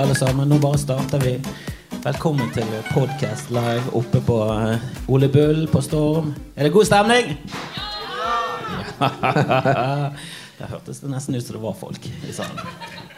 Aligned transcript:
alle 0.00 0.14
sammen. 0.14 0.48
Nå 0.48 0.58
bare 0.58 0.78
starter 0.78 1.20
vi. 1.20 1.34
Velkommen 2.00 2.48
til 2.56 2.68
podcast 2.94 3.50
live 3.52 3.90
oppe 3.92 4.22
på 4.24 4.36
eh, 4.54 4.86
Ole 5.12 5.28
Bull 5.28 5.66
på 5.68 5.82
Storm. 5.84 6.30
Er 6.56 6.64
det 6.64 6.72
god 6.72 6.88
stemning? 6.88 7.34
Ja! 8.16 9.10
Der 10.60 10.68
hørtes 10.72 11.02
det 11.02 11.10
nesten 11.12 11.36
ut 11.36 11.44
som 11.44 11.56
det 11.56 11.60
var 11.62 11.76
folk 11.76 12.06
i 12.08 12.32
salen. 12.32 12.58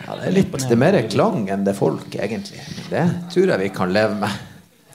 Ja, 0.02 0.16
det 0.18 0.26
er 0.28 0.34
litt 0.34 0.50
det 0.54 0.74
er 0.74 0.78
mer 0.78 0.98
klang 1.10 1.46
enn 1.50 1.64
det 1.66 1.72
er 1.74 1.78
folk, 1.78 2.14
egentlig. 2.14 2.62
Det 2.90 3.02
tror 3.34 3.54
jeg 3.54 3.62
vi 3.62 3.70
kan 3.78 3.94
leve 3.94 4.18
med. 4.18 4.42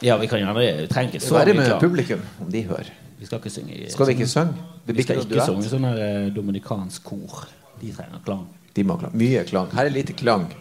Ja, 0.04 0.20
vi 0.20 0.28
kan 0.32 0.44
gjerne 0.44 0.60
vi 0.60 0.88
trenger 0.92 1.16
ikke 1.16 1.24
så 1.24 1.40
mye 1.40 1.56
med 1.56 1.72
klar. 1.72 1.82
publikum, 1.84 2.24
om 2.44 2.52
de 2.52 2.64
hører. 2.68 2.92
Vi 3.20 3.28
skal 3.28 3.40
ikke 3.42 3.52
synge 3.52 3.90
Skal 3.92 4.12
vi 4.12 4.18
ikke 4.20 4.30
synge? 4.32 4.70
Vi, 4.86 4.96
Vi 5.00 5.08
skal 5.08 5.24
ikke 5.24 5.48
synge 5.48 5.72
sånn 5.72 5.88
eh, 5.94 6.28
dominikansk 6.36 7.08
kor. 7.08 7.48
De 7.80 7.96
trenger 7.96 8.24
klang. 8.28 8.48
De 8.76 8.84
må 8.88 8.96
ha 8.96 9.08
klang. 9.08 9.20
Mye 9.24 9.44
klang. 9.48 9.72
Her 9.76 9.88
er 9.88 9.96
lite 9.96 10.16
klang. 10.16 10.52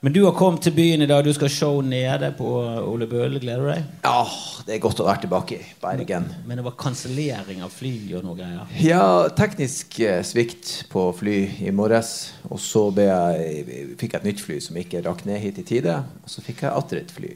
Men 0.00 0.12
du 0.12 0.20
har 0.22 0.32
kommet 0.32 0.62
til 0.62 0.70
byen 0.76 1.02
i 1.02 1.06
dag. 1.10 1.24
Du 1.26 1.32
skal 1.34 1.50
show 1.50 1.80
nede 1.82 2.28
på 2.38 2.46
Ole 2.86 3.08
Bull. 3.10 3.32
Gleder 3.42 3.64
du 3.64 3.70
deg? 3.72 3.86
Ja, 4.04 4.20
det 4.62 4.76
er 4.76 4.82
godt 4.84 5.00
å 5.02 5.06
være 5.08 5.24
tilbake 5.24 5.56
i 5.58 5.72
Bergen. 5.82 6.28
Men 6.46 6.60
det 6.60 6.64
var 6.68 6.76
kansellering 6.78 7.64
av 7.66 7.72
fly 7.74 8.14
og 8.14 8.22
noe 8.22 8.38
greier. 8.38 8.68
Ja, 8.78 9.26
teknisk 9.34 9.98
eh, 10.06 10.20
svikt 10.22 10.70
på 10.92 11.02
fly 11.18 11.34
i 11.66 11.72
morges. 11.74 12.12
Og 12.46 12.62
så 12.62 12.84
jeg, 12.94 13.64
fikk 13.98 14.14
jeg 14.14 14.20
et 14.20 14.28
nytt 14.28 14.44
fly 14.44 14.60
som 14.62 14.78
ikke 14.78 15.02
rakk 15.02 15.24
ned 15.26 15.42
hit 15.42 15.58
i 15.58 15.66
tide. 15.66 15.96
Og 16.22 16.30
så 16.30 16.46
fikk 16.46 16.62
jeg 16.62 16.78
atter 16.78 17.02
et 17.02 17.10
fly. 17.18 17.32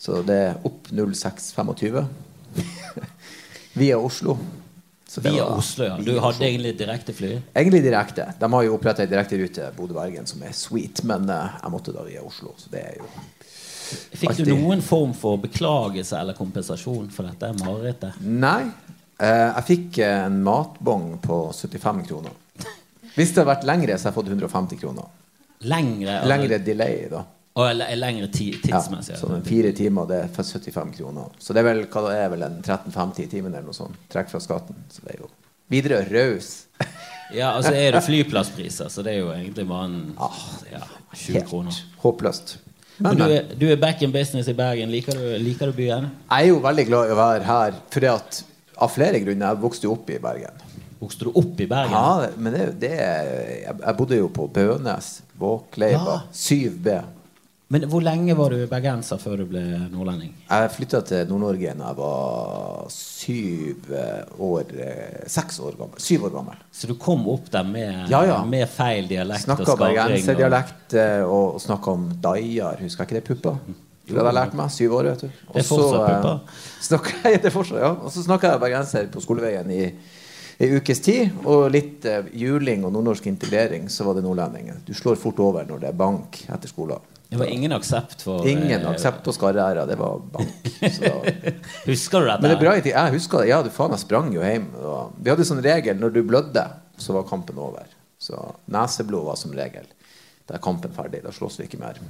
Så 0.00 0.22
det 0.24 0.40
er 0.46 0.64
opp 0.64 0.88
0625 0.88 2.00
via 3.82 4.00
Oslo. 4.00 4.38
Via 5.16 5.44
var 5.44 5.58
Oslo, 5.58 5.84
ja. 5.84 5.96
Du 6.04 6.18
hadde 6.20 6.44
egentlig 6.44 6.74
direktefly? 6.78 7.30
Egentlig 7.54 7.80
direkte. 7.82 8.26
De 8.38 8.52
har 8.52 8.66
jo 8.66 8.74
oppretta 8.76 9.02
ei 9.02 9.08
direkterute 9.08 9.70
Bodø-Bergen 9.76 10.28
som 10.28 10.42
er 10.44 10.52
sweet, 10.52 11.00
men 11.08 11.24
eh, 11.32 11.54
jeg 11.62 11.72
måtte 11.72 11.94
da 11.96 12.04
via 12.04 12.20
Oslo. 12.24 12.52
Så 12.60 12.68
det 12.72 12.82
er 12.90 12.98
jo 13.00 13.08
Fikk 13.88 14.42
du 14.44 14.50
noen 14.52 14.82
form 14.84 15.14
for 15.16 15.40
beklagelse 15.40 16.18
eller 16.20 16.36
kompensasjon 16.36 17.08
for 17.14 17.24
dette 17.24 17.48
marerittet? 17.62 18.18
Nei. 18.20 18.66
Eh, 19.18 19.46
jeg 19.46 19.64
fikk 19.70 20.02
en 20.04 20.42
matbong 20.44 21.14
på 21.24 21.40
75 21.56 22.04
kroner. 22.10 22.36
Hvis 23.14 23.32
det 23.32 23.40
hadde 23.40 23.48
vært 23.48 23.64
lengre, 23.66 23.96
så 23.96 24.10
hadde 24.10 24.12
jeg 24.12 24.18
fått 24.20 24.30
150 24.34 24.82
kroner. 24.82 25.08
Lengre, 25.72 26.20
Lengre 26.28 26.60
delay, 26.62 27.08
da. 27.10 27.24
Og 27.58 27.72
lengre 27.74 27.96
lengre 27.98 28.28
tidsmessig. 28.30 29.16
Ja, 29.16 29.18
sånn 29.18 29.42
fire 29.46 29.72
timer, 29.74 30.06
det 30.06 30.20
er 30.22 30.28
75 30.30 30.92
kroner. 31.00 31.32
Så 31.42 31.56
det 31.56 31.64
er 31.64 31.68
vel, 31.72 31.80
hva 31.90 32.04
det 32.06 32.16
er 32.20 32.28
vel 32.36 32.44
en 32.46 32.60
13-50 32.62 33.24
i 33.24 33.28
timen 33.32 33.50
eller 33.50 33.66
noe 33.66 33.74
sånt. 33.76 33.98
Trekk 34.12 34.30
fra 34.30 34.40
skatten. 34.44 34.78
Så 34.94 35.02
det 35.06 35.16
er 35.16 35.24
jo 35.24 35.30
videre 35.74 36.04
raus. 36.12 36.52
Ja, 37.28 37.50
altså 37.58 37.74
er 37.76 37.92
det 37.92 38.00
flyplasspriser, 38.06 38.88
så 38.88 39.02
det 39.04 39.12
er 39.12 39.18
jo 39.18 39.26
egentlig 39.34 39.66
bare 39.68 39.84
en 39.84 39.96
ja, 40.16 40.78
20 41.12 41.42
kroner. 41.50 41.74
Ah, 41.76 41.82
Helt 41.84 42.00
håpløst. 42.00 42.54
Men 42.96 43.10
Men, 43.10 43.18
du 43.20 43.34
er, 43.34 43.50
du 43.60 43.66
er 43.68 43.76
back 43.76 44.00
in 44.02 44.14
business 44.14 44.48
i 44.48 44.54
Bergen. 44.56 44.88
Liker 44.88 45.12
du, 45.12 45.26
liker 45.42 45.68
du 45.68 45.76
byen? 45.76 46.08
Jeg 46.30 46.46
er 46.46 46.48
jo 46.48 46.62
veldig 46.64 46.86
glad 46.88 47.10
i 47.10 47.12
å 47.12 47.18
være 47.18 47.44
her 47.44 47.76
fordi 47.92 48.08
at 48.14 48.40
av 48.80 48.94
flere 48.94 49.20
grunner. 49.20 49.44
Jeg 49.52 49.60
vokste 49.66 49.86
jo 49.90 49.92
opp 49.98 50.08
i 50.08 50.16
Bergen. 50.24 50.64
Vokste 51.02 51.28
du 51.28 51.36
opp 51.36 51.60
i 51.60 51.68
Bergen? 51.68 51.92
Ja, 51.92 52.32
men 52.40 52.56
det, 52.56 52.64
det 52.80 52.94
jeg, 52.96 53.76
jeg 53.76 53.96
bodde 54.00 54.22
jo 54.22 54.32
på 54.34 54.48
Bønes, 54.56 55.12
Våkleiva, 55.38 56.16
Ja. 56.16 56.18
7B. 56.32 56.96
Men 57.70 57.82
hvor 57.92 58.00
lenge 58.00 58.32
var 58.32 58.48
du 58.54 58.62
bergenser 58.70 59.18
før 59.20 59.42
du 59.42 59.44
ble 59.50 59.60
nordlending? 59.92 60.30
Jeg 60.48 60.70
flytta 60.72 61.02
til 61.04 61.26
Nord-Norge 61.28 61.74
da 61.76 61.90
jeg 61.90 61.96
var 61.98 62.86
syv 62.94 63.90
eh, 63.92 64.30
år 64.40 64.70
eh, 64.72 65.18
Seks 65.28 65.58
år 65.60 65.74
gammel. 65.76 66.00
Syv 66.00 66.24
år 66.24 66.32
gammel. 66.38 66.62
Så 66.72 66.88
du 66.88 66.94
kom 66.96 67.26
opp 67.28 67.50
der 67.52 67.66
med, 67.68 68.06
Ja, 68.08 68.22
ja. 68.24 68.38
med 68.48 68.64
feil 68.72 69.04
dialekt 69.10 69.44
Snakka 69.44 69.66
og 69.66 69.68
skarring? 69.74 69.98
og- 69.98 70.00
bergenserdialekt 70.08 70.96
eh, 70.96 71.20
og, 71.26 71.58
og 71.58 71.60
snakka 71.60 71.92
om 71.92 72.06
daier. 72.24 72.80
Husker 72.80 73.04
jeg 73.04 73.10
ikke 73.10 73.18
det? 73.18 73.24
Pupper. 73.28 73.58
Det 74.08 74.16
hadde 74.16 74.24
jeg 74.30 74.38
lært 74.38 74.56
meg. 74.62 74.72
Syv 74.72 74.96
år, 74.96 75.10
vet 75.10 75.26
du. 75.26 75.28
Det 75.28 75.60
er 75.60 75.68
fortsatt 75.68 76.08
jeg- 77.28 77.42
det 77.42 77.50
er 77.50 77.56
fortsatt, 77.58 77.82
ja. 77.84 77.92
Og 78.00 78.08
så 78.16 78.24
snakka 78.24 78.54
jeg 78.54 78.62
bergenser 78.64 79.12
på 79.12 79.20
skoleveien 79.26 79.68
i 79.76 79.82
ei 80.64 80.70
ukes 80.80 81.04
tid. 81.04 81.36
Og 81.44 81.68
litt 81.76 82.08
juling 82.32 82.88
og 82.88 82.96
nordnorsk 82.96 83.28
integrering, 83.28 83.90
så 83.92 84.08
var 84.08 84.16
det 84.16 84.24
nordlendinger. 84.24 84.80
Du 84.88 84.94
slår 84.96 85.20
fort 85.20 85.38
over 85.44 85.68
når 85.68 85.84
det 85.84 85.92
er 85.92 86.00
bank 86.00 86.40
etter 86.48 86.72
skolen. 86.72 87.04
Det 87.28 87.36
var 87.36 87.50
ingen 87.52 87.72
aksept 87.76 88.22
for 88.24 88.46
Ingen 88.48 88.80
eh, 88.80 88.90
aksept 88.90 89.20
på 89.24 89.32
Skarræra. 89.36 89.84
Det 89.86 89.98
var 90.00 90.20
bank. 90.32 90.70
Husker 91.84 92.20
du 92.20 92.26
dette? 92.26 92.40
men 92.40 92.48
det 92.48 92.54
er 92.54 92.62
bra. 92.62 92.76
Jeg 92.80 93.12
husker 93.12 93.42
det. 93.42 93.50
Ja, 93.50 93.58
du 93.62 93.68
faen, 93.72 93.92
jeg 93.92 94.04
sprang 94.06 94.30
jo 94.32 94.40
hjem. 94.44 94.70
Og 94.80 95.18
vi 95.20 95.32
hadde 95.32 95.44
sånn 95.48 95.60
regel 95.64 96.00
når 96.00 96.14
du 96.16 96.22
blødde, 96.24 96.64
så 96.96 97.16
var 97.18 97.28
kampen 97.28 97.60
over. 97.60 97.84
Så 98.18 98.38
neseblod 98.72 99.28
var 99.28 99.36
som 99.40 99.52
regel. 99.52 99.84
Da 100.48 100.56
er 100.56 100.64
kampen 100.64 100.94
ferdig. 100.96 101.20
Da 101.26 101.34
slåss 101.34 101.60
vi 101.60 101.68
ikke 101.68 101.82
mer. 101.82 102.00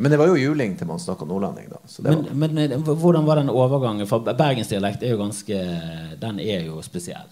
Men 0.00 0.14
det 0.14 0.20
var 0.22 0.30
jo 0.30 0.38
juling 0.38 0.78
til 0.78 0.88
man 0.88 1.02
snakka 1.02 1.26
nordlending, 1.28 1.66
da. 1.68 1.82
Men, 2.06 2.22
var, 2.22 2.54
men 2.54 2.62
eh, 2.62 2.78
hvordan 2.78 3.26
var 3.26 3.42
den 3.42 3.50
overgangen? 3.50 4.06
For 4.08 4.22
bergensdialekt 4.30 5.02
er 5.02 5.16
jo 5.16 5.20
ganske 5.20 5.58
Den 6.22 6.38
er 6.40 6.62
jo 6.70 6.78
spesiell. 6.86 7.26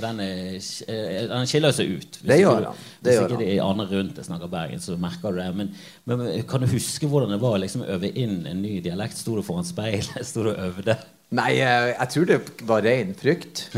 Den, 0.00 0.20
er, 0.24 0.54
eh, 0.88 1.26
den 1.28 1.48
skiller 1.50 1.74
seg 1.76 1.90
ut. 1.98 2.16
Hvis 2.22 2.30
Det 2.30 2.38
gjør 2.40 2.62
den. 2.64 2.84
Hvis 3.04 3.18
ikke 3.20 3.40
de 3.42 3.48
andre 3.60 3.84
rundt 3.90 4.14
deg 4.16 4.24
snakker 4.24 4.48
bergen, 4.48 4.80
så 4.80 4.96
merker 5.00 5.34
du 5.34 5.42
det. 5.42 5.48
Men, 5.58 5.74
men 6.08 6.22
kan 6.48 6.64
du 6.64 6.70
huske 6.72 7.08
hvordan 7.10 7.34
det 7.34 7.40
var 7.42 7.58
å 7.58 7.60
liksom 7.60 7.84
øve 7.84 8.08
inn 8.16 8.46
en 8.48 8.62
ny 8.64 8.78
dialekt? 8.84 9.20
Sto 9.20 9.36
du 9.36 9.42
foran 9.44 9.66
speilet? 9.68 10.24
Sto 10.30 10.46
du 10.46 10.54
og 10.54 10.62
øvde? 10.70 10.96
Nei, 11.34 11.56
jeg, 11.58 12.08
tror 12.12 12.26
det 12.28 12.36
var 12.68 12.84
ren 12.86 13.14
frykt. 13.18 13.64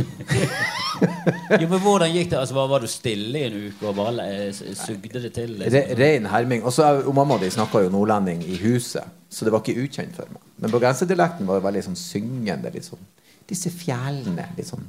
Jo, 1.60 1.66
men 1.68 1.80
hvordan 1.82 2.08
gikk 2.12 2.30
det? 2.32 2.38
Altså, 2.40 2.54
var, 2.56 2.68
var 2.70 2.80
du 2.80 2.88
stille 2.88 3.40
i 3.40 3.44
en 3.48 3.56
uke 3.68 3.84
og 3.90 3.96
bare 3.98 4.24
eh, 4.46 4.54
sugde 4.56 5.20
det 5.20 5.30
til? 5.36 5.50
Liksom? 5.60 5.90
ren 6.00 6.28
herming. 6.32 6.62
Og 6.64 6.72
så 6.72 6.86
er- 6.86 7.08
og 7.08 7.14
mamma 7.16 7.36
di 7.42 7.50
snakka 7.52 7.82
jo 7.84 7.90
nordlending 7.92 8.40
i 8.48 8.56
huset, 8.62 9.04
så 9.28 9.44
det 9.44 9.52
var 9.52 9.60
ikke 9.64 9.84
ukjent 9.84 10.16
for 10.16 10.30
meg. 10.32 10.42
Men 10.62 10.72
bergenserdialekten 10.72 11.48
var 11.48 11.60
veldig 11.64 11.82
sånn 11.90 11.98
syngende. 12.00 12.72
Litt 12.74 12.88
sånn, 12.88 13.02
disse 13.50 13.72
fjellene. 13.74 14.48
Litt 14.56 14.70
sånn, 14.70 14.86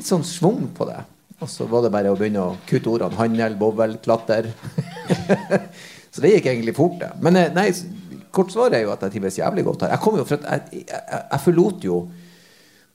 litt 0.00 0.08
sånn 0.08 0.26
svung 0.26 0.70
på 0.76 0.88
det. 0.88 1.00
Og 1.40 1.48
så 1.48 1.66
var 1.68 1.84
det 1.84 1.92
bare 1.92 2.12
å 2.12 2.18
begynne 2.18 2.42
å 2.42 2.56
kutte 2.68 2.90
ordene. 2.92 3.16
Handel, 3.16 3.56
bovel, 3.60 3.96
klatter. 4.04 4.50
så 6.12 6.24
det 6.24 6.34
gikk 6.34 6.50
egentlig 6.52 6.76
fort, 6.76 6.98
det. 7.00 7.14
Men 7.24 7.38
eh, 7.40 7.52
nei, 7.56 7.70
kort 8.34 8.52
svar 8.52 8.74
er 8.76 8.84
jo 8.84 8.92
at 8.92 9.06
jeg 9.06 9.16
trives 9.16 9.38
jævlig 9.40 9.64
godt 9.68 9.86
her. 9.86 9.94
Jeg 9.94 10.04
kom 10.04 10.18
jo 10.20 10.26
fra 10.28 10.40
jeg, 10.42 10.82
jeg, 10.84 11.06
jeg 11.22 11.44
forlot 11.46 11.86
jo 11.88 12.02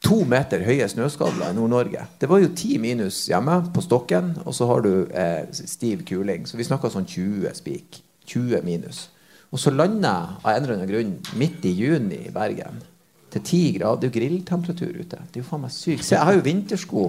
to 0.05 0.19
meter 0.29 0.61
høye 0.61 0.85
snøskavler 0.91 1.49
i 1.49 1.57
Nord-Norge. 1.57 2.05
Det 2.21 2.29
var 2.29 2.43
jo 2.43 2.53
ti 2.57 2.75
minus 2.81 3.23
hjemme 3.31 3.57
på 3.73 3.81
stokken, 3.81 4.35
og 4.45 4.53
så 4.53 4.69
har 4.69 4.85
du 4.85 4.91
eh, 5.09 5.49
stiv 5.49 6.05
kuling. 6.05 6.45
Så 6.45 6.59
vi 6.59 6.67
snakka 6.67 6.93
sånn 6.93 7.09
20 7.09 7.57
spik. 7.57 8.01
20 8.29 8.65
minus. 8.65 9.07
Og 9.53 9.61
så 9.61 9.73
landa 9.73 10.11
jeg 10.11 10.43
av 10.43 10.51
en 10.51 10.63
eller 10.63 10.75
annen 10.75 10.91
grunn 10.91 11.39
midt 11.39 11.65
i 11.65 11.73
juni 11.73 12.25
i 12.27 12.33
Bergen. 12.33 12.81
Til 13.35 13.43
10 13.43 13.61
grader. 13.77 14.01
Det 14.01 14.07
er 14.07 14.11
jo 14.11 14.17
grilltemperatur 14.19 14.91
ute. 14.95 15.21
Det 15.29 15.39
er 15.39 15.43
jo 15.43 15.47
faen 15.47 15.65
meg 15.65 15.73
sykt. 15.75 16.05
Se, 16.07 16.15
jeg 16.15 16.23
har 16.29 16.37
jo 16.37 16.43
vintersko. 16.45 17.07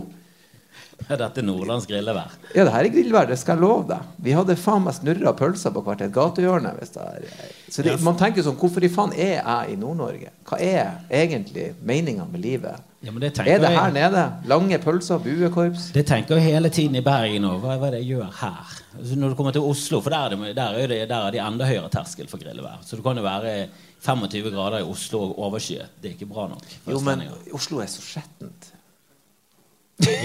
Dette 1.09 1.43
er 1.43 1.47
nordlandsk 1.47 1.91
grillevær. 1.93 2.35
Ja, 2.55 2.65
det 2.65 2.73
her 2.75 2.89
er 2.89 2.93
grillevær. 2.95 3.29
det 3.31 3.39
skal 3.39 3.57
jeg 3.57 3.63
love 3.63 3.87
deg. 3.91 4.11
Vi 4.27 4.35
hadde 4.37 4.57
faen 4.59 4.85
meg 4.87 4.97
snurra 4.97 5.33
pølser 5.39 5.75
på 5.75 5.85
hvert 5.87 6.03
et 6.03 6.15
gatehjørne. 6.15 6.73
Så 6.89 7.85
det, 7.85 7.99
man 8.05 8.19
tenker 8.19 8.45
sånn, 8.47 8.59
hvorfor 8.59 8.85
i 8.85 8.91
faen 8.93 9.15
er 9.15 9.37
jeg 9.39 9.77
i 9.77 9.79
Nord-Norge? 9.81 10.33
Hva 10.49 10.59
er 10.63 10.97
egentlig 11.23 11.71
meninga 11.87 12.27
med 12.31 12.43
livet? 12.43 12.83
Ja, 13.07 13.13
men 13.15 13.23
det 13.23 13.31
Er 13.39 13.45
det 13.45 13.71
jeg- 13.71 13.79
her 13.79 13.93
nede? 13.95 14.23
Lange 14.51 14.79
pølser, 14.83 15.19
buekorps? 15.23 15.93
Det 15.95 16.03
tenker 16.09 16.37
jeg 16.41 16.45
hele 16.57 16.69
tiden 16.75 16.97
i 16.99 17.01
Bergen 17.07 17.45
òg. 17.47 17.61
Hva, 17.63 17.77
hva 17.79 17.87
er 17.87 17.91
det 17.97 18.01
jeg 18.03 18.17
gjør 18.19 18.33
her? 18.41 18.73
Altså, 18.99 19.17
når 19.17 19.29
du 19.29 19.35
kommer 19.39 19.53
til 19.55 19.63
Oslo, 19.63 20.01
for 20.03 20.11
der 20.11 20.25
er, 20.27 20.29
det, 20.35 20.57
der, 20.57 20.63
er 20.83 20.87
det, 20.91 21.09
der 21.09 21.27
er 21.27 21.31
de 21.31 21.39
enda 21.47 21.65
høyere 21.69 21.89
terskel 21.93 22.27
for 22.29 22.39
grillevær. 22.43 22.81
Så 22.85 22.97
det 22.99 23.05
kan 23.07 23.17
jo 23.17 23.23
være 23.23 23.69
25 24.01 24.51
grader 24.51 24.79
i 24.83 24.83
Oslo 24.91 25.21
og 25.29 25.39
overskyet. 25.39 25.87
Det 26.03 26.11
er 26.11 26.15
ikke 26.19 26.27
bra 26.35 26.49
nok. 26.49 26.67
Jo, 26.91 26.99
men. 27.01 27.23
Oslo 27.55 27.79
er 27.79 27.87
så 27.87 28.03
skjettent. 28.03 28.73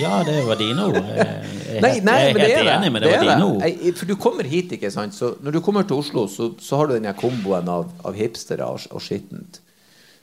Ja, 0.01 0.17
det 0.27 0.41
var 0.47 0.55
dine 0.59 0.83
ord. 0.83 0.97
Jeg 0.97 1.17
er 1.21 1.43
helt, 1.79 2.03
nei, 2.03 2.13
jeg 2.17 2.29
er 2.29 2.33
men 2.33 2.41
det 2.41 2.47
helt 2.51 2.65
det. 2.67 2.73
enig, 2.75 2.91
men 2.91 3.01
det, 3.01 3.11
det 3.11 3.19
var 3.19 3.35
dine 3.35 3.45
ord. 3.45 3.95
For 4.01 4.05
du 4.09 4.15
kommer 4.19 4.43
hit, 4.43 4.71
ikke 4.75 4.89
sant. 4.91 5.15
Så 5.15 5.29
når 5.41 5.51
du 5.55 5.59
kommer 5.63 5.85
til 5.87 5.95
Oslo, 6.01 6.25
så, 6.27 6.49
så 6.59 6.75
har 6.81 6.89
du 6.89 6.97
den 6.97 7.07
komboen 7.15 7.69
av, 7.71 7.85
av 8.03 8.17
hipstere 8.17 8.65
og, 8.67 8.81
og 8.91 9.01
skittent. 9.05 9.61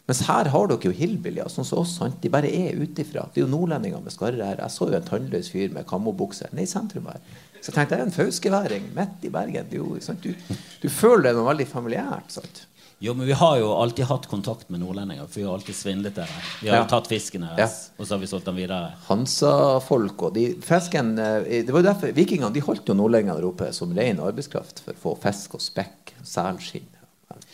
Mens 0.08 0.22
her 0.24 0.48
har 0.48 0.70
dere 0.70 0.88
jo 0.88 0.94
hillbillier, 0.96 1.50
sånn 1.52 1.66
som 1.68 1.82
oss. 1.82 1.98
Sant? 1.98 2.16
De 2.22 2.30
bare 2.32 2.48
er 2.48 2.78
utifra. 2.80 3.26
Det 3.34 3.42
er 3.42 3.44
jo 3.46 3.50
nordlendinger 3.52 4.00
med 4.00 4.14
skarre 4.14 4.40
her. 4.40 4.62
Jeg 4.62 4.72
så 4.72 4.88
jo 4.88 4.96
en 4.96 5.04
tannløs 5.10 5.50
fyr 5.52 5.68
med 5.74 5.84
kammobukse 5.90 6.48
nede 6.52 6.64
i 6.64 6.70
sentrum 6.70 7.10
her. 7.12 7.20
Så 7.60 7.68
jeg 7.68 7.74
tenkte 7.76 7.96
jeg 7.98 8.00
er 8.00 8.08
en 8.08 8.14
fauskværing 8.16 8.88
midt 8.96 9.26
i 9.28 9.32
Bergen. 9.34 9.68
Det 9.68 9.76
er 9.76 9.84
jo? 9.84 10.16
Du, 10.22 10.32
du 10.80 10.88
føler 10.88 11.28
det 11.28 11.36
noe 11.36 11.50
veldig 11.50 11.66
familiært. 11.68 12.32
sant? 12.38 12.64
Jo, 13.04 13.12
men 13.14 13.28
vi 13.28 13.36
har 13.38 13.58
jo 13.60 13.68
alltid 13.78 14.08
hatt 14.08 14.24
kontakt 14.26 14.70
med 14.74 14.80
nordlendinger. 14.82 15.28
For 15.30 15.38
vi 15.42 15.44
har 15.46 15.54
alltid 15.58 15.76
svindlet 15.76 16.16
dere. 16.16 16.40
Vi 16.62 16.70
har 16.72 16.78
Ja. 16.80 16.82
jo 16.82 16.88
tatt 16.90 17.06
fisken 17.12 17.44
deres, 17.46 17.76
og 17.98 18.06
så 18.08 18.14
har 18.16 18.18
vi 18.24 18.26
solgt 18.32 18.48
den 18.48 18.56
videre. 18.56 18.94
Hansa-folk 19.06 20.22
og 20.26 20.34
de 20.34 20.46
fisken 20.64 21.12
eh, 21.18 21.62
Det 21.62 21.70
var 21.70 21.82
jo 21.84 21.88
derfor 21.92 22.14
Vikingene 22.16 22.50
de 22.54 22.60
holdt 22.64 22.88
jo 22.90 22.94
nordlendingene 22.98 23.38
der 23.38 23.46
oppe 23.52 23.68
som 23.76 23.92
ren 23.94 24.18
arbeidskraft 24.24 24.80
for 24.84 24.94
å 24.96 25.02
få 25.04 25.12
fisk 25.28 25.54
og 25.58 25.62
spekk, 25.62 26.14
selskinn. 26.26 26.88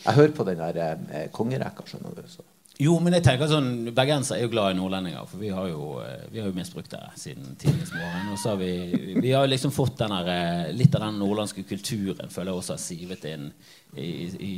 Jeg 0.04 0.18
hører 0.18 0.34
på 0.36 0.44
den 0.48 0.60
der 0.60 0.82
eh, 0.84 1.30
kongerekka, 1.32 1.86
skjønner 1.88 2.16
du. 2.16 2.26
Så. 2.28 2.44
Jo, 2.82 2.96
men 2.98 3.14
jeg 3.14 3.22
tenker 3.22 3.46
sånn 3.46 3.92
Bergensere 3.94 4.40
er 4.40 4.48
jo 4.48 4.50
glad 4.50 4.74
i 4.74 4.78
nordlendinger, 4.80 5.28
for 5.30 5.38
vi 5.38 5.52
har 5.54 5.68
jo, 5.70 6.00
eh, 6.02 6.24
vi 6.32 6.40
har 6.42 6.48
jo 6.50 6.56
misbrukt 6.56 6.90
det 6.90 7.02
siden 7.20 7.54
tidligst 7.60 7.94
morgen. 7.94 8.32
Og 8.34 8.40
så 8.42 8.50
har 8.50 8.58
vi, 8.58 9.14
vi 9.22 9.30
har 9.30 9.46
liksom 9.46 9.72
fått 9.74 10.00
den 10.02 10.14
der, 10.16 10.30
eh, 10.32 10.72
litt 10.74 10.94
av 10.98 11.06
den 11.06 11.20
nordlandske 11.22 11.62
kulturen 11.68 12.32
føler 12.34 12.50
jeg 12.50 12.62
også 12.62 12.74
har 12.74 12.82
sivet 12.82 13.28
inn 13.30 13.46
i, 13.94 14.08
i, 14.42 14.54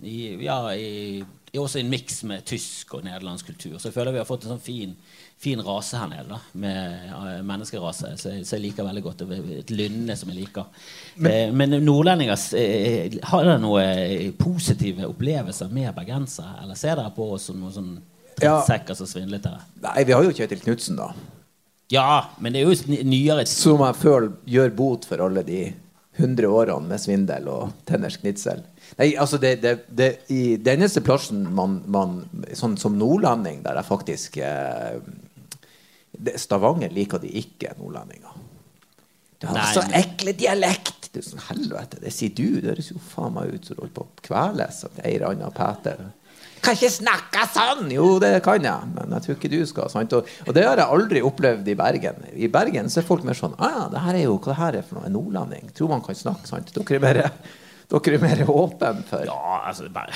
i, 0.00 0.16
Ja, 0.46 0.62
i 0.72 1.20
også 1.58 1.80
en 1.80 1.90
miks 1.92 2.22
med 2.24 2.46
tysk 2.48 2.94
og 2.96 3.04
nederlandsk 3.04 3.52
kultur. 3.52 3.76
Så 3.76 3.90
jeg 3.90 3.98
føler 3.98 4.16
vi 4.16 4.22
har 4.22 4.28
fått 4.28 4.46
en 4.46 4.54
sånn 4.54 4.64
fin, 4.64 4.96
fin 5.40 5.60
rase 5.64 5.96
her 5.96 6.08
nede, 6.10 6.26
da, 6.28 6.38
med 6.52 7.08
eh, 7.08 7.42
menneskerase. 7.48 8.12
Så 8.20 8.34
jeg, 8.34 8.44
så 8.46 8.58
jeg 8.58 8.66
liker 8.66 8.84
veldig 8.84 9.02
godt. 9.06 9.24
Et 9.56 9.72
lynne 9.72 10.16
som 10.18 10.28
jeg 10.32 10.42
liker. 10.42 10.86
Men, 11.16 11.56
men 11.56 11.78
nordlendinger 11.84 12.36
eh, 12.60 13.16
Har 13.30 13.46
dere 13.48 13.60
noen 13.62 14.34
positive 14.40 15.08
opplevelser 15.08 15.72
med 15.72 15.94
bergensere? 15.96 16.58
Eller 16.64 16.78
ser 16.78 17.00
dere 17.00 17.14
på 17.16 17.30
oss 17.36 17.48
som 17.48 17.60
noen 17.60 17.76
sånn 17.76 17.92
drittsekker 18.36 18.98
som 18.98 19.08
svindlet 19.08 19.46
dere? 19.48 19.64
Nei, 19.86 20.04
vi 20.04 20.16
har 20.16 20.26
jo 20.28 20.34
Kjetil 20.36 20.60
Knutsen, 20.64 21.00
da. 21.00 21.12
Ja, 21.90 22.10
men 22.38 22.54
det 22.54 22.60
er 22.60 22.68
jo 22.70 23.00
nyere 23.02 23.42
Som 23.50 23.80
jeg 23.82 23.96
føler 23.98 24.34
gjør 24.46 24.76
bot 24.76 25.08
for 25.08 25.24
alle 25.24 25.42
de 25.46 25.64
100 26.20 26.46
årene 26.52 26.90
med 26.90 27.00
svindel 27.00 27.48
og 27.48 27.72
tenners 27.88 28.18
knitsel. 28.20 28.60
Nei, 28.98 29.12
altså 29.16 29.38
det, 29.40 29.54
det, 29.62 29.74
det, 29.88 30.10
I 30.28 30.56
den 30.60 30.82
eneste 30.82 31.02
plassen 31.06 31.44
man, 31.54 31.80
man 31.86 32.18
Sånn 32.58 32.76
som 32.80 32.98
nordlending, 32.98 33.62
der 33.64 33.78
jeg 33.78 33.88
faktisk 33.88 34.40
eh, 34.42 34.98
det, 36.26 36.36
Stavanger 36.40 36.92
liker 36.94 37.22
de 37.22 37.32
ikke, 37.40 37.74
nordlendinger. 37.80 38.38
Du 39.40 39.48
har 39.48 39.56
Nei, 39.56 39.68
så 39.72 39.84
ekle 39.96 40.34
dialekt! 40.36 41.08
Det 41.10 41.22
er 41.22 41.26
sånn, 41.26 41.42
helvete, 41.48 41.98
det 42.02 42.12
sier 42.14 42.32
du. 42.36 42.60
Det 42.60 42.74
høres 42.74 42.90
jo 42.92 43.00
faen 43.02 43.32
meg 43.34 43.54
ut 43.54 43.66
som 43.66 43.78
du 43.78 43.82
holder 43.82 43.94
på 43.96 44.04
å 44.04 44.24
kveles 44.28 44.82
av 44.86 44.98
Geir 45.00 45.24
Anna 45.26 45.48
Peter. 45.54 46.02
Kan 46.60 46.76
ikke 46.76 46.90
snakke 46.92 47.46
sånn! 47.54 47.88
Jo, 47.94 48.18
det 48.20 48.34
kan 48.44 48.60
jeg, 48.62 48.90
men 48.92 49.14
jeg 49.16 49.24
tror 49.24 49.38
ikke 49.38 49.50
du 49.52 49.60
skal. 49.68 49.88
Sant? 49.92 50.12
Og, 50.16 50.28
og 50.44 50.56
det 50.56 50.66
har 50.66 50.82
jeg 50.82 50.96
aldri 50.98 51.22
opplevd 51.24 51.70
i 51.72 51.76
Bergen. 51.78 52.20
I 52.36 52.50
Bergen 52.52 52.92
så 52.92 53.00
er 53.00 53.08
folk 53.08 53.24
mer 53.24 53.38
sånn 53.38 53.56
ah, 53.56 53.78
ja, 53.78 53.86
det 53.94 54.04
her 54.04 54.18
er 54.18 54.26
jo 54.26 54.36
hva 54.36 54.52
det 54.52 54.58
her 54.60 54.78
er 54.82 54.86
for 54.86 55.00
noe? 55.00 55.08
En 55.08 55.16
nordlending. 55.16 55.72
Tror 55.76 55.94
man 55.94 56.04
kan 56.04 56.18
snakke, 56.18 56.44
sant? 56.50 56.74
Dere 56.76 57.00
er 57.00 57.04
mer, 57.06 57.22
dere 57.90 58.18
er 58.18 58.22
mer 58.22 58.42
åpne 58.50 58.92
for 59.08 59.24
Ja, 59.26 59.60
altså 59.66 59.88
bare 59.92 60.14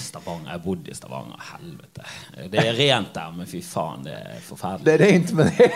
Stavanger. 0.00 0.46
Jeg 0.46 0.54
har 0.54 0.62
bodd 0.64 0.88
i 0.88 0.94
Stavanger. 0.94 1.40
Helvete. 1.52 2.04
Det 2.52 2.62
er 2.62 2.76
rent 2.78 3.14
der, 3.14 3.32
men 3.34 3.48
fy 3.50 3.60
faen, 3.66 4.04
det 4.06 4.14
er 4.14 4.42
forferdelig. 4.46 4.86
Det 4.86 4.94
er 4.94 5.04
rent, 5.06 5.32
men 5.36 5.50
det 5.50 5.70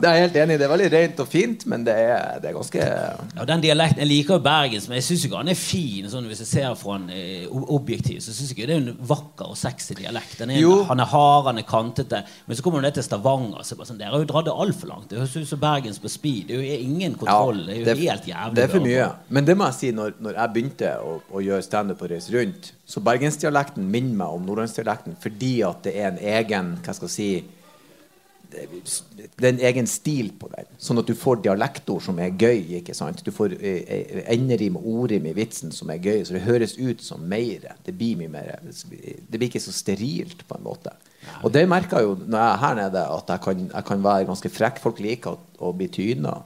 Det 0.00 0.08
er 0.08 0.16
jeg 0.16 0.24
helt 0.24 0.36
enig 0.40 0.54
i. 0.54 0.58
Det 0.60 0.64
er 0.64 0.72
veldig 0.72 0.88
rent 0.94 1.18
og 1.20 1.28
fint, 1.28 1.64
men 1.68 1.82
det 1.84 1.94
er, 1.94 2.38
det 2.40 2.50
er 2.50 2.54
ganske 2.56 2.80
Ja, 2.80 3.44
den 3.48 3.64
dialekten, 3.64 4.00
Jeg 4.00 4.08
liker 4.08 4.38
jo 4.38 4.44
bergens, 4.44 4.86
men 4.88 4.96
jeg 4.96 5.06
syns 5.10 5.26
ikke 5.26 5.40
han 5.42 5.52
er 5.52 5.58
fin. 5.58 6.08
Sånn, 6.10 6.28
hvis 6.30 6.40
jeg 6.44 6.50
ser 6.50 6.76
fra 6.80 6.96
en 6.96 7.08
eh, 7.12 7.44
objektiv, 7.50 8.22
så 8.24 8.32
syns 8.32 8.54
jeg 8.54 8.70
det 8.70 8.76
er 8.76 8.80
en 8.80 9.02
vakker 9.10 9.52
og 9.52 9.58
sexy 9.60 9.96
dialekt. 9.98 10.38
Den 10.40 10.54
er, 10.54 10.64
han 10.88 11.04
er 11.04 11.10
hard, 11.10 11.50
han 11.50 11.60
er 11.60 11.66
kantete. 11.68 12.22
Men 12.46 12.56
så 12.56 12.64
kommer 12.64 12.80
du 12.80 12.88
ned 12.88 12.96
til 12.96 13.06
Stavanger, 13.06 13.64
så 13.66 13.76
bare 13.76 13.90
sånn, 13.90 14.00
dere 14.00 14.14
har 14.14 14.24
jo 14.24 14.30
dratt 14.30 14.48
det 14.48 14.56
altfor 14.64 14.92
langt. 14.92 15.10
Det 15.10 15.20
høres 15.20 15.36
ut 15.36 15.52
som 15.52 15.60
Bergens 15.62 16.00
på 16.00 16.12
speed. 16.12 16.48
Det 16.48 16.56
er 16.56 16.64
jo 16.64 16.80
ingen 16.88 17.18
kontroll. 17.20 17.64
det 17.68 17.76
er 17.84 17.92
jo 17.92 18.08
helt 18.08 18.30
jævlig. 18.32 18.56
Det 18.56 18.64
er 18.64 18.72
for 18.72 18.86
mye. 18.86 19.10
Men 19.28 19.48
det 19.48 19.58
må 19.60 19.68
jeg 19.68 19.78
si, 19.82 19.92
når, 19.96 20.16
når 20.20 20.36
jeg 20.36 20.52
begynte 20.54 20.90
å, 21.00 21.14
å 21.32 21.42
gjøre 21.44 21.64
standup 21.64 22.02
og 22.04 22.12
reise 22.12 22.34
rundt, 22.34 22.72
så 22.84 23.02
bergensdialekten 23.04 23.86
minner 23.88 24.18
meg 24.22 24.36
om 24.36 24.44
nordlandsdialekten 24.48 25.16
fordi 25.22 25.54
at 25.66 25.82
det 25.86 25.96
er 25.96 26.10
en 26.10 26.20
egen 26.34 26.76
hva 26.84 26.96
skal 26.96 27.10
jeg 27.10 27.16
si, 27.16 27.30
det 28.50 29.46
er 29.46 29.52
en 29.52 29.62
egen 29.70 29.88
stil 29.88 30.30
på 30.38 30.48
den. 30.52 30.68
Sånn 30.80 31.00
at 31.00 31.08
du 31.08 31.14
får 31.18 31.42
dialektord 31.44 32.02
som 32.04 32.18
er 32.22 32.32
gøy. 32.34 32.80
ikke 32.80 32.96
sant? 32.96 33.22
Du 33.24 33.30
får 33.34 33.54
eh, 33.58 33.82
eh, 33.84 34.22
enderim 34.34 34.78
og 34.80 34.88
ordrim 35.04 35.28
i 35.30 35.34
vitsen 35.36 35.74
som 35.74 35.92
er 35.92 36.02
gøy, 36.02 36.24
så 36.26 36.36
det 36.36 36.44
høres 36.46 36.76
ut 36.78 37.04
som 37.04 37.22
mer. 37.30 37.68
Det 37.86 37.94
blir 37.96 38.18
mye 38.20 38.32
mer 38.32 38.58
Det 38.64 39.38
blir 39.38 39.48
ikke 39.48 39.62
så 39.62 39.74
sterilt, 39.74 40.46
på 40.48 40.58
en 40.58 40.66
måte. 40.66 40.94
Og 41.44 41.52
det 41.54 41.66
merker 41.68 42.00
jeg 42.00 42.08
jo 42.08 42.16
når 42.24 42.38
jeg 42.38 42.50
er 42.50 42.62
her 42.64 42.78
nede, 42.80 43.04
at 43.18 43.34
jeg 43.34 43.44
kan, 43.46 43.66
jeg 43.70 43.88
kan 43.92 44.04
være 44.04 44.30
ganske 44.32 44.52
frekk. 44.52 44.82
Folk 44.82 45.02
liker 45.04 45.36
å, 45.36 45.42
å 45.68 45.74
bli 45.76 45.90
tyna. 45.92 46.40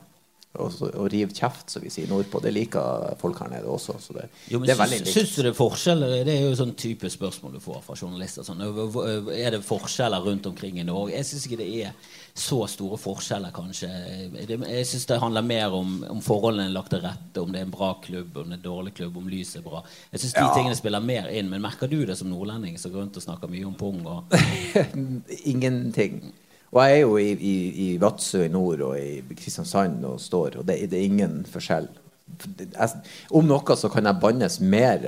Og, 0.56 0.70
og 0.94 1.08
rive 1.10 1.34
kjeft, 1.34 1.68
som 1.72 1.82
vi 1.82 1.90
sier 1.90 2.06
nordpå. 2.06 2.38
Det 2.40 2.52
liker 2.54 3.16
folk 3.18 3.40
her 3.42 3.48
nede 3.50 3.66
også. 3.66 3.96
Så 3.98 4.12
det, 4.14 4.28
Jo, 4.52 4.60
men 4.60 4.68
det 4.68 4.76
er 4.76 4.78
veldig 4.84 5.00
likt. 5.00 5.10
syns 5.10 5.32
du 5.34 5.42
det 5.42 5.50
er 5.50 5.56
forskjeller? 5.58 6.12
Det 6.24 6.34
er 6.36 6.44
jo 6.44 6.52
sånn 6.60 6.76
type 6.78 7.10
spørsmål 7.10 7.56
du 7.56 7.58
får 7.64 7.80
fra 7.82 7.96
journalister. 7.98 8.46
Sånn, 8.46 8.62
«Hvor- 8.62 8.90
hvor- 8.94 9.32
er 9.34 9.50
det 9.50 9.64
forskjeller 9.66 10.22
rundt 10.22 10.46
omkring 10.46 10.78
i 10.78 10.84
Norge? 10.86 11.10
Jeg 11.16 11.24
syns 11.26 11.46
ikke 11.48 11.58
det 11.58 11.66
er 11.88 11.92
så 12.34 12.60
store 12.70 12.96
forskjeller, 13.02 13.50
kanskje. 13.50 13.90
Jeg 14.46 14.86
syns 14.86 15.06
det 15.06 15.18
handler 15.20 15.42
mer 15.42 15.74
om, 15.74 16.04
om 16.10 16.20
forholdene 16.22 16.68
er 16.68 16.76
lagt 16.78 16.90
til 16.90 17.00
rette, 17.02 17.42
om 17.42 17.50
det 17.50 17.60
er 17.60 17.64
en 17.66 17.74
bra 17.74 17.90
klubb, 18.02 18.36
om 18.36 18.44
det 18.50 18.60
er 18.60 18.62
en 18.62 18.68
dårlig 18.70 18.94
klubb, 18.94 19.16
om 19.16 19.26
lyset 19.28 19.56
er 19.56 19.66
bra. 19.66 19.82
Jeg 20.12 20.20
syns 20.20 20.34
de 20.34 20.40
Ja. 20.40 20.54
tingene 20.54 20.76
spiller 20.78 21.00
mer 21.02 21.26
inn. 21.34 21.50
Men 21.50 21.62
merker 21.62 21.90
du 21.90 22.04
det 22.06 22.16
som 22.16 22.30
nordlending 22.30 22.78
som 22.78 22.92
går 22.92 23.02
rundt 23.08 23.16
og 23.16 23.22
snakker 23.26 23.50
mye 23.50 23.66
om 23.66 23.74
pung? 23.74 24.06
Og, 24.06 24.24
Ingenting. 25.44 26.32
Og 26.74 26.80
jeg 26.82 26.96
er 26.96 27.02
jo 27.04 27.14
i, 27.22 27.28
i, 27.32 27.54
i 27.84 27.88
Vadsø 28.02 28.40
i 28.44 28.50
nord 28.50 28.80
og 28.82 28.96
i 28.98 29.22
Kristiansand 29.38 30.02
og 30.08 30.16
står, 30.20 30.56
og 30.58 30.66
det, 30.66 30.80
det 30.90 30.98
er 30.98 31.06
ingen 31.06 31.36
forskjell. 31.46 31.86
Jeg, 32.58 32.88
om 33.30 33.46
noe 33.46 33.76
så 33.78 33.90
kan 33.92 34.08
jeg 34.10 34.18
bannes 34.22 34.56
mer 34.64 35.04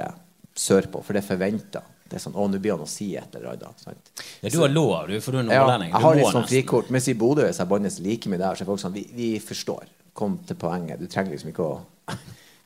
sørpå, 0.56 1.02
for 1.02 1.16
det 1.16 1.24
er 1.24 1.26
forventa. 1.26 1.82
Det 2.06 2.20
er 2.20 2.22
sånn, 2.22 2.36
å, 2.38 2.46
nå 2.46 2.60
blir 2.62 2.76
han 2.76 2.84
å 2.84 2.86
si 2.86 3.08
et 3.18 3.34
eller 3.34 3.56
annet. 3.56 3.82
Sant? 3.82 4.12
ja, 4.44 4.52
du 4.54 4.60
har 4.62 4.70
lov, 4.70 5.08
du, 5.10 5.16
for 5.24 5.34
du 5.34 5.40
er 5.40 5.48
Ja, 5.50 5.64
nordlending. 5.64 5.90
jeg 5.90 6.04
har 6.06 6.18
litt 6.20 6.30
sånn 6.36 6.46
frikort. 6.46 6.92
Mens 6.94 7.08
i 7.10 7.16
Bodø, 7.18 7.48
hvis 7.48 7.58
jeg 7.58 7.70
bannes 7.72 7.98
like 8.04 8.30
mye 8.30 8.38
der, 8.44 8.54
så 8.54 8.62
er 8.62 8.70
folk 8.70 8.84
sånn 8.84 8.94
Vi, 8.94 9.02
vi 9.16 9.30
forstår. 9.42 9.90
Kom 10.16 10.38
til 10.46 10.56
poenget. 10.60 11.02
Du 11.02 11.10
trenger 11.10 11.34
liksom 11.34 11.50
ikke 11.50 11.66
å 11.66 11.80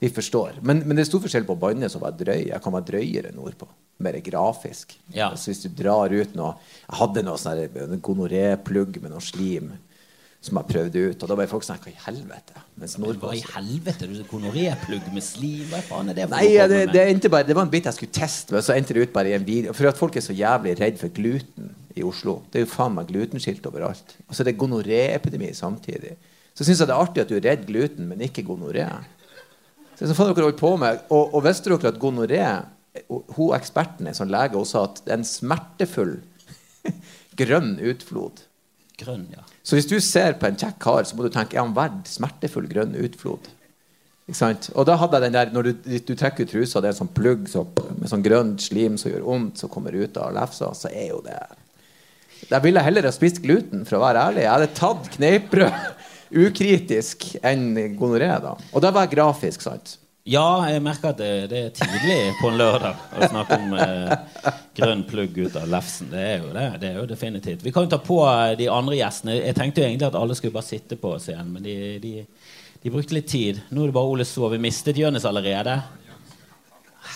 Vi 0.00 0.08
forstår. 0.16 0.58
Men, 0.64 0.80
men 0.86 0.96
det 0.96 1.04
er 1.04 1.10
stor 1.10 1.20
forskjell 1.24 1.44
på 1.48 1.58
bannes 1.60 1.94
og 1.98 2.04
være 2.06 2.22
drøy. 2.22 2.42
Jeg 2.48 2.64
kan 2.64 2.72
være 2.72 2.88
drøyere 2.88 3.34
nordpå. 3.36 3.68
Mer 4.00 4.16
grafisk. 4.24 4.96
Ja. 5.12 5.28
Så 5.36 5.52
hvis 5.52 5.60
du 5.66 5.68
drar 5.76 6.08
ut 6.08 6.32
noe 6.38 6.54
Jeg 6.86 6.96
hadde 7.02 7.24
noe 7.26 7.40
sånn 7.40 8.00
gonoré-plugg 8.00 8.96
med 9.02 9.12
noe 9.12 9.24
slim 9.24 9.74
som 10.40 10.56
jeg 10.56 10.68
prøvde 10.70 11.00
ut, 11.10 11.20
og 11.20 11.28
da 11.28 11.36
ble 11.36 11.44
folk 11.50 11.64
sånn 11.66 11.80
Hva 11.82 11.90
i 11.92 11.98
helvete? 12.06 12.62
Mens 12.80 12.94
nordpå 12.96 13.28
Hva 13.28 13.36
i 13.36 13.42
helvete? 13.44 14.08
Du 14.08 14.22
Gonoréplugg 14.30 15.10
med 15.12 15.24
slim? 15.24 15.66
Hva 15.68 15.82
faen 15.84 16.12
er 16.12 16.16
det 16.16 16.28
for 16.30 16.36
Nei, 16.38 16.54
noe 16.54 16.70
det, 16.72 16.80
det, 16.94 17.02
endte 17.12 17.32
bare, 17.32 17.44
det 17.48 17.56
var 17.58 17.68
en 17.68 17.72
bit 17.74 17.90
jeg 17.90 17.98
skulle 17.98 18.16
teste, 18.16 18.56
men 18.56 18.64
så 18.64 18.72
endte 18.72 18.96
det 18.96 19.04
ut 19.04 19.12
bare 19.12 19.34
i 19.34 19.36
en 19.36 19.44
video. 19.44 19.76
For 19.76 19.90
at 19.90 20.00
folk 20.00 20.16
er 20.16 20.24
så 20.24 20.36
jævlig 20.36 20.78
redd 20.80 20.96
for 21.02 21.12
gluten 21.12 21.68
i 21.92 22.06
Oslo. 22.06 22.38
Det 22.48 22.62
er 22.62 22.64
jo 22.64 22.72
faen 22.72 22.96
meg 22.96 23.12
glutenskilt 23.12 23.68
overalt. 23.68 24.16
Og 24.28 24.32
så 24.32 24.40
er 24.40 24.48
det 24.48 24.56
gonoréepidemi 24.62 25.52
samtidig. 25.58 26.16
Så 26.56 26.64
syns 26.64 26.80
jeg 26.80 26.88
det 26.88 26.96
er 26.96 27.04
artig 27.04 27.24
at 27.26 27.28
du 27.28 27.36
er 27.36 27.44
redd 27.44 27.68
gluten, 27.68 28.08
men 28.08 28.24
ikke 28.24 28.46
gonoré. 28.48 28.88
Så 30.00 30.16
får 30.16 30.32
dere 30.32 30.48
holdt 30.48 30.60
på 30.60 30.72
med 30.80 31.02
Og, 31.12 31.34
og 31.36 31.44
visste 31.44 31.70
dere 31.70 31.92
at 31.92 32.00
gonoré 32.00 32.42
Hun 33.36 33.54
eksperten 33.56 34.08
er 34.08 34.16
sånn 34.16 34.32
lege, 34.32 34.58
hun 34.58 34.68
sa 34.68 34.86
at 34.88 35.02
det 35.04 35.12
er 35.12 35.20
en 35.20 35.28
smertefull 35.28 36.16
grønn 37.40 37.76
utflod. 37.86 38.40
Grønn, 38.98 39.28
ja. 39.30 39.44
Så 39.62 39.76
hvis 39.76 39.86
du 39.86 39.98
ser 40.02 40.34
på 40.40 40.48
en 40.48 40.58
kjekk 40.58 40.80
kar, 40.82 41.04
så 41.06 41.14
må 41.14 41.22
du 41.22 41.30
tenke 41.32 41.54
er 41.54 41.62
han 41.62 41.76
verdt 41.76 42.10
smertefull 42.10 42.66
grønn 42.68 42.96
utflod. 42.98 43.46
Og 44.30 44.86
da 44.86 44.96
hadde 45.00 45.18
jeg 45.18 45.24
den 45.24 45.34
der 45.34 45.54
Når 45.54 45.66
du, 45.66 45.70
du 46.06 46.12
trekker 46.14 46.46
ut 46.46 46.52
trusa, 46.52 46.80
det 46.80 46.90
er 46.90 46.94
en 46.94 47.00
sånn 47.00 47.14
plugg 47.14 47.48
så, 47.50 47.64
med 47.98 48.10
sånn 48.10 48.22
grønt 48.22 48.62
slim 48.62 48.98
som 49.00 49.10
gjør 49.10 49.26
vondt, 49.26 49.62
som 49.62 49.72
kommer 49.72 49.96
ut 49.96 50.18
av 50.20 50.34
lefsa, 50.36 50.70
så 50.76 50.90
er 50.90 51.10
jo 51.10 51.22
det 51.26 51.38
Der 52.50 52.62
ville 52.62 52.80
jeg 52.80 52.90
heller 52.90 53.08
ha 53.08 53.14
spist 53.14 53.42
gluten, 53.42 53.84
for 53.86 53.98
å 53.98 54.04
være 54.04 54.26
ærlig. 54.30 54.44
Jeg 54.46 54.54
hadde 54.54 54.76
tatt 54.78 55.10
kneippbrød 55.16 55.80
ukritisk 56.30 57.32
enn 57.42 57.72
gonoré, 57.98 58.30
da. 58.42 58.54
Og 58.72 58.84
det 58.84 58.92
var 58.94 59.10
grafisk, 59.10 59.64
sant. 59.66 59.96
Ja, 60.28 60.68
jeg 60.68 60.82
merker 60.84 61.14
at 61.14 61.18
det, 61.18 61.30
det 61.48 61.60
er 61.64 61.70
tidlig 61.74 62.16
på 62.38 62.50
en 62.50 62.58
lørdag 62.60 62.98
å 63.16 63.28
snakke 63.32 63.56
om 63.56 63.72
eh, 63.72 64.50
grønn 64.76 65.06
plugg 65.08 65.38
ut 65.40 65.56
av 65.56 65.70
lefsen. 65.72 66.10
Det 66.12 66.20
er 66.20 66.42
jo 66.42 66.50
det. 66.54 66.66
det 66.82 66.90
er 66.90 66.98
jo 67.00 67.06
definitivt. 67.08 67.64
Vi 67.64 67.72
kan 67.72 67.86
jo 67.86 67.92
ta 67.94 67.98
på 68.04 68.18
eh, 68.28 68.52
de 68.60 68.68
andre 68.70 68.98
gjestene. 68.98 69.38
Jeg 69.40 69.56
tenkte 69.56 69.80
jo 69.80 69.88
egentlig 69.88 70.10
at 70.10 70.18
alle 70.20 70.36
skulle 70.36 70.54
bare 70.54 70.68
sitte 70.68 71.00
på 71.00 71.14
scenen, 71.24 71.54
men 71.56 71.64
de, 71.64 71.76
de, 72.04 72.12
de 72.84 72.92
brukte 72.92 73.16
litt 73.16 73.30
tid. 73.32 73.62
Nå 73.72 73.86
er 73.86 73.90
det 73.90 73.96
bare 73.96 74.12
Ole 74.12 74.28
Sov, 74.28 74.52
Vi 74.52 74.60
mistet 74.60 75.00
Jonis 75.00 75.24
allerede. 75.26 75.78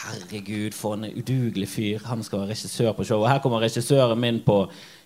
Herregud, 0.05 0.75
for 0.77 0.95
en 0.99 1.05
udugelig 1.09 1.69
fyr. 1.69 2.03
Han 2.09 2.23
skal 2.27 2.43
være 2.43 2.53
regissør 2.53 2.93
på 2.97 3.05
showet. 3.09 3.31
Her 3.31 3.39
kommer 3.45 3.63
regissøren 3.65 4.21
min 4.21 4.41
på 4.45 4.59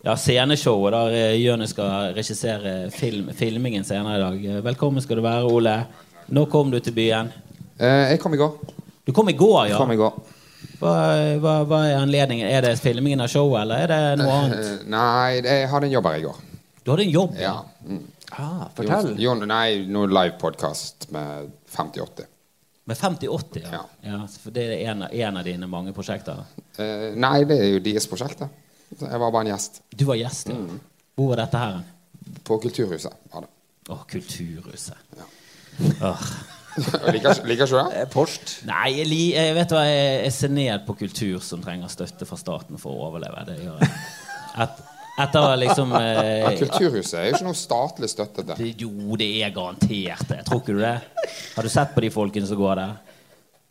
ja, 0.05 0.15
sceneshowet, 0.19 0.93
der 0.95 1.15
eh, 1.19 1.37
Jonis 1.43 1.71
skal 1.75 2.15
regissere 2.17 2.91
film, 2.95 3.31
filmingen 3.37 3.85
senere 3.87 4.17
i 4.19 4.23
dag. 4.25 4.49
Eh, 4.57 4.65
Velkommen 4.65 5.03
skal 5.05 5.21
du 5.21 5.23
være, 5.27 5.45
Ole. 5.47 5.77
Nå 6.35 6.45
kom 6.51 6.73
du 6.75 6.81
til 6.83 6.97
byen? 6.97 7.31
Eh, 7.79 8.11
jeg 8.13 8.21
kom 8.21 8.35
i 8.35 8.41
går. 8.41 8.59
Du 9.07 9.13
kom 9.17 9.31
i 9.31 9.37
går, 9.39 9.67
ja. 9.71 9.79
Kom 9.79 9.93
i 9.95 9.99
går. 10.01 10.19
Hva, 10.79 10.95
hva, 11.43 11.55
hva 11.67 11.79
er 11.89 12.01
anledningen? 12.03 12.49
Er 12.51 12.67
det 12.67 12.75
filmingen 12.83 13.23
av 13.23 13.31
showet, 13.31 13.63
eller 13.63 13.85
er 13.87 13.93
det 13.93 14.23
noe 14.25 14.35
annet? 14.43 14.65
Eh, 14.65 14.87
nei, 14.91 15.39
jeg 15.39 15.69
hadde 15.71 15.89
en 15.89 15.95
jobb 15.95 16.11
her 16.11 16.19
i 16.19 16.27
går. 16.27 16.43
Du 16.83 16.93
hadde 16.93 17.07
en 17.07 17.15
jobb? 17.15 17.39
Ja. 17.39 17.55
Mm. 17.87 18.03
Ah, 18.35 18.67
fortell. 18.77 19.15
Jon, 19.23 19.47
nei, 19.49 19.85
noe 19.89 20.11
livepodkast 20.11 21.09
med 21.15 21.53
50-80. 21.75 22.29
Med 22.89 22.97
50-80, 22.97 23.61
ja. 23.67 23.71
Ja. 23.77 23.83
ja. 24.09 24.19
For 24.43 24.55
det 24.55 24.65
er 24.79 24.91
en, 24.95 25.03
av- 25.05 25.13
en 25.13 25.37
av 25.43 25.45
dine 25.47 25.69
mange 25.69 25.93
prosjekter? 25.97 26.41
Eh, 26.81 27.11
nei, 27.21 27.43
det 27.49 27.59
er 27.61 27.73
jo 27.75 27.83
deres 27.85 28.07
prosjekt. 28.09 28.41
Jeg 28.99 29.21
var 29.21 29.29
bare 29.35 29.45
en 29.45 29.51
gjest 29.53 29.83
Du 29.93 30.07
var 30.09 30.17
gjest, 30.17 30.49
ja. 30.49 30.57
Hvor 31.19 31.35
var 31.35 31.43
dette 31.45 31.61
her? 31.61 31.81
på 32.45 32.57
Kulturhuset. 32.61 33.13
Var 33.33 33.45
det. 33.45 33.51
Å, 33.93 33.97
Kulturhuset. 34.09 34.97
Ja. 35.17 35.27
Åh. 36.09 36.25
Liker, 37.13 37.41
liker 37.49 37.65
ikke 37.65 37.67
du 37.73 37.77
det? 37.79 37.87
Er 38.03 38.09
Porst. 38.13 38.53
Nei, 38.69 38.91
jeg, 39.01 39.07
li, 39.11 39.21
jeg 39.35 39.55
vet 39.57 39.73
hva, 39.75 39.81
jeg, 39.89 40.11
jeg 40.29 40.35
ser 40.37 40.53
ned 40.55 40.85
på 40.87 40.95
kultur 41.01 41.41
som 41.43 41.63
trenger 41.65 41.91
støtte 41.91 42.29
fra 42.29 42.39
staten 42.39 42.79
for 42.79 42.95
å 42.95 43.09
overleve. 43.09 43.43
Det 43.49 43.57
gjør 43.65 43.81
jeg. 43.83 43.97
Et, 44.65 44.83
etter 45.25 45.57
liksom 45.59 45.93
eh, 45.99 46.47
Kulturhuset 46.61 47.19
er 47.19 47.29
jo 47.29 47.37
ikke 47.37 47.47
noe 47.49 47.59
statlig 47.59 48.11
støttete. 48.13 48.57
det, 48.59 48.73
Jo, 48.81 49.19
det 49.19 49.29
er 49.43 49.53
garantert 49.55 50.25
det. 50.31 50.41
Tror 50.47 50.63
ikke 50.63 50.77
du 50.77 50.83
det? 50.85 50.97
Har 51.57 51.67
du 51.67 51.73
sett 51.73 51.95
på 51.95 52.05
de 52.05 52.11
folkene 52.15 52.49
som 52.49 52.61
går 52.61 52.81
der? 52.81 52.97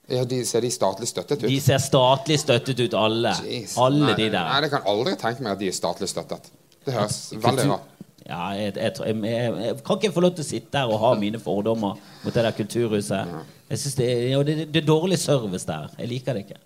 Ja, 0.08 0.24
de, 0.24 0.40
ser 0.48 0.64
de 0.64 0.72
statlig 0.72 1.10
støttet 1.10 1.44
ut? 1.44 1.50
De 1.52 1.60
ser 1.64 1.82
statlig 1.84 2.40
støttet 2.40 2.80
ut, 2.80 2.94
alle. 2.96 3.34
Jeez. 3.44 3.76
Alle 3.84 4.14
nei, 4.14 4.16
de 4.16 4.30
Nei, 4.30 4.34
der. 4.38 4.68
jeg 4.68 4.74
kan 4.78 4.88
aldri 4.94 5.16
tenke 5.20 5.44
meg 5.44 5.58
at 5.58 5.64
de 5.64 5.68
er 5.72 5.76
statlig 5.76 6.08
støttet. 6.12 6.48
Det 6.88 6.96
høres 6.96 7.18
veldig 7.36 7.66
rart 7.74 7.94
Ja, 8.28 8.46
jeg, 8.56 8.74
jeg, 8.76 8.94
jeg, 9.04 9.18
jeg, 9.24 9.76
kan 9.88 10.00
ikke 10.00 10.14
få 10.16 10.24
lov 10.24 10.34
til 10.38 10.46
å 10.46 10.48
sitte 10.48 10.72
der 10.78 10.92
og 10.92 11.00
ha 11.04 11.12
mine 11.20 11.40
fordommer 11.44 12.00
mot 12.24 12.32
det 12.36 12.44
der 12.44 12.56
kulturhuset. 12.56 13.36
Jeg 13.68 13.82
synes 13.84 14.00
det, 14.00 14.08
er, 14.08 14.44
det, 14.48 14.56
det, 14.62 14.68
det 14.76 14.82
er 14.84 14.88
dårlig 14.88 15.20
service 15.20 15.68
der. 15.68 15.92
Jeg 16.00 16.12
liker 16.12 16.36
det 16.36 16.46
ikke. 16.48 16.62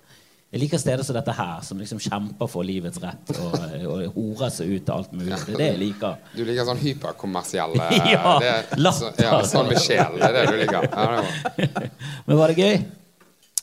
Jeg 0.51 0.59
liker 0.65 0.79
steder 0.81 1.05
som 1.07 1.15
dette 1.15 1.31
her, 1.31 1.59
som 1.63 1.79
liksom 1.79 1.99
kjemper 2.03 2.49
for 2.51 2.67
livets 2.67 2.99
rett 2.99 3.29
og, 3.39 3.53
og 3.87 4.01
horer 4.17 4.49
seg 4.51 4.73
ut 4.73 4.83
til 4.83 4.93
alt 4.97 5.13
mulig. 5.15 5.37
Det 5.47 5.53
er 5.53 5.61
det 5.61 5.67
jeg 5.69 5.79
liker. 5.79 6.17
Du 6.35 6.41
liker 6.43 6.67
sånn 6.67 6.81
hyperkommersielle 6.81 7.85
Ja, 8.11 8.33
det, 8.43 8.51
latter. 8.75 9.13
så, 9.15 9.23
ja, 9.23 9.37
Sånn 9.47 9.69
med 9.71 9.79
sjel. 9.79 10.17
Det 10.19 10.27
er 10.27 10.35
det 10.35 10.43
du 10.49 10.57
liker. 10.59 10.89
Ja, 10.91 11.05
det 11.07 11.69
var. 11.71 11.87
Men 12.27 12.41
var 12.41 12.51
det 12.51 12.65
gøy? 12.65 12.75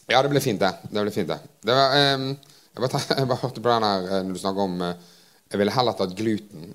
Ja, 0.09 0.23
det 0.25 0.33
ble 0.33 0.41
fint, 0.41 0.63
det. 0.65 0.71
Det 0.89 1.05
ble 1.05 1.13
fint, 1.13 1.29
det. 1.29 1.37
det 1.69 1.77
var, 1.77 1.93
um, 2.17 2.31
jeg, 2.33 2.81
bare, 2.81 3.03
jeg 3.21 3.31
bare 3.35 3.43
hørte 3.43 3.65
på 3.67 3.75
den 3.75 3.89
her 3.91 4.09
eh, 4.09 4.23
når 4.25 4.39
du 4.39 4.43
snakker 4.47 4.65
om 4.65 4.81
eh, 4.87 5.11
Jeg 5.53 5.61
ville 5.61 5.75
heller 5.77 5.99
tatt 6.01 6.17
gluten 6.17 6.71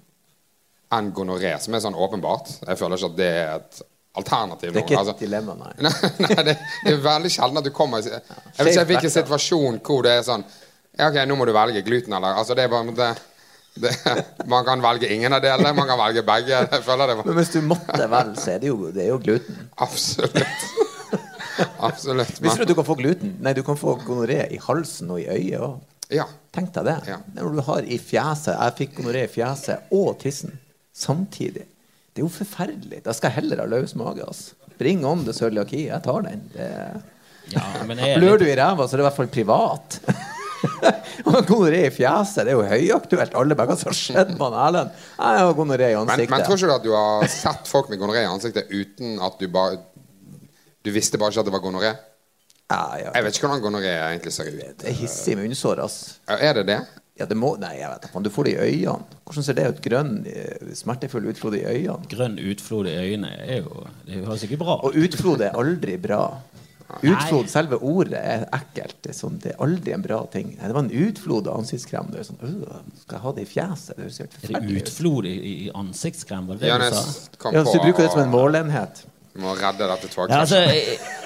enn 0.94 1.10
gonoré, 1.18 1.56
som 1.58 1.74
er 1.74 1.82
sånn 1.82 1.98
åpenbart. 1.98 2.52
Jeg 2.68 2.78
føler 2.78 3.02
ikke 3.02 3.10
at 3.10 3.18
det 3.18 3.32
er 3.34 3.54
et 3.58 3.82
alternativ. 4.20 4.72
Det 4.74 4.82
er 4.82 4.86
ikke 4.86 5.00
et 5.02 5.12
et 5.16 5.22
dilemma, 5.26 5.56
nei. 5.58 5.74
Nei, 5.88 5.92
nei 6.22 6.44
det, 6.50 6.56
det 6.86 6.92
er 6.94 7.00
veldig 7.02 7.32
sjelden 7.34 7.58
at 7.62 7.66
du 7.66 7.72
kommer 7.74 8.04
Jeg 8.06 8.22
vet 8.60 8.72
ikke 8.76 8.86
hvilken 8.94 9.14
situasjon 9.16 9.80
hvor 9.86 10.04
det 10.06 10.12
er 10.20 10.26
sånn 10.28 10.44
Ja, 11.00 11.08
ok, 11.10 11.18
nå 11.26 11.38
må 11.40 11.48
du 11.50 11.54
velge 11.56 11.82
gluten 11.88 12.14
eller 12.14 12.38
Altså, 12.38 12.54
det 12.58 12.68
er 12.68 12.70
bare 12.74 12.94
det, 13.00 13.08
det, 13.82 13.94
Man 14.54 14.66
kan 14.68 14.84
velge 14.86 15.10
ingen 15.16 15.34
av 15.34 15.42
delene. 15.42 15.74
Man 15.74 15.90
kan 15.90 15.98
velge 15.98 16.22
begge. 16.28 16.62
Men 17.26 17.38
hvis 17.40 17.54
du 17.56 17.62
måtte 17.66 18.06
vel, 18.12 18.36
så 18.38 18.54
er 18.54 18.62
det 18.62 18.70
jo, 18.70 18.92
det 18.94 19.08
er 19.08 19.10
jo 19.16 19.18
gluten. 19.24 19.64
Absolutt. 19.82 20.68
Absolutt. 21.84 22.38
Visste 22.42 22.62
du 22.62 22.64
at 22.68 22.70
du 22.70 22.78
kan 22.78 22.86
få 22.88 22.96
gluten? 22.98 23.34
Nei, 23.44 23.54
du 23.58 23.64
kan 23.66 23.78
få 23.78 23.96
gonoré 24.06 24.44
i 24.54 24.60
halsen 24.62 25.10
og 25.14 25.22
i 25.22 25.28
øyet 25.30 25.60
òg. 25.62 25.82
ja. 26.14 26.30
Tenk 26.54 26.70
deg 26.76 26.86
det. 26.86 26.96
Ja. 27.10 27.16
Når 27.34 27.56
du 27.58 27.62
har 27.66 27.86
i 27.90 27.98
fjeset 27.98 28.54
Jeg 28.54 28.74
fikk 28.78 28.92
gonoré 29.00 29.24
i 29.26 29.30
fjeset 29.32 29.88
og 29.98 30.20
tissen 30.22 30.54
samtidig. 30.94 31.64
Det 32.14 32.22
er 32.22 32.28
jo 32.28 32.32
forferdelig. 32.34 33.02
Da 33.06 33.14
skal 33.16 33.32
jeg 33.32 33.42
heller 33.42 33.64
ha 33.64 33.66
løs 33.70 33.96
mage. 33.98 34.22
Altså. 34.26 34.54
Bring 34.78 35.06
on 35.06 35.24
the 35.26 35.34
cøliaki. 35.34 35.88
Jeg 35.88 36.04
tar 36.06 36.22
den. 36.28 36.46
Det 36.54 36.70
Ja, 37.52 37.64
men 37.84 38.00
jeg 38.00 38.20
Blør 38.22 38.38
litt, 38.38 38.46
du 38.46 38.52
i 38.54 38.56
ræva, 38.56 38.86
så 38.88 38.96
er 38.96 39.02
det 39.02 39.04
i 39.04 39.08
hvert 39.10 39.18
fall 39.18 39.32
privat. 39.34 39.98
Og 41.30 41.42
gonoré 41.48 41.82
i 41.88 41.92
fjeset, 41.92 42.46
det 42.48 42.54
er 42.54 42.56
jo 42.56 42.64
høyaktuelt. 42.68 43.34
Alle 43.36 43.58
bare 43.58 43.74
Hva 43.74 43.78
som 43.80 43.90
har 43.92 43.98
skjedd 43.98 44.32
med 44.38 44.46
han 44.46 44.56
Erlend? 44.68 45.02
Jeg 45.18 45.42
har 45.44 45.58
gonoré 45.58 45.90
i 45.92 45.98
Men, 45.98 46.06
ansiktet. 46.06 46.32
men 46.32 46.46
tror 46.48 46.58
ikke 46.58 46.70
du 46.70 46.76
at 46.78 46.86
du 46.88 46.94
har 46.96 47.28
sett 47.34 47.68
folk 47.70 47.92
med 47.92 48.00
gonoré 48.02 48.24
i 48.24 48.30
ansiktet 48.32 48.72
uten 48.72 49.20
at 49.24 49.36
du 49.42 49.48
bare 49.52 49.82
Du 50.84 50.92
visste 50.96 51.20
bare 51.20 51.34
ikke 51.34 51.44
at 51.44 51.50
det 51.52 51.56
var 51.58 51.64
gonoré? 51.66 51.94
ja, 52.74 52.82
ja. 52.98 53.12
Jeg 53.14 53.26
vet 53.26 53.38
ikke 53.38 53.48
hvordan 53.48 53.64
gonoré 53.64 53.92
egentlig 53.92 54.34
ser 54.34 54.48
ut. 54.50 54.78
Det 54.82 54.90
er 54.90 54.96
hissig 54.98 55.36
munnsår, 55.38 55.84
altså. 55.84 56.16
Er 56.32 56.56
det 56.58 56.66
det? 56.72 56.80
Ja, 57.20 57.28
det 57.30 57.36
må 57.38 57.52
Nei, 57.62 57.76
jeg 57.78 57.90
vet 57.92 58.08
ikke. 58.08 58.24
Du 58.26 58.30
får 58.34 58.48
det 58.48 58.54
i 58.54 58.62
øynene. 58.66 59.20
Hvordan 59.28 59.46
ser 59.46 59.54
det 59.60 59.68
ut? 59.70 59.82
Grønn, 59.86 60.14
eh, 60.26 60.72
smertefull 60.74 61.28
utflod 61.30 61.60
i 61.60 61.66
øynene. 61.70 62.08
grønn 62.10 62.40
utflod 62.42 62.90
i 62.90 62.96
øynene 62.98 63.36
er 63.46 63.62
jo 63.62 63.86
Det 64.08 64.24
høres 64.26 64.44
ikke 64.48 64.58
bra 64.58 64.80
Og 64.84 64.98
utflod 64.98 65.42
er 65.46 65.54
aldri 65.60 65.98
bra. 66.02 66.24
Utflod, 67.02 67.48
selve 67.50 67.80
ordet, 67.82 68.20
er 68.20 68.44
ekkelt. 68.54 68.98
Det 69.02 69.14
er, 69.14 69.18
sånn, 69.18 69.40
det 69.42 69.54
er 69.54 69.62
aldri 69.66 69.94
en 69.96 70.04
bra 70.04 70.20
ting. 70.34 70.52
Nei, 70.60 70.68
det 70.70 70.76
var 70.76 70.84
en 70.84 70.92
utflod 71.08 71.48
av 71.50 71.62
ansiktskrem. 71.64 72.12
Det 72.14 72.20
er 72.22 72.28
sånn, 72.28 72.38
«Øh, 72.44 72.84
skal 73.02 73.16
jeg 73.18 73.24
ha 73.24 73.32
det 73.38 73.46
i 73.46 73.50
fjeset? 73.50 73.96
Det 73.96 74.04
høres 74.04 74.20
helt 74.22 74.38
Er 74.44 74.60
det 74.68 74.78
utflod 74.82 75.26
i, 75.30 75.34
i 75.54 75.72
ansiktskrem? 75.74 76.48
Var 76.52 76.62
det 76.62 76.70
det 76.70 76.92
du 76.92 76.98
sa? 77.00 77.52
Ja, 77.56 77.64
så 77.66 77.74
du 77.80 77.86
bruker 77.88 78.04
det 78.06 78.12
som 78.14 78.22
en 78.26 78.34
målenhet. 78.34 79.06
må 79.42 79.56
redde 79.58 79.88
dette 79.90 80.06
Ja, 80.06 80.14
togkrasjet. 80.14 80.42
altså, 80.44 80.58
eh, 80.62 81.23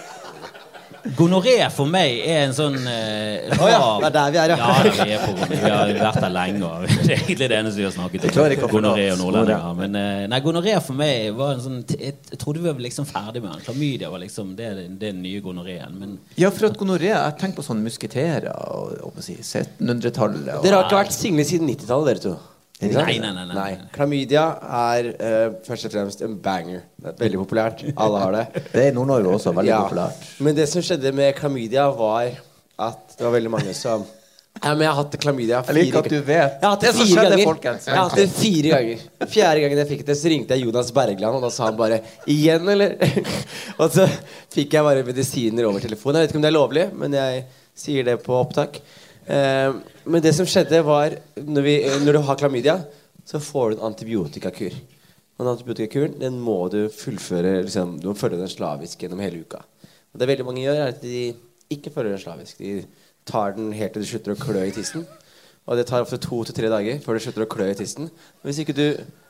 Gonoré 1.15 1.53
for 1.71 1.87
meg 1.87 2.17
er 2.27 2.41
en 2.47 2.53
sånn 2.57 2.75
eh, 2.89 3.53
Å 3.55 3.67
ja, 3.69 3.81
det 4.01 4.07
er 4.09 4.15
der 4.17 4.31
vi 4.33 4.39
er, 4.41 4.53
ja. 4.53 4.57
ja. 4.57 4.73
vi, 4.83 5.13
er 5.15 5.23
på, 5.23 5.47
vi 5.51 5.59
har 5.63 5.91
vært 6.01 6.19
der 6.25 6.33
lenge, 6.33 6.63
og 6.67 6.87
det 6.87 6.97
er 7.05 7.13
egentlig 7.21 7.37
det 7.51 7.57
eneste 7.61 7.79
vi 7.79 7.85
har 7.87 7.93
snakket 7.95 8.25
om. 8.27 8.65
Gonoré 8.73 9.05
og 9.13 9.21
nordlendinger. 9.21 9.77
Men 9.79 9.95
eh, 10.01 10.25
nei, 10.33 10.39
gonoré 10.45 10.75
for 10.83 10.97
meg 10.99 11.31
var 11.37 11.53
en 11.55 11.63
sånn 11.63 11.79
Jeg 11.95 12.15
jeg 12.31 12.39
trodde 12.41 12.59
vi 12.63 12.67
var 12.71 12.81
liksom 12.83 13.07
ferdig 13.07 13.41
med 13.45 13.53
den. 13.55 13.63
Klamydia 13.67 14.09
var 14.11 14.19
liksom 14.25 14.51
det, 14.57 14.73
den- 14.81 14.97
det 14.99 15.13
den 15.13 15.21
nye 15.23 15.39
gonoréen. 15.45 15.95
Men 16.01 16.17
Ja, 16.35 16.49
for 16.51 16.67
at 16.67 16.77
gonoré 16.77 17.13
Jeg 17.13 17.37
tenker 17.39 17.61
på 17.61 17.65
sånne 17.69 17.85
musketerer 17.87 18.49
og, 18.51 18.97
og 19.07 19.13
på 19.15 19.23
å 19.23 19.25
si, 19.25 19.37
1700-tallet. 19.39 20.53
og- 20.57 20.63
Dere 20.65 20.81
har 20.81 20.89
ikke 20.89 21.01
vært 21.05 21.15
single 21.15 21.45
siden 21.47 21.69
90-tallet, 21.71 22.07
dere 22.13 22.23
to. 22.27 22.35
Nei, 22.77 23.17
nei, 23.17 23.31
nei, 23.33 23.45
nei. 23.49 23.69
Klamydia 23.95 24.43
er 24.61 25.07
uh, 25.17 25.55
først 25.65 25.87
og 25.87 25.93
fremst 25.95 26.19
en 26.21 26.35
banger. 26.45 26.83
Det 27.01 27.09
er 27.09 27.23
veldig 27.23 27.39
populært. 27.41 27.81
Alle 27.97 28.19
har 28.21 28.35
det. 28.35 28.43
Det 28.73 28.83
er 28.83 28.91
i 28.91 28.93
Nord-Norge 28.93 29.31
også 29.33 29.53
veldig 29.57 29.71
Ja. 29.71 29.79
populært. 29.87 30.27
Men 30.45 30.55
det 30.59 30.67
som 30.69 30.83
skjedde 30.85 31.09
med 31.17 31.33
klamydia, 31.39 31.87
var 31.97 32.35
at 32.77 33.15
det 33.17 33.25
var 33.25 33.33
veldig 33.33 33.49
mange 33.55 33.73
som 33.73 34.05
ja, 34.57 34.71
men 34.73 34.81
Jeg 34.81 34.89
har 34.89 34.95
hatt 34.97 35.15
klamydia 35.21 35.59
Jeg 35.67 35.75
liker 35.77 35.99
at 35.99 36.09
du 36.09 36.21
vet. 36.25 36.53
Jeg 36.57 36.65
har 36.65 36.71
hatt 36.75 36.81
Det 36.85 36.93
fire 36.97 37.23
ganger. 37.27 37.43
folkens. 37.45 37.87
Jeg 37.87 37.95
har 37.97 38.07
hatt 38.09 38.17
det 38.17 38.29
fire 38.33 38.69
ganger. 38.73 39.01
Fjerde 39.33 39.61
gangen 39.63 39.81
jeg 39.81 39.89
fikk 39.91 40.05
det, 40.07 40.15
så 40.17 40.31
ringte 40.33 40.55
jeg 40.57 40.65
Jonas 40.65 40.89
Bergland, 40.93 41.37
og 41.37 41.41
da 41.45 41.51
sa 41.53 41.65
han 41.65 41.77
bare 41.77 41.99
'Igjen, 42.25 42.69
eller?' 42.73 42.95
og 43.81 43.91
så 43.93 44.07
fikk 44.53 44.73
jeg 44.73 44.83
bare 44.83 45.03
medisiner 45.05 45.65
over 45.69 45.79
telefonen. 45.79 46.21
Jeg 46.21 46.27
vet 46.27 46.33
ikke 46.33 46.41
om 46.41 46.45
det 46.47 46.53
er 46.53 46.57
lovlig, 46.57 46.85
men 46.93 47.13
jeg 47.13 47.45
sier 47.77 48.03
det 48.03 48.17
på 48.25 48.33
opptak. 48.37 48.81
Eh, 49.27 49.73
men 50.07 50.23
det 50.23 50.33
som 50.35 50.47
skjedde, 50.47 50.79
var 50.87 51.17
når, 51.35 51.65
vi, 51.65 51.75
når 52.05 52.17
du 52.17 52.21
har 52.27 52.39
klamydia, 52.39 52.77
så 53.27 53.41
får 53.43 53.69
du 53.69 53.77
en 53.77 53.89
antibiotikakur. 53.89 54.77
Og 55.37 55.43
den 55.43 55.51
antibiotikakuren 55.51 56.15
den 56.21 56.39
må 56.41 56.63
du 56.73 56.87
fullføre 56.89 57.59
liksom, 57.67 57.99
Du 58.01 58.07
må 58.09 58.15
følge 58.17 58.39
den 58.39 58.49
slavisk 58.49 59.03
gjennom 59.03 59.21
hele 59.21 59.43
uka. 59.43 59.61
Og 60.13 60.21
det 60.21 60.29
veldig 60.31 60.47
mange 60.47 60.63
gjør, 60.63 60.79
er 60.81 60.95
at 60.95 61.03
de 61.03 61.27
ikke 61.69 61.91
følger 61.93 62.15
den 62.15 62.23
slavisk. 62.23 62.57
De 62.63 62.85
tar 63.27 63.53
den 63.57 63.73
helt 63.75 63.93
til 63.93 64.05
du 64.05 64.09
slutter 64.09 64.33
å 64.33 64.39
klø 64.39 64.63
i 64.63 64.73
tissen. 64.73 65.05
Og 65.67 65.75
det 65.75 65.89
tar 65.89 66.05
ofte 66.05 66.19
to 66.23 66.39
til 66.47 66.55
tre 66.55 66.71
dager 66.71 67.01
før 67.03 67.17
du 67.17 67.25
slutter 67.25 67.43
å 67.43 67.51
klø 67.51 67.67
i 67.69 67.77
tissen. 67.77 68.07
Hvis 68.47 68.63
ikke 68.63 68.77
du 68.77 68.85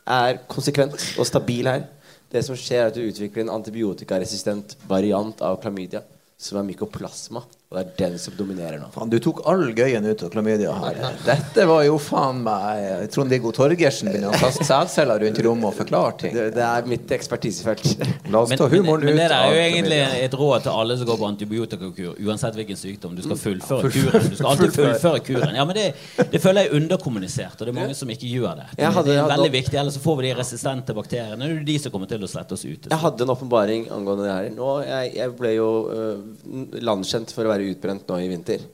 er 0.08 0.38
konsekvent 0.48 0.96
og 1.18 1.28
stabil 1.28 1.68
her, 1.68 1.88
det 2.30 2.44
som 2.46 2.58
skjer, 2.60 2.84
er 2.84 2.92
at 2.92 2.96
du 2.96 3.02
utvikler 3.02 3.46
en 3.46 3.56
antibiotikaresistent 3.56 4.76
variant 4.88 5.42
av 5.42 5.58
klamydia, 5.64 6.04
som 6.38 6.60
er 6.60 6.68
mykoplasma. 6.68 7.42
Og 7.68 7.76
det 7.76 7.82
er 7.84 7.88
den 8.00 8.14
som 8.24 8.32
dominerer 8.38 8.78
nå. 8.80 8.86
Faen, 8.94 9.10
du 9.12 9.18
tok 9.20 9.42
all 9.52 9.66
gøyen 9.76 10.06
ut 10.08 10.22
av 10.24 10.30
klamydia 10.32 10.72
her. 10.72 11.00
Dette 11.26 11.66
var 11.68 11.82
jo 11.84 11.98
faen 12.00 12.38
meg 12.46 13.10
Trond-Viggo 13.12 13.52
Torgersen 13.52 14.08
begynner 14.08 14.32
å 14.32 14.40
kaste 14.40 14.64
sædceller 14.64 15.20
rundt 15.26 15.42
i 15.42 15.44
rommet 15.44 15.68
og 15.68 15.76
forklare 15.76 16.14
ting. 16.22 16.32
Det, 16.38 16.46
det 16.56 16.64
er 16.64 16.88
mitt 16.88 17.12
ekspertisefelt. 17.12 17.90
La 18.32 18.46
oss 18.46 18.54
Men, 18.54 18.62
ta 18.62 18.70
humoren 18.72 19.04
men 19.04 19.18
ut 19.18 19.20
det 19.20 19.26
er 19.36 19.52
jo 19.52 19.60
egentlig 19.66 19.98
et 20.30 20.38
råd 20.40 20.64
til 20.64 20.80
alle 20.80 20.96
som 21.02 21.10
går 21.12 21.20
på 21.20 21.28
antibiotikakur, 21.34 22.14
uansett 22.24 22.56
hvilken 22.62 22.80
sykdom. 22.80 23.18
Du 23.20 23.26
skal 23.26 23.42
fullføre 23.42 23.92
kuren. 23.98 24.30
Du 24.32 24.40
skal 24.40 24.50
alltid 24.54 24.74
fullføre 24.78 25.22
kuren. 25.28 25.60
Ja, 25.60 25.68
men 25.68 25.76
det, 25.82 25.86
det 26.32 26.42
føler 26.46 26.64
jeg 26.64 26.72
er 26.72 26.80
underkommunisert, 26.80 27.60
og 27.60 27.68
det 27.68 27.74
er 27.76 27.80
mange 27.82 28.00
som 28.00 28.16
ikke 28.16 28.32
gjør 28.32 28.62
det. 28.64 28.70
Det, 28.80 28.88
hadde- 28.96 29.12
det 29.12 29.20
er 29.26 29.30
veldig 29.34 29.52
viktig, 29.58 29.82
ellers 29.84 30.00
så 30.00 30.06
får 30.08 30.22
vi 30.22 30.30
de 30.30 30.34
resistente 30.40 30.96
bakteriene. 31.02 31.42
Det 31.44 31.52
er 31.52 31.60
jo 31.60 31.68
de 31.74 31.78
som 31.84 31.98
kommer 31.98 32.14
til 32.16 32.24
å 32.24 32.32
slette 32.32 32.56
oss 32.56 32.64
ut. 32.64 32.88
Jeg 32.96 33.04
hadde 33.04 33.28
en 33.28 33.36
åpenbaring 33.36 33.90
angående 33.92 34.24
det 34.32 34.34
her. 34.40 34.50
Nå, 34.56 34.72
jeg, 34.88 35.14
jeg 35.20 35.36
ble 35.44 35.54
jo 35.60 35.70
uh, 35.92 36.82
landkjent 36.88 37.36
for 37.36 37.44
å 37.44 37.52
være 37.52 37.56
utbrent 37.66 38.08
nå 38.10 38.20
i 38.22 38.30
vinter. 38.32 38.66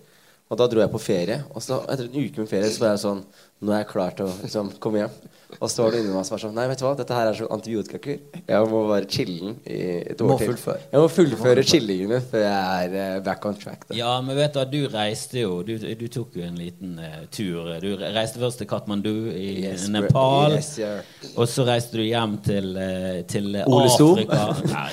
Og 0.51 0.59
da 0.59 0.67
dro 0.69 0.83
jeg 0.83 0.91
på 0.93 1.01
ferie. 1.01 1.39
Og 1.55 1.63
så 1.65 1.79
etter 1.89 2.09
en 2.09 2.17
uke 2.19 2.43
med 2.43 2.49
ferie 2.49 2.69
så 2.71 2.83
var 2.83 2.93
jeg 2.93 3.03
sånn 3.05 3.23
Nå 3.63 3.71
er 3.71 3.83
jeg 3.83 3.91
klar 3.93 4.15
til 4.17 4.27
å 4.27 4.35
liksom, 4.43 4.73
komme 4.83 5.01
hjem. 5.01 5.13
Og 5.59 5.69
så 5.71 5.83
var 5.85 5.91
det 5.93 5.99
inni 6.03 6.13
meg 6.13 6.25
som 6.27 6.35
var 6.35 6.41
sånn 6.43 6.55
Nei, 6.57 6.65
vet 6.71 6.79
du 6.81 6.85
hva, 6.85 6.93
dette 6.97 7.15
her 7.17 7.29
er 7.29 7.37
sånn 7.37 7.51
antibiotikakur. 7.53 8.19
Jeg 8.47 8.69
må 8.71 8.81
bare 8.89 9.07
chillen 9.09 9.55
i 9.69 9.79
et 10.13 10.21
Må 10.23 10.33
år 10.35 10.41
til. 10.41 10.51
fullføre. 10.53 10.79
Jeg 10.91 11.03
må 11.03 11.09
fullføre 11.11 11.63
chillingene 11.67 12.19
før 12.31 12.43
jeg 12.45 12.87
er 12.89 12.97
eh, 13.03 13.19
back 13.25 13.45
on 13.49 13.57
track. 13.59 13.85
Da. 13.89 13.95
Ja, 13.97 14.13
men 14.25 14.37
vet 14.39 14.53
du 14.57 14.63
du 14.73 14.87
reiste 14.93 15.39
jo 15.43 15.61
Du, 15.63 15.73
du 15.77 16.07
tok 16.11 16.35
jo 16.39 16.43
en 16.47 16.55
liten 16.59 16.97
uh, 16.99 17.23
tur. 17.31 17.69
Du 17.83 17.89
reiste 18.01 18.41
først 18.41 18.61
til 18.63 18.67
Kathmandu 18.71 19.11
i 19.33 19.49
Yes, 19.63 19.87
Nepal. 19.93 20.55
yes, 20.57 20.73
yeah. 20.79 21.01
Og 21.35 21.47
så 21.51 21.65
reiste 21.67 21.97
du 21.99 22.03
hjem 22.03 22.37
til, 22.43 22.73
uh, 22.77 23.21
til 23.29 23.55
Afrika. 23.63 24.41
Nei, 24.67 24.89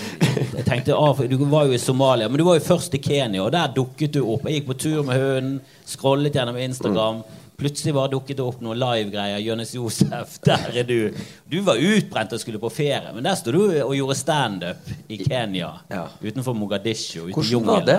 jeg 0.59 0.65
tenkte 0.69 0.97
Afrika. 0.97 1.37
Du 1.41 1.45
var 1.51 1.67
jo 1.71 1.77
i 1.77 1.83
Somalia, 1.83 2.29
men 2.29 2.39
du 2.41 2.45
var 2.47 2.59
jo 2.61 2.65
først 2.67 2.95
i 2.95 3.03
Kenya, 3.03 3.43
og 3.45 3.53
der 3.55 3.73
dukket 3.77 4.15
du 4.17 4.23
opp. 4.25 4.47
Jeg 4.49 4.61
gikk 4.61 4.71
på 4.73 4.79
tur 4.87 5.03
med 5.07 5.21
hunden, 5.21 5.61
scrollet 5.89 6.37
gjennom 6.37 6.59
Instagram. 6.61 7.23
Plutselig 7.61 7.93
bare 7.95 8.11
dukket 8.15 8.39
det 8.39 8.45
opp 8.45 8.61
noen 8.65 8.79
live-greier. 8.81 9.41
Jonis 9.45 9.75
Josef, 9.77 10.39
der 10.49 10.81
er 10.81 10.87
du. 10.89 11.19
Du 11.51 11.59
var 11.67 11.81
utbrent 11.81 12.33
og 12.33 12.41
skulle 12.41 12.61
på 12.63 12.71
ferie, 12.73 13.13
men 13.15 13.27
der 13.27 13.37
sto 13.39 13.53
du 13.53 13.61
og 13.83 13.93
gjorde 13.97 14.17
standup 14.19 14.91
i 15.13 15.21
Kenya. 15.21 15.75
Ja. 15.93 16.07
Utenfor 16.25 16.57
Mogadishu. 16.57 17.27
Uten 17.29 17.37
Hvordan 17.37 17.69
var 17.69 17.85
det? 17.89 17.99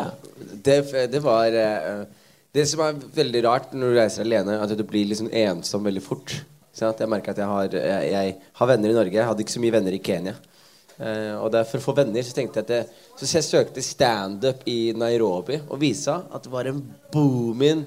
Det, 0.66 0.80
det 1.14 1.22
var 1.24 1.54
eh, 1.54 2.06
Det 2.52 2.66
som 2.68 2.82
er 2.84 2.98
veldig 3.16 3.44
rart 3.46 3.76
når 3.78 3.94
du 3.94 4.00
reiser 4.00 4.26
alene, 4.26 4.58
at 4.64 4.74
du 4.76 4.84
blir 4.88 5.08
liksom 5.12 5.30
ensom 5.30 5.86
veldig 5.86 6.04
fort. 6.04 6.40
Sånn 6.76 6.96
jeg 6.98 7.12
merker 7.12 7.36
at 7.36 7.40
jeg 7.44 7.52
har, 7.52 7.76
jeg, 7.76 8.12
jeg 8.16 8.36
har 8.58 8.74
venner 8.74 8.92
i 8.92 8.98
Norge. 8.98 9.20
Jeg 9.20 9.28
hadde 9.30 9.46
ikke 9.46 9.54
så 9.60 9.64
mye 9.64 9.76
venner 9.78 9.96
i 9.96 10.02
Kenya. 10.04 10.36
Eh, 11.02 11.34
og 11.38 11.50
det 11.54 11.62
er 11.62 11.70
for 11.70 11.82
å 11.82 11.86
få 11.86 11.96
venner 11.98 12.26
så 12.26 12.36
tenkte 12.36 12.62
jeg 12.62 12.68
at 12.68 12.76
jeg, 12.76 13.08
Så 13.18 13.30
jeg 13.38 13.48
søkte 13.48 13.82
standup 13.86 14.62
i 14.70 14.94
Nairobi 14.98 15.58
og 15.68 15.80
viste 15.82 16.14
at 16.14 16.46
det 16.46 16.52
var 16.54 16.70
en 16.70 16.82
booming 17.14 17.86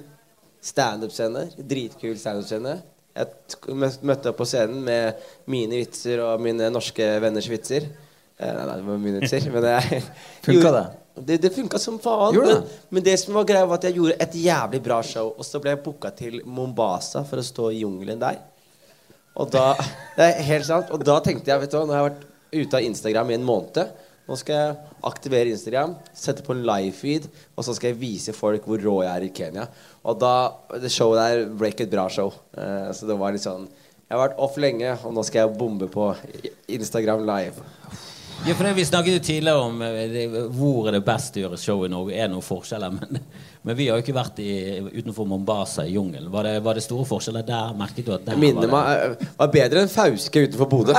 standup-scene. 0.65 1.47
Dritkul 1.57 2.17
standup-scene. 2.19 2.79
Jeg 3.15 4.01
møtte 4.03 4.31
opp 4.31 4.41
på 4.41 4.47
scenen 4.49 4.81
med 4.83 5.21
mine 5.51 5.79
vitser 5.79 6.19
og 6.25 6.41
mine 6.43 6.67
norske 6.73 7.05
venners 7.23 7.47
vitser. 7.51 7.87
Eh, 8.35 8.51
nei, 8.51 8.65
nei, 8.65 8.75
det 8.75 8.87
var 8.89 9.01
mine 9.01 9.21
vitser. 9.23 9.47
Men 9.53 9.67
jeg 9.71 10.01
Funka 10.47 10.73
det? 10.75 10.85
Det, 11.15 11.37
det 11.45 11.49
funka 11.55 11.79
som 11.79 11.95
faen. 12.03 12.35
Det? 12.35 12.41
Men, 12.43 12.63
men 12.89 13.03
det 13.05 13.15
som 13.21 13.37
var 13.37 13.45
greia, 13.47 13.67
var 13.69 13.79
at 13.79 13.87
jeg 13.87 13.95
gjorde 14.01 14.17
et 14.19 14.35
jævlig 14.35 14.81
bra 14.83 14.99
show. 15.05 15.31
Og 15.37 15.47
så 15.47 15.61
ble 15.63 15.71
jeg 15.71 15.83
booka 15.85 16.11
til 16.15 16.41
Mombasa 16.43 17.23
for 17.27 17.39
å 17.39 17.45
stå 17.45 17.69
i 17.71 17.85
jungelen 17.85 18.19
der. 18.19 18.41
Og 19.39 19.51
da 19.53 19.69
Det 20.17 20.27
er 20.27 20.49
helt 20.49 20.67
sant. 20.67 20.91
Og 20.91 21.05
da 21.07 21.21
tenkte 21.23 21.53
jeg, 21.53 21.63
vet 21.63 21.71
du 21.71 21.79
hva, 21.79 21.85
nå 21.87 21.95
har 21.95 22.03
jeg 22.03 22.11
vært 22.11 22.25
ute 22.55 22.79
av 22.81 22.89
Instagram 22.89 23.31
i 23.31 23.37
en 23.37 23.47
måned. 23.47 23.95
Nå 24.25 24.35
skal 24.41 24.57
jeg 24.57 24.93
aktivere 25.05 25.51
Instagram, 25.53 25.91
sette 26.17 26.41
på 26.45 26.55
en 26.55 26.63
live-feed, 26.65 27.27
og 27.53 27.65
så 27.67 27.75
skal 27.77 27.91
jeg 27.91 27.99
vise 28.01 28.33
folk 28.33 28.65
hvor 28.65 28.81
rå 28.81 28.95
jeg 29.05 29.11
er 29.11 29.25
i 29.27 29.33
Kenya. 29.37 29.67
Og 30.01 30.17
da 30.21 30.33
Det 30.81 30.89
showet 30.89 31.21
der 31.21 31.53
ble 31.53 31.69
ikke 31.69 31.85
et 31.85 31.93
bra 31.93 32.07
show. 32.09 32.33
Eh, 32.57 32.89
så 32.93 33.05
det 33.05 33.19
var 33.19 33.35
litt 33.35 33.45
sånn 33.45 33.67
Jeg 34.05 34.13
har 34.13 34.23
vært 34.27 34.41
off 34.41 34.57
lenge, 34.61 34.97
og 35.05 35.13
nå 35.13 35.23
skal 35.25 35.45
jeg 35.45 35.57
bombe 35.57 35.87
på 35.89 36.11
Instagram 36.69 37.25
live. 37.25 37.61
Ja, 38.45 38.53
for 38.53 38.63
det, 38.67 38.73
Vi 38.77 38.83
snakket 38.85 39.13
jo 39.15 39.19
tidligere 39.25 39.57
om 39.65 39.79
eh, 39.81 39.95
det, 40.11 40.23
hvor 40.53 40.85
er 40.89 40.97
det 40.99 41.03
best 41.07 41.37
å 41.39 41.41
gjøre 41.45 41.57
show 41.57 41.81
i 41.85 41.89
Norge. 41.89 42.13
Er 42.13 42.27
det 42.27 42.33
noen 42.35 42.43
forskjeller? 42.45 42.91
Men, 42.99 43.21
men 43.65 43.73
vi 43.79 43.87
har 43.89 43.97
jo 43.97 44.03
ikke 44.03 44.13
vært 44.13 44.37
i, 44.43 44.49
utenfor 44.99 45.25
Mombasa 45.25 45.81
i 45.89 45.95
jungelen. 45.95 46.27
Var 46.29 46.45
det, 46.45 46.51
var 46.61 46.77
det 46.77 46.83
store 46.85 47.07
forskjeller 47.09 47.41
der? 47.47 47.71
Merket 47.79 48.05
du 48.05 48.11
at 48.13 48.27
der 48.27 48.35
Jeg 48.35 48.41
minner 48.43 48.69
var 48.69 48.91
det? 48.91 49.07
meg 49.09 49.23
eh, 49.25 49.31
var 49.39 49.49
bedre 49.55 49.81
enn 49.81 49.89
Fauske 49.89 50.43
utenfor 50.45 50.69
Bodø. 50.69 50.93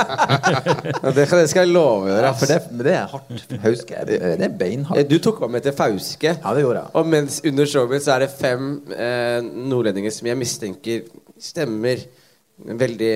Det, 1.15 1.23
kan- 1.29 1.39
det 1.39 1.45
skal 1.47 1.63
jeg 1.63 1.71
love 1.71 2.09
dere. 2.11 2.33
For 2.35 2.51
det, 2.51 2.57
men 2.73 2.83
det 2.89 2.95
er 2.97 3.07
hardt. 3.13 3.31
Fauske 3.63 4.03
Det, 4.09 4.19
det 4.19 4.33
er 4.35 4.43
Eh, 4.49 4.57
beinhardt. 4.59 5.07
Du 5.07 5.15
tok 5.23 5.39
meg 5.45 5.55
med 5.55 5.63
til 5.69 5.77
Fauske. 5.79 6.33
Ja, 6.43 6.53
det 6.57 6.65
gjorde 6.65 6.81
jeg. 6.83 6.91
Og 6.99 7.07
mens 7.15 7.39
under 7.47 7.71
showet 7.71 7.93
mitt 7.95 8.03
så 8.09 8.17
er 8.17 8.25
det 8.25 8.31
fem 8.35 8.67
eh, 8.91 9.39
nordlendinger 9.71 10.11
som 10.17 10.27
jeg 10.27 10.41
mistenker 10.43 11.07
stemmer 11.39 12.03
veldig 12.65 13.11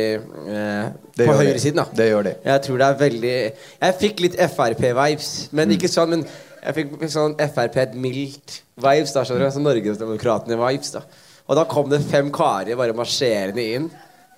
eh, 0.47 0.91
på 1.17 1.33
høyresiden. 1.33 1.75
da 1.81 1.85
Det 1.95 2.09
gjør 2.11 2.23
det. 2.23 2.35
Jeg 2.45 2.61
tror 2.61 2.77
det 2.77 2.87
er 2.87 2.99
veldig 3.01 3.35
Jeg 3.81 3.97
fikk 3.99 4.19
litt 4.21 4.37
Frp-vibes, 4.37 5.31
men 5.51 5.69
Mm. 5.69 5.77
ikke 5.77 5.89
sånn. 5.89 6.09
Men 6.09 6.25
jeg 6.63 6.75
fikk 6.75 7.09
sånn 7.09 7.35
Frp 7.53 7.77
et 7.77 7.93
mildt 7.95 8.61
vibes, 8.77 9.13
da, 9.13 9.23
skjønner 9.23 9.49
du. 9.49 9.51
Sånn 9.57 9.65
Norgesdemokratene-vibes. 9.65 10.91
da 10.93 11.01
Og 11.49 11.55
da 11.55 11.63
kom 11.65 11.89
det 11.89 12.01
fem 12.03 12.29
karer 12.31 12.75
bare 12.77 12.93
marsjerende 12.93 13.57
inn. 13.75 13.91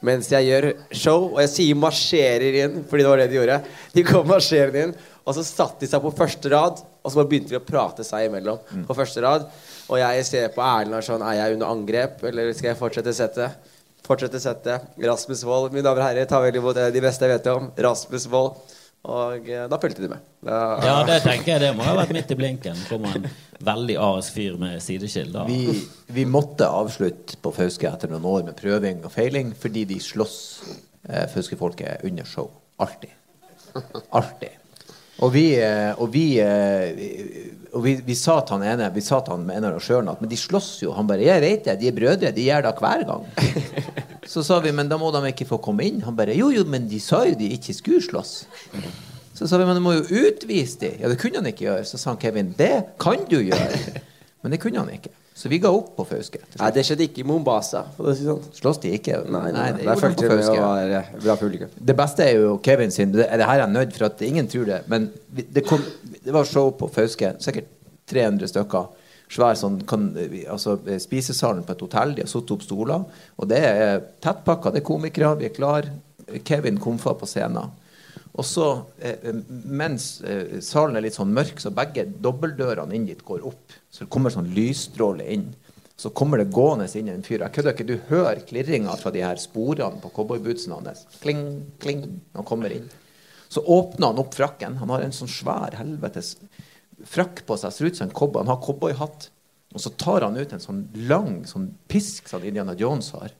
Mens 0.04 0.28
jeg 0.30 0.48
gjør 0.50 0.74
show, 0.92 1.30
og 1.34 1.40
jeg 1.40 1.50
sier 1.50 1.76
'marsjerer 1.76 2.54
inn', 2.64 2.84
fordi 2.84 3.04
det 3.04 3.08
var 3.08 3.18
det 3.18 3.30
de 3.30 3.36
gjorde. 3.38 3.64
De 3.94 4.04
kom 4.04 4.28
marsjerende 4.28 4.84
inn, 4.84 4.96
og 5.26 5.34
så 5.36 5.44
satte 5.44 5.80
de 5.80 5.88
seg 5.88 6.02
på 6.02 6.12
første 6.14 6.50
rad, 6.52 6.82
og 7.06 7.12
så 7.12 7.24
begynte 7.26 7.50
de 7.50 7.56
å 7.60 7.64
prate 7.66 8.04
seg 8.04 8.30
imellom 8.30 8.60
Mm. 8.74 8.86
på 8.86 8.96
første 8.96 9.22
rad. 9.22 9.46
Og 9.90 9.98
jeg 9.98 10.26
ser 10.26 10.50
på 10.50 10.60
Erlend 10.62 10.94
og 10.96 11.04
sånn 11.04 11.22
Er 11.22 11.36
jeg 11.36 11.54
under 11.54 11.68
angrep, 11.68 12.22
eller 12.24 12.52
skal 12.54 12.70
jeg 12.74 12.78
fortsette 12.80 13.14
settet? 13.14 13.52
Fortsette 14.04 14.40
settet. 14.44 14.88
Rasmus 15.00 15.44
Wold, 15.48 15.72
mine 15.72 15.86
damer 15.86 16.02
og 16.04 16.08
herrer, 16.10 16.28
tar 16.28 16.42
vel 16.44 16.58
imot 16.60 16.76
de 16.92 17.04
beste 17.04 17.24
jeg 17.28 17.38
vet 17.38 17.52
om. 17.54 17.70
Rasmus 17.86 18.26
Wold. 18.32 18.58
Og 19.04 19.50
eh, 19.52 19.66
da 19.68 19.78
fulgte 19.84 20.04
de 20.06 20.10
med. 20.14 20.24
Da, 20.48 20.58
Ja, 20.84 20.94
det 21.08 21.18
tenker 21.26 21.54
jeg 21.54 21.62
det 21.66 21.72
må 21.76 21.84
ha 21.84 21.96
vært 21.98 22.14
midt 22.16 22.30
i 22.32 22.38
blinken. 22.40 22.78
Kommer 22.88 23.18
en 23.20 23.28
veldig 23.64 23.98
arisk 24.00 24.38
fyr 24.38 24.56
med 24.62 24.78
sideskill. 24.84 25.34
Vi, 25.50 25.60
vi 26.16 26.24
måtte 26.28 26.70
avslutte 26.72 27.36
på 27.44 27.52
Fauske 27.56 27.90
etter 27.90 28.12
noen 28.12 28.28
år 28.32 28.46
med 28.48 28.56
prøving 28.60 29.04
og 29.04 29.12
feiling 29.12 29.52
fordi 29.60 29.84
de 29.92 30.00
slåss 30.04 30.38
eh, 31.10 31.26
Fauske-folket 31.34 32.08
under 32.08 32.28
show. 32.28 32.48
Alltid. 32.84 33.12
Alltid. 34.16 34.56
Og 35.22 35.34
vi, 35.34 35.46
eh, 35.62 35.92
og 36.02 36.10
vi, 36.14 36.40
eh, 36.42 37.52
og 37.74 37.84
vi, 37.86 37.94
vi 38.06 38.16
sa 38.18 38.40
til 38.42 38.58
han 38.58 38.66
ene 38.74 38.90
Vi 38.96 39.04
sa 39.06 39.20
til 39.22 39.36
han 39.36 39.46
med 39.46 39.60
en 39.60 39.68
av 39.68 39.76
arrangørene 39.76 40.16
at 40.16 40.24
men 40.24 40.32
de 40.32 40.40
slåss 40.40 40.72
jo. 40.84 40.94
Han 40.98 41.08
bare 41.08 41.22
'Jeg 41.22 41.42
vet 41.42 41.66
det, 41.66 41.80
de 41.80 41.88
er 41.88 41.98
brødre. 41.98 42.32
De 42.32 42.48
gjør 42.48 42.66
det 42.66 42.74
hver 42.80 43.06
gang'. 43.06 43.26
Så 44.34 44.44
sa 44.44 44.60
vi 44.60 44.72
'Men 44.72 44.90
da 44.90 44.98
må 44.98 45.12
de 45.12 45.28
ikke 45.30 45.46
få 45.46 45.58
komme 45.62 45.84
inn'. 45.84 46.04
Han 46.04 46.16
bare 46.16 46.36
'Jo, 46.36 46.50
jo, 46.50 46.64
men 46.66 46.90
de 46.90 47.00
sa 47.00 47.26
jo 47.26 47.36
de 47.36 47.50
ikke 47.54 47.74
skulle 47.74 48.02
slåss'. 48.02 48.46
Så 49.34 49.48
sa 49.48 49.58
vi 49.58 49.66
'Men 49.66 49.76
du 49.76 49.82
må 49.82 49.94
jo 49.94 50.02
utvise 50.02 50.80
de'. 50.80 51.02
Ja, 51.02 51.10
det 51.10 51.20
kunne 51.20 51.36
han 51.36 51.46
ikke 51.46 51.66
gjøre. 51.70 51.86
Så 51.86 51.98
sa 51.98 52.10
han 52.10 52.20
Kevin 52.20 52.56
'Det 52.58 52.98
kan 53.00 53.26
du 53.30 53.38
gjøre'. 53.38 54.02
Men 54.42 54.52
det 54.52 54.60
kunne 54.60 54.80
han 54.80 54.90
ikke. 54.90 55.10
Så 55.34 55.50
vi 55.50 55.58
ga 55.60 55.70
opp 55.74 55.96
på 55.98 56.06
Fauske. 56.06 56.40
Nei, 56.60 56.70
det 56.76 56.84
skjedde 56.86 57.08
ikke 57.08 57.24
i 57.24 57.26
Mombasa. 57.26 57.84
Sånn. 57.98 58.42
Slåss 58.54 58.80
de 58.84 58.92
ikke? 59.00 59.18
Nei, 59.34 59.48
nei, 59.56 59.64
det 59.74 59.80
det, 59.80 59.86
det, 59.88 59.88
de 59.90 60.02
fulgte 60.04 60.28
på 60.28 60.30
de 60.30 60.36
med 60.36 60.44
Fauske. 60.46 60.58
og 60.62 61.26
var 61.26 61.64
eh. 61.66 61.78
Det 61.90 61.96
beste 61.98 62.28
er 62.28 62.36
jo 62.38 62.52
Kevin 62.66 62.94
sin. 62.94 63.16
Det, 63.16 63.26
det 63.42 63.48
her 63.50 63.64
er 63.64 63.72
nødt 63.72 63.96
for 63.98 64.08
at 64.12 64.22
ingen 64.26 64.50
tror 64.52 64.68
det. 64.70 64.84
Men 64.94 65.10
det, 65.34 65.66
kom, 65.66 65.82
det 66.22 66.36
var 66.36 66.46
show 66.46 66.70
på 66.78 66.90
Fauske. 66.94 67.34
Sikkert 67.42 67.72
300 68.14 68.52
stykker. 68.54 68.92
Svær 69.34 69.58
sånn 69.58 69.80
kan, 69.90 70.12
altså, 70.54 70.78
eh, 70.86 71.02
Spisesalen 71.02 71.66
på 71.66 71.74
et 71.74 71.82
hotell. 71.88 72.14
De 72.14 72.28
har 72.28 72.30
satt 72.30 72.54
opp 72.54 72.66
stoler. 72.66 73.08
Og 73.42 73.50
det 73.50 73.64
er 73.66 74.04
tettpakka. 74.22 74.76
Det 74.76 74.84
er 74.84 74.90
komikere. 74.92 75.34
Vi 75.42 75.50
er 75.50 75.56
klar. 75.56 75.90
Kevin 76.46 76.78
komfa 76.82 77.18
på 77.18 77.28
scenen. 77.30 77.74
Og 78.34 78.46
så, 78.46 78.68
eh, 78.98 79.30
mens 79.50 80.22
eh, 80.26 80.58
salen 80.66 80.98
er 80.98 81.06
litt 81.06 81.18
sånn 81.18 81.34
mørk, 81.36 81.60
så 81.62 81.70
begge 81.76 82.08
dobbeltdørene 82.26 82.96
inn 82.98 83.06
dit 83.06 83.22
går 83.26 83.46
opp. 83.46 83.76
Så 83.94 84.06
det 84.06 84.14
kommer 84.14 84.34
sånn 84.34 84.50
lysstråle 84.56 85.28
inn. 85.36 85.52
Så 85.96 86.10
kommer 86.18 86.42
det 86.42 86.50
gående 86.54 86.88
inn 86.98 87.12
en 87.14 87.26
fyr. 87.26 87.44
Jeg 87.44 87.54
kødder 87.54 87.76
ikke. 87.76 87.86
Du 87.86 88.00
hører 88.10 88.42
klirringa 88.50 88.96
fra 88.98 89.12
de 89.14 89.22
her 89.22 89.38
sporene 89.38 90.02
på 90.02 90.10
cowboybootsene 90.16 90.80
hans. 90.80 91.06
Kling, 91.22 91.44
kling, 91.84 92.08
han 92.34 92.48
kommer 92.50 92.74
inn. 92.74 92.90
Så 93.54 93.62
åpner 93.62 94.10
han 94.10 94.24
opp 94.24 94.34
frakken. 94.34 94.80
Han 94.82 94.90
har 94.90 95.06
en 95.06 95.14
sånn 95.14 95.30
svær 95.30 95.78
helvetes 95.78 96.34
frakk 97.06 97.44
på 97.46 97.60
seg. 97.62 97.76
Ser 97.76 97.92
ut 97.92 98.02
som 98.02 98.10
en 98.10 98.18
cowboy. 98.18 98.42
Han 98.42 98.56
har 98.56 98.64
cowboyhatt. 98.66 99.30
Og 99.78 99.82
så 99.86 99.94
tar 100.02 100.26
han 100.26 100.38
ut 100.38 100.58
en 100.58 100.62
sånn 100.62 100.88
lang 101.06 101.44
sånn 101.50 101.70
pisk 101.90 102.28
som 102.30 102.42
Indiana 102.46 102.74
Jones 102.78 103.14
har. 103.14 103.38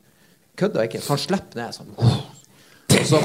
Kødder 0.62 0.86
ikke. 0.86 1.02
Så 1.02 1.16
han 1.16 1.24
slipper 1.26 1.64
ned 1.64 1.74
sånn. 1.82 1.96
Og 1.98 3.06
så 3.10 3.24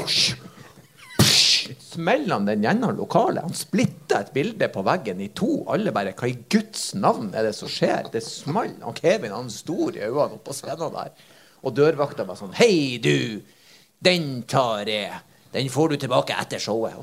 smeller 1.79 2.35
han 2.35 2.47
den 2.49 2.63
gjennom 2.65 2.95
lokalet. 2.97 3.45
Han 3.45 3.55
splitter 3.57 4.23
et 4.23 4.33
bilde 4.35 4.69
på 4.73 4.83
veggen 4.85 5.21
i 5.21 5.29
to. 5.35 5.63
Alle 5.71 5.93
bare 5.95 6.15
Hva 6.17 6.29
i 6.29 6.37
Guds 6.49 6.93
navn 6.97 7.31
er 7.37 7.49
det 7.49 7.55
som 7.57 7.71
skjer? 7.71 8.09
Det 8.13 8.23
smalt. 8.25 8.81
Og 8.87 8.99
Kevin 8.99 9.35
han 9.35 9.51
stor 9.53 9.95
i 9.95 10.03
øynene 10.05 10.39
oppå 10.39 10.55
scenen 10.57 10.93
der. 10.95 11.15
Og 11.63 11.75
dørvakta 11.75 12.25
var 12.27 12.39
sånn 12.39 12.55
Hei, 12.57 12.97
du! 13.03 13.41
Den 13.99 14.43
tar 14.47 14.87
jeg. 14.87 15.11
Den 15.51 15.69
får 15.73 15.89
du 15.89 15.95
tilbake 16.03 16.35
etter 16.37 16.61
showet. 16.61 16.93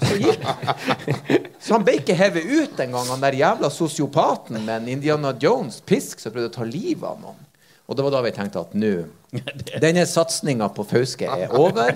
Så 1.60 1.74
han 1.74 1.84
ble 1.84 1.96
ikke 1.98 2.14
hevet 2.16 2.46
ut 2.46 2.80
engang, 2.80 3.08
han 3.10 3.24
der 3.24 3.36
jævla 3.36 3.70
sosiopaten 3.74 4.60
med 4.60 4.74
en 4.76 4.92
Indiana 4.94 5.32
Jones-pisk 5.42 6.22
som 6.22 6.34
prøvde 6.34 6.52
å 6.52 6.56
ta 6.60 6.68
livet 6.68 7.08
av 7.10 7.18
noen. 7.24 7.45
Og 7.86 7.96
det 7.96 8.04
var 8.06 8.16
da 8.16 8.22
vi 8.26 8.34
tenkte 8.34 8.64
at 8.64 8.74
nå 8.78 8.94
Denne 9.84 10.06
satsinga 10.08 10.68
på 10.74 10.84
Fauske 10.86 11.28
er 11.28 11.52
over. 11.54 11.92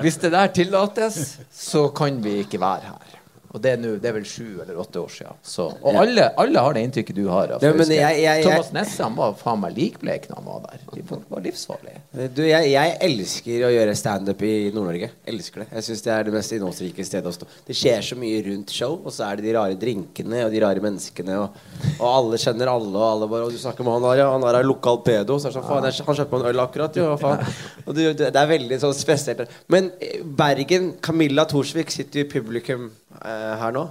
Hvis 0.00 0.16
det 0.22 0.32
der 0.32 0.52
tillates, 0.56 1.38
så 1.52 1.88
kan 1.94 2.22
vi 2.24 2.40
ikke 2.44 2.60
være 2.62 2.92
her. 2.94 3.09
Og 3.50 3.58
det 3.62 3.72
er, 3.72 3.78
nu, 3.82 3.96
det 3.98 4.06
er 4.06 4.14
vel 4.14 4.26
sju 4.28 4.60
eller 4.62 4.76
åtte 4.78 5.00
år 5.00 5.10
siden. 5.10 5.38
Så, 5.42 5.64
og 5.82 5.96
alle, 5.98 6.28
alle 6.38 6.62
har 6.62 6.76
det 6.76 6.84
inntrykket 6.86 7.16
du 7.16 7.24
har 7.26 7.56
av 7.56 7.64
Ja, 7.64 7.72
jeg- 7.72 7.96
jeg- 7.98 8.20
jeg- 8.22 8.44
Thomas 8.44 8.70
Nesse 8.72 9.02
han 9.02 9.16
var 9.16 9.32
faen 9.34 9.58
meg 9.60 9.74
likbleik 9.76 10.28
når 10.30 10.36
han 10.36 10.44
var 10.44 10.60
der. 10.68 10.78
De 10.94 11.02
var 11.28 11.40
livsfarlige. 11.42 12.30
Du, 12.34 12.42
jeg, 12.46 12.96
elsker 13.00 13.64
å 13.66 13.72
gjøre 13.74 13.96
standup 13.96 14.42
i 14.46 14.70
Nord-Norge. 14.70 15.10
Elsker 15.26 15.64
det. 15.64 15.66
Jeg 15.72 15.82
syns 15.82 16.02
det 16.02 16.12
er 16.14 16.22
det 16.28 16.32
mest 16.32 16.52
innholdsrike 16.52 17.04
stedet 17.04 17.26
å 17.26 17.34
stå. 17.34 17.48
Det 17.66 17.74
skjer 17.74 17.98
så 18.06 18.16
mye 18.16 18.44
rundt 18.46 18.70
show, 18.70 19.00
og 19.04 19.10
så 19.10 19.26
er 19.32 19.36
det 19.36 19.44
de 19.48 19.56
rare 19.58 19.74
drinkene 19.74 20.44
og 20.46 20.52
de 20.54 20.60
rare 20.60 20.78
menneskene, 20.80 21.34
og, 21.42 21.50
og 21.98 22.06
alle 22.06 22.38
kjenner 22.38 22.70
alle, 22.70 22.94
og 22.94 23.08
alle 23.08 23.28
bare 23.34 23.44
Og 23.50 23.50
du 23.50 23.58
snakker 23.58 23.82
med 23.82 23.98
han 23.98 24.02
der, 24.02 24.22
ja, 24.22 24.30
han 24.30 24.40
der 24.46 24.60
er 24.60 24.62
lokal 24.62 25.02
pedo. 25.02 25.40
Så 25.40 25.48
er 25.48 25.50
det 25.50 25.58
sånn, 25.58 25.66
faen, 25.66 25.90
han 26.06 26.20
kjøpte 26.22 26.30
meg 26.30 26.40
en 26.40 26.54
øl 26.54 26.64
akkurat, 26.68 26.94
jo, 27.02 27.10
faen. 27.18 27.44
Og 27.88 27.94
du, 27.96 28.02
det, 28.14 28.30
er 28.30 28.46
veldig 28.46 28.78
sånn 28.78 28.94
spesielt. 28.94 29.50
Men 29.66 29.90
eh, 29.98 30.20
Bergen, 30.22 30.92
Camilla 31.02 31.44
Thorsvik 31.50 31.90
sitter 31.90 32.22
i 32.22 32.28
publikum 32.30 32.92
eh, 33.18 33.54
her 33.60 33.74
nå. 33.76 33.84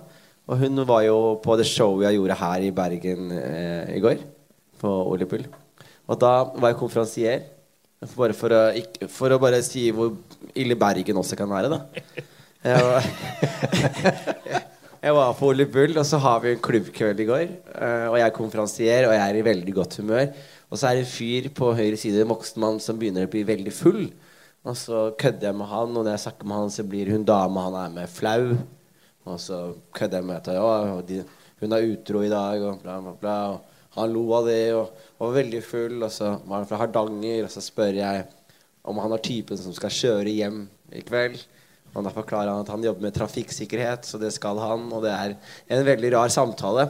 Og 0.50 0.58
hun 0.64 0.82
var 0.90 1.04
jo 1.06 1.18
på 1.44 1.56
det 1.60 1.68
showet 1.70 2.08
jeg 2.08 2.18
gjorde 2.18 2.38
her 2.40 2.66
i 2.66 2.74
Bergen 2.74 3.32
eh, 3.36 3.96
i 3.98 4.02
går. 4.04 4.24
På 4.82 4.94
Olipull. 5.12 5.46
Og 6.10 6.18
da 6.22 6.32
var 6.56 6.72
jeg 6.72 6.80
konferansier. 6.80 7.44
Bare 8.16 8.34
for 8.34 8.56
å, 8.56 8.62
ikke, 8.80 9.10
for 9.12 9.36
å 9.36 9.40
bare 9.42 9.60
si 9.66 9.90
hvor 9.92 10.14
ille 10.58 10.78
Bergen 10.80 11.20
også 11.20 11.38
kan 11.38 11.50
være, 11.52 11.70
da. 11.74 11.82
Jeg 12.64 12.86
var, 12.88 13.10
jeg 15.06 15.16
var 15.16 15.36
på 15.36 15.52
Ole 15.52 15.68
Bull, 15.70 15.94
og 16.00 16.08
så 16.08 16.20
har 16.24 16.40
vi 16.44 16.54
en 16.56 16.64
klubbkveld 16.64 17.20
i 17.20 17.28
går. 17.28 17.46
eh, 17.76 18.08
og 18.08 18.18
jeg 18.18 18.26
er 18.26 18.36
konferansier, 18.36 19.10
og 19.10 19.14
jeg 19.18 19.22
er 19.26 19.40
i 19.40 19.46
veldig 19.46 19.76
godt 19.76 20.00
humør. 20.00 20.32
Og 20.70 20.80
så 20.80 20.90
er 20.90 20.98
det 20.98 21.06
en 21.06 21.12
fyr 21.12 21.52
på 21.60 21.74
høyre 21.76 22.00
side, 22.00 22.24
en 22.24 22.32
voksen 22.32 22.80
som 22.84 22.98
begynner 23.00 23.28
å 23.28 23.32
bli 23.32 23.44
veldig 23.48 23.76
full. 23.76 24.04
Og 24.68 24.76
så 24.80 25.06
kødder 25.20 25.52
jeg 25.52 25.60
med 25.60 25.70
han, 25.72 25.94
og 25.94 26.04
når 26.04 26.14
jeg 26.16 26.26
snakker 26.26 26.50
med 26.50 26.62
han, 26.64 26.74
så 26.74 26.88
blir 26.88 27.12
hun 27.14 27.28
dama 27.28 27.68
han 27.68 27.80
er 27.84 27.96
med, 28.00 28.12
flau. 28.12 28.56
Og 29.30 29.42
så 29.42 29.60
kødder 29.96 30.22
jeg 30.22 30.28
med 30.30 30.40
at 30.40 30.50
ja, 30.56 31.26
hun 31.60 31.76
er 31.76 31.92
utro 31.92 32.24
i 32.24 32.32
dag, 32.32 32.64
og 32.64 32.82
bla, 32.84 32.98
bla, 33.04 33.14
bla. 33.20 33.38
Og 33.54 33.96
han 33.98 34.12
lo 34.14 34.26
av 34.38 34.48
det 34.48 34.64
og 34.74 34.92
var 35.20 35.38
veldig 35.38 35.62
full. 35.66 36.02
Og 36.02 36.12
så 36.14 36.34
var 36.46 36.62
han 36.62 36.68
fra 36.70 36.82
Hardanger, 36.82 37.46
og 37.46 37.54
så 37.54 37.64
spør 37.64 38.02
jeg 38.02 38.26
om 38.90 39.00
han 39.04 39.14
har 39.14 39.24
typen 39.24 39.60
som 39.60 39.76
skal 39.76 39.94
kjøre 39.94 40.34
hjem 40.34 40.64
i 40.96 41.04
kveld. 41.06 41.40
Og 41.90 42.06
da 42.06 42.14
forklarer 42.14 42.52
han 42.54 42.64
at 42.64 42.72
han 42.72 42.84
jobber 42.86 43.08
med 43.08 43.16
trafikksikkerhet, 43.18 44.06
så 44.06 44.20
det 44.22 44.32
skal 44.36 44.60
han. 44.62 44.88
Og 44.94 45.04
det 45.06 45.14
er 45.14 45.36
en 45.74 45.88
veldig 45.88 46.14
rar 46.16 46.32
samtale. 46.34 46.86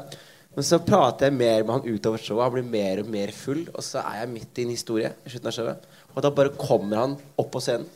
Men 0.56 0.66
så 0.66 0.82
prater 0.84 1.30
jeg 1.30 1.38
mer 1.40 1.64
med 1.64 1.76
han 1.78 1.88
utover 1.88 2.22
showet. 2.22 2.46
Han 2.46 2.56
blir 2.58 2.72
mer 2.74 3.04
og 3.04 3.12
mer 3.14 3.34
full. 3.36 3.64
Og 3.74 3.86
så 3.86 4.04
er 4.04 4.24
jeg 4.24 4.34
midt 4.34 4.60
i 4.60 4.68
en 4.68 4.76
historie 4.76 5.14
i 5.24 5.32
slutten 5.32 5.52
av 5.52 5.56
showet. 5.56 5.90
Og 6.16 6.24
da 6.26 6.34
bare 6.36 6.56
kommer 6.60 7.04
han 7.04 7.18
opp 7.40 7.52
på 7.54 7.64
scenen. 7.64 7.88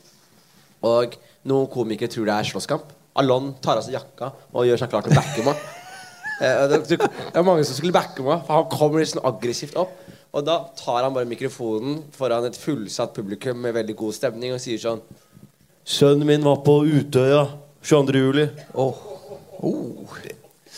Og 0.83 1.15
noen 1.47 1.69
komikere 1.71 2.11
tror 2.11 2.27
det 2.27 2.35
er 2.35 2.51
slåsskamp. 2.51 2.91
Alon 3.21 3.53
tar 3.61 3.79
av 3.79 3.85
seg 3.85 3.97
jakka 3.97 4.31
og 4.51 4.67
gjør 4.67 4.81
seg 4.81 4.91
klar 4.91 5.05
til 5.05 5.13
å 5.13 5.19
backe 5.19 5.45
meg. 5.45 5.63
Eh, 6.41 6.63
det, 6.71 6.97
er 6.97 7.45
mange 7.45 7.65
som 7.67 7.77
skulle 7.77 7.93
backe 7.95 8.25
meg, 8.25 8.41
for 8.47 8.57
han 8.57 8.71
kommer 8.71 9.03
litt 9.03 9.11
sånn 9.13 9.25
aggressivt 9.29 9.77
opp. 9.79 9.93
Og 10.33 10.45
da 10.47 10.57
tar 10.79 11.03
han 11.05 11.13
bare 11.13 11.29
mikrofonen 11.29 11.99
foran 12.15 12.47
et 12.47 12.57
fullsatt 12.57 13.13
publikum 13.13 13.59
med 13.61 13.75
veldig 13.77 13.95
god 13.99 14.17
stemning 14.17 14.55
og 14.55 14.63
sier 14.63 14.81
sånn 14.81 15.03
Sønnen 15.83 16.25
min 16.25 16.45
var 16.45 16.61
på 16.63 16.77
Utøya 16.87 17.43
22. 17.83 18.19
juli. 18.23 18.45
Oh. 18.79 18.95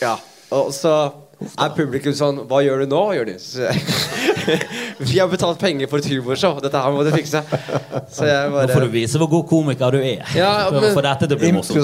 Ja, 0.02 0.16
og 0.54 0.72
så 0.74 0.92
er 1.60 1.74
publikum 1.76 2.14
sånn 2.16 2.38
Hva 2.50 2.62
gjør 2.64 2.84
du 2.86 2.92
nå, 2.94 3.02
Jonis? 3.18 3.48
Vi 5.10 5.18
har 5.20 5.28
betalt 5.32 5.60
penger 5.60 5.90
for 5.92 6.00
et 6.00 6.08
humorshow. 6.14 6.60
Dette 6.64 6.80
her 6.80 6.94
må 6.96 7.04
du 7.04 7.12
fikse. 7.16 7.42
Så 8.14 8.28
jeg 8.30 8.52
Nå 8.54 8.62
får 8.62 8.70
du 8.70 8.74
bare 8.78 8.92
vise 8.94 9.20
hvor 9.20 9.32
god 9.32 9.46
komiker 9.50 9.92
du 9.98 10.00
er. 10.00 10.22
Ja, 10.38 10.54
for, 10.70 10.80
men- 10.86 10.94
for 10.96 11.04
dette 11.06 11.28
til 11.28 11.36
å 11.36 11.42
bli 11.42 11.52
morsomt. 11.58 11.76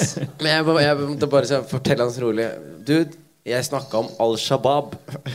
Men 0.42 0.52
jeg, 0.52 0.66
må- 0.68 0.80
jeg 0.82 1.00
måtte 1.00 1.30
bare 1.32 1.48
sånn 1.48 1.66
fortelle 1.70 2.04
han 2.04 2.12
så 2.14 2.24
rolig 2.26 2.46
Dude, 2.86 3.16
jeg 3.46 3.64
snakka 3.64 4.02
om 4.02 4.08
Al 4.20 4.34
Shabaab. 4.38 4.92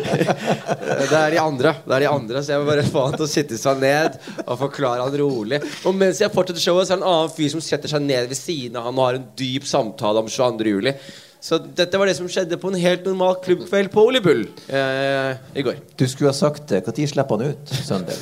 det 0.00 1.18
er 1.18 1.34
de 1.34 1.40
andre. 1.42 1.74
Det 1.84 1.94
er 1.96 2.04
de 2.04 2.08
andre 2.10 2.42
Så 2.42 2.54
jeg 2.54 2.62
må 2.62 2.68
bare 2.70 2.84
få 2.88 3.02
han 3.08 3.16
til 3.18 3.26
å 3.26 3.30
sitte 3.30 3.58
seg 3.60 3.80
ned 3.82 4.16
og 4.46 4.54
forklare 4.62 5.04
han 5.04 5.18
rolig. 5.20 5.60
Og 5.86 5.96
mens 5.96 6.20
jeg 6.22 6.32
fortsetter 6.34 6.62
showet, 6.64 6.88
så 6.88 6.94
er 6.96 7.00
det 7.02 7.04
en 7.04 7.10
annen 7.12 7.34
fyr 7.36 7.50
som 7.54 7.64
setter 7.64 7.92
seg 7.92 8.04
ned 8.06 8.30
ved 8.30 8.38
siden 8.38 8.78
av 8.80 8.88
han 8.88 8.96
og 9.00 9.06
har 9.10 9.18
en 9.20 9.28
dyp 9.38 9.66
samtale 9.68 10.22
om 10.24 10.30
22. 10.30 10.72
juli. 10.72 10.94
Så 11.40 11.56
dette 11.76 11.96
var 11.98 12.06
det 12.10 12.16
som 12.18 12.28
skjedde 12.28 12.58
på 12.60 12.68
en 12.68 12.76
helt 12.80 13.06
normal 13.08 13.38
klubbkveld 13.44 13.88
på 13.94 14.02
Ole 14.10 14.20
Bull 14.24 14.42
eh, 14.68 15.38
i 15.56 15.64
går. 15.64 15.78
Du 15.96 16.04
skulle 16.10 16.28
ha 16.32 16.36
sagt 16.36 16.68
Når 16.70 17.06
slipper 17.08 17.40
han 17.40 17.54
ut, 17.54 17.72
Søndag? 17.86 18.20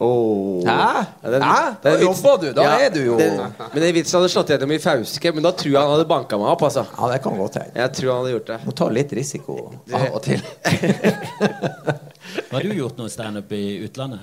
Oh. 0.00 0.62
Hæ? 0.64 1.04
Ja, 1.22 1.30
den- 1.30 1.42
Hæ? 1.44 1.56
Da 1.82 1.90
den 1.92 2.02
jobber 2.06 2.36
du. 2.40 2.52
Da 2.56 2.62
Ja, 2.64 2.76
er 2.86 2.90
du 2.90 3.00
jo 3.04 3.18
den, 3.18 3.36
Men 3.74 3.82
den 3.82 3.94
vitsen 3.94 4.16
hadde 4.16 4.30
slått 4.32 4.48
gjennom 4.48 4.72
i 4.72 4.78
Fauske, 4.80 5.32
men 5.34 5.42
da 5.44 5.50
tror 5.52 5.72
jeg 5.74 5.80
han 5.80 5.90
hadde 5.92 6.06
banka 6.08 6.38
meg 6.40 6.48
opp. 6.54 6.62
Altså. 6.62 6.86
Ja, 6.96 7.08
det 7.12 7.18
kan 7.22 7.36
godt 7.36 7.58
hende. 7.60 7.72
Jeg 7.76 7.92
tror 7.98 8.12
han 8.12 8.22
hadde 8.22 8.32
gjort 8.32 8.46
det. 8.46 8.58
Må 8.64 8.72
ta 8.80 8.88
litt 8.88 9.12
risiko 9.12 9.58
av 9.92 10.06
og 10.14 10.22
til. 10.24 10.40
Har 12.50 12.62
du 12.64 12.72
gjort 12.74 12.96
noe 13.00 13.10
standup 13.12 13.52
i 13.52 13.62
utlandet? 13.84 14.20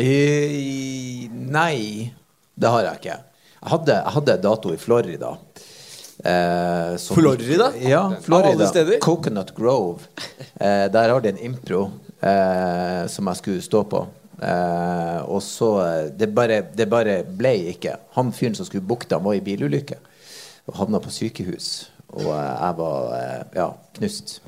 I, 0.00 1.28
nei, 1.32 2.12
det 2.56 2.70
har 2.72 2.84
jeg 2.86 3.00
ikke. 3.00 3.16
Jeg 3.62 3.70
hadde, 3.72 3.96
jeg 3.98 4.14
hadde 4.16 4.36
dato 4.44 4.72
i 4.72 4.80
Florida. 4.80 5.34
Eh, 6.24 6.96
som- 6.96 7.16
Florida? 7.16 7.72
Ja, 7.80 8.12
Florida. 8.22 8.48
alle 8.52 8.66
steder? 8.66 8.98
Coconut 9.00 9.54
Grove. 9.54 9.98
Eh, 10.60 10.86
der 10.92 11.08
har 11.08 11.20
de 11.20 11.28
en 11.28 11.38
impro 11.38 11.90
eh, 12.22 13.06
som 13.08 13.26
jeg 13.26 13.36
skulle 13.36 13.62
stå 13.62 13.82
på. 13.84 14.06
Eh, 14.42 15.18
og 15.30 15.42
så 15.42 15.72
eh, 15.86 16.06
det 16.18 16.30
bare, 16.34 16.62
det 16.76 16.88
bare 16.90 17.22
ble 17.24 17.52
ikke. 17.74 17.96
Han 18.16 18.32
fyren 18.32 18.54
som 18.54 18.66
skulle 18.66 18.86
booke 18.86 19.06
det, 19.08 19.18
han 19.18 19.24
var 19.26 19.34
i 19.38 19.40
bilulykke 19.44 19.98
og 20.70 20.76
havna 20.78 20.98
på 21.02 21.10
sykehus. 21.10 21.90
Og 22.12 22.26
eh, 22.30 22.56
jeg 22.62 22.74
var 22.78 23.12
eh, 23.18 23.44
ja, 23.58 23.68
knust 23.98 24.40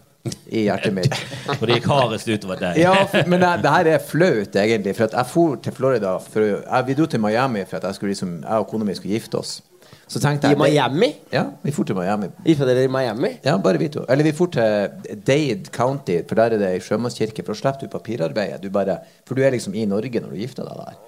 i 0.49 0.63
hjertet 0.65 0.95
mitt. 0.97 1.15
For 1.59 1.67
det 1.69 1.81
gikk 1.81 1.91
hardest 1.91 2.29
utover 2.31 2.57
deg. 2.63 2.79
Ja, 2.81 2.95
for, 3.11 3.27
men 3.29 3.43
det, 3.43 3.51
det 3.67 3.73
her 3.75 3.91
er 3.93 3.99
flaut, 4.01 4.57
egentlig. 4.57 4.95
For 4.97 5.05
at 5.11 5.13
jeg 5.19 5.27
for 5.35 5.59
til 5.67 5.75
Florida 5.77 6.15
for, 6.23 6.47
jeg, 6.47 6.87
Vi 6.87 6.95
dro 6.97 7.07
til 7.13 7.21
Miami 7.21 7.65
for 7.69 7.77
at 7.77 7.85
jeg, 7.91 7.99
skulle, 7.99 8.15
liksom, 8.15 8.39
jeg 8.47 8.63
og 8.65 8.71
kona 8.71 8.87
mi 8.89 8.95
skulle 8.97 9.19
gifte 9.19 9.37
oss. 9.43 9.59
Så 10.07 10.21
tenkte 10.21 10.51
I 10.53 10.57
Miami? 10.59 11.09
Ja, 11.33 11.47
vi 11.63 11.73
dro 11.73 11.85
til 11.89 11.97
Miami. 11.97 12.29
Gifta 12.45 12.67
dere 12.69 12.85
i 12.85 12.91
Miami? 12.93 13.31
Ja, 13.45 13.57
bare 13.63 13.81
vi 13.81 13.89
to. 13.93 14.05
Eller 14.11 14.27
vi 14.27 14.35
dro 14.37 14.47
til 14.53 15.17
Dade 15.25 15.73
County, 15.73 16.19
for 16.29 16.39
der 16.39 16.57
er 16.57 16.61
det 16.61 16.71
ei 16.75 16.83
sjømannskirke. 16.85 17.45
For 17.47 17.55
da 17.55 17.61
slipper 17.63 17.87
du 17.89 17.93
papirarbeidet. 17.95 18.61
Du 18.63 18.69
bare, 18.75 18.99
for 19.25 19.39
du 19.39 19.43
er 19.45 19.55
liksom 19.57 19.75
i 19.75 19.87
Norge 19.89 20.21
når 20.21 20.35
du 20.35 20.43
gifter 20.43 20.69
deg 20.69 20.83
der. 20.85 21.01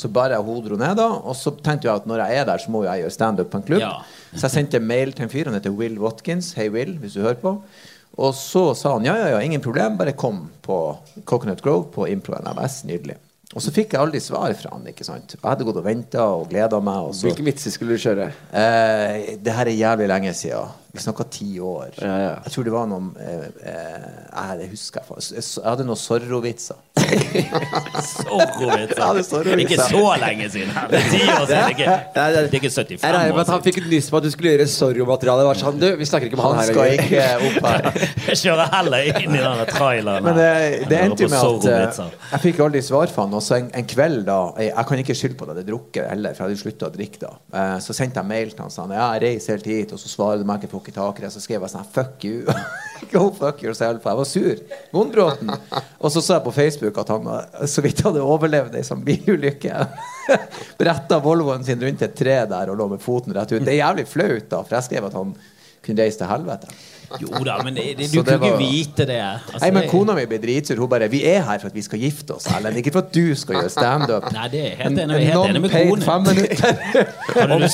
Så 0.00 0.08
bare 0.08 0.40
hun 0.40 0.62
dro 0.64 0.80
ned, 0.80 0.96
da. 0.96 1.10
Og 1.20 1.36
så 1.36 1.52
tenkte 1.52 1.90
jeg 1.90 2.00
at 2.00 2.08
når 2.08 2.24
jeg 2.24 2.40
er 2.40 2.48
der, 2.48 2.64
så 2.64 2.72
må 2.72 2.86
jeg 2.86 3.04
gjøre 3.04 3.16
standup 3.18 3.52
på 3.52 3.60
en 3.60 3.68
klubb. 3.68 3.84
Ja. 3.84 3.92
Så 4.32 4.46
jeg 4.46 4.56
sendte 4.56 4.80
mail 4.80 5.12
til 5.12 5.28
en 5.28 5.32
fyr. 5.32 5.50
Han 5.50 5.58
heter 5.58 5.76
Will 5.76 6.00
Watkins. 6.00 6.54
Hei, 6.56 6.70
Will, 6.72 6.96
hvis 7.02 7.18
du 7.18 7.22
hører 7.26 7.40
på. 7.42 7.58
Og 8.18 8.34
så 8.34 8.72
sa 8.74 8.96
han 8.96 9.04
ja, 9.06 9.14
ja, 9.20 9.28
ja, 9.36 9.40
ingen 9.44 9.62
problem, 9.62 9.98
bare 10.00 10.16
kom 10.18 10.48
på 10.64 10.78
Coconut 11.28 11.60
Grove 11.62 11.90
på 11.94 12.08
Impro 12.10 12.40
NMS. 12.40 12.80
Nydelig. 12.88 13.20
Og 13.56 13.62
så 13.64 13.72
fikk 13.72 13.94
jeg 13.94 14.00
aldri 14.02 14.20
svar 14.20 14.52
fra 14.58 14.74
han. 14.74 14.82
ikke 14.90 15.06
sant? 15.06 15.32
Jeg 15.38 15.40
hadde 15.46 15.64
gått 15.64 15.78
og 15.80 15.86
venta 15.86 16.26
og 16.36 16.50
gleda 16.50 16.80
meg. 16.84 17.14
Hvilke 17.16 17.46
vitser 17.46 17.72
skulle 17.72 17.96
du 17.96 18.02
kjøre? 18.02 18.26
eh, 18.52 19.36
det 19.40 19.54
her 19.56 19.70
er 19.70 19.78
jævlig 19.78 20.08
lenge 20.10 20.34
siden. 20.36 20.68
Vi 20.92 21.02
snakka 21.04 21.24
ti 21.30 21.60
år. 21.60 21.90
Ja, 22.00 22.14
ja. 22.18 22.30
Jeg 22.46 22.52
tror 22.54 22.64
det 22.64 22.72
var 22.72 22.86
noen 22.88 23.10
eh, 23.20 23.48
eh, 23.68 24.52
Jeg 24.62 24.70
husker 24.72 25.04
jeg. 25.04 25.34
Jeg 25.36 25.64
hadde 25.66 25.84
noen 25.84 25.98
Zorro-vitser. 26.00 26.78
Zorro-vitser. 28.08 29.02
Ja, 29.02 29.08
det 29.12 29.20
er 29.20 29.26
Zorro-vitser. 29.28 29.64
Ikke 29.66 29.78
så 29.82 30.14
lenge 30.22 30.48
siden. 30.54 30.72
Det 30.88 31.00
er 31.00 31.10
ti 31.12 31.20
år 31.26 31.44
siden. 31.44 31.50
Det 31.50 31.58
er 31.58 31.74
ikke, 31.74 31.96
det 32.14 32.22
er 32.24 32.48
ikke 32.60 32.70
75 32.72 33.04
år 33.04 33.18
siden. 33.18 33.52
han 33.52 33.66
fikk 33.66 33.80
nyss 33.90 34.08
på 34.10 34.20
at 34.20 34.24
du 34.24 34.30
skulle 34.32 34.54
gjøre 34.54 34.68
sorry-materiale. 34.72 35.52
Sånn, 35.60 35.78
du, 35.82 35.86
vi 36.00 36.08
snakker 36.08 36.30
ikke 36.30 36.40
om 36.40 36.44
han 36.46 36.56
Han 36.62 36.70
skal 36.70 36.94
ikke 36.96 37.26
opp 37.50 37.68
her. 37.68 38.00
Jeg 38.28 38.40
kjører 38.42 38.72
heller 38.78 39.10
inn 39.12 39.36
i 39.36 39.42
denne 39.44 39.68
traileren. 39.68 40.24
Men 40.24 40.40
det, 40.40 40.48
det 40.88 40.98
Jeg 40.98 41.12
endte 41.12 41.26
jo 41.26 41.30
med 41.34 41.68
at 41.68 41.68
eh, 41.74 42.16
jeg 42.32 42.42
fikk 42.46 42.64
aldri 42.64 42.82
svar 42.84 43.12
fra 43.12 43.26
han. 43.26 43.36
Og 43.36 43.44
så 43.44 43.58
en, 43.60 43.70
en 43.76 43.88
kveld 43.88 44.24
da 44.28 44.38
Jeg, 44.58 44.72
jeg 44.72 44.90
kan 44.90 45.04
ikke 45.04 45.16
skylde 45.20 45.38
på 45.38 45.48
at 45.48 45.60
det 45.60 45.66
drukket 45.68 46.08
heller, 46.10 46.36
for 46.36 46.44
jeg 46.46 46.54
hadde 46.54 46.62
slutta 46.64 46.88
å 46.88 46.94
drikke 46.96 47.22
da. 47.22 47.32
Eh, 47.60 47.76
så 47.84 47.96
sendte 47.96 48.20
jeg 48.20 48.32
mail 48.32 48.52
til 48.52 48.64
han 48.64 48.72
og 48.72 48.74
sa 48.74 48.88
ja, 48.88 49.06
jeg 49.16 49.24
reiser 49.24 49.56
helt 49.58 49.68
hit, 49.68 49.94
og 49.94 50.00
så 50.00 50.10
svarer 50.10 50.42
du 50.42 50.48
meg 50.48 50.62
ikke, 50.62 50.77
får 50.78 50.86
ikke 50.86 50.96
tak 50.96 51.20
i. 51.20 51.30
Så 51.34 51.42
skrev 51.42 51.64
jeg 51.66 51.72
sånn 51.74 51.90
fuck 51.92 52.24
you. 52.24 52.46
Go 53.12 53.28
fuck 53.34 53.62
yourself. 53.62 54.06
Jeg 54.06 54.20
var 54.20 54.28
sur. 54.28 54.62
Vondbråten. 54.94 55.52
Og 55.98 56.12
så 56.14 56.22
så 56.22 56.38
jeg 56.38 56.46
på 56.46 56.54
Facebook 56.56 56.98
at 57.02 57.12
han 57.12 57.28
så 57.68 57.84
vidt 57.84 58.02
hadde 58.06 58.24
overlevd 58.24 58.78
ei 58.78 58.86
sånn 58.86 59.04
bilulykke. 59.06 59.84
Bretta 60.80 61.20
Volvoen 61.24 61.66
sin 61.66 61.82
rundt 61.82 62.02
et 62.06 62.16
tre 62.18 62.40
der 62.50 62.72
og 62.72 62.78
lå 62.80 62.88
med 62.94 63.04
foten 63.04 63.36
rett 63.36 63.52
ut. 63.52 63.62
Det 63.64 63.74
er 63.74 63.82
jævlig 63.82 64.08
flaut, 64.10 64.48
da, 64.50 64.62
for 64.64 64.78
jeg 64.78 64.88
skrev 64.88 65.08
at 65.10 65.18
han 65.18 65.34
kunne 65.88 66.04
reise 66.06 66.20
til 66.20 66.30
helvete. 66.30 66.70
Jo 67.22 67.40
da, 67.40 67.54
men 67.64 67.72
det, 67.78 67.84
det, 67.96 68.10
du 68.12 68.18
kunne 68.20 68.36
var- 68.42 68.50
ikke 68.50 68.58
vite 68.60 69.06
det. 69.08 69.18
Altså, 69.22 69.60
Nei, 69.62 69.70
men 69.72 69.82
det- 69.82 69.90
kona 69.90 70.14
mi 70.18 70.26
blir 70.28 70.42
dritsur. 70.42 70.76
Hun 70.76 70.88
bare 70.92 71.08
'Vi 71.08 71.22
er 71.24 71.40
her 71.42 71.58
for 71.58 71.68
at 71.72 71.74
vi 71.74 71.82
skal 71.82 71.98
gifte 71.98 72.34
oss, 72.36 72.46
Ellen. 72.52 72.76
Ikke 72.76 72.92
for 72.92 72.98
at 73.00 73.12
du 73.14 73.34
skal 73.34 73.54
gjøre 73.62 73.72
standup'. 73.72 74.32
Nei, 74.32 74.48
det 74.52 74.60
er 74.60 74.76
helt 74.82 74.98
enig, 74.98 75.26
helt 75.26 75.48
enig 75.48 75.62
med 75.62 75.70
Non-paid 75.70 76.04
fem 76.04 76.22
minutter. 76.22 76.74
Hadde 77.34 77.48
du, 77.48 77.68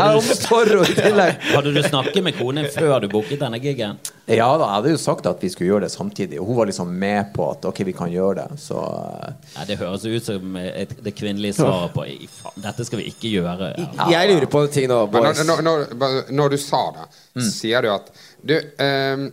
hadde, 0.00 0.70
du, 0.70 1.54
hadde 1.54 1.74
du 1.74 1.82
snakket 1.82 2.22
med 2.24 2.32
konen 2.38 2.64
før 2.72 3.00
du 3.00 3.08
booket 3.08 3.40
denne 3.40 3.60
gigen? 3.60 3.98
Ja 4.26 4.48
da, 4.58 4.66
jeg 4.66 4.74
hadde 4.74 4.92
jo 4.96 4.98
sagt 4.98 5.26
at 5.30 5.42
vi 5.42 5.48
skulle 5.52 5.68
gjøre 5.70 5.84
det 5.84 5.92
samtidig, 5.92 6.40
og 6.42 6.48
hun 6.48 6.56
var 6.58 6.66
liksom 6.66 6.88
med 6.98 7.28
på 7.34 7.44
at 7.52 7.66
ok, 7.68 7.80
vi 7.86 7.92
kan 7.94 8.10
gjøre 8.10 8.40
det. 8.40 8.58
Så 8.58 8.80
eh, 8.82 9.52
Ja, 9.54 9.66
det 9.68 9.76
høres 9.78 10.02
ut 10.02 10.26
som 10.26 10.56
et, 10.58 10.96
det 11.04 11.12
kvinnelige 11.14 11.54
svaret 11.60 11.94
på 11.94 12.06
faen, 12.34 12.56
Dette 12.64 12.86
skal 12.88 13.02
vi 13.04 13.06
ikke 13.12 13.30
gjøre. 13.36 13.70
Ja. 13.78 14.08
Jeg 14.16 14.32
lurer 14.32 14.48
på 14.50 14.64
en 14.66 14.72
ting 14.74 14.88
nå, 14.90 14.98
boys. 15.12 15.44
når, 15.46 15.62
når, 15.62 15.86
når, 15.94 16.18
når 16.34 16.56
du 16.56 16.58
sa 16.58 16.82
det, 16.96 17.06
mm. 17.38 17.46
sier 17.54 17.86
du 17.86 17.92
at 17.94 18.10
Du, 18.42 18.56
ehm, 18.82 19.28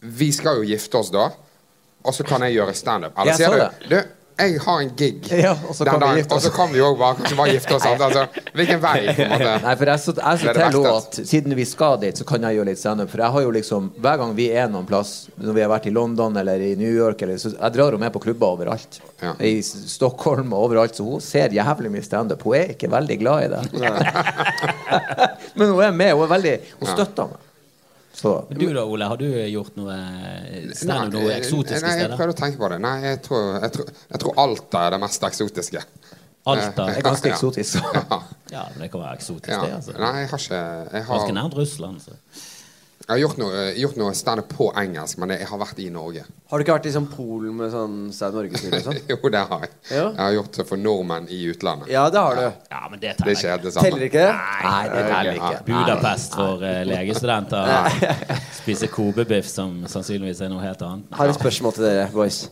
vi 0.00 0.30
skal 0.32 0.62
jo 0.62 0.64
gifte 0.72 1.02
oss 1.02 1.12
da, 1.12 1.28
og 2.00 2.16
så 2.16 2.24
kan 2.24 2.40
jeg 2.46 2.56
gjøre 2.56 2.74
standup. 2.78 3.12
Eller 3.20 3.34
Jeg 3.34 3.42
sier 3.42 3.60
sa 3.60 3.68
du 3.68 3.92
Du, 3.92 4.00
jeg 4.40 4.60
har 4.64 4.80
en 4.84 4.90
gig 4.96 5.28
Ja, 5.30 5.52
og 5.68 5.74
så 5.76 5.84
den 5.84 5.92
kan 5.92 6.00
vi 6.00 6.22
dagen, 6.22 6.32
og 6.36 6.42
så 6.44 6.50
kan 6.54 6.70
vi 6.72 6.78
jo 6.80 6.88
bare, 6.98 7.16
kanskje 7.18 7.36
bare 7.38 7.54
gifte 7.54 7.76
oss. 7.76 7.86
Altså, 7.90 8.24
hvilken 8.56 8.80
vei, 8.82 8.94
på 9.08 9.24
en 9.24 9.32
måte? 9.34 9.52
Nei, 9.66 9.74
for 9.80 9.92
jeg 9.92 10.02
så, 10.04 10.14
jeg 10.16 10.40
så 10.42 10.54
til 10.54 10.62
henne 10.64 10.92
at 10.94 11.18
siden 11.32 11.56
vi 11.58 11.66
skal 11.68 11.98
dit, 12.04 12.20
så 12.20 12.26
kan 12.28 12.46
jeg 12.48 12.58
gjøre 12.58 12.70
litt 12.70 12.80
standup. 12.82 13.12
For 13.12 13.24
jeg 13.24 13.36
har 13.36 13.46
jo 13.46 13.52
liksom 13.56 13.90
Hver 14.00 14.22
gang 14.22 14.34
vi 14.38 14.48
er 14.62 14.70
noen 14.72 14.88
plass, 14.88 15.12
når 15.36 15.58
vi 15.58 15.64
har 15.64 15.72
vært 15.72 15.90
i 15.90 15.94
London 15.94 16.40
eller 16.40 16.64
i 16.64 16.72
New 16.80 16.90
York 16.90 17.22
eller, 17.26 17.40
så 17.42 17.52
Jeg 17.54 17.76
drar 17.76 17.92
henne 17.92 18.04
med 18.06 18.14
på 18.14 18.22
klubber 18.24 18.56
overalt. 18.56 19.00
Ja. 19.20 19.34
I 19.44 19.60
Stockholm 19.66 20.54
og 20.54 20.70
overalt. 20.70 20.96
Så 20.96 21.06
hun 21.06 21.22
ser 21.24 21.54
jævlig 21.54 21.92
mye 21.92 22.06
standup. 22.06 22.42
Hun 22.46 22.58
er 22.60 22.74
ikke 22.74 22.90
veldig 22.92 23.20
glad 23.20 23.46
i 23.46 23.52
det. 23.52 23.62
Men 25.58 25.74
hun 25.74 25.84
er 25.84 25.94
med. 25.94 26.14
Hun 26.16 26.26
er 26.26 26.34
veldig 26.36 26.58
Hun 26.80 26.92
støtter 26.94 27.30
meg. 27.34 27.46
Så 28.20 28.34
Du 28.52 28.66
da, 28.74 28.84
Ole, 28.84 29.06
har 29.08 29.16
du 29.16 29.26
gjort 29.26 29.76
noe 29.80 29.96
nei, 29.96 30.98
noe 31.08 31.30
eksotiske 31.38 31.86
nei, 31.86 31.94
jeg 32.02 32.10
prøvde 32.12 32.34
å 32.34 32.38
tenke 32.42 32.60
på 32.60 32.68
det. 32.72 32.80
Nei, 32.84 32.96
jeg 33.06 33.22
tror, 33.24 33.46
jeg 33.64 33.72
tror, 33.76 33.92
jeg 34.10 34.22
tror 34.24 34.40
Alta 34.44 34.82
er 34.86 34.96
det 34.96 35.00
mest 35.06 35.24
eksotiske. 35.30 35.84
Alta? 36.50 36.86
er 36.90 37.02
ganske 37.04 37.32
eksotisk. 37.32 37.80
Ja. 37.94 38.20
Ja, 38.50 38.62
men 38.74 38.82
det 38.82 38.90
kan 38.90 39.04
være 39.04 39.18
eksotisk, 39.20 39.52
det. 39.52 39.74
altså 39.76 39.92
Nei, 39.94 40.14
jeg 40.24 40.30
har 40.32 40.40
ikke 40.42 40.60
Jeg 40.60 41.04
har, 41.06 41.18
Ganske 41.20 41.34
nært 41.36 41.54
Russland. 41.54 42.00
Så. 42.02 42.16
Jeg 43.10 43.16
har 43.16 43.22
gjort 43.24 43.38
noe, 43.42 43.62
gjort 43.74 43.96
noe 43.98 44.10
standup 44.14 44.52
på 44.54 44.66
engelsk, 44.78 45.18
men 45.18 45.32
jeg 45.34 45.46
har 45.50 45.58
vært 45.58 45.80
i 45.82 45.88
Norge. 45.90 46.20
Har 46.46 46.60
du 46.60 46.62
ikke 46.62 46.76
vært 46.76 46.84
i 46.86 46.92
sånn 46.94 47.08
Polen 47.10 47.56
med 47.58 47.72
sånn 47.72 47.96
Stein 48.14 48.36
Norge-tur 48.36 48.76
sånn? 48.84 49.00
Jo, 49.10 49.16
det 49.34 49.40
har 49.50 49.64
jeg. 49.64 49.72
Ja. 49.88 50.04
Jeg 50.04 50.20
har 50.20 50.36
gjort 50.36 50.58
det 50.60 50.66
for 50.68 50.78
nordmenn 50.78 51.26
i 51.26 51.40
utlandet. 51.50 51.90
Ja, 51.90 52.04
det 52.14 52.22
har 52.22 52.38
du. 52.38 52.44
Ja, 52.70 52.84
men 52.92 53.02
det 53.02 53.10
er 53.10 53.18
teller 53.18 53.34
ikke 53.34 53.56
det 53.64 53.72
samme. 53.74 53.88
Teller 53.88 54.06
ikke 54.06 54.22
det? 54.22 54.36
Nei, 54.62 54.84
det 54.92 55.02
teller 55.08 55.40
ikke. 55.40 55.58
Budapest 55.72 56.38
for 56.38 56.62
uh, 56.62 56.76
legestudenter. 56.86 57.74
Spise 58.60 58.92
kobebiff, 58.94 59.50
som 59.50 59.74
sannsynligvis 59.90 60.46
er 60.46 60.54
noe 60.54 60.62
helt 60.62 60.86
annet. 60.86 61.10
Har 61.18 61.34
et 61.34 61.40
spørsmål 61.40 61.76
til 61.80 61.88
dere, 61.88 62.06
boys. 62.14 62.44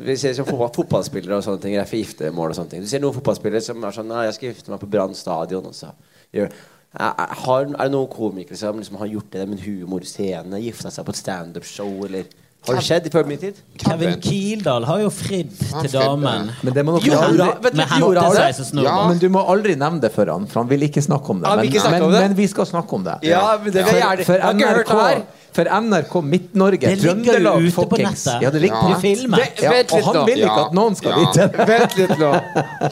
Vi 0.00 0.16
ser 0.24 0.32
som 0.40 0.48
fotballspillere 0.48 1.42
og 1.42 1.44
sånne 1.44 1.66
ting. 1.66 1.76
Er 1.76 1.92
for 1.92 2.00
giftermål 2.00 2.54
og 2.54 2.62
sånne 2.62 2.72
ting. 2.72 2.88
Du 2.88 2.88
ser 2.88 3.04
noen 3.04 3.20
fotballspillere 3.20 3.68
som 3.68 3.84
er 3.84 4.00
sånn 4.00 4.08
Nei, 4.08 4.24
jeg 4.30 4.38
skal 4.38 4.54
gifte 4.54 4.72
meg 4.72 4.80
på 4.80 4.88
Brann 4.96 5.12
stadion. 5.18 5.68
Og 5.68 5.76
så 5.76 5.92
gjør 6.32 6.54
er, 6.98 7.12
er, 7.14 7.84
det 7.86 7.92
noen 7.92 8.10
komikere 8.10 8.58
som 8.58 8.78
liksom 8.80 8.98
har 8.98 9.10
gjort 9.12 9.32
det 9.32 9.46
med 9.48 9.58
en 9.58 9.64
humorscene? 9.66 10.62
Gifta 10.64 10.90
seg 10.90 11.06
på 11.06 11.14
et 11.14 11.20
standupshow, 11.20 11.92
eller 12.08 12.30
Har 12.68 12.76
det 12.76 12.82
skjedd 12.84 13.06
i 13.08 13.10
før 13.10 13.24
min 13.24 13.38
tid? 13.40 13.56
Kevin 13.80 14.18
Kildahl 14.20 14.84
har 14.84 15.00
jo 15.00 15.08
fridd 15.10 15.54
til 15.56 15.94
damen. 15.94 16.50
Men 16.60 16.74
det 16.76 16.84
må 16.84 16.92
nok 16.98 17.06
gjøre 17.08 17.48
vet 17.64 17.72
du, 17.78 17.82
Jorda 18.02 18.26
det? 18.36 18.84
Ja. 18.84 18.96
Men 19.08 19.18
du 19.22 19.28
må 19.32 19.46
aldri 19.48 19.78
nevne 19.80 20.00
det 20.04 20.12
for 20.12 20.28
han, 20.28 20.44
for 20.46 20.60
han 20.60 20.68
vil 20.68 20.84
ikke 20.84 21.00
snakke 21.02 21.32
om 21.32 21.40
det. 21.40 21.48
Men, 21.48 21.72
ja, 21.72 21.88
men, 21.90 22.02
om 22.04 22.12
det? 22.12 22.20
men 22.28 22.36
vi 22.36 22.46
skal 22.52 22.68
snakke 22.68 22.98
om 23.00 23.06
det. 23.08 23.16
Ja, 23.30 23.56
men 23.62 23.72
det 23.72 23.84
vil 23.88 23.96
jeg 23.96 24.26
For, 24.28 24.36
gjerne. 24.36 24.84
for. 24.84 24.92
NRK, 25.00 25.24
for 25.56 25.70
NRK 25.80 26.12
Midt-Norge, 26.22 26.90
Trøndelag, 27.00 27.64
fuckings. 27.74 28.26
nettet. 28.26 28.42
Ja, 28.44 28.50
det 28.54 28.60
ligger 28.62 28.76
Ja. 28.76 28.92
på 28.92 29.00
filmen. 29.00 29.40
Ja, 29.40 29.72
og 29.80 30.04
han 30.10 30.26
vil 30.28 30.38
ikke 30.44 30.52
Ja. 30.60 30.66
at 30.66 30.72
noen 30.76 30.94
skal 31.00 31.10
Ja. 31.10 31.16
vite 31.24 31.48
det. 31.56 31.66
Vent 31.66 31.96
litt 31.96 32.18
nå. 32.20 32.30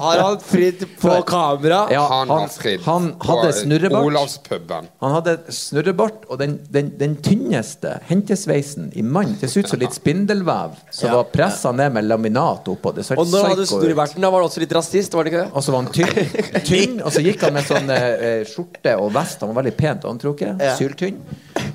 Har 0.00 0.18
han 0.24 0.38
fridd 0.40 0.80
på 0.96 1.00
For- 1.12 1.22
kamera? 1.22 1.86
Ja, 1.92 2.08
Han 2.08 2.28
han, 2.28 2.48
han 2.84 3.12
hadde 3.20 3.52
snurrebart. 3.52 4.04
Olavspuben. 4.08 4.88
Han 5.00 5.12
hadde 5.14 5.36
snurrebart 5.50 6.24
og 6.30 6.38
den, 6.38 6.58
den, 6.70 6.90
den 6.98 7.16
tynneste 7.22 8.00
hentesveisen 8.08 8.90
i 8.96 9.02
mann. 9.02 9.36
til 9.38 9.48
ut 9.58 9.68
som 9.70 9.80
litt 9.80 9.94
spindelvev 9.96 10.76
som 10.90 11.08
Ja. 11.10 11.14
var 11.16 11.24
pressa 11.32 11.72
ned 11.72 11.92
med 11.92 12.04
laminat 12.08 12.68
oppå. 12.72 12.92
Det 12.94 13.04
så 13.06 13.16
Og 13.18 13.26
når 13.28 13.42
han 13.42 13.50
hadde 13.56 13.66
snurrebarten, 13.66 14.20
da 14.24 14.30
var 14.30 14.40
det 14.42 14.48
også 14.50 14.60
litt 14.64 14.72
rasist, 14.78 15.14
var 15.14 15.24
det 15.24 15.32
ikke 15.32 15.44
det? 15.44 15.52
Og 15.54 15.62
så 15.66 15.72
var 15.74 15.82
han 15.82 15.92
tynn, 15.92 16.62
tynn 16.70 17.00
og 17.02 17.12
så 17.12 17.22
gikk 17.24 17.42
han 17.46 17.54
med 17.58 17.64
sånn 17.68 17.90
eh, 17.90 18.44
skjorte 18.48 18.96
og 19.00 19.12
vest. 19.14 19.40
Han 19.44 19.52
var 19.54 19.62
veldig 19.62 19.76
pent 19.76 20.04
antrukket. 20.08 20.60
Ja. 20.62 20.74
Syltynn. 20.78 21.20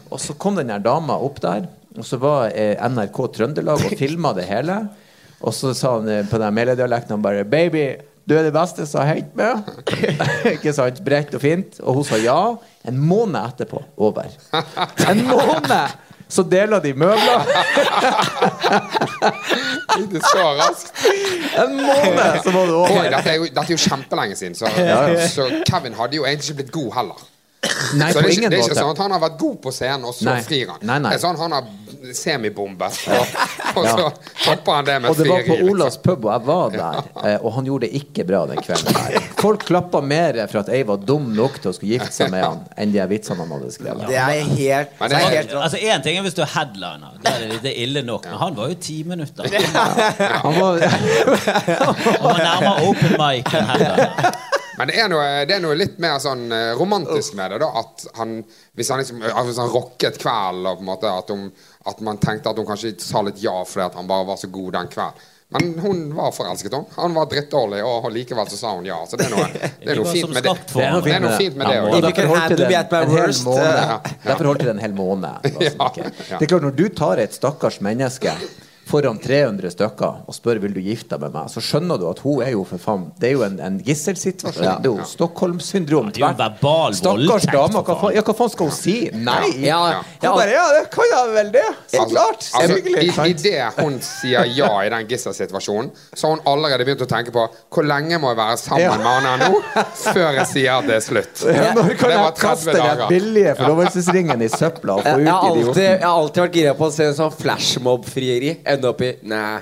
Og 0.10 0.20
så 0.20 0.34
kom 0.38 0.56
den 0.60 0.68
der 0.74 0.80
dama 0.80 1.18
opp 1.20 1.40
der, 1.44 1.68
og 1.98 2.06
så 2.06 2.18
var 2.22 2.52
eh, 2.56 2.76
NRK 2.90 3.20
Trøndelag 3.38 3.86
og 3.86 3.98
filma 4.00 4.34
det 4.34 4.48
hele. 4.50 4.80
Og 5.44 5.54
så 5.54 5.74
sa 5.76 5.98
han 6.00 6.08
eh, 6.10 6.24
på 6.30 6.40
den 6.42 6.54
meledialekten 6.56 7.18
han 7.18 7.22
bare 7.22 7.44
'Baby, 7.44 7.98
du 8.26 8.38
er 8.38 8.44
det 8.48 8.54
beste 8.56 8.86
som 8.88 9.02
har 9.04 9.16
hendt 9.18 9.34
meg'. 9.36 10.54
Ikke 10.56 10.72
sant? 10.74 11.02
Bredt 11.04 11.34
og 11.36 11.42
fint. 11.44 11.80
Og 11.84 11.96
hun 12.00 12.04
sa 12.08 12.16
ja. 12.22 12.56
En 12.88 12.98
måned 13.00 13.36
etterpå 13.42 13.82
over. 13.98 14.30
En 15.08 15.26
måned! 15.28 15.92
Så 16.34 16.42
deler 16.50 16.82
de 16.82 16.94
møbler. 16.98 17.44
Ikke 20.02 20.22
så 20.26 20.46
raskt. 20.58 21.04
En 21.62 21.76
måned, 21.78 22.40
så 22.44 22.52
var 22.56 22.66
det 22.66 22.74
over. 22.74 23.10
dette, 23.14 23.30
er 23.30 23.38
jo, 23.38 23.46
dette 23.46 23.68
er 23.68 23.76
jo 23.76 23.82
kjempelenge 23.84 24.36
siden, 24.40 24.56
så, 24.58 24.72
ja. 24.78 25.28
så 25.30 25.46
Kevin 25.70 25.94
hadde 26.00 26.18
jo 26.18 26.26
egentlig 26.26 26.50
ikke 26.50 26.64
blitt 26.64 26.74
god 26.74 26.90
heller. 26.98 27.22
Nei, 27.96 28.10
Så 28.12 28.20
det 28.20 28.28
er, 28.28 28.32
ikke, 28.34 28.50
det 28.52 28.58
er 28.58 28.64
ikke 28.66 28.76
sånn 28.76 28.90
at 28.92 29.00
han 29.06 29.12
har 29.16 29.22
vært 29.24 29.38
god 29.40 29.58
på 29.64 29.72
scenen, 29.72 30.04
og 30.10 30.16
så 30.18 30.26
Nei. 30.28 30.42
frir 30.44 30.68
han. 30.74 30.82
Nei, 30.84 30.98
nei. 31.00 31.12
Det 31.14 31.20
er 31.20 31.22
sånn 31.24 31.38
han 31.40 31.54
har 31.56 31.64
semibombet, 32.14 32.98
og, 33.08 33.36
og 33.80 33.86
så 33.88 34.08
topper 34.44 34.74
han 34.76 34.88
det 34.90 34.96
med 35.04 35.10
Og 35.14 35.16
det 35.22 35.28
var 35.30 35.38
på 35.40 35.46
frieri. 35.46 35.60
liksom. 35.62 35.70
Olavs 35.78 35.98
pub, 36.04 36.26
og 36.28 36.32
jeg 36.34 36.44
var 36.50 36.74
der. 36.74 36.98
eh, 37.30 37.38
Og 37.46 37.54
han 37.56 37.70
gjorde 37.70 37.88
det 37.88 38.02
ikke 38.02 38.26
bra 38.28 38.42
den 38.50 38.60
kvelden. 38.66 38.98
der 38.98 39.30
Folk 39.40 39.64
klappa 39.70 40.02
mer 40.04 40.42
for 40.52 40.60
at 40.66 40.72
jeg 40.74 40.88
var 40.90 41.00
dum 41.08 41.30
nok 41.38 41.62
til 41.64 41.72
å 41.72 41.76
skulle 41.78 41.96
gifte 41.96 42.12
seg 42.18 42.34
med 42.34 42.44
han, 42.44 42.60
enn 42.76 42.92
de 42.98 43.06
vitsene 43.14 43.40
han 43.46 43.54
hadde 43.56 43.72
skrevet. 43.78 44.04
Det 44.12 44.20
er 44.20 44.34
helt, 44.52 44.94
Men 45.00 45.14
det 45.16 45.22
er 45.22 45.36
helt. 45.38 45.56
Altså 45.64 45.80
Én 45.80 46.04
ting 46.04 46.20
er 46.20 46.28
hvis 46.28 46.36
du 46.38 46.42
er 46.44 46.52
headliner. 46.58 47.16
Det 47.24 47.32
er, 47.38 47.48
det 47.64 47.72
er 47.72 47.80
ille 47.86 48.04
nok. 48.08 48.28
Men 48.28 48.42
han 48.44 48.60
var 48.60 48.74
jo 48.74 48.80
ti 48.90 49.00
minutter. 49.08 49.48
Han 50.44 50.60
var, 50.60 50.84
Han 50.84 52.28
var 52.28 52.44
nærmere 52.44 52.90
open 52.92 53.16
mic 53.22 53.56
enn 53.56 53.72
headliner. 53.72 54.36
Men 54.78 54.90
det 54.90 54.96
er, 55.00 55.10
noe, 55.12 55.26
det 55.50 55.56
er 55.58 55.62
noe 55.62 55.76
litt 55.78 56.00
mer 56.02 56.18
sånn 56.24 56.48
eh, 56.52 56.72
romantisk 56.80 57.36
med 57.38 57.52
det. 57.54 57.60
da 57.62 57.70
At 57.84 58.08
han 58.18 58.40
Hvis 58.74 58.90
han 58.90 59.04
liksom 59.04 59.22
eh, 59.22 59.44
Hvis 59.46 59.60
han 59.62 59.70
rocket 59.74 60.18
kvelden, 60.22 60.66
og 60.66 60.80
på 60.80 60.86
en 60.86 60.90
måte 60.90 61.12
at, 61.14 61.30
hun, 61.30 61.52
at 61.92 62.02
man 62.06 62.18
tenkte 62.24 62.50
at 62.50 62.58
hun 62.58 62.66
kanskje 62.70 62.96
sa 63.04 63.22
litt 63.26 63.42
ja 63.44 63.54
fordi 63.68 63.86
at 63.86 64.00
han 64.00 64.10
bare 64.10 64.26
var 64.32 64.42
så 64.42 64.50
god 64.54 64.74
den 64.80 64.90
kvelden. 64.94 65.30
Men 65.54 65.76
hun 65.78 66.00
var 66.18 66.32
forelsket, 66.34 66.74
hun. 66.74 66.86
Han 66.96 67.14
var 67.14 67.28
drittdårlig, 67.30 67.84
og 67.86 68.08
likevel 68.10 68.48
så 68.50 68.58
sa 68.58 68.72
hun 68.74 68.88
ja. 68.90 68.98
Så 69.06 69.20
det 69.20 69.28
er 69.28 69.36
noe, 69.36 69.46
det 69.84 69.92
er 69.94 70.00
noe 70.00 70.10
fint 70.10 70.34
med 70.34 70.48
det. 70.48 70.56
Det 70.74 70.82
er 70.82 70.96
noe 70.96 71.04
Det 71.06 71.14
er 71.14 71.20
fint 71.20 71.22
noe 71.22 71.30
med 71.30 71.38
fint 71.44 71.60
med 71.60 71.70
det. 71.70 71.76
òg. 71.78 72.02
Derfor 72.08 72.32
holdt 72.34 72.58
det 72.58 72.66
en 72.74 73.14
hel 73.14 73.28
worst, 73.28 73.46
måned. 73.46 74.12
Derfor 74.26 74.50
holdt 74.50 74.66
det 74.66 74.74
en 74.74 74.84
hel 74.88 74.96
måned. 74.98 75.46
Det 75.46 75.70
Ja, 75.70 75.92
ja. 76.02 76.12
Det 76.40 76.42
er 76.42 76.50
klart, 76.56 76.66
når 76.66 76.78
du 76.80 76.88
tar 76.98 77.22
et 77.22 77.38
stakkars 77.38 77.78
menneske 77.86 78.34
foran 78.90 79.18
300 79.24 79.72
stykker 79.74 80.24
og 80.28 80.36
spør 80.36 80.60
vil 80.64 80.74
du 80.76 80.80
gifte 80.84 81.16
deg 81.16 81.22
med 81.24 81.32
meg, 81.38 81.50
så 81.54 81.62
skjønner 81.64 81.98
du 82.02 82.08
at 82.10 82.20
hun 82.26 82.42
er 82.44 82.52
jo 82.52 82.64
for 82.68 82.78
faen 82.84 83.06
Det 83.20 83.30
er 83.30 83.34
jo 83.38 83.44
en, 83.46 83.60
en 83.64 83.78
gisselsituasjon. 83.84 84.82
Det 84.84 84.90
er 84.90 84.92
jo 84.92 85.06
Stockholm-syndrom. 85.08 86.12
det 86.12 86.20
er 86.22 86.26
jo 86.26 86.32
en 86.34 86.38
verbal 86.42 86.94
Stakkars 86.98 87.28
voldtekt, 87.30 87.54
dame. 87.54 87.84
Hva 87.88 87.96
faen. 88.02 88.16
ja, 88.18 88.22
hva 88.28 88.36
faen 88.42 88.52
skal 88.54 88.70
hun 88.70 88.76
si? 88.76 88.96
Nei! 89.14 89.50
Ja, 89.66 89.80
Hun 90.04 90.28
ja. 90.28 90.34
bare 90.36 90.52
Ja, 90.58 90.66
det 90.78 90.84
kan 90.94 91.10
jeg 91.14 91.32
vel 91.38 91.52
det. 91.56 91.66
Så 91.94 92.02
Altså, 92.04 92.16
klart. 92.16 92.50
altså, 92.60 92.76
hyggelig. 92.76 93.04
i, 93.04 93.30
I 93.30 93.34
det 93.34 93.64
hun 93.80 94.00
sier 94.04 94.50
ja 94.58 94.70
i 94.84 94.90
den 94.94 95.08
gisselsituasjonen, 95.08 95.92
så 96.14 96.28
har 96.28 96.36
hun 96.36 96.44
allerede 96.54 96.86
begynt 96.88 97.06
å 97.06 97.10
tenke 97.10 97.32
på 97.34 97.46
hvor 97.74 97.88
lenge 97.88 98.20
må 98.20 98.34
jeg 98.34 98.38
være 98.42 98.58
sammen 98.60 98.84
Ja. 98.84 98.98
med 98.98 99.08
han 99.08 99.30
her 99.30 99.50
nå 99.50 99.62
før 100.04 100.38
jeg 100.42 100.48
sier 100.52 100.74
at 100.80 100.88
det 100.90 100.96
er 101.00 101.06
slutt. 101.08 101.44
Ja, 101.48 101.72
Når 101.74 101.96
kan 101.98 102.10
Det 102.10 102.18
var 102.20 102.30
jeg 102.34 102.38
kaste 102.44 102.72
30 102.76 102.98
den 103.00 103.08
billige 103.14 103.56
forlovelsesringen 103.62 104.42
i 104.44 104.50
søpla 104.52 105.00
og 105.00 105.04
få 105.08 105.16
ut 105.18 105.24
idioten? 105.24 105.82
jeg 105.84 106.02
har 106.04 106.18
alltid 106.20 106.44
vært 106.44 106.58
gira 106.60 106.74
på 106.78 106.88
å 106.90 106.92
se 106.94 107.08
en 107.08 107.18
sånn 107.18 107.34
flashmob-frieri. 107.40 108.52
Ende 108.74 108.90
opp 108.92 109.02
i 109.06 109.12
Nei. 109.30 109.62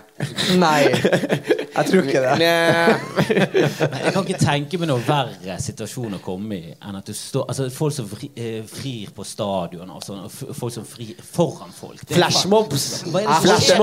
Nei, 0.62 0.80
jeg 0.88 1.86
tror 1.90 2.08
ikke 2.08 2.22
det. 2.24 2.34
Nei. 2.42 3.52
Jeg 3.52 4.14
kan 4.16 4.24
ikke 4.26 4.40
tenke 4.42 4.80
meg 4.82 4.90
noe 4.92 5.04
verre 5.06 5.58
situasjon 5.62 6.18
å 6.18 6.22
komme 6.24 6.58
i 6.58 6.74
enn 6.76 6.98
at 7.00 7.08
du 7.08 7.14
står 7.18 7.46
Altså 7.52 7.68
folk 7.74 7.96
som 7.96 8.10
eh, 8.36 8.62
frir 8.70 9.12
på 9.16 9.26
stadion 9.28 9.90
og 9.94 10.04
sånn, 10.06 10.24
og 10.26 10.32
f- 10.34 10.52
folk 10.58 10.74
som 10.76 10.88
frir 10.88 11.14
foran 11.22 11.72
folk. 11.76 12.02
Det 12.06 12.16
er 12.18 12.20
faen- 12.20 12.32
Flashmobs. 12.32 12.90
Hva 13.12 13.22
er 13.22 13.28
det 13.28 13.32
Jeg 13.32 13.42
som 13.42 13.50
holdt, 13.52 13.64
skjer 13.64 13.80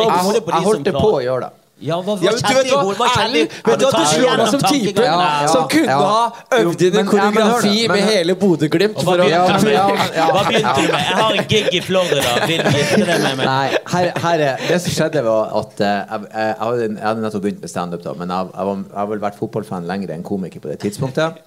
jeg, 0.79 0.85
det 0.89 0.95
på 0.99 1.11
å 1.15 1.25
gjøre 1.25 1.49
det. 1.49 1.55
Ja, 1.79 2.01
hva, 2.03 2.17
hva 2.19 2.27
Ja, 2.27 2.33
men 2.35 2.49
du 2.49 2.55
vet 2.59 2.71
hva, 2.99 3.09
Erlend, 3.23 3.53
vet 3.67 3.79
du 3.79 3.85
hva, 3.87 3.91
du 3.95 4.07
slår 4.11 4.41
meg 4.41 4.49
som 4.51 4.63
type 4.65 5.05
ja. 5.05 5.13
Ja, 5.15 5.51
som 5.53 5.69
kunne 5.71 5.95
ja. 5.95 5.99
ha 6.03 6.57
øvd 6.59 6.83
inn 6.89 6.97
en 6.99 7.11
koreografi 7.11 7.75
ja, 7.75 7.93
men 7.93 8.01
med 8.01 8.11
hele 8.11 8.35
Bodø-Glimt. 8.41 8.99
Hva 9.07 9.15
Hva 9.15 9.29
begynte 9.29 10.75
du 10.75 10.89
med? 10.89 10.97
Jeg 10.99 11.21
har 11.21 11.39
en 11.39 11.49
gig 11.53 11.79
i 11.79 11.83
Florida. 11.85 12.35
Vil 12.51 12.65
du 12.65 12.71
gifte 12.73 13.05
deg 13.05 13.23
med 13.29 13.39
meg? 13.39 13.47
Nei, 13.47 13.79
her, 13.95 14.11
her 14.25 14.45
er, 14.49 14.67
det 14.73 14.81
som 14.83 14.97
skjedde 14.97 15.23
var 15.29 15.55
at 15.63 15.85
eh, 15.87 15.95
jeg, 15.95 16.27
jeg, 16.27 16.51
jeg, 16.51 16.59
hadde, 16.65 16.91
jeg 16.91 17.07
hadde 17.07 17.27
nettopp 17.29 17.47
begynt 17.47 17.63
med 17.63 17.75
standup, 17.75 18.11
men 18.19 18.35
jeg, 18.35 18.51
jeg, 18.51 18.69
var, 18.71 18.83
jeg 18.83 19.01
har 19.03 19.11
vel 19.15 19.25
vært 19.29 19.39
fotballfan 19.39 19.89
lenger 19.93 20.15
enn 20.17 20.27
komiker 20.27 20.65
på 20.65 20.73
det 20.73 20.81
tidspunktet. 20.83 21.39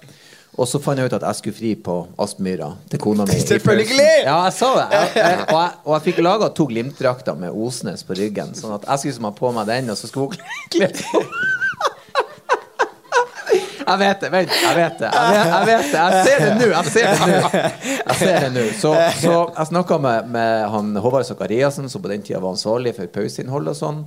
Og 0.60 0.68
så 0.68 0.76
fant 0.84 1.00
jeg 1.00 1.08
ut 1.08 1.14
at 1.16 1.22
jeg 1.24 1.38
skulle 1.38 1.56
fri 1.56 1.70
på 1.80 1.94
Aspmyra 2.20 2.68
til 2.92 3.00
kona 3.00 3.24
mi. 3.28 3.38
Selvfølgelig! 3.52 4.10
Ja, 4.26 4.36
jeg 4.50 4.56
sa 4.58 4.68
det. 4.76 4.88
Jeg, 4.92 5.14
jeg, 5.16 5.38
og, 5.46 5.56
jeg, 5.56 5.78
og 5.86 5.94
jeg 5.96 6.04
fikk 6.10 6.20
laga 6.26 6.50
to 6.52 6.66
Glimt-drakter 6.68 7.38
med 7.40 7.56
Osnes 7.56 8.04
på 8.04 8.16
ryggen, 8.18 8.52
sånn 8.58 8.74
at 8.76 8.84
jeg 8.90 9.04
skulle 9.04 9.16
som 9.16 9.28
ha 9.30 9.32
på 9.38 9.52
meg 9.56 9.70
den, 9.70 9.88
og 9.94 9.96
så 9.96 10.10
skulle 10.10 10.36
hun 10.36 10.52
kle 10.74 10.90
på. 10.98 11.24
Jeg 13.82 13.98
vet 13.98 14.20
det. 14.22 14.28
Vent, 14.32 14.52
jeg 14.62 14.76
vet 14.76 15.00
det. 15.00 15.08
Jeg, 15.12 15.32
vet, 15.32 15.48
jeg 15.52 15.66
vet 15.68 15.88
det. 15.92 16.02
Jeg 16.02 16.26
ser 16.26 16.44
det 16.44 16.52
nå. 16.60 16.68
Jeg 16.72 16.92
ser 16.94 17.08
det 17.08 17.30
nå. 17.32 17.62
Jeg 17.98 18.18
ser 18.20 18.36
det 18.44 18.50
nå. 18.54 18.66
Så, 18.78 18.92
så 19.20 19.32
jeg 19.56 19.70
snakka 19.72 19.98
med, 20.04 20.30
med 20.36 20.68
han 20.72 20.92
Håvard 21.02 21.26
Sakariassen, 21.28 21.90
som 21.92 22.04
på 22.04 22.12
den 22.12 22.22
tida 22.24 22.40
var 22.40 22.54
ansvarlig 22.54 22.94
for 22.96 23.10
pauseinnhold 23.12 23.72
og 23.72 23.76
sånn. 23.76 24.04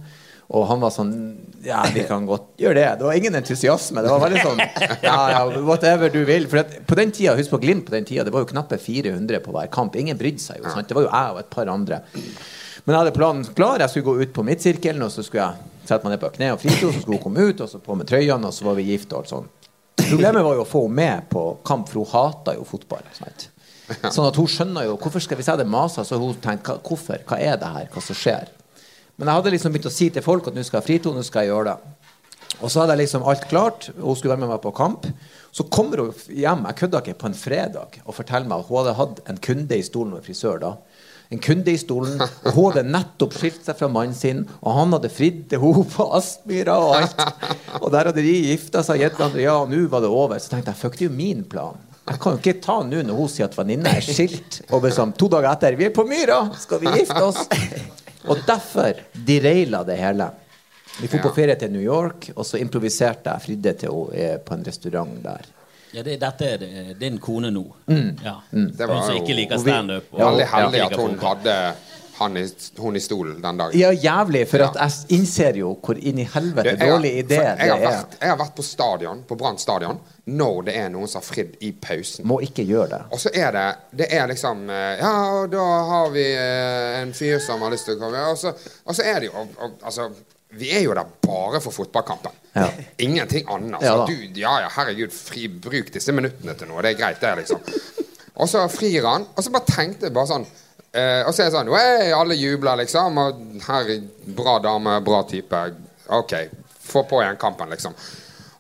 Og 0.54 0.68
han 0.70 0.82
var 0.84 0.92
sånn 0.94 1.14
Ja, 1.66 1.80
vi 1.90 2.04
kan 2.06 2.28
godt 2.30 2.52
gjøre 2.62 2.78
det. 2.78 2.90
Det 3.00 3.08
var 3.08 3.18
ingen 3.18 3.38
entusiasme. 3.40 4.04
Det 4.06 4.12
var 4.14 4.22
veldig 4.22 4.44
sånn 4.44 4.62
Ja, 5.02 5.16
ja, 5.34 5.40
whatever 5.66 6.12
du 6.14 6.20
vil. 6.28 6.46
For 6.52 6.62
på 6.86 6.98
den 7.00 7.14
tida, 7.16 7.34
husk 7.40 7.56
på 7.56 7.62
Glimt 7.64 7.88
på 7.88 7.96
den 7.96 8.06
tida, 8.06 8.26
det 8.28 8.34
var 8.36 8.46
jo 8.46 8.52
knappe 8.52 8.78
400 8.82 9.42
på 9.46 9.56
hver 9.56 9.72
kamp. 9.74 9.98
Ingen 9.98 10.20
brydde 10.20 10.44
seg 10.44 10.62
jo. 10.62 10.70
Sant? 10.70 10.90
Det 10.92 10.98
var 10.98 11.08
jo 11.08 11.12
jeg 11.14 11.34
og 11.34 11.42
et 11.42 11.50
par 11.56 11.72
andre. 11.74 12.02
Men 12.86 12.94
jeg 12.94 13.00
hadde 13.00 13.16
planen 13.16 13.48
klar. 13.58 13.82
Jeg 13.82 13.90
skulle 13.94 14.12
gå 14.12 14.22
ut 14.22 14.36
på 14.36 14.46
midtsirkelen, 14.46 15.02
og 15.08 15.14
så 15.14 15.26
skulle 15.26 15.48
jeg 15.48 15.72
sette 15.90 16.06
meg 16.06 16.16
ned 16.16 16.22
på 16.22 16.30
kne 16.38 16.52
og 16.54 16.62
frito, 16.62 16.92
så 16.92 17.02
skulle 17.02 17.18
hun 17.18 17.24
komme 17.24 17.48
ut, 17.50 17.62
og 17.66 17.70
så 17.70 17.82
på 17.82 17.98
med 17.98 18.10
trøyene, 18.10 18.50
og 18.50 18.54
så 18.54 18.66
var 18.68 18.78
vi 18.78 18.88
gift 18.92 19.14
og 19.14 19.24
alt 19.24 19.34
sånn. 19.34 19.50
Problemet 20.06 20.46
var 20.46 20.58
jo 20.58 20.64
å 20.64 20.70
få 20.70 20.84
henne 20.86 20.98
med 21.00 21.28
på 21.34 21.44
kamp, 21.66 21.90
for 21.90 22.04
hun 22.04 22.12
hata 22.14 22.56
jo 22.58 22.66
fotball. 22.68 23.06
Sant? 23.18 23.48
Sånn 23.86 24.26
at 24.26 24.38
hun 24.40 24.48
skjønner 24.50 24.88
jo 24.88 24.96
Hvorfor 24.98 25.22
skal 25.22 25.38
vi 25.38 25.44
se 25.46 25.54
det 25.60 25.68
maser? 25.70 26.06
Så 26.08 26.18
hun 26.18 26.34
tenkte 26.42 26.74
hvorfor? 26.82 27.20
Hva 27.30 27.38
er 27.38 27.60
det 27.62 27.70
her? 27.70 27.90
Hva 27.94 28.02
som 28.02 28.18
skjer? 28.18 28.50
Men 29.16 29.30
jeg 29.30 29.40
hadde 29.40 29.54
liksom 29.56 29.76
begynt 29.76 29.88
å 29.90 29.94
si 29.96 30.10
til 30.12 30.26
folk 30.26 30.50
at 30.50 30.58
nå 30.58 30.64
skal 30.68 30.82
jeg 30.82 30.88
frito, 30.90 31.14
nå 31.16 31.24
skal 31.24 31.46
jeg 31.46 31.54
gjøre 31.54 31.72
det. 31.74 31.94
Og 32.62 32.72
så 32.72 32.82
hadde 32.82 32.96
jeg 32.96 33.06
liksom 33.06 33.26
alt 33.28 33.48
klart. 33.52 33.90
og 33.98 34.10
Hun 34.10 34.20
skulle 34.20 34.36
være 34.36 34.44
med 34.44 34.52
meg 34.54 34.62
på 34.64 34.74
kamp. 34.76 35.08
Så 35.56 35.66
kommer 35.72 36.04
hun 36.04 36.14
hjem 36.36 36.66
jeg 36.68 36.80
kødda 36.82 37.02
ikke, 37.04 37.18
på 37.20 37.30
en 37.32 37.38
fredag 37.38 38.00
og 38.04 38.16
forteller 38.16 38.48
meg 38.50 38.64
at 38.64 38.70
hun 38.70 38.80
hadde 38.82 38.96
hatt 39.00 39.22
en 39.32 39.42
kunde 39.44 39.78
i 39.80 39.86
stolen 39.88 40.16
med 40.18 40.26
frisør 40.28 40.60
da. 40.64 40.74
En 41.34 41.40
kunde 41.42 41.72
i 41.74 41.80
stolen, 41.82 42.20
og 42.22 42.52
hun 42.54 42.68
hadde 42.70 42.84
nettopp 42.94 43.34
skilt 43.34 43.64
seg 43.66 43.80
fra 43.80 43.88
mannen 43.90 44.14
sin, 44.14 44.44
og 44.62 44.76
han 44.78 44.94
hadde 44.94 45.10
fridd 45.10 45.40
til 45.50 45.64
henne 45.64 45.88
på 45.90 46.06
Aspmyra 46.20 46.76
og 46.78 46.94
alt. 47.00 47.24
Og 47.82 47.88
der 47.96 48.12
hadde 48.12 48.22
de 48.22 48.36
gifta 48.52 48.84
seg, 48.86 49.02
gitt 49.02 49.18
hverandre, 49.18 49.42
ja, 49.42 49.56
og 49.64 49.72
nå 49.72 49.82
var 49.90 50.06
det 50.06 50.12
over. 50.14 50.38
Så 50.40 50.54
tenkte 50.54 50.70
jeg 50.76 50.82
fuck, 50.84 51.00
det 51.00 51.08
er 51.08 51.10
jo 51.10 51.18
min 51.18 51.42
plan. 51.50 51.82
Jeg 52.06 52.22
kan 52.22 52.36
jo 52.36 52.44
ikke 52.44 52.60
ta 52.62 52.78
nå 52.86 53.02
når 53.08 53.18
hun 53.18 53.32
sier 53.34 53.50
at 53.50 53.58
venninna 53.58 53.96
er 53.98 54.06
skilt, 54.06 54.62
og 54.70 54.86
liksom 54.86 55.16
to 55.18 55.32
dager 55.34 55.50
etter 55.56 55.80
Vi 55.80 55.88
er 55.88 55.96
på 55.96 56.06
Myra! 56.06 56.44
Skal 56.62 56.84
vi 56.84 56.94
gifte 56.94 57.24
oss? 57.26 57.42
Og 58.28 58.38
derfor 58.48 58.94
deraila 59.28 59.84
det 59.84 59.98
hele. 60.00 60.30
Vi 61.02 61.08
dro 61.12 61.20
på 61.26 61.34
ferie 61.36 61.56
til 61.60 61.72
New 61.74 61.82
York, 61.84 62.30
og 62.36 62.46
så 62.48 62.58
improviserte 62.62 63.30
jeg 63.34 63.42
fridde 63.44 63.74
til 63.82 63.90
henne 64.14 64.40
på 64.46 64.54
en 64.56 64.64
restaurant 64.68 65.18
der. 65.24 65.46
Ja, 65.96 66.04
det, 66.04 66.18
dette 66.20 66.46
er 66.54 66.58
det, 66.60 66.70
din 67.00 67.18
kone 67.24 67.52
nå. 67.52 67.66
Ja. 67.88 68.38
Det 68.52 68.88
var 68.88 68.96
Hun 68.96 69.04
som 69.06 69.16
jo- 69.16 69.22
ikke 69.24 69.36
liker 69.36 69.56
og 69.60 69.66
vi- 69.66 69.72
standup. 69.72 70.10
Veldig 70.12 70.48
heldig 70.54 70.82
at 70.86 70.96
hun 71.00 71.18
hadde 71.20 71.56
han 72.20 72.38
i, 72.38 72.44
hun 72.80 72.96
i 72.96 73.00
stolen 73.04 73.42
den 73.44 73.58
dagen. 73.60 73.78
Ja, 73.80 73.90
jævlig, 73.92 74.46
for 74.48 74.58
Ja. 74.64 74.70
jeg 74.80 75.18
innser 75.18 75.58
jo 75.60 75.74
hvor 75.84 75.98
inn 76.00 76.20
i 76.20 76.26
helvete 76.34 76.70
Jeg 76.74 76.80
har- 76.80 76.94
dårlig 76.98 77.12
idé 77.24 77.36
for 77.36 77.44
det 77.44 77.66
jeg 77.66 77.72
har, 77.72 77.80
er. 77.80 77.86
vært, 77.98 78.18
jeg 78.22 78.30
har 78.30 78.38
vært 78.38 78.56
på 78.56 78.64
stadion, 78.64 79.24
på 79.28 79.38
Brann 79.38 79.58
stadion 79.58 80.00
når 80.28 80.64
det 80.66 80.76
er 80.76 80.90
noen 80.90 81.08
som 81.08 81.22
har 81.22 81.28
fridd 81.28 81.56
i 81.62 81.72
pausen. 81.72 82.26
Må 82.26 82.40
ikke 82.42 82.66
gjøre 82.66 82.90
det. 82.90 83.02
Og 83.12 83.20
så 83.20 83.30
er 83.34 83.52
det 83.52 83.66
Det 83.98 84.08
er 84.14 84.28
liksom 84.28 84.70
eh, 84.70 84.98
Ja, 85.00 85.12
og 85.42 85.52
da 85.52 85.66
har 85.92 86.10
vi 86.10 86.24
eh, 86.34 87.02
en 87.02 87.14
fyr 87.14 87.40
som 87.40 87.62
har 87.62 87.70
lyst 87.72 87.86
til 87.86 87.96
å 87.96 88.00
komme. 88.00 88.24
Og 88.32 88.38
så, 88.38 88.54
og 88.86 88.96
så 88.96 89.04
er 89.04 89.20
det 89.20 89.30
jo 89.30 89.36
og, 89.42 89.48
og, 89.60 89.72
Altså, 89.84 90.10
vi 90.56 90.70
er 90.72 90.82
jo 90.86 90.94
der 90.96 91.06
bare 91.22 91.60
for 91.62 91.72
fotballkampen. 91.72 92.32
Ja. 92.56 92.70
Ingenting 92.98 93.46
annet. 93.52 93.82
Ja 93.84 94.06
du, 94.08 94.14
ja, 94.40 94.60
ja, 94.62 94.70
herregud, 94.78 95.12
fri, 95.12 95.48
bruk 95.50 95.92
disse 95.92 96.14
minuttene 96.16 96.56
til 96.56 96.68
noe. 96.70 96.82
Det 96.82 96.94
er 96.96 97.00
greit, 97.02 97.20
det, 97.20 97.34
liksom. 97.44 97.60
Og 98.38 98.48
så 98.50 98.62
frir 98.72 99.04
han, 99.06 99.26
og 99.36 99.44
så 99.44 99.52
bare 99.52 99.66
tenkte 99.68 100.08
jeg 100.08 100.14
bare 100.16 100.28
sånn 100.32 100.46
Og 101.28 101.34
så 101.36 101.44
er 101.44 101.50
det 101.50 101.56
sånn 101.58 101.70
«Wey», 101.74 102.12
Alle 102.16 102.36
jubler, 102.40 102.80
liksom. 102.84 103.18
Og 103.20 103.42
her, 103.68 103.94
bra 104.38 104.58
dame, 104.64 104.98
bra 105.06 105.24
type. 105.30 105.64
OK, 106.16 106.36
få 106.86 107.04
på 107.10 107.22
igjen 107.24 107.40
kampen, 107.42 107.70
liksom. 107.76 107.94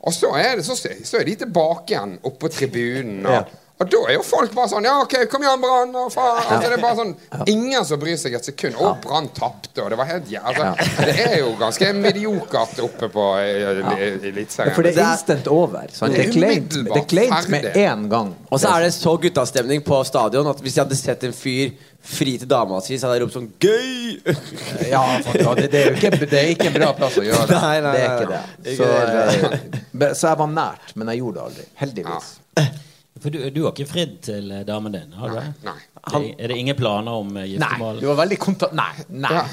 Og 0.05 0.13
så 0.13 0.31
er, 0.37 0.57
det, 0.59 0.65
så, 0.67 0.75
så 0.77 1.17
er 1.21 1.25
de 1.25 1.35
tilbake 1.45 1.95
igjen 1.95 2.17
oppe 2.21 2.45
på 2.45 2.51
tribunen. 2.53 3.23
Og, 3.25 3.33
Ja. 3.33 3.61
og 3.81 3.89
da 3.91 4.01
er 4.07 4.13
jo 4.15 4.21
folk 4.23 4.53
bare 4.55 4.69
sånn 4.71 4.85
Ja, 4.85 4.99
OK, 5.01 5.15
kom 5.31 5.41
igjen, 5.43 5.59
Brann! 5.63 5.95
Og 5.97 6.11
faen. 6.13 6.37
Altså, 6.45 6.69
det 6.69 6.77
er 6.77 6.83
bare 6.83 6.99
sånn 6.99 7.49
Ingen 7.51 7.87
som 7.89 7.99
bryr 7.99 8.15
seg 8.21 8.37
et 8.37 8.45
sekund. 8.47 8.77
Og 8.77 8.99
Brann 9.03 9.31
tapte, 9.35 9.81
og 9.81 9.89
det 9.91 9.97
var 9.99 10.07
helt 10.11 10.29
jævlig. 10.29 10.67
Altså, 10.67 11.07
det 11.09 11.25
er 11.25 11.35
jo 11.41 11.49
ganske 11.59 11.89
mediokert 11.97 12.79
oppe 12.85 13.09
på 13.11 13.25
Eliteserien. 13.41 14.69
Ja, 14.69 14.75
for 14.77 14.85
det 14.85 14.93
er 14.95 15.09
instant 15.09 15.49
over. 15.51 15.89
Sånn. 15.95 16.13
Det 16.13 16.27
er 16.27 16.31
kleint 16.37 16.77
det 16.85 17.01
er 17.01 17.09
kleint 17.15 17.49
med 17.51 17.67
én 17.73 18.05
gang. 18.11 18.31
Og 18.51 18.61
så 18.61 18.71
er 18.77 18.85
det 18.87 18.93
så 18.95 19.17
guttastemning 19.25 19.81
på 19.85 19.99
stadion 20.07 20.47
at 20.53 20.61
hvis 20.63 20.77
jeg 20.77 20.85
hadde 20.85 20.99
sett 21.01 21.25
en 21.27 21.35
fyr 21.35 21.73
fri 22.05 22.35
til 22.41 22.49
dama 22.49 22.79
si, 22.85 22.97
så 22.99 23.09
hadde 23.09 23.17
jeg 23.17 23.25
ropt 23.25 23.35
sånn 23.35 23.49
'gøy'! 23.59 24.35
Ja, 24.91 25.03
det, 25.25 25.67
det, 25.71 25.79
er 25.81 25.91
jo 25.91 25.95
ikke, 25.97 26.11
det 26.21 26.39
er 26.39 26.49
ikke 26.53 26.69
en 26.69 26.77
bra 26.77 26.91
plass 26.97 27.19
å 27.19 27.25
gjøre 27.25 27.47
det. 27.49 27.61
Nei, 27.65 27.77
nei, 27.85 27.93
det 27.95 28.03
er 28.03 28.15
ikke 28.15 28.31
det. 28.31 28.75
Så, 28.77 28.89
eh, 28.93 30.11
så 30.13 30.31
jeg 30.31 30.41
var 30.43 30.51
nært, 30.53 30.93
men 30.95 31.13
jeg 31.13 31.23
gjorde 31.23 31.39
det 31.39 31.47
aldri. 31.49 31.69
Heldigvis. 31.81 32.35
For 33.23 33.31
du, 33.31 33.37
du 33.49 33.61
har 33.63 33.71
ikke 33.71 33.85
fridd 33.87 34.15
til 34.27 34.49
eh, 34.51 34.63
damen 34.67 34.91
din? 34.91 35.13
har 35.15 35.29
du 35.31 35.35
Nei. 35.39 35.51
Nei. 35.63 35.75
Det- 36.05 36.35
Er 36.43 36.47
det 36.51 36.57
ingen 36.59 36.75
planer 36.75 37.11
om 37.15 37.29
giftermål? 37.37 37.93
Nei, 37.95 38.01
du 38.01 38.07
var 38.09 38.17
veldig 38.19 38.37
konta... 38.43 38.67
Nei. 38.75 38.91
nei. 39.09 39.31
Ja. 39.31 39.45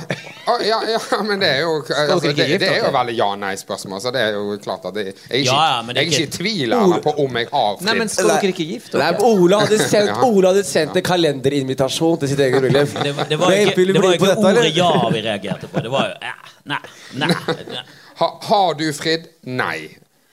Ja, 0.66 0.78
ja, 0.90 0.98
men 1.22 1.38
det 1.40 1.48
er 1.48 1.60
jo 1.62 1.76
altså, 1.86 2.16
ikke 2.32 2.44
det, 2.50 2.58
det 2.60 2.68
er 2.72 2.80
jo 2.82 2.90
veldig 2.92 3.14
ja-nei-spørsmål. 3.16 4.02
Så 4.02 4.10
det 4.12 4.20
er 4.26 4.34
jo 4.34 4.56
klart 4.64 4.84
at 4.90 4.98
det, 4.98 5.04
jeg 5.06 5.14
er 5.14 5.38
ikke, 5.44 5.54
Ja, 5.54 5.60
ja, 5.70 5.78
det 5.86 5.94
er 5.94 6.02
jeg 6.02 6.02
er 6.02 6.10
ikke 6.10 6.18
i 6.18 6.26
ikke- 6.26 6.36
tvil 6.36 6.74
på 7.06 7.14
om 7.24 7.38
jeg 7.40 7.48
har 7.52 7.80
Nei, 7.86 7.94
men 8.02 8.08
skal 8.12 8.28
dere 8.32 8.50
ikke 8.52 8.66
gifte 8.72 8.98
dere? 8.98 9.22
Ola 9.30 9.62
hadde 9.62 9.78
sendt, 9.78 10.26
Ola 10.26 10.52
hadde 10.52 10.66
sendt 10.68 10.98
en 10.98 11.06
kalenderinvitasjon 11.12 12.18
til 12.24 12.28
sitt 12.34 12.42
eget 12.48 12.60
bryllup. 12.66 12.98
Det, 12.98 13.14
det 13.30 13.38
var 13.38 13.56
ikke, 13.62 13.86
det 13.94 14.02
var 14.02 14.12
ikke 14.18 14.32
dette, 14.34 14.52
ordet 14.52 14.74
'ja' 14.74 15.12
vi 15.14 15.22
reagerte 15.30 15.70
på. 15.72 15.80
Det 15.86 15.90
var 15.94 16.10
jo 16.10 16.14
ja, 16.20 16.34
nei, 16.66 16.82
nei, 17.14 17.28
nei. 17.70 17.82
Ha, 18.20 18.28
har 18.42 18.74
du 18.74 18.86
fridd? 18.92 19.30
Nei. 19.46 19.88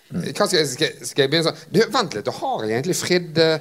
Hva 0.10 0.46
skal, 0.48 0.56
jeg, 0.58 0.68
skal, 0.72 0.94
skal 1.06 1.22
jeg 1.22 1.30
begynne 1.30 1.52
sånn 1.52 1.60
du, 1.70 1.80
Vent 1.94 2.16
litt, 2.18 2.26
du 2.26 2.32
har 2.34 2.64
jeg 2.66 2.80
egentlig 2.80 2.96
fridd 2.98 3.38
eh, 3.44 3.60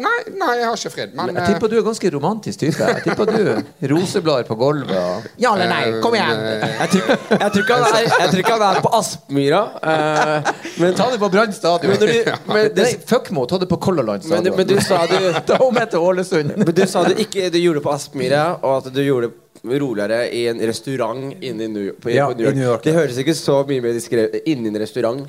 Nei, 0.00 0.12
nei, 0.40 0.52
jeg 0.56 0.64
har 0.70 0.78
ikke 0.78 0.92
fridd. 0.94 1.10
Men 1.18 1.34
Jeg 1.36 1.50
tipper 1.52 1.68
du 1.68 1.76
er 1.76 1.84
ganske 1.84 2.12
romantisk 2.14 2.62
type. 2.62 2.86
Jeg 2.94 3.02
tipper 3.04 3.28
du 3.28 3.90
roseblader 3.92 4.48
på 4.48 4.56
gulvet 4.62 4.94
og 4.96 5.26
Ja 5.42 5.52
eller 5.52 5.68
nei, 5.68 5.82
kom 6.04 6.16
igjen! 6.16 6.40
eh, 6.40 6.78
Jeg 6.80 6.94
tror, 6.94 8.40
ikke 8.40 8.56
han 8.56 8.64
er, 8.70 8.80
på 8.86 8.94
Aspmyra. 8.96 9.60
eh, 9.82 10.50
men, 10.80 10.96
Ta 10.96 11.10
det 11.12 11.20
på 11.20 11.28
Brann 11.36 11.52
stadion. 11.52 11.92
men, 11.92 12.00
når 12.00 12.14
du, 12.14 12.32
men, 12.54 12.72
Nei, 12.80 12.90
fuck 13.12 13.28
mo, 13.36 13.44
ta 13.50 13.60
det 13.60 13.68
på 13.68 13.76
Color 13.84 14.08
Line 14.08 14.24
men, 14.24 14.48
stadion. 14.48 14.56
men 14.56 14.72
du 14.72 14.76
sa 14.80 15.04
du 15.10 15.18
Ta 15.52 15.60
med 15.76 15.92
til 15.92 16.08
Ålesund. 16.08 16.56
Men 16.56 16.72
du 16.72 16.84
sa 16.88 17.04
du 17.04 17.12
ikke 17.20 17.50
du 17.52 17.60
gjorde 17.60 17.82
det 17.82 17.86
på 17.90 17.92
Aspmyra, 17.94 18.46
og 18.64 18.78
at 18.80 18.92
du 18.96 19.02
gjorde 19.04 19.28
det 19.62 19.78
roligere 19.78 20.24
i 20.34 20.46
en 20.50 20.58
restaurant 20.66 21.36
inne 21.38 21.68
i 21.68 21.70
New 21.70 21.84
York. 21.84 22.00
På, 22.02 22.10
Ja, 22.10 22.26
på 22.32 22.34
New 22.38 22.48
York. 22.48 22.56
New 22.56 22.66
York. 22.66 22.82
Det 22.82 22.94
høres 22.96 23.18
ikke 23.22 23.34
så 23.38 23.60
mye 23.68 23.84
mer 23.84 23.94
diskré 23.94 24.24
inni 24.50 24.72
en 24.72 24.78
restaurant. 24.82 25.20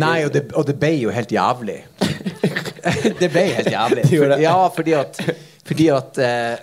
Nei, 0.00 0.22
og 0.24 0.32
det, 0.32 0.46
og 0.56 0.66
det 0.68 0.78
ble 0.80 0.94
jo 0.96 1.12
helt 1.12 1.32
jævlig. 1.32 1.82
det 3.20 3.28
ble 3.28 3.42
helt 3.58 3.72
jævlig. 3.72 4.06
For. 4.08 4.36
Ja, 4.40 4.56
fordi 4.72 4.94
at 4.96 5.20
fordi 5.62 5.86
at 5.94 6.18
eh, 6.18 6.58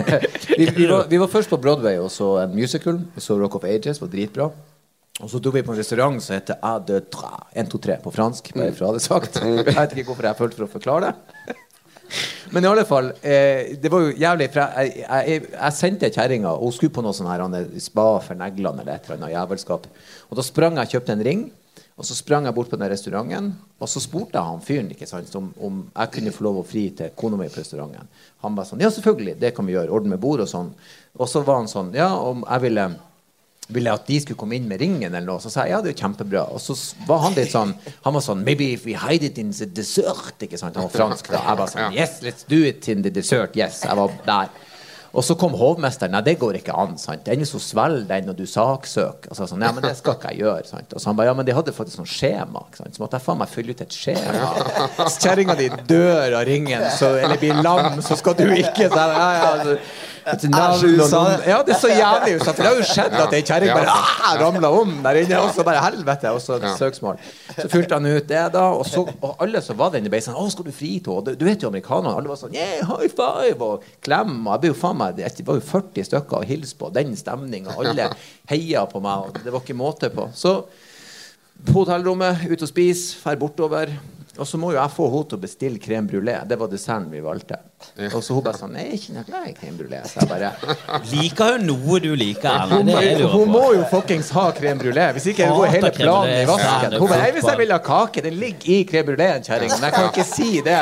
vi, 0.58 0.68
vi, 0.76 0.86
var, 0.86 1.08
vi 1.10 1.18
var 1.18 1.30
først 1.32 1.50
på 1.50 1.58
Broadway 1.58 1.98
og 1.98 2.10
så 2.12 2.36
en 2.44 2.54
musical. 2.54 3.00
Vi 3.16 3.24
så 3.24 3.38
Rock 3.40 3.58
of 3.58 3.66
Ages, 3.66 4.00
var 4.02 4.12
dritbra. 4.12 4.50
Og 5.22 5.30
så 5.30 5.38
dro 5.38 5.52
vi 5.54 5.62
på 5.62 5.70
en 5.70 5.78
restaurant 5.78 6.16
som 6.22 6.34
heter 6.34 6.58
A 6.62 6.76
de 6.82 7.00
Tra. 7.10 7.36
1, 7.54 7.68
2, 7.70 7.80
3 7.86 7.98
på 8.02 8.12
fransk. 8.14 8.50
Bare 8.54 8.72
for 8.74 8.86
å 8.86 8.92
ha 8.92 8.96
det 8.96 9.04
sagt. 9.04 9.38
Jeg 9.42 9.66
vet 9.68 9.94
ikke 9.94 10.08
hvorfor 10.10 10.26
jeg 10.26 10.38
følte 10.40 10.58
for 10.58 10.66
å 10.66 10.72
forklare 10.72 11.10
det. 11.10 11.58
Men 12.54 12.66
i 12.66 12.70
alle 12.70 12.84
fall, 12.86 13.10
eh, 13.26 13.74
det 13.80 13.90
var 13.90 14.04
jo 14.04 14.10
jævlig 14.20 14.46
For 14.52 14.60
jeg, 14.60 14.90
jeg, 15.00 15.30
jeg, 15.30 15.44
jeg 15.54 15.74
sendte 15.74 16.10
kjerringa, 16.12 16.52
og 16.52 16.68
hun 16.68 16.74
skulle 16.76 16.94
på 16.94 17.02
noe 17.02 17.16
sånn 17.16 17.30
her 17.30 17.42
er 17.46 17.70
spa 17.82 18.04
for 18.22 18.38
neglene 18.38 18.84
eller 18.84 18.94
et 18.94 19.08
eller 19.08 19.18
annet 19.18 19.34
jævelskap. 19.34 19.88
Og 20.28 20.38
da 20.38 20.44
sprang 20.46 20.78
jeg 20.78 20.90
og 20.90 20.96
kjøpte 20.96 21.16
en 21.16 21.24
ring. 21.26 21.44
Og 21.94 22.06
så 22.08 22.16
sprang 22.18 22.48
jeg 22.48 22.54
bort 22.56 22.72
på 22.72 22.78
den 22.78 22.90
restauranten, 22.90 23.52
og 23.78 23.88
så 23.90 24.00
spurte 24.02 24.34
jeg 24.34 24.48
han 24.48 24.62
fyren 24.66 24.88
ikke 24.90 25.06
sant, 25.06 25.30
om, 25.38 25.52
om 25.62 25.76
jeg 25.92 26.10
kunne 26.16 26.32
få 26.34 26.42
lov 26.48 26.56
å 26.58 26.66
fri 26.66 26.88
til 26.98 27.12
kona 27.14 27.38
mi 27.38 27.46
på 27.46 27.60
restauranten. 27.60 28.08
Han 28.42 28.58
var 28.58 28.66
sånn 28.66 28.82
Ja, 28.82 28.90
selvfølgelig, 28.90 29.36
det 29.38 29.52
kan 29.54 29.68
vi 29.68 29.76
gjøre. 29.76 29.94
Ordne 29.94 30.16
med 30.16 30.22
bord 30.22 30.42
og 30.42 30.50
sånn. 30.50 30.72
Og 31.14 31.30
så 31.30 31.44
var 31.46 31.62
han 31.62 31.70
sånn 31.70 31.94
Ja, 31.94 32.10
om 32.18 32.42
jeg 32.48 32.66
ville 32.66 32.88
ville 33.72 33.92
at 33.96 34.04
de 34.06 34.18
skulle 34.20 34.36
komme 34.36 34.58
inn 34.58 34.66
med 34.68 34.80
ringen 34.82 35.08
eller 35.08 35.24
noe. 35.24 35.40
Så 35.40 35.52
sa 35.52 35.64
jeg 35.64 35.72
ja, 35.72 35.80
det 35.80 35.92
er 35.92 35.94
jo 35.94 36.02
kjempebra. 36.02 36.42
Og 36.52 36.60
så 36.60 36.74
var 37.08 37.22
han 37.24 37.36
litt 37.38 37.52
sånn 37.54 37.72
Han 38.04 38.16
var 38.16 38.24
sånn 38.24 38.42
Maybe 38.44 38.72
if 38.74 38.84
we 38.84 38.96
hide 38.98 39.24
it 39.30 39.38
in 39.40 39.54
the 39.56 39.66
dessert. 39.66 40.34
Ikke 40.44 40.60
sant? 40.60 40.76
Han 40.76 40.90
var 40.90 40.92
fransk 40.92 41.30
da. 41.32 41.40
Jeg 41.40 41.60
var 41.62 41.72
sånn 41.72 41.96
Yes, 41.96 42.18
let's 42.26 42.44
do 42.48 42.60
it 42.66 42.88
in 42.92 43.04
the 43.06 43.12
dessert. 43.14 43.56
Yes. 43.56 43.80
Jeg 43.86 43.96
var 43.96 44.12
der. 44.26 44.52
Og 45.14 45.22
så 45.22 45.36
kom 45.38 45.54
hovmesteren. 45.58 46.12
Nei, 46.14 46.22
det 46.26 46.36
går 46.40 46.58
ikke 46.58 46.74
an. 46.74 46.96
sant? 46.98 47.28
Er 47.30 47.42
så 47.46 47.60
svelger 47.62 48.06
den, 48.08 48.30
og 48.32 48.38
du 48.38 48.46
saksøker. 48.50 49.30
Og 49.30 49.38
så 49.38 49.46
sånn, 49.50 49.62
ja, 49.62 49.70
men 49.74 49.84
det 49.86 49.94
skal 49.98 50.16
ikke 50.18 50.32
jeg 50.34 50.42
gjøre. 50.42 50.66
sant? 50.66 50.94
Og 50.94 51.00
så 51.02 51.10
han 51.10 51.18
bare, 51.18 51.30
ja, 51.30 51.36
men 51.38 51.46
de 51.46 51.54
hadde 51.54 51.74
faktisk 51.76 52.00
sånn 52.00 52.10
skjema. 52.10 52.64
ikke 52.68 52.82
sant? 52.82 52.96
Så 52.96 53.04
måtte 53.04 53.20
jeg 53.20 53.26
faen 53.28 53.40
meg 53.42 53.52
fylle 53.52 53.76
ut 53.76 53.84
et 53.84 53.94
skjema. 53.94 54.48
Kjerringa 55.14 55.56
di 55.60 55.68
dør 55.90 56.38
av 56.40 56.42
ringen, 56.48 56.88
så, 56.98 57.14
eller 57.20 57.38
blir 57.38 57.62
lam, 57.62 58.02
så 58.02 58.18
skal 58.18 58.36
du 58.40 58.48
ikke 58.50 58.90
så, 58.90 59.06
ja, 59.14 59.30
ja, 59.38 59.52
altså, 59.54 59.78
et 60.32 60.44
navn 60.48 60.74
og 60.78 60.84
USA. 60.98 61.18
noen- 61.24 61.42
ja, 61.48 61.58
det 61.62 61.74
er 61.74 61.80
så 61.80 61.90
jævlig 61.92 62.34
USA, 62.40 62.52
For 62.52 62.62
det 62.62 62.70
har 62.70 62.78
jo 62.78 62.86
skjedd 62.88 63.16
at 63.20 63.34
ei 63.36 63.42
kjerring 63.42 63.72
bare 63.74 63.92
ah, 63.92 64.34
ramla 64.42 64.70
om 64.72 64.94
der 65.04 65.18
inne. 65.20 65.40
Og 65.44 65.50
så 65.54 65.64
bare 65.66 65.82
helvete. 65.84 66.30
Og 66.32 66.40
så 66.40 66.58
søksmål. 66.78 67.18
Så 67.58 67.66
fylte 67.72 67.98
han 67.98 68.06
ut 68.08 68.26
det, 68.30 68.40
da. 68.54 68.64
Og, 68.78 68.86
så, 68.88 69.04
og 69.20 69.36
alle 69.44 69.60
som 69.62 69.76
var 69.78 69.92
der 69.92 70.00
inne, 70.02 70.12
ble 70.12 70.22
sånn 70.24 70.38
Å, 70.40 70.46
skal 70.52 70.64
du 70.68 70.72
fri 70.74 70.94
til 71.04 71.18
henne? 71.20 71.36
Du 71.40 71.44
vet 71.48 71.62
jo 71.62 71.68
amerikanerne. 71.72 72.16
Alle 72.16 72.32
var 72.32 72.40
sånn 72.40 72.56
Yeah, 72.56 72.82
high 72.88 73.12
five! 73.12 73.58
Og 73.60 73.84
klem. 74.04 74.34
Og 74.46 74.54
jeg 74.56 74.64
ble 74.64 74.72
jo 74.72 74.78
faen 74.80 74.98
meg 75.02 75.20
Det 75.20 75.46
var 75.46 75.60
jo 75.60 75.66
40 75.68 76.08
stykker 76.10 76.40
å 76.40 76.48
hilse 76.48 76.78
på. 76.80 76.90
Den 76.94 77.14
stemninga. 77.20 77.76
Alle 77.78 78.08
heia 78.52 78.86
på 78.90 79.04
meg. 79.04 79.28
Og 79.30 79.44
det 79.44 79.52
var 79.54 79.60
ikke 79.62 79.76
måte 79.78 80.10
på. 80.14 80.30
Så 80.34 80.62
på 81.64 81.72
hotellrommet, 81.84 82.42
ut 82.50 82.60
og 82.66 82.68
spise, 82.68 83.14
drar 83.22 83.38
bortover. 83.40 83.92
Og 84.38 84.46
så 84.50 84.58
må 84.58 84.72
jo 84.72 84.78
jeg 84.80 84.90
få 84.90 85.04
henne 85.12 85.28
til 85.30 85.38
å 85.38 85.42
bestille 85.44 85.78
crème 85.78 86.08
brulé. 86.10 86.32
Det 86.50 86.56
var 86.58 86.70
desserten 86.72 87.04
vi 87.12 87.20
valgte. 87.22 87.58
Og 88.14 88.22
så 88.24 88.32
hun 88.34 88.42
bare 88.42 88.58
sånn 88.58 88.72
Nei, 88.74 88.86
jeg 88.88 88.98
ikke 88.98 89.12
noe 89.14 89.26
glad 89.28 89.48
i 89.50 89.52
crème 89.54 89.76
brulé. 89.78 89.98
Så 90.08 90.22
jeg 90.22 90.28
bare 90.30 90.48
Liker 91.12 91.52
hun 91.58 91.66
noe 91.68 91.98
du 92.02 92.08
liker, 92.18 92.48
Erlend? 92.64 92.88
hun, 92.88 92.90
Det 92.90 93.12
er 93.12 93.20
det 93.20 93.28
hun 93.34 93.52
må 93.52 93.62
jo 93.76 93.84
fuckings 93.92 94.30
ha 94.34 94.46
crème 94.56 94.80
brulé. 94.82 95.04
Hvis 95.14 95.28
ikke 95.34 95.46
går 95.52 95.70
hele 95.76 95.90
planen 95.94 96.32
i 96.40 96.48
vasken. 96.48 96.96
Hun 96.98 97.06
bare 97.12 97.20
Nei, 97.26 97.30
hvis 97.36 97.46
jeg 97.50 97.60
vil 97.62 97.74
ha 97.76 97.78
kake. 97.90 98.24
Den 98.26 98.40
ligger 98.40 98.72
i 98.74 98.80
crème 98.90 99.06
bruléen, 99.12 99.46
kjerringa. 99.46 99.78
Men 99.78 99.86
jeg 99.90 99.96
kan 100.00 100.10
ikke 100.10 100.26
si 100.32 100.50
det. 100.66 100.80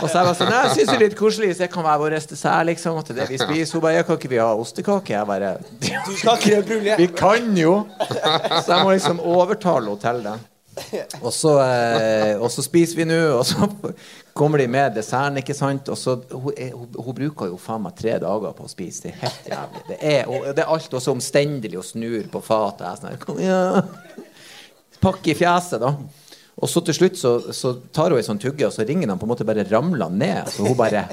Og 0.00 0.08
så 0.08 0.14
jeg 0.16 0.24
var 0.30 0.38
sånn 0.38 0.50
Nei, 0.54 0.62
jeg 0.64 0.72
syns 0.78 0.92
det 0.94 0.96
er 0.96 1.04
litt 1.04 1.18
koselig 1.18 1.50
hvis 1.52 1.60
det 1.66 1.70
kan 1.74 1.84
være 1.84 2.02
vår 2.06 2.16
dessert, 2.22 2.64
liksom. 2.70 3.02
Til 3.04 3.18
det 3.20 3.28
vi 3.34 3.42
spiser. 3.44 3.76
Hun 3.76 3.84
bare 3.84 3.98
Ja, 3.98 4.06
kan 4.08 4.16
ikke 4.22 4.32
vi 4.32 4.40
ha 4.40 4.48
ostekake? 4.56 5.12
Jeg 5.18 5.28
bare 5.28 5.52
Du 5.84 6.12
skal 6.16 6.32
ha 6.32 6.40
crème 6.40 6.64
brulé. 6.70 6.96
Vi 7.02 7.10
kan 7.12 7.52
jo! 7.58 7.76
Så 8.00 8.66
jeg 8.72 8.80
må 8.80 8.94
liksom 8.96 9.20
overtale 9.20 9.84
henne 9.90 10.00
til 10.08 10.24
det. 10.30 10.38
Og 11.20 11.30
så, 11.32 11.54
eh, 11.62 12.34
og 12.38 12.50
så 12.52 12.64
spiser 12.64 12.98
vi 13.00 13.06
nå, 13.08 13.18
og 13.38 13.44
så 13.46 13.68
kommer 14.36 14.58
de 14.62 14.66
med 14.70 14.96
desserten, 14.98 15.38
ikke 15.40 15.56
sant. 15.56 15.88
Og 15.92 15.98
så, 16.00 16.16
hun, 16.32 16.50
hun, 16.74 16.88
hun 16.96 17.16
bruker 17.16 17.52
jo 17.52 17.60
faen 17.60 17.84
meg 17.84 17.96
tre 17.98 18.16
dager 18.22 18.56
på 18.56 18.66
å 18.66 18.70
spise. 18.70 19.06
Det 19.06 19.14
er 19.14 19.22
helt 19.22 19.48
jævlig. 19.52 19.84
Det 19.90 19.98
er, 20.14 20.20
og 20.28 20.50
det 20.50 20.64
er 20.64 20.74
alt 20.74 20.98
også 21.00 21.14
omstendelig 21.14 21.80
å 21.80 21.86
snur 21.86 22.28
på 22.32 22.42
fatet. 22.44 23.06
Jeg 23.08 23.22
Sånn, 23.24 23.40
ja. 23.44 23.62
Pakke 25.04 25.34
i 25.34 25.38
fjeset, 25.38 25.82
da. 25.82 25.94
Og 26.54 26.70
så 26.70 26.80
til 26.86 26.94
slutt 26.96 27.18
så, 27.18 27.32
så 27.52 27.74
tar 27.92 28.12
hun 28.14 28.20
ei 28.20 28.26
sånn 28.26 28.40
tugge, 28.42 28.68
og 28.68 28.74
så 28.74 28.86
ringen 28.86 29.10
han 29.10 29.18
på 29.18 29.26
en 29.26 29.32
måte 29.32 29.46
bare 29.46 29.66
ramler 29.66 30.12
ned. 30.14 30.52
Så 30.54 30.66
hun 30.68 30.76
bare 30.78 31.08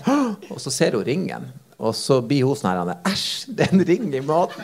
Og 0.51 0.59
så 0.61 0.73
ser 0.73 0.97
hun 0.97 1.05
ringen, 1.07 1.49
og 1.82 1.95
så 1.97 2.19
blir 2.21 2.45
hun 2.45 2.57
sånn 2.57 2.71
her 2.77 2.95
Æsj, 3.09 3.27
det 3.57 3.65
er 3.65 3.71
en 3.73 3.86
ring 3.88 4.11
i 4.13 4.21
maten. 4.21 4.61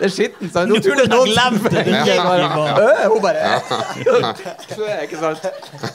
Det 0.00 0.06
er 0.08 0.12
skittent. 0.12 0.52
sant? 0.52 0.70
Hun 0.72 0.80
tror 0.80 0.96
noen 0.96 1.12
har 1.12 1.26
glemt 1.28 1.64
det. 1.74 1.82
Hun 3.04 3.20
bare 3.20 3.40
Ikke 5.04 5.18
sant? 5.20 5.44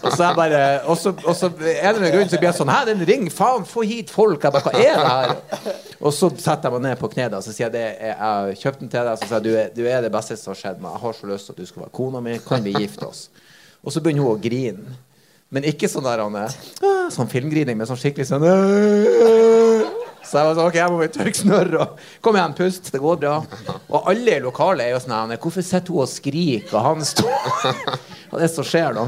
Og 0.05 0.11
så 0.13 0.27
er 0.27 0.35
bare 0.37 0.59
Og 0.85 0.97
så, 0.97 1.13
og 1.25 1.33
så 1.37 1.49
er 1.49 1.97
det 1.97 2.03
en 2.11 2.13
grunn 2.13 2.29
så 2.29 2.37
blir 2.37 2.51
jeg 2.51 2.57
sånn 2.59 2.69
Hæ, 2.69 2.79
det 2.85 2.93
er 2.93 2.99
en 2.99 3.07
ring? 3.09 3.25
Faen, 3.33 3.65
få 3.69 3.85
hit 3.87 4.13
folk! 4.13 4.45
Jeg 4.45 4.53
bare, 4.53 4.61
Hva 4.67 4.73
er 4.77 5.01
det 5.01 5.07
her? 5.09 5.79
Og 6.05 6.13
så 6.13 6.29
setter 6.33 6.69
jeg 6.69 6.75
meg 6.75 6.85
ned 6.85 7.01
på 7.01 7.09
kne 7.15 7.31
og 7.33 7.41
så 7.45 7.49
sier 7.55 7.65
jeg 7.65 7.73
det 7.73 7.85
er, 7.87 8.11
jeg 8.11 8.19
har 8.21 8.51
kjøpt 8.61 8.83
den 8.83 8.91
til 8.93 9.09
deg. 9.09 9.17
Så 9.17 9.29
sier 9.29 9.37
jeg 9.39 9.45
du 9.47 9.51
er, 9.57 9.73
du 9.73 9.83
er 9.89 10.05
det 10.05 10.11
beste 10.13 10.37
som 10.37 10.53
har 10.53 10.59
skjedd 10.61 10.83
meg. 10.83 10.91
Jeg 10.97 11.01
har 11.07 11.17
så 11.17 11.31
lyst 11.31 11.49
til 11.49 11.55
at 11.55 11.61
du 11.63 11.69
skal 11.71 11.85
være 11.87 11.95
kona 11.97 12.21
mi. 12.25 12.37
Kan 12.45 12.65
vi 12.65 12.75
gifte 12.77 13.09
oss? 13.09 13.25
Og 13.81 13.93
så 13.95 14.03
begynner 14.05 14.25
hun 14.27 14.35
å 14.35 14.41
grine. 14.43 14.97
Men 15.55 15.67
ikke 15.69 15.87
sånn 15.91 16.05
der 16.07 16.23
han 16.25 16.35
Sånn 17.13 17.29
filmgrining, 17.31 17.77
men 17.79 17.87
sånn 17.87 17.99
skikkelig 18.01 18.27
sånn 18.27 18.43
Så 20.25 20.39
jeg 20.39 20.47
var 20.47 20.55
sånn, 20.57 20.65
ok, 20.65 20.77
jeg 20.79 20.91
må 20.91 20.97
bare 20.99 21.13
tørke 21.13 21.39
snørr 21.39 21.75
og 21.83 21.99
Kom 22.25 22.37
igjen, 22.39 22.55
pust, 22.57 22.89
det 22.91 23.01
går 23.03 23.19
bra. 23.21 23.35
Og 23.93 24.09
alle 24.11 24.39
i 24.39 24.43
lokalet 24.43 24.87
er 24.87 24.95
jo 24.95 25.03
sånn 25.05 25.35
Hvorfor 25.37 25.65
sitter 25.65 25.93
hun 25.93 26.03
og 26.03 26.11
skriker, 26.11 26.73
og 26.75 26.89
han 26.89 27.05
står 27.05 27.71
Og 28.33 28.41
det 28.41 28.49
som 28.51 28.65
skjer, 28.67 28.97
da. 28.97 29.05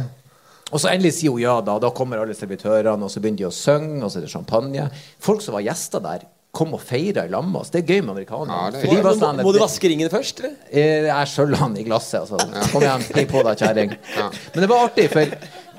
Og 0.67 0.81
så 0.83 0.91
endelig 0.91 1.13
sier 1.17 1.33
hun 1.33 1.41
ja, 1.41 1.57
da. 1.63 1.77
Da 1.81 1.91
kommer 1.95 2.21
alle 2.21 2.35
servitørene, 2.37 2.99
og 3.07 3.11
så 3.11 3.21
begynner 3.23 3.45
de 3.45 3.49
å 3.49 3.53
synge, 3.55 4.01
og 4.03 4.11
så 4.11 4.19
er 4.19 4.25
det 4.27 4.31
champagne. 4.33 4.87
Folk 5.23 5.43
som 5.43 5.55
var 5.55 5.63
gjester 5.65 6.03
der, 6.03 6.25
kom 6.57 6.73
og 6.73 6.81
feira 6.81 7.25
i 7.27 7.31
lag 7.31 7.45
med 7.45 7.61
oss. 7.61 7.69
Det 7.73 7.83
er 7.83 7.91
gøy 7.93 8.01
med 8.01 8.13
amerikanere. 8.15 8.81
Ja, 8.81 8.95
var 9.03 9.05
Må, 9.05 9.13
sånn, 9.19 9.41
må 9.45 9.51
du 9.53 9.59
vaske 9.61 9.91
ringen 9.91 10.09
først, 10.11 10.41
eller? 10.41 10.55
Eh, 10.71 11.05
Jeg 11.09 11.31
skjøller 11.33 11.61
han 11.61 11.75
i 11.77 11.85
glasset. 11.87 12.23
Altså. 12.23 12.69
Kom 12.73 12.83
igjen, 12.85 13.05
heng 13.19 13.29
på 13.29 13.43
deg, 13.45 13.61
kjerring. 13.61 13.93
Men 14.17 14.63
det 14.63 14.69
var 14.71 14.87
artig, 14.87 15.07
for 15.13 15.35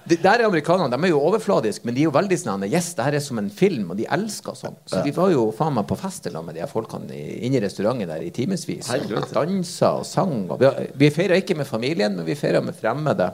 det, 0.09 0.19
der 0.25 0.43
er 0.43 0.49
amerikanerne 0.49 0.97
de 0.97 1.09
er 1.09 1.13
jo 1.13 1.21
overfladiske, 1.29 1.85
men 1.87 1.97
de 1.97 2.03
er 2.03 2.09
jo 2.09 2.15
veldig 2.15 2.39
sånn 2.41 2.67
Yes, 2.69 2.91
det 2.97 3.07
her 3.07 3.17
er 3.19 3.25
som 3.25 3.41
en 3.41 3.51
film, 3.53 3.91
og 3.93 3.99
de 4.01 4.07
elsker 4.19 4.57
sånn. 4.59 4.77
Så 4.89 5.03
vi 5.05 5.13
var 5.17 5.33
jo 5.33 5.49
faen 5.57 5.77
meg 5.77 5.89
på 5.89 5.99
fest 6.01 6.29
med 6.35 6.57
de 6.57 6.67
folkene 6.71 7.17
inne 7.17 7.61
i 7.61 7.63
restauranten 7.65 8.09
der 8.11 8.25
i 8.25 8.31
timevis. 8.35 8.91
Dansa 9.33 9.95
og 10.01 10.07
sang. 10.09 10.47
Og 10.55 10.63
vi 10.63 11.09
vi 11.09 11.11
feira 11.15 11.39
ikke 11.41 11.57
med 11.59 11.69
familien, 11.69 12.17
men 12.17 12.27
vi 12.27 12.37
feira 12.39 12.61
med 12.65 12.77
fremmede 12.77 13.31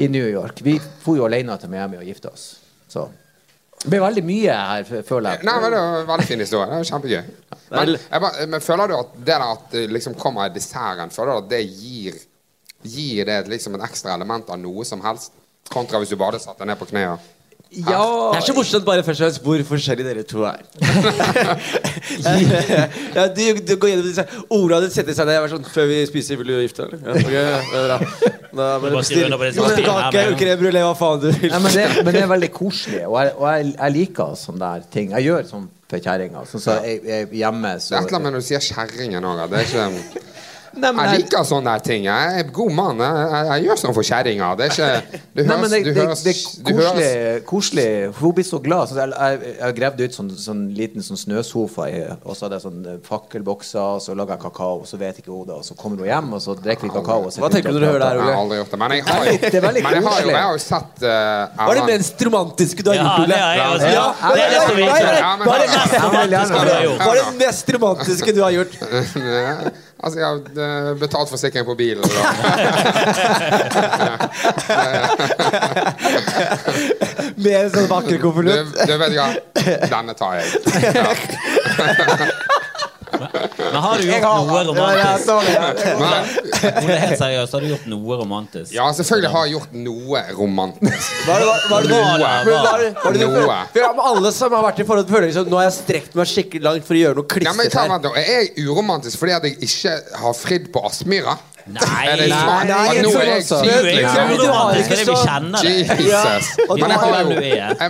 i 0.00 0.08
New 0.08 0.28
York. 0.28 0.62
Vi 0.64 0.78
dro 1.04 1.16
jo 1.16 1.26
alene 1.28 1.56
til 1.60 1.72
Miami 1.72 2.00
og 2.00 2.08
gifta 2.08 2.32
oss. 2.32 2.46
Så 2.88 3.08
det 3.82 3.90
ble 3.90 3.98
veldig 3.98 4.22
mye 4.22 4.54
her, 4.54 4.84
føler 5.02 5.38
jeg. 5.38 5.46
Nei, 5.48 5.54
men 5.58 5.72
Det 5.72 5.78
var 5.78 6.00
en 6.02 6.10
veldig 6.12 6.26
fin 6.28 6.42
historie. 6.44 6.66
Det 6.70 6.76
var 6.76 6.90
kjempegøy. 6.92 7.22
Men, 7.72 7.94
jeg 7.96 8.22
bare, 8.24 8.46
men 8.52 8.62
føler 8.62 8.90
du 8.90 8.94
at 8.98 9.14
det 9.16 9.24
der 9.32 9.44
at 9.46 9.78
liksom 9.90 10.14
kommer 10.20 10.46
i 10.46 10.54
desserten, 10.54 11.10
føler 11.10 11.32
du 11.32 11.46
at 11.46 11.50
det 11.56 11.64
gir 11.66 12.20
Gir 12.82 13.28
det 13.28 13.46
liksom 13.46 13.76
et 13.76 13.84
ekstra 13.86 14.16
element 14.16 14.48
av 14.50 14.58
noe 14.58 14.82
som 14.82 14.98
helst? 15.04 15.36
Kontra 15.70 15.98
hvis 16.02 16.10
du 16.12 16.16
bare 16.20 16.38
satte 16.42 16.60
deg 16.64 16.68
ned 16.72 16.78
på 16.80 16.86
knærne. 16.90 17.18
Ja, 17.72 18.04
Det 18.34 18.36
er 18.36 18.44
så 18.44 18.52
morsomt 18.52 18.84
bare 18.84 19.00
først 19.02 19.20
og 19.22 19.24
fremst 19.24 19.40
hvor 19.46 19.56
forskjellige 19.64 20.04
dere 20.04 20.22
to 20.28 20.42
er. 20.44 20.60
ja, 23.16 23.22
du, 23.32 23.40
du 23.64 23.72
går 23.80 23.88
gjennom 23.88 24.04
disse 24.04 24.20
Ola 24.52 24.76
hadde 24.76 24.90
sett 24.92 25.08
seg 25.08 25.24
ned 25.24 25.32
jeg 25.38 25.44
var 25.46 25.52
sånn 25.54 25.64
Før 25.72 25.86
vi 25.88 26.02
spiser, 26.10 26.36
vil 26.40 26.50
du 26.52 26.56
gifte 26.60 26.84
deg? 26.84 26.92
eller? 27.00 27.16
Ja, 27.32 27.40
okay, 27.62 27.72
det 27.72 27.80
er 27.80 27.84
bra. 27.88 27.96
Da 28.52 28.76
må 28.76 28.84
du 28.90 28.94
bare 28.98 29.06
skrive 29.08 29.24
under 29.30 29.40
på 29.40 29.46
disse 29.48 29.56
bestille 29.64 29.88
papirene 29.88 29.96
her 29.96 30.04
kake, 30.04 30.12
med 30.12 30.20
en 30.20 30.28
gang. 30.28 30.36
crème 30.42 30.60
brulé, 30.60 30.80
hva 30.84 30.92
faen 30.98 31.16
du 31.22 31.28
vil. 31.30 31.48
Nei, 31.54 31.60
men, 31.64 31.72
det, 31.72 31.84
men 32.04 32.12
det 32.12 32.20
er 32.20 32.28
veldig 32.34 32.50
koselig, 32.52 33.00
og 33.06 33.14
jeg, 33.16 33.32
og 33.38 33.44
jeg, 33.48 33.60
jeg 33.78 33.90
liker 33.94 34.34
sånne 34.42 34.60
der 34.66 34.84
ting. 34.92 35.06
Jeg 35.16 35.24
gjør 35.30 35.42
sånn 35.48 35.64
for 35.88 35.96
kjerringa. 36.04 36.42
Sånn 36.50 36.60
så 36.66 36.72
jeg, 36.84 37.00
jeg, 37.08 37.30
hjemme 37.40 37.70
Det 37.78 37.80
er 37.80 37.96
et 37.96 37.96
eller 37.96 38.12
annet 38.18 38.26
med 38.26 38.32
når 38.36 38.42
du 38.44 38.48
sier 38.50 38.60
kjerringen 38.68 39.24
òg. 39.30 39.40
Det 39.48 39.56
er 39.62 39.66
ikke 39.70 39.88
Nei, 40.72 40.90
men 40.92 41.04
Jeg 41.04 41.12
jeg- 41.12 41.22
liker 41.22 41.44
sånne 41.44 41.72
der 41.72 41.78
ting. 41.84 42.04
Jeg 42.04 42.38
er 42.40 42.42
god 42.52 42.72
mann. 42.72 42.98
Jeg, 42.98 43.28
jeg, 43.32 43.46
jeg 43.52 43.64
gjør 43.66 43.78
sånn 43.82 43.94
for 43.94 44.02
kjerringa. 44.08 44.48
Det 44.56 44.64
er 44.64 44.70
ikke 44.72 45.20
Du 45.32 45.42
Nei, 45.42 45.56
det, 45.68 45.96
høres, 45.96 46.22
det, 46.22 46.32
det, 46.32 46.64
det 46.64 46.72
er 46.72 46.86
koselig, 46.88 47.44
koselig. 47.46 48.14
Hun 48.18 48.32
blir 48.36 48.46
så 48.48 48.58
glad. 48.62 48.88
Så 48.88 48.96
jeg, 48.96 49.12
jeg, 49.12 49.40
jeg 49.52 49.62
har 49.66 49.72
gravd 49.76 50.00
ut 50.00 50.16
sånn, 50.16 50.30
sånn 50.46 50.62
liten 50.76 51.04
sånn 51.04 51.20
snøsofa, 51.20 51.88
i, 51.92 52.00
og 52.24 52.36
så 52.36 52.46
hadde 52.46 52.56
jeg 52.58 52.64
sånn 52.64 52.80
eh, 52.88 52.98
fakkelbokser, 53.04 53.98
og 53.98 54.00
så 54.04 54.16
laga 54.16 54.36
jeg 54.36 54.42
kakao, 54.46 54.80
og 54.82 54.88
så 54.88 54.96
vet 55.00 55.20
ikke 55.20 55.32
hun 55.32 55.46
det. 55.50 55.58
Og 55.60 55.64
så 55.66 55.76
kommer 55.76 56.00
hun 56.00 56.08
hjem, 56.08 56.32
og 56.32 56.40
så 56.44 56.56
drikker 56.56 56.88
vi 56.88 56.92
kakao. 56.96 57.28
Og 57.28 57.36
Hva 57.42 57.52
tenker 57.52 57.68
du 57.68 57.76
når 57.76 57.84
du 57.84 57.88
hører 57.90 58.00
det 58.00 58.08
her, 58.08 58.16
Jeg 58.22 58.24
har 58.32 58.42
aldri 58.42 58.56
gjort 58.62 58.72
det. 58.72 58.80
Men 58.82 58.96
jeg 58.96 59.06
har 59.08 59.24
jo, 59.28 59.36
Det 59.42 59.54
er 59.54 59.68
men 59.68 59.74
jeg 59.76 59.84
har 60.08 60.20
jo, 60.22 60.32
jeg 60.32 60.40
har 60.40 60.52
jo 60.56 60.62
sett 60.64 61.04
uh, 61.04 61.08
Hva 61.60 61.68
er 61.68 61.80
det 61.80 61.86
mest 61.92 62.26
romantiske 62.28 62.80
du 62.82 62.92
har 62.92 62.98
gjort, 63.02 63.20
Ole? 63.26 63.36
Ja, 63.36 63.68
Det 63.76 63.92
er 63.92 63.96
det 64.32 64.46
er 67.12 67.22
er 67.22 67.32
mest 67.38 67.72
romantiske 67.76 68.32
du 68.32 68.40
har 68.42 68.52
gjort? 68.56 68.72
Du? 70.02 70.06
Altså, 70.06 70.18
jeg 70.18 70.26
har 70.26 70.36
eh, 70.90 70.96
betalt 70.98 71.30
forsikring 71.30 71.66
på 71.66 71.74
bilen. 71.78 72.02
Med 77.42 77.54
en 77.60 77.70
sånn 77.70 77.86
vakker 77.90 78.16
Du, 78.18 78.22
konvolutt? 78.24 78.72
du 78.74 78.92
vet 78.98 79.14
hva, 79.14 79.28
denne 79.92 80.14
tar 80.18 80.40
jeg. 80.40 80.46
Ja. 80.92 81.12
Men 83.58 83.76
har 83.84 83.98
du 83.98 84.06
gjort 84.08 84.22
noe 84.48 84.62
romantisk? 84.68 85.26
Men, 86.00 86.22
Ole, 86.82 86.96
helt 87.02 87.18
seriøst, 87.20 87.52
har 87.56 87.60
du 87.64 87.68
gjort 87.72 87.86
noe 87.92 88.18
romantisk? 88.22 88.72
ja, 88.74 88.86
selvfølgelig 88.98 89.30
har 89.34 89.46
jeg 89.46 89.54
gjort 89.56 89.72
noe 89.86 90.22
romantisk. 90.38 91.12
Det, 91.26 91.38
det, 91.38 91.46
Noe. 91.92 93.44
det. 93.46 93.58
For 93.74 94.02
Alle 94.12 94.32
som 94.34 94.52
har 94.56 94.64
vært 94.66 94.82
i 94.82 94.86
forhold, 94.88 95.08
føler 95.10 95.26
liksom 95.30 95.48
Nå 95.52 95.56
har 95.60 95.66
jeg 95.68 95.76
strekt 95.78 96.16
meg 96.18 96.26
skikkelig 96.30 96.62
langt 96.66 96.84
for 96.88 96.94
å 96.96 97.00
gjøre 97.02 97.16
noe 97.20 97.28
klissete 97.30 97.70
ja, 97.70 97.80
her. 97.82 97.88
vent. 97.94 98.06
Er 98.18 98.28
jeg 98.32 98.66
uromantisk 98.66 99.16
fordi 99.22 99.34
at 99.36 99.46
jeg 99.48 99.54
ikke 99.68 99.94
har 100.22 100.34
fridd 100.38 100.68
på 100.74 100.82
Aspmyra? 100.88 101.34
Nei, 101.62 101.78
Er 102.10 102.16
det 102.18 102.26
nei, 102.26 102.38
nå 102.42 102.74
er 102.74 102.94
jeg 102.96 103.02
Du 103.04 103.08
men 103.12 103.14
har 103.14 103.36
ikke 103.36 103.46
så- 103.46 103.60
Jesus. 103.62 103.62
Men 103.62 103.94
jeg 103.94 104.06
har- 104.10 104.30
jo, 104.32 104.38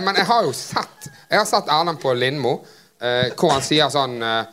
men 0.05 0.15
jeg 0.15 0.25
har 0.29 0.43
jo 0.45 0.51
sett 0.53 1.09
Jeg 1.31 1.37
har 1.39 1.45
sett 1.49 1.67
Erlend 1.73 1.99
på 1.99 2.13
Lindmo, 2.13 2.59
eh, 3.01 3.31
hvor 3.35 3.49
han 3.55 3.61
sier 3.65 3.89
sånn 3.89 4.21
eh, 4.21 4.43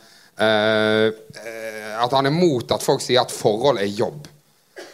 At 0.41 2.13
han 2.15 2.25
er 2.29 2.33
mot 2.33 2.71
at 2.73 2.83
folk 2.83 3.03
sier 3.03 3.21
at 3.21 3.33
forhold 3.33 3.77
er 3.81 3.89
jobb. 3.89 4.27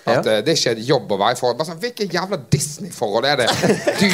At 0.07 0.25
Ja. 0.25 0.31
eh, 0.37 0.41
det 0.41 0.49
er 0.53 0.55
ikke 0.55 0.71
et 0.77 0.83
jobb 0.87 1.11
å 1.11 1.17
være 1.19 1.35
i 1.35 1.39
forhold. 1.39 1.57
Bare 1.59 1.67
sånn, 1.67 1.79
Hvilke 1.83 2.07
jævla 2.13 2.37
Disney-forhold 2.51 3.25
er 3.27 3.35
det 3.41 3.47
du 3.99 4.07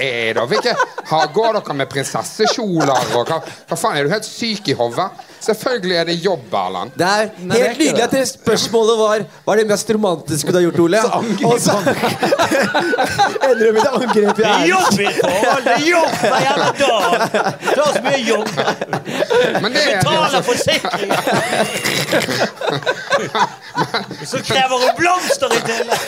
er 0.00 0.32
da? 0.38 0.44
Hvilke, 0.48 0.72
har, 1.10 1.26
går 1.36 1.52
dere 1.60 1.74
med 1.76 1.88
prinsessekjoler 1.92 3.14
og 3.18 3.26
hva, 3.28 3.38
hva 3.68 3.76
faen, 3.76 3.96
Er 3.98 4.02
du 4.04 4.10
helt 4.14 4.24
syk 4.28 4.68
i 4.72 4.76
hodet? 4.78 5.08
Selvfølgelig 5.44 5.96
er 6.00 6.04
det 6.08 6.14
jobb, 6.24 6.46
Erland. 6.56 6.90
Det 6.96 7.04
er 7.04 7.26
Nei, 7.36 7.52
det 7.52 7.60
er 7.60 7.66
helt 7.68 7.78
nydelig 7.82 8.02
at 8.06 8.10
det 8.16 8.22
spørsmålet 8.30 8.96
var 8.98 9.18
Hva 9.44 9.52
er 9.52 9.56
det 9.60 9.66
mest 9.68 9.90
romantiske 9.92 10.48
du 10.48 10.56
har 10.56 10.64
gjort, 10.64 10.78
Ole? 10.86 10.98
Og 11.44 11.58
så 11.60 11.76
ender 13.44 13.64
du 13.66 13.72
med 13.76 13.82
det 13.84 13.92
angrep 13.92 14.14
i 14.14 14.40
Det 14.40 14.46
er 14.48 14.64
jobb 14.70 14.96
i 14.96 15.10
forhold! 15.18 15.62
Det 15.64 15.74
er 15.74 15.84
jobb 15.90 16.12
hver 16.24 16.40
jævla 16.46 16.68
dag! 16.80 17.10
Det 17.60 17.76
er 17.76 17.92
så 17.92 18.02
mye 18.08 18.22
jobb! 18.24 18.48
Men 19.60 19.68
det 19.76 19.82
er 19.84 20.00
Betaler 20.00 20.42
forsikring! 20.48 21.10
Så 24.30 24.38
krever 24.46 24.76
hun 24.80 24.90
blomster 24.98 25.33
i 25.42 25.60
tillegg! 25.64 26.00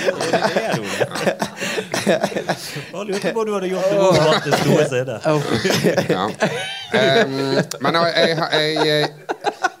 Det 0.00 0.40
det, 0.54 0.80
Ole. 0.80 1.06
Jeg 2.06 3.06
lurte 3.06 3.32
på 3.32 3.40
om 3.40 3.46
du 3.46 3.52
hadde 3.54 3.68
gjort 3.70 3.90
noe 3.92 4.10
romantisk 4.16 4.66
noensinne. 4.66 5.16
Ja. 6.10 6.24
Em, 6.90 7.34
men 7.80 7.94
jeg, 7.94 8.12
jeg, 8.16 8.38
jeg, 8.52 8.86
jeg, 8.86 9.08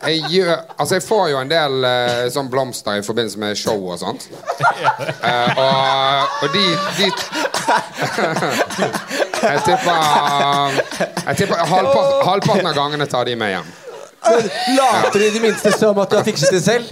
jeg 0.06 0.20
gjør 0.30 0.52
Altså, 0.78 0.94
jeg 0.94 1.02
får 1.02 1.28
jo 1.32 1.40
en 1.40 1.50
del 1.50 1.84
uh, 1.84 2.28
sånn 2.30 2.50
blomster 2.52 3.00
i 3.00 3.02
forbindelse 3.02 3.40
med 3.42 3.58
show 3.58 3.90
og 3.90 3.98
sånt. 4.00 4.28
Uh, 4.30 5.58
og, 5.58 6.38
og 6.44 6.48
de, 6.54 6.64
de 7.00 7.10
Jeg 9.40 9.60
tipper 9.66 9.96
Jeg 11.26 11.36
tipper 11.42 11.56
halvpart, 11.56 12.10
halvparten 12.28 12.70
av 12.70 12.74
gangene 12.76 13.06
tar 13.10 13.28
de 13.28 13.36
med 13.40 13.56
hjem. 13.56 13.70
Later 14.76 15.18
du 15.18 15.24
i 15.26 15.30
det 15.34 15.42
minste 15.42 15.72
som 15.72 15.98
at 15.98 16.10
du 16.10 16.18
har 16.20 16.26
fikset 16.26 16.52
det 16.54 16.62
selv? 16.64 16.90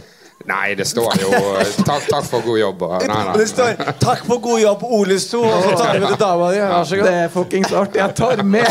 Nei, 0.48 0.74
det 0.78 0.86
står 0.88 1.18
jo 1.20 1.28
eh, 1.58 1.70
takk, 1.84 2.06
takk 2.08 2.24
for 2.24 2.40
god 2.46 2.58
jobb. 2.60 2.82
Og, 2.86 3.02
nei, 3.10 3.16
det 3.36 3.46
står 3.50 3.74
'Takk 4.00 4.22
for 4.24 4.38
god 4.40 4.60
jobb, 4.62 4.84
Ole 4.96 5.18
Sto', 5.20 5.42
og 5.44 5.62
så 5.66 5.72
tar 5.76 5.92
du 5.98 6.00
med 6.00 6.08
til 6.14 6.20
dama 6.22 6.46
di. 6.54 6.60
Vær 6.62 6.84
så 6.88 7.00
Det 7.04 7.12
er 7.14 7.28
fuckings 7.34 7.72
artig. 7.72 7.98
Jeg 8.00 8.14
tar 8.16 8.42
med 8.42 8.64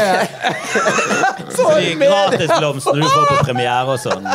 De 1.57 1.93
gratisblomstene 2.01 3.01
du 3.03 3.09
får 3.13 3.25
på 3.29 3.37
premiere 3.45 3.93
og 3.93 3.99
sånn. 4.01 4.25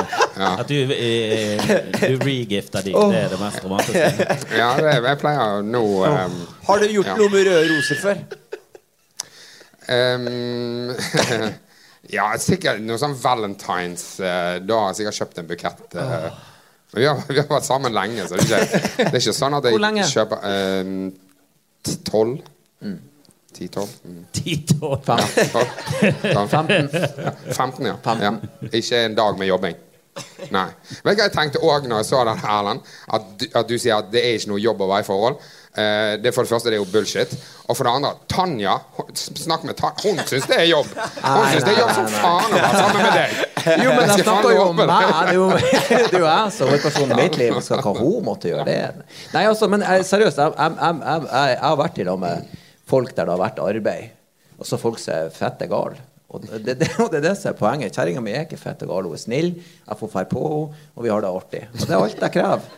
At 0.53 0.68
du, 0.70 0.76
eh, 0.95 1.66
du 1.99 2.22
regifter 2.22 2.82
de. 2.86 2.93
Det 2.95 3.18
er 3.24 3.28
det 3.34 3.40
mest 3.40 3.64
romantiske. 3.64 4.38
Ja, 4.59 4.70
det, 4.78 4.95
jeg 5.09 5.18
pleier 5.24 5.62
nå 5.66 5.82
um, 6.07 6.38
Har 6.68 6.78
du 6.78 6.86
gjort 6.95 7.11
Ja. 7.12 7.16
noe 7.18 7.28
med 7.32 7.47
røde 7.51 7.66
roser 7.72 8.01
før? 8.03 8.22
Um, 9.88 10.95
ja, 12.16 12.30
sikkert 12.38 12.80
noe 12.86 12.99
sånn 13.03 13.16
Valentines. 13.18 14.07
eh, 14.22 14.61
da 14.62 14.78
har 14.84 14.93
jeg 14.93 15.03
sikkert 15.03 15.20
kjøpt 15.22 15.43
en 15.43 15.51
bukett. 15.51 15.84
eh. 15.99 16.30
Vi 16.99 17.05
har, 17.09 17.22
vi 17.28 17.38
har 17.40 17.47
vært 17.49 17.64
sammen 17.64 17.95
lenge, 17.97 18.26
så 18.28 18.36
det 18.36 18.51
er 18.53 18.66
ikke, 18.66 18.80
det 18.99 19.07
er 19.14 19.20
ikke 19.22 19.32
sånn 19.36 19.55
at 19.57 19.64
jeg 19.64 19.72
Hvor 19.78 19.84
lenge? 19.86 20.05
kjøper 20.11 20.43
ehm, 20.51 20.99
ti- 21.86 21.99
Tolv? 22.05 22.43
Ti-tolv? 23.53 23.88
Mm. 24.09 24.20
Ti-tolv. 24.32 25.09
Ja, 25.09 25.16
tolv. 25.53 25.72
Ja, 26.36 26.45
15. 26.49 26.88
Ja, 26.93 27.32
15, 27.53 27.88
ja. 27.88 27.97
ja. 28.24 28.30
Ikke 28.72 29.01
en 29.07 29.16
dag 29.18 29.36
med 29.40 29.49
jobbing. 29.51 29.76
Nei. 30.53 30.66
Vet 31.05 31.16
du 31.16 31.20
hva 31.20 31.26
jeg 31.26 31.32
tenkte 31.36 31.61
òg 31.64 31.84
når 31.88 32.01
jeg 32.03 32.09
så 32.11 32.22
den, 32.28 32.40
Erlend? 32.49 32.80
At, 33.12 33.26
du- 33.40 33.49
at 33.61 33.68
du 33.68 33.76
sier 33.80 33.99
at 34.01 34.09
det 34.12 34.22
er 34.24 34.38
ikke 34.38 34.53
noe 34.55 34.61
jobb 34.64 34.80
å 34.84 34.88
være 34.93 35.05
i 35.05 35.09
forhold. 35.09 35.36
Eh, 35.73 36.18
det 36.20 36.35
For 36.37 36.45
det 36.45 36.53
første 36.53 36.68
det 36.68 36.77
er 36.77 36.83
jo 36.83 36.89
bullshit. 36.93 37.31
Og 37.64 37.77
for 37.79 37.89
det 37.89 37.93
andre, 37.97 38.11
Tanja 38.29 38.75
Snakk 39.16 39.62
med 39.64 39.79
Tanja. 39.79 40.03
Hun 40.05 40.20
syns 40.29 40.45
det 40.51 40.59
er 40.61 40.66
jobb! 40.68 40.91
Hun 40.93 41.47
syns 41.49 41.64
det 41.64 41.73
er 41.73 41.81
jobb 41.81 41.93
som 41.97 42.11
faen 42.12 42.53
å 42.53 42.59
være 42.59 42.83
sammen 42.83 43.07
med 43.07 43.16
deg! 43.16 43.39
Jo, 43.81 43.95
men 43.95 44.11
Jeg 44.11 44.25
snakker 44.27 44.53
jo 44.53 44.62
om 44.66 44.77
meg. 44.77 44.91
det. 44.91 45.11
Er 45.23 45.33
jo, 45.39 45.47
det 45.89 45.99
er 46.11 46.18
jo 46.18 46.27
jeg 46.29 46.55
som 46.59 46.68
hovedpersonen 46.73 47.14
i 47.16 47.20
mitt 47.23 47.39
liv. 47.41 47.57
Skal 47.64 47.85
hva 47.87 47.95
hun 47.97 48.25
måtte 48.27 48.51
gjøre 48.53 48.66
det. 48.68 48.79
Nei, 49.33 49.47
altså, 49.49 49.68
men 49.73 49.85
seriøst, 49.87 50.43
jeg, 50.43 50.55
jeg, 50.59 50.77
jeg, 50.83 51.03
jeg, 51.07 51.29
jeg 51.55 51.61
har 51.64 51.79
vært 51.81 52.01
i 52.03 52.09
lag 52.11 52.23
med 52.27 52.57
folk 52.93 53.14
der 53.16 53.25
det 53.31 53.33
har 53.37 53.45
vært 53.47 53.62
arbeid, 53.64 54.11
og 54.59 54.68
så 54.68 54.77
folk 54.83 55.01
som 55.01 55.14
er 55.14 55.33
fette 55.33 55.70
gale. 55.70 55.97
Og 56.33 56.45
det, 56.49 56.77
det, 56.81 56.89
og 57.03 57.11
det 57.12 57.20
er 57.23 57.27
det 57.31 57.35
som 57.41 57.53
er 57.53 57.59
poenget. 57.59 57.97
Kjerringa 57.97 58.20
mi 58.25 58.33
er 58.37 58.45
ikke 58.47 58.61
fette 58.61 58.89
gal. 58.89 59.09
Hun 59.09 59.16
er 59.16 59.20
snill. 59.25 59.55
Jeg 59.89 60.01
får 60.01 60.12
fære 60.18 60.31
på 60.33 60.45
henne, 60.49 60.87
og 60.97 61.05
vi 61.07 61.12
har 61.12 61.25
det 61.25 61.33
artig. 61.33 61.64
Og 61.73 61.85
det 61.87 61.93
er 61.97 62.01
alt 62.01 62.25
jeg 62.27 62.35
krever. 62.37 62.70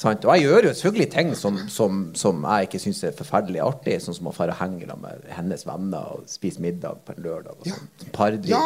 Sant? 0.00 0.24
Og 0.24 0.32
jeg 0.32 0.46
gjør 0.46 0.66
jo 0.68 0.72
selvfølgelig 0.78 1.08
ting 1.12 1.30
som, 1.36 1.58
som, 1.68 1.98
som 2.16 2.44
jeg 2.46 2.68
ikke 2.68 2.80
syns 2.80 3.02
er 3.04 3.16
forferdelig 3.16 3.60
artig, 3.60 3.98
sånn 4.00 4.16
som 4.16 4.30
å 4.30 4.32
dra 4.32 4.46
og 4.54 4.60
henge 4.62 4.96
med 5.02 5.26
hennes 5.36 5.66
venner 5.68 6.14
og 6.14 6.28
spise 6.30 6.62
middag 6.64 7.02
på 7.04 7.12
en 7.12 7.24
lørdag. 7.26 7.58
og 7.58 7.68
Ja. 7.68 7.76
sånt. 7.76 8.12
Pardritt. 8.16 8.48
Ja. 8.48 8.62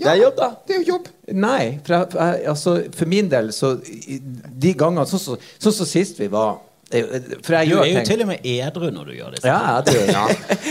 Det 0.00 0.08
er 0.12 0.18
jobb, 0.20 0.36
da. 0.36 0.48
Det 0.66 0.76
er 0.76 0.82
jo 0.82 0.88
jobb. 0.96 1.08
Nei, 1.32 1.62
for, 1.86 1.94
jeg, 1.94 2.12
jeg, 2.18 2.46
altså, 2.52 2.74
for 2.96 3.08
min 3.08 3.28
del 3.30 3.52
så 3.54 3.76
De 3.80 4.72
gangene 4.74 5.06
Sånn 5.06 5.22
som 5.22 5.36
så, 5.38 5.70
så, 5.70 5.86
sist 5.86 6.18
vi 6.18 6.26
var 6.32 6.56
eh, 6.90 7.04
For 7.44 7.54
jeg 7.54 7.68
Du 7.68 7.74
gjør 7.74 7.84
er 7.84 7.90
jo 7.92 7.98
ting 8.00 8.08
til 8.08 8.24
og 8.24 8.30
med 8.32 8.48
edru 8.50 8.88
når 8.90 9.12
du 9.12 9.12
gjør 9.14 9.36
disse. 9.36 9.52
Ja, 9.52 9.80
tror 9.86 10.10
Ja. 10.10 10.26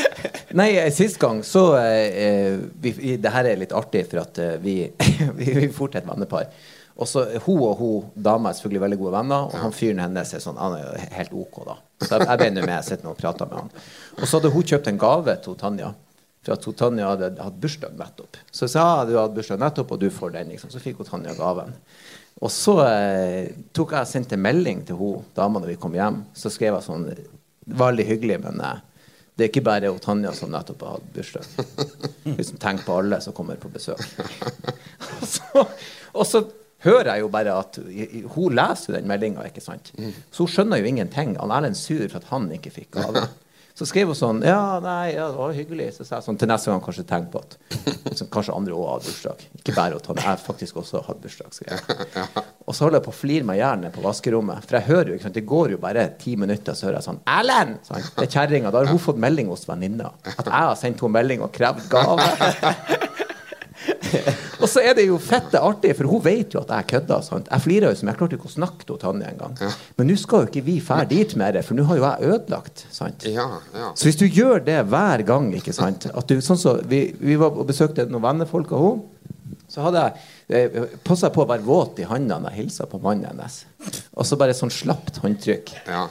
Nei, 0.59 0.71
eh, 0.81 0.89
sist 0.93 1.17
gang 1.21 1.41
så 1.45 1.63
eh, 1.79 2.19
eh, 2.25 2.59
vi, 2.81 2.91
vi, 2.97 3.15
Det 3.21 3.31
her 3.33 3.49
er 3.49 3.61
litt 3.61 3.73
artig, 3.77 4.03
for 4.11 4.21
at 4.25 4.41
vi, 4.65 4.81
vi, 5.39 5.53
vi 5.63 5.71
fort 5.73 5.97
et 5.97 6.09
vennepar. 6.09 6.51
Og 6.99 7.07
så 7.07 7.23
Hun 7.45 7.61
og 7.63 7.79
hun 7.79 8.09
dama 8.15 8.49
er 8.49 8.57
selvfølgelig 8.57 8.83
veldig 8.83 8.99
gode 8.99 9.15
venner, 9.15 9.47
og 9.47 9.55
han 9.63 9.75
fyren 9.75 10.01
hennes 10.03 10.33
er 10.35 10.43
sånn 10.43 10.59
Han 10.59 10.75
er 10.75 10.83
jo 10.83 11.07
helt 11.15 11.33
OK, 11.45 11.61
da. 11.69 11.77
Så 12.03 12.11
jeg, 12.11 12.27
jeg 12.27 12.41
ble 12.41 12.49
nå 12.51 12.65
med, 12.65 12.75
jeg 12.75 12.87
sitter 12.89 13.07
nå 13.07 13.15
og 13.15 13.19
prater 13.19 13.49
med 13.49 13.61
han. 13.61 13.73
Og 14.19 14.23
så 14.25 14.37
hadde 14.37 14.51
hun 14.53 14.69
kjøpt 14.71 14.91
en 14.91 15.01
gave 15.01 15.35
til 15.45 15.57
Tanja. 15.59 15.93
For 16.43 16.55
at 16.55 16.67
Tanja 16.79 17.11
hadde 17.13 17.31
hatt 17.43 17.59
bursdag 17.63 17.95
nettopp. 17.99 18.39
Så 18.51 18.65
jeg 18.65 18.75
sa 18.75 18.85
ja, 18.85 19.07
du 19.07 19.15
hatt 19.19 19.35
bursdag 19.35 19.59
nettopp, 19.63 19.95
og 19.95 20.03
du 20.03 20.09
får 20.11 20.35
den. 20.35 20.51
liksom. 20.55 20.71
Så 20.71 20.83
fikk 20.83 21.01
hun 21.01 21.09
Tanja 21.09 21.35
gaven. 21.39 21.73
Og 22.39 22.51
så 22.55 22.75
eh, 22.85 23.49
tok 23.75 23.95
jeg 23.97 24.07
sendte 24.07 24.39
melding 24.39 24.85
til 24.87 24.99
hun 24.99 25.25
dama 25.35 25.59
når 25.59 25.73
vi 25.73 25.79
kom 25.81 25.95
hjem. 25.95 26.21
Så 26.35 26.51
skrev 26.53 26.77
jeg 26.77 26.87
sånn 26.87 27.09
Veldig 27.69 28.01
hyggelig, 28.07 28.39
men 28.41 28.61
eh, 28.65 28.79
det 29.37 29.45
er 29.45 29.49
ikke 29.51 29.67
bare 29.67 29.91
hun 29.91 29.99
Tanja 30.03 30.31
som 30.35 30.49
nettopp 30.51 30.85
har 30.87 30.95
hatt 30.97 31.11
bursdag. 31.15 31.47
Liksom 32.39 32.59
Tenk 32.59 32.81
på 32.87 32.95
alle 32.99 33.19
som 33.23 33.35
kommer 33.35 33.59
på 33.61 33.69
besøk. 33.71 34.01
og, 35.19 35.27
så, 35.27 35.67
og 36.15 36.25
så 36.27 36.41
hører 36.85 37.13
jeg 37.13 37.25
jo 37.25 37.29
bare 37.33 37.57
at 37.59 37.79
Hun 38.35 38.55
leser 38.55 38.99
den 38.99 39.09
meldinga, 39.09 39.45
ikke 39.49 39.63
sant? 39.63 39.91
Så 40.31 40.45
hun 40.45 40.51
skjønner 40.53 40.81
jo 40.81 40.89
ingenting. 40.89 41.37
Han 41.39 41.53
Erlend 41.55 41.77
sur 41.79 42.05
for 42.07 42.21
at 42.21 42.31
han 42.33 42.49
ikke 42.55 42.73
fikk 42.81 42.91
gave. 42.99 43.27
Så 43.79 43.85
skrev 43.87 44.09
hun 44.11 44.17
sånn 44.17 44.41
Ja, 44.43 44.79
nei, 44.83 45.13
ja, 45.13 45.29
det 45.31 45.39
var 45.39 45.53
hyggelig. 45.55 45.85
Så 45.95 46.03
sa 46.03 46.17
jeg 46.17 46.25
sånn 46.25 46.39
til 46.41 46.49
neste 46.51 46.67
gang 46.67 46.81
kanskje 46.83 47.05
tenk 47.07 47.29
på 47.31 47.39
at 47.39 47.53
så 48.17 48.25
kanskje 48.27 48.55
andre 48.57 48.75
òg 48.75 48.89
har 48.89 49.05
bursdag. 49.05 49.45
Ikke 49.55 49.75
bare 49.77 49.95
at 50.01 50.09
han 50.09 50.19
jeg 50.19 50.41
faktisk 50.43 50.81
også 50.81 50.99
har 51.05 51.19
bursdag. 51.21 51.55
skrev. 51.55 51.85
Og 52.67 52.75
så 52.75 52.83
holder 52.83 52.99
jeg 52.99 53.05
på 53.05 53.13
å 53.13 53.15
flire 53.15 53.47
meg 53.47 53.61
i 53.61 53.63
hjel 53.63 53.85
på 53.95 54.03
vaskerommet. 54.03 54.67
For 54.67 54.79
jeg 54.81 54.87
hører 54.89 55.13
jo, 55.13 55.15
ikke 55.15 55.27
sant, 55.29 55.39
det 55.39 55.45
går 55.53 55.71
jo 55.77 55.79
bare 55.85 56.09
ti 56.19 56.35
minutter, 56.41 56.75
så 56.75 56.89
hører 56.89 56.99
jeg 56.99 57.07
sånn 57.07 57.21
Erlend! 57.37 57.79
Sånn. 57.87 58.03
Det 58.17 58.27
er 58.27 58.33
kjerringa. 58.35 58.73
Da 58.75 58.83
har 58.83 58.91
hun 58.91 58.99
fått 59.05 59.23
melding 59.23 59.53
hos 59.53 59.63
venninna. 59.69 60.11
At 60.35 60.43
jeg 60.43 60.55
har 60.57 60.75
sendt 60.81 60.99
henne 61.05 61.15
melding 61.15 61.47
og 61.47 61.55
krevd 61.55 61.87
gave. 61.93 62.27
Og 64.61 64.67
så 64.69 64.81
er 64.83 64.95
det 64.97 65.05
jo 65.07 65.17
fette 65.21 65.59
artig, 65.63 65.93
for 65.97 66.09
hun 66.11 66.23
vet 66.25 66.55
jo 66.55 66.61
at 66.63 66.71
jeg 66.73 66.87
kødder. 66.93 67.23
Sant? 67.25 67.49
Jeg 67.51 67.63
flirer 67.65 67.93
jo 67.93 67.99
som 67.99 68.11
jeg 68.11 68.19
klarte 68.19 68.37
ikke 68.39 68.49
å 68.49 68.53
snakke 68.53 68.87
til 68.87 68.99
Tanje 69.01 69.29
engang. 69.31 69.55
Men 69.99 70.09
nå 70.11 70.17
skal 70.19 70.45
jo 70.45 70.51
ikke 70.51 70.65
vi 70.65 70.77
fære 70.83 71.09
dit 71.11 71.35
mer, 71.39 71.59
for 71.65 71.77
nå 71.79 71.85
har 71.89 71.99
jo 71.99 72.07
jeg 72.07 72.33
ødelagt. 72.33 72.85
Sant? 72.95 73.27
Ja, 73.29 73.47
ja. 73.75 73.91
Så 73.95 74.09
hvis 74.09 74.19
du 74.19 74.25
gjør 74.27 74.63
det 74.65 74.79
hver 74.91 75.25
gang 75.27 75.51
ikke 75.57 75.75
sant? 75.75 76.09
At 76.13 76.31
du, 76.31 76.39
sånn 76.45 76.59
så, 76.59 76.79
vi, 76.89 77.05
vi 77.19 77.37
var 77.39 77.55
og 77.55 77.69
besøkte 77.69 78.07
noen 78.09 78.25
vennefolk 78.29 78.73
av 78.75 78.85
henne. 78.87 79.07
Så 79.69 79.83
hadde 79.85 80.01
jeg 80.49 80.69
eh, 80.73 80.95
passa 81.05 81.29
på 81.33 81.43
å 81.43 81.49
være 81.49 81.61
våt 81.65 81.99
i 82.01 82.07
hånda 82.09 82.39
da 82.41 82.49
jeg 82.53 82.63
hilsa 82.63 82.87
på 82.89 82.97
mannen 83.03 83.29
hennes. 83.29 83.61
Og 84.17 84.25
så 84.25 84.37
bare 84.39 84.55
sånn 84.57 84.73
slapt 84.73 85.21
håndtrykk. 85.21 85.75
ja. 85.89 86.07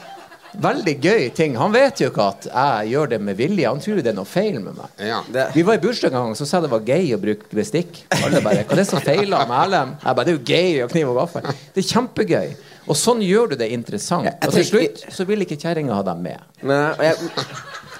Veldig 0.56 0.94
gøy 1.04 1.26
ting. 1.36 1.56
Han 1.60 1.72
vet 1.74 2.00
jo 2.00 2.08
ikke 2.08 2.24
at 2.32 2.46
jeg 2.48 2.92
gjør 2.94 3.10
det 3.12 3.18
med 3.20 3.36
vilje. 3.36 3.68
Han 3.68 3.82
tror 3.84 4.00
det 4.00 4.12
er 4.12 4.16
noe 4.16 4.28
feil 4.28 4.56
med 4.62 4.78
meg. 4.78 4.94
ja. 5.04 5.20
Det, 5.28 5.48
Vi 5.54 5.62
var 5.66 5.74
i 5.76 5.82
bursdag 5.82 6.12
en 6.12 6.16
gang, 6.22 6.34
så 6.38 6.46
sa 6.48 6.56
jeg 6.58 6.68
det 6.68 6.70
var 6.72 6.86
gøy 6.88 7.12
å 7.14 7.20
bruke 7.20 7.50
bestikk. 7.58 8.02
Alle 8.22 8.40
bare, 8.40 8.64
Hva 8.64 8.72
er 8.72 8.80
det 8.82 8.86
som 8.88 9.00
feiler 9.04 9.44
med 9.50 9.56
Erlend? 9.60 9.96
Jeg 10.04 10.16
bare, 10.16 10.24
Det 10.24 10.32
er 10.32 10.38
jo 10.38 10.44
gøy 10.54 10.84
å 10.86 10.88
knive 10.94 11.12
og 11.12 11.20
gaffel. 11.20 11.42
Det 11.74 11.84
er 11.84 11.88
kjempegøy. 11.92 12.56
Og 12.88 12.96
sånn 12.96 13.20
gjør 13.20 13.50
du 13.52 13.56
det 13.60 13.68
interessant. 13.74 14.28
Og 14.46 14.52
til 14.54 14.64
slutt 14.64 15.02
så 15.12 15.26
vil 15.28 15.44
ikke 15.44 15.58
kjerringa 15.60 15.92
ha 15.98 16.02
dem 16.06 16.22
med. 16.24 16.40
Nei, 16.64 16.78
og 16.96 17.02
jeg, 17.04 17.32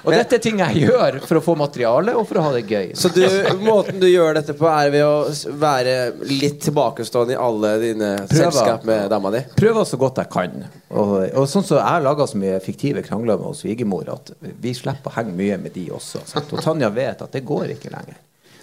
Og 0.07 0.13
dette 0.15 0.37
er 0.39 0.43
ting 0.43 0.61
jeg 0.63 0.85
gjør 0.85 1.17
for 1.27 1.41
å 1.41 1.43
få 1.43 1.55
materiale 1.59 2.13
og 2.17 2.27
for 2.29 2.39
å 2.39 2.45
ha 2.47 2.53
det 2.55 2.63
gøy. 2.71 2.93
så 2.99 3.11
du, 3.13 3.23
måten 3.65 3.99
du 4.01 4.07
gjør 4.07 4.37
dette 4.39 4.55
på, 4.59 4.69
er 4.71 4.93
ved 4.95 5.03
å 5.05 5.57
være 5.59 5.97
litt 6.29 6.61
tilbakestående 6.69 7.35
i 7.35 7.41
alle 7.49 7.73
dine 7.83 8.11
Prøver. 8.21 8.39
selskap 8.45 8.87
med 8.89 9.09
dama 9.11 9.33
di? 9.35 9.43
Prøver 9.59 9.89
så 9.89 9.99
godt 10.01 10.23
jeg 10.23 10.31
kan. 10.33 10.55
Og, 10.91 11.17
og 11.35 11.49
sånn 11.51 11.67
så 11.67 11.81
Jeg 11.81 12.05
laga 12.07 12.27
så 12.31 12.39
mye 12.41 12.61
fiktive 12.65 13.03
krangler 13.07 13.41
med 13.43 13.59
svigermor 13.59 14.09
at 14.15 14.33
vi 14.41 14.73
slipper 14.77 15.11
å 15.11 15.17
henge 15.19 15.35
mye 15.37 15.59
med 15.61 15.75
de 15.75 15.89
også. 15.95 16.23
Sant? 16.29 16.53
Og 16.55 16.63
Tanja 16.65 16.89
vet 16.95 17.23
at 17.27 17.35
det 17.35 17.45
går 17.49 17.75
ikke 17.75 17.91
lenger. 17.95 18.17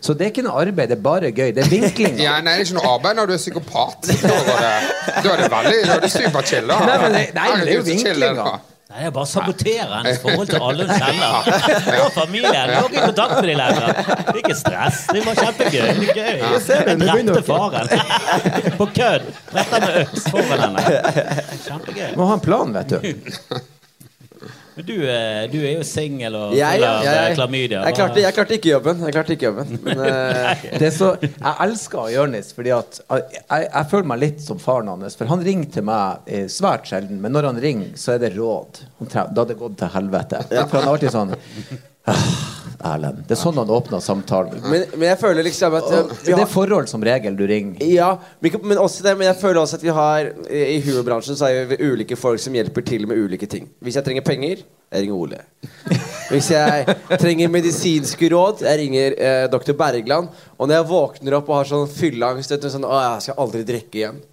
Så 0.06 0.14
det 0.14 0.28
er 0.28 0.32
ikke 0.34 0.44
noe 0.46 0.60
arbeid, 0.62 0.92
det 0.92 0.98
er 1.00 1.02
bare 1.02 1.32
gøy. 1.34 1.50
Det 1.56 1.64
er 1.64 1.70
vinkling. 1.72 2.20
Ja, 2.22 2.36
nei, 2.46 2.60
det 2.60 2.68
er 2.68 2.68
ikke 2.68 2.78
noe 2.78 2.92
arbeid 2.94 3.18
når 3.18 3.32
du 3.32 3.34
er 3.34 3.42
psykopat. 3.42 4.10
Da, 4.22 4.36
går 4.46 4.62
det, 4.62 4.74
da 5.26 5.32
er 5.34 5.42
det 5.42 5.50
veldig 5.56 5.80
Da 5.90 5.96
er 5.96 6.04
det 6.04 6.12
superchill. 6.14 6.68
Nei, 6.70 6.98
men 7.02 7.16
det- 7.16 7.24
nei, 7.34 7.48
det 7.64 7.72
er 7.72 7.74
jo 7.74 7.82
er, 7.82 7.88
vinklinga. 7.90 8.54
Nei, 8.96 9.10
er 9.10 9.12
bare 9.12 9.28
å 9.28 9.28
sabotere 9.28 9.90
hennes 9.92 10.22
forhold 10.24 10.48
til 10.48 10.62
alle 10.64 10.86
hun 10.88 11.02
kjenner. 11.02 11.50
Og 12.06 12.14
familien. 12.16 12.70
Har 12.72 12.86
ikke 12.88 13.10
kontakt 13.10 13.34
med 13.42 13.50
dem 13.50 13.60
lenger. 13.60 14.00
Det 14.06 14.32
er 14.32 14.40
ikke 14.40 14.56
stress. 14.56 15.02
Det 15.12 15.24
var 15.26 15.42
kjempegøy. 15.42 15.90
Det 16.00 16.08
er 16.14 16.16
gøy. 16.16 16.40
Jeg 16.70 16.98
drepte 17.04 17.44
faren. 17.50 17.92
På 18.80 18.88
kødd. 18.96 19.28
Drepte 19.52 19.84
med 19.84 20.02
øks 20.06 20.28
foran 20.32 20.68
henne. 20.70 21.22
Kjempegøy. 21.68 22.10
Må 22.16 22.32
ha 22.32 22.40
en 22.40 22.46
plan, 22.48 22.76
vet 22.80 22.96
du. 22.96 23.64
Men 24.76 24.86
du, 24.90 24.94
eh, 25.08 25.46
du 25.52 25.58
er 25.64 25.78
jo 25.78 25.84
singel 25.88 26.34
og 26.36 26.54
Jeg, 26.58 26.76
full 26.80 26.84
av 26.88 27.04
jeg, 27.06 27.12
eh, 27.16 27.28
jeg, 27.30 27.36
klamydia. 27.38 27.84
jeg, 27.88 27.96
klarte, 27.96 28.20
jeg 28.26 28.36
klarte 28.36 28.56
ikke 28.58 28.72
jobben. 28.74 29.04
Jeg 29.08 29.16
klarte 29.16 29.36
ikke 29.38 29.48
jobben. 29.48 29.78
Men, 29.86 30.02
eh, 30.10 30.66
Det 30.82 30.90
er 30.90 30.96
så, 30.98 31.12
jeg 31.24 31.54
elsker 31.68 32.10
Jonis, 32.16 32.50
fordi 32.58 32.74
at 32.76 33.00
jeg, 33.08 33.86
føler 33.94 34.10
meg 34.12 34.20
litt 34.26 34.44
som 34.44 34.60
faren 34.60 34.92
hans. 34.92 35.16
For 35.16 35.32
han 35.32 35.46
ringer 35.48 35.72
til 35.78 35.88
meg 35.88 36.28
svært 36.52 36.90
sjelden, 36.92 37.22
men 37.24 37.32
når 37.38 37.50
han 37.54 37.62
ringer, 37.64 37.94
så 38.00 38.18
er 38.18 38.26
det 38.26 38.34
råd. 38.36 38.84
Han 39.00 39.12
tre- 39.16 39.28
Da 39.32 39.42
hadde 39.46 39.54
det 39.54 39.60
gått 39.64 39.78
til 39.80 39.94
helvete. 39.96 40.44
For 40.52 40.76
han 40.76 40.84
er 40.84 40.92
alltid 40.98 41.16
sånn 41.16 41.36
«Ah, 42.06 42.28
Erlend. 42.86 43.24
Det 43.26 43.36
er 43.36 43.40
sånn 43.40 43.58
han 43.60 43.72
åpner 43.74 44.04
samtalen. 44.04 44.62
men, 44.66 44.86
men 44.94 45.08
jeg 45.10 45.20
føler 45.22 45.48
liksom 45.48 45.76
at 45.80 45.90
eh, 45.90 46.14
vi 46.22 46.34
Det 46.34 46.44
er 46.44 46.52
forhold 46.52 46.90
som 46.92 47.04
regel 47.06 47.38
du 47.38 47.46
ringer. 47.50 47.82
Ja, 47.90 48.12
men, 48.40 48.78
også 48.78 49.06
det 49.06 49.16
Men 49.18 49.30
jeg 49.32 49.40
føler 49.42 49.62
også 49.62 49.80
at 49.80 49.86
vi 49.86 49.94
har 49.96 50.32
I 50.50 50.80
humorbransjen 50.86 51.40
så 51.40 51.50
er 51.50 51.70
vi 51.72 51.80
ulike 51.82 52.18
folk 52.20 52.42
som 52.44 52.56
hjelper 52.56 52.86
til 52.86 53.08
med 53.10 53.18
ulike 53.18 53.50
ting. 53.50 53.70
Hvis 53.84 53.98
jeg 54.00 54.08
trenger 54.08 54.26
penger, 54.26 54.62
jeg 54.92 55.06
ringer 55.06 55.16
Ole. 55.16 55.42
Hvis 56.30 56.52
jeg 56.54 56.96
trenger 57.22 57.52
medisinske 57.54 58.30
råd, 58.34 58.64
jeg 58.66 58.80
ringer 58.82 59.18
eh, 59.18 59.48
dr. 59.52 59.74
Bergland. 59.78 60.30
Og 60.58 60.70
når 60.70 60.80
jeg 60.80 60.90
våkner 60.90 61.40
opp 61.40 61.52
og 61.52 61.60
har 61.60 61.70
sånn 61.70 61.90
fylleangst 61.92 62.56
sånn, 62.70 62.88
Å, 62.88 63.02
jeg 63.10 63.28
skal 63.28 63.44
aldri 63.46 63.66
drikke 63.68 64.02
igjen. 64.02 64.24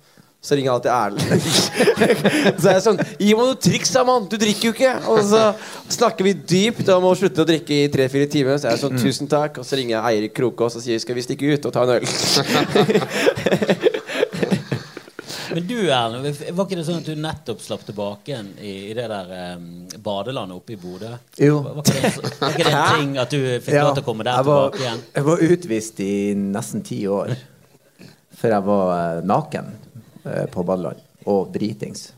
Så 0.43 0.55
ringer 0.59 0.73
alltid 0.73 0.91
Erlend. 0.91 1.23
så 2.61 2.67
er 2.67 2.73
jeg 2.75 2.83
sånn 2.83 2.97
Gi 3.15 3.31
meg 3.31 3.45
noe 3.47 3.59
triks, 3.63 3.93
da, 3.95 4.03
mann! 4.07 4.25
Du 4.27 4.35
drikker 4.43 4.69
jo 4.69 4.73
ikke! 4.75 4.95
Og 5.13 5.21
så 5.31 5.43
snakker 5.95 6.27
vi 6.27 6.33
dypt 6.35 6.89
om 6.91 7.07
å 7.07 7.13
slutte 7.19 7.45
å 7.45 7.47
drikke 7.47 7.77
i 7.85 7.91
tre-fire 7.93 8.27
timer. 8.31 8.59
Så 8.59 8.67
er 8.67 8.75
jeg 8.75 8.83
sånn 8.83 8.99
Tusen 8.99 9.31
takk. 9.31 9.61
Og 9.63 9.69
så 9.69 9.79
ringer 9.79 9.95
jeg 9.95 10.03
Eirik 10.11 10.35
Krokås 10.35 10.75
og 10.81 10.83
sier 10.83 10.99
Skal 11.03 11.15
vi 11.15 11.23
stikke 11.23 11.47
ut 11.55 11.69
og 11.71 11.75
ta 11.77 11.87
en 11.87 11.95
øl? 11.95 12.07
Men 15.53 15.67
du, 15.69 15.77
Erlend, 15.93 16.27
var 16.57 16.65
ikke 16.65 16.79
det 16.81 16.87
sånn 16.87 17.01
at 17.03 17.09
du 17.13 17.23
nettopp 17.23 17.61
slapp 17.63 17.83
tilbake 17.85 18.39
i, 18.65 18.73
i 18.89 18.95
det 18.97 19.05
der 19.13 19.27
um, 19.61 19.67
badelandet 20.03 20.57
oppe 20.57 20.75
i 20.75 20.79
Bodø? 20.81 21.13
Jo. 21.37 21.61
Var 21.67 21.83
ikke 21.85 21.93
det, 22.01 22.13
var 22.41 22.57
ikke 22.57 22.67
det 22.67 22.73
en 22.73 22.97
ting 22.97 23.15
at 23.21 23.35
du 23.37 23.41
fikk 23.61 23.77
Ja, 23.77 23.85
lov 23.85 23.95
til 23.99 24.03
å 24.05 24.09
komme 24.09 24.27
der 24.27 24.41
jeg 24.41 24.49
var, 24.49 24.65
tilbake 24.65 24.87
igjen? 24.87 25.07
Jeg 25.21 25.29
var 25.29 25.47
utvist 25.49 26.03
i 26.03 26.13
nesten 26.41 26.83
ti 26.89 27.03
år 27.07 27.37
før 28.43 28.57
jeg 28.57 28.67
var 28.73 28.93
eh, 28.97 29.23
naken 29.29 29.73
på 30.53 30.65
badeland. 30.67 31.01
Og 31.27 31.53
dritings. 31.55 32.13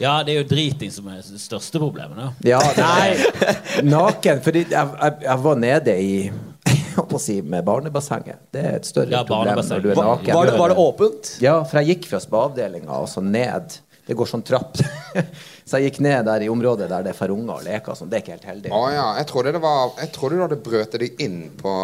Ja, 0.00 0.22
det 0.24 0.32
er 0.32 0.38
jo 0.40 0.46
driting 0.48 0.90
som 0.90 1.06
er 1.12 1.20
det 1.20 1.38
største 1.42 1.78
problemet. 1.78 2.16
da. 2.16 2.30
Ja, 2.48 2.60
nei, 2.78 3.12
naken. 3.96 4.40
Fordi 4.42 4.64
jeg, 4.70 4.72
jeg, 5.02 5.18
jeg 5.26 5.38
var 5.44 5.60
nede 5.60 5.96
i 6.00 6.14
jeg 6.32 6.80
holdt 6.96 7.10
på 7.12 7.18
å 7.20 7.22
si 7.22 7.38
med 7.44 7.64
barnebassenget. 7.68 8.40
Det 8.52 8.62
er 8.64 8.74
et 8.80 8.88
større 8.88 9.12
Ja, 9.12 9.22
problem 9.28 9.60
når 9.60 9.84
du 9.84 9.90
er 9.92 10.00
naken. 10.00 10.34
var, 10.34 10.48
det, 10.50 10.58
var 10.60 10.72
det 10.72 10.80
åpent? 10.80 11.32
Ja, 11.44 11.58
for 11.68 11.80
jeg 11.80 11.96
gikk 11.96 12.08
fra 12.10 12.20
spaavdelinga 12.24 12.98
og 13.04 13.08
så 13.12 13.22
ned. 13.24 13.78
Det 14.08 14.16
går 14.18 14.26
sånn 14.32 14.42
trapp. 14.42 14.80
så 15.68 15.78
jeg 15.78 15.92
gikk 15.92 16.00
ned 16.08 16.24
der 16.26 16.42
i 16.44 16.48
området 16.50 16.88
der 16.90 17.04
det 17.06 17.12
er 17.12 17.18
for 17.20 17.30
unger 17.32 17.60
å 17.60 17.64
leke 17.64 17.92
og 17.92 18.00
sånn. 18.00 18.10
Det 18.10 18.18
er 18.18 18.24
ikke 18.24 18.34
helt 18.34 18.48
heldig. 18.50 18.72
Å 18.74 18.82
ja. 18.92 19.06
Jeg 19.20 19.28
trodde, 19.30 19.52
det 19.54 19.62
var, 19.62 19.92
jeg 20.00 20.10
trodde 20.16 20.40
du 20.40 20.44
hadde 20.48 20.58
brøtet 20.64 21.04
deg 21.04 21.22
inn 21.22 21.38
på 21.60 21.74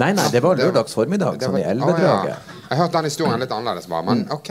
Nei, 0.00 0.12
nei, 0.16 0.28
det 0.32 0.40
var 0.42 0.56
lørdags 0.56 0.94
formiddag, 0.96 1.40
sånn 1.42 1.58
i 1.60 1.64
Elvedraget. 1.68 2.28
ja. 2.32 2.36
Jeg 2.70 2.78
hørte 2.78 2.92
den 2.92 3.04
historien 3.10 3.40
litt 3.40 3.50
annerledes, 3.52 3.86
bare. 3.92 4.02
Men 4.08 4.22
OK. 4.32 4.48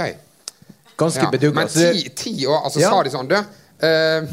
Ganske 1.02 1.24
Ja. 1.24 1.30
bedugga. 1.34 1.56
Men 1.64 1.68
ti, 1.68 2.10
ti 2.10 2.34
år, 2.46 2.64
altså 2.66 2.80
Ja. 2.80 2.90
sa 2.90 3.04
de 3.04 3.10
sånn 3.10 3.28
Du, 3.28 3.36
uh, 3.36 4.28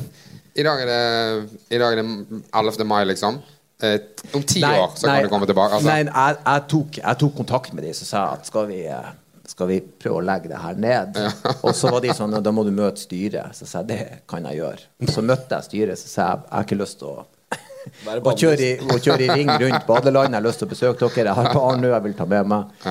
i, 0.55 0.63
dag 0.63 0.81
er 0.83 0.87
det, 0.87 1.49
i 1.71 1.79
dag 1.79 1.93
er 1.97 2.03
det 2.03 2.43
11. 2.53 2.85
mai, 2.85 3.05
liksom. 3.05 3.41
Eh, 3.81 3.99
om 4.35 4.43
ti 4.43 4.61
Nei, 4.61 4.75
år 4.77 4.91
så 4.97 5.07
nei, 5.07 5.21
kan 5.21 5.29
du 5.29 5.29
komme 5.31 5.47
tilbake. 5.47 5.73
Altså. 5.79 5.87
Nei, 5.87 6.03
jeg, 6.05 6.37
jeg, 6.45 6.63
tok, 6.69 6.97
jeg 6.99 7.19
tok 7.19 7.37
kontakt 7.37 7.73
med 7.73 7.85
de 7.85 7.93
som 7.95 8.07
sa 8.07 8.23
at 8.35 8.45
skal 8.45 8.67
vi, 8.67 8.81
eh, 8.91 9.11
skal 9.47 9.69
vi 9.71 9.81
prøve 9.81 10.19
å 10.19 10.25
legge 10.27 10.49
det 10.51 10.59
her 10.59 10.75
ned? 10.75 11.17
Og 11.65 11.71
så 11.79 11.89
var 11.95 12.01
de 12.03 12.09
sånn 12.09 12.35
da 12.43 12.51
må 12.51 12.65
du 12.67 12.73
møte 12.75 12.99
styret. 12.99 13.55
Så 13.55 13.67
sa 13.71 13.79
jeg 13.85 13.87
det 13.93 14.23
kan 14.27 14.43
jeg 14.51 14.59
gjøre. 14.59 14.83
Så 15.15 15.23
møtte 15.23 15.55
jeg 15.61 15.69
styret, 15.71 15.97
så 16.03 16.09
sa 16.11 16.27
jeg 16.33 16.43
jeg 16.43 16.57
har 16.59 16.65
ikke 16.67 16.81
lyst 16.83 16.99
til 16.99 17.09
å 17.15 17.27
og 18.22 18.32
kjøre 18.39 18.64
i, 18.64 18.72
og 18.86 18.99
kjøre 19.05 19.26
i 19.26 19.30
ring 19.41 19.53
rundt 19.53 19.86
badelandet. 19.89 20.36
Jeg 20.36 20.43
har 20.43 20.49
lyst 20.49 20.62
til 20.62 20.68
å 20.68 20.72
besøke 20.74 21.09
dere. 21.14 21.30
Jeg 21.32 21.39
har 21.41 21.55
barn 21.55 21.82
nå 21.82 21.93
jeg 21.95 22.05
vil 22.09 22.18
ta 22.18 22.26
med 22.28 22.53
meg. 22.55 22.84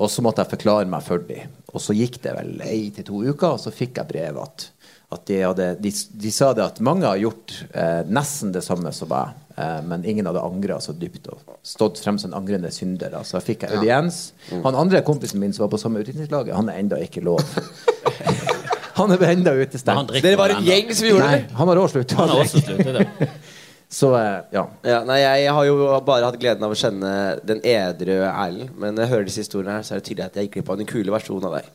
Og 0.00 0.08
så 0.10 0.24
måtte 0.24 0.44
jeg 0.44 0.54
forklare 0.54 0.88
meg 0.88 1.04
for 1.04 1.24
dem. 1.28 1.50
Og 1.72 1.80
så 1.82 1.96
gikk 1.96 2.20
det 2.24 2.32
vel 2.36 2.54
ei 2.64 2.86
til 2.96 3.04
to 3.08 3.20
uker, 3.26 3.54
og 3.56 3.60
så 3.60 3.72
fikk 3.74 4.00
jeg 4.00 4.08
brev 4.08 4.38
at, 4.40 4.66
at 5.12 5.24
de, 5.28 5.38
hadde, 5.44 5.68
de, 5.84 5.92
de 5.92 6.32
sa 6.32 6.52
det 6.56 6.64
at 6.64 6.80
mange 6.84 7.04
har 7.08 7.20
gjort 7.20 7.54
eh, 7.76 8.00
nesten 8.08 8.54
det 8.54 8.64
samme 8.64 8.92
som 8.96 9.10
meg, 9.12 9.34
eh, 9.56 9.78
men 9.88 10.04
ingen 10.08 10.28
hadde 10.28 10.44
angra 10.44 10.80
så 10.84 10.96
dypt 10.96 11.28
og 11.32 11.56
stått 11.64 12.00
frem 12.00 12.20
som 12.20 12.32
en 12.32 12.38
angrende 12.40 12.72
synder. 12.72 13.18
Så 13.28 13.38
jeg 13.38 13.48
fikk 13.50 13.66
jeg 13.66 13.80
audiens. 13.80 14.22
Han 14.52 14.76
andre 14.76 15.04
kompisen 15.04 15.40
min 15.42 15.52
som 15.52 15.66
var 15.66 15.72
på 15.74 15.80
samme 15.80 16.00
utviklingslaget, 16.04 16.56
han 16.56 16.72
er 16.72 16.80
enda 16.80 17.00
ikke 17.04 17.24
lov. 17.24 17.44
han 19.00 19.12
er 19.16 19.28
enda 19.28 19.56
utestengt. 19.56 20.12
Dere 20.24 20.40
var 20.40 20.56
en 20.56 20.64
gjeng 20.64 20.92
som 20.96 21.08
gjorde 21.08 21.28
Nei, 21.28 21.40
det? 21.42 21.56
han 21.60 21.72
har 21.72 21.84
også 21.84 22.00
sluttet. 22.64 23.28
Det. 23.92 23.96
Så 23.98 24.08
eh, 24.16 24.38
ja. 24.56 24.62
Ja, 24.88 25.02
nei, 25.04 25.18
jeg 25.20 25.52
har 25.52 25.66
jo 25.68 25.74
bare 26.06 26.24
hatt 26.24 26.38
gleden 26.40 26.64
av 26.64 26.72
å 26.72 26.78
kjenne 26.80 27.10
den 27.44 27.60
edru 27.60 28.14
Erlend. 28.24 28.70
Men 28.80 28.94
når 28.96 29.04
jeg 29.04 29.10
hører 29.12 29.26
disse 29.28 29.42
historiene 29.44 29.74
her, 29.76 29.84
så 29.84 29.94
er 29.94 30.00
det 30.00 30.06
tydelig 30.08 30.24
at 30.30 30.38
jeg 30.40 30.48
gikk 30.48 30.54
glipp 30.56 30.70
av 30.72 30.80
den 30.80 30.88
kule 30.88 31.12
versjonen 31.12 31.44
av 31.50 31.58
deg. 31.58 31.68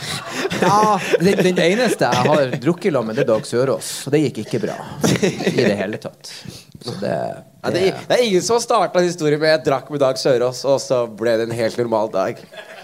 ja 0.64 0.78
den, 1.20 1.42
den 1.50 1.60
eneste 1.66 2.08
jeg 2.08 2.30
har 2.32 2.56
drukket 2.64 2.94
sammen 2.96 3.12
med, 3.12 3.20
det 3.20 3.26
er 3.26 3.30
Dag 3.34 3.44
Sørås. 3.48 3.90
Og 4.08 4.14
det 4.16 4.22
gikk 4.24 4.40
ikke 4.46 4.62
bra 4.64 4.78
i 5.20 5.60
det 5.60 5.76
hele 5.82 6.00
tatt. 6.00 6.32
Så 6.80 6.96
det, 7.02 7.12
Ja, 7.60 7.68
det, 7.74 7.82
det 8.08 8.16
er 8.16 8.22
ingen 8.24 8.40
som 8.44 8.56
har 8.56 8.62
starta 8.64 9.02
en 9.02 9.04
historie 9.04 9.36
med 9.36 9.50
'jeg 9.52 9.64
drakk 9.66 9.90
med 9.92 10.00
Dag 10.00 10.16
Sørås', 10.16 10.64
og 10.64 10.78
så 10.80 11.02
ble 11.06 11.36
det 11.36 11.50
en 11.50 11.56
helt 11.58 11.76
normal 11.76 12.08
dag. 12.14 12.40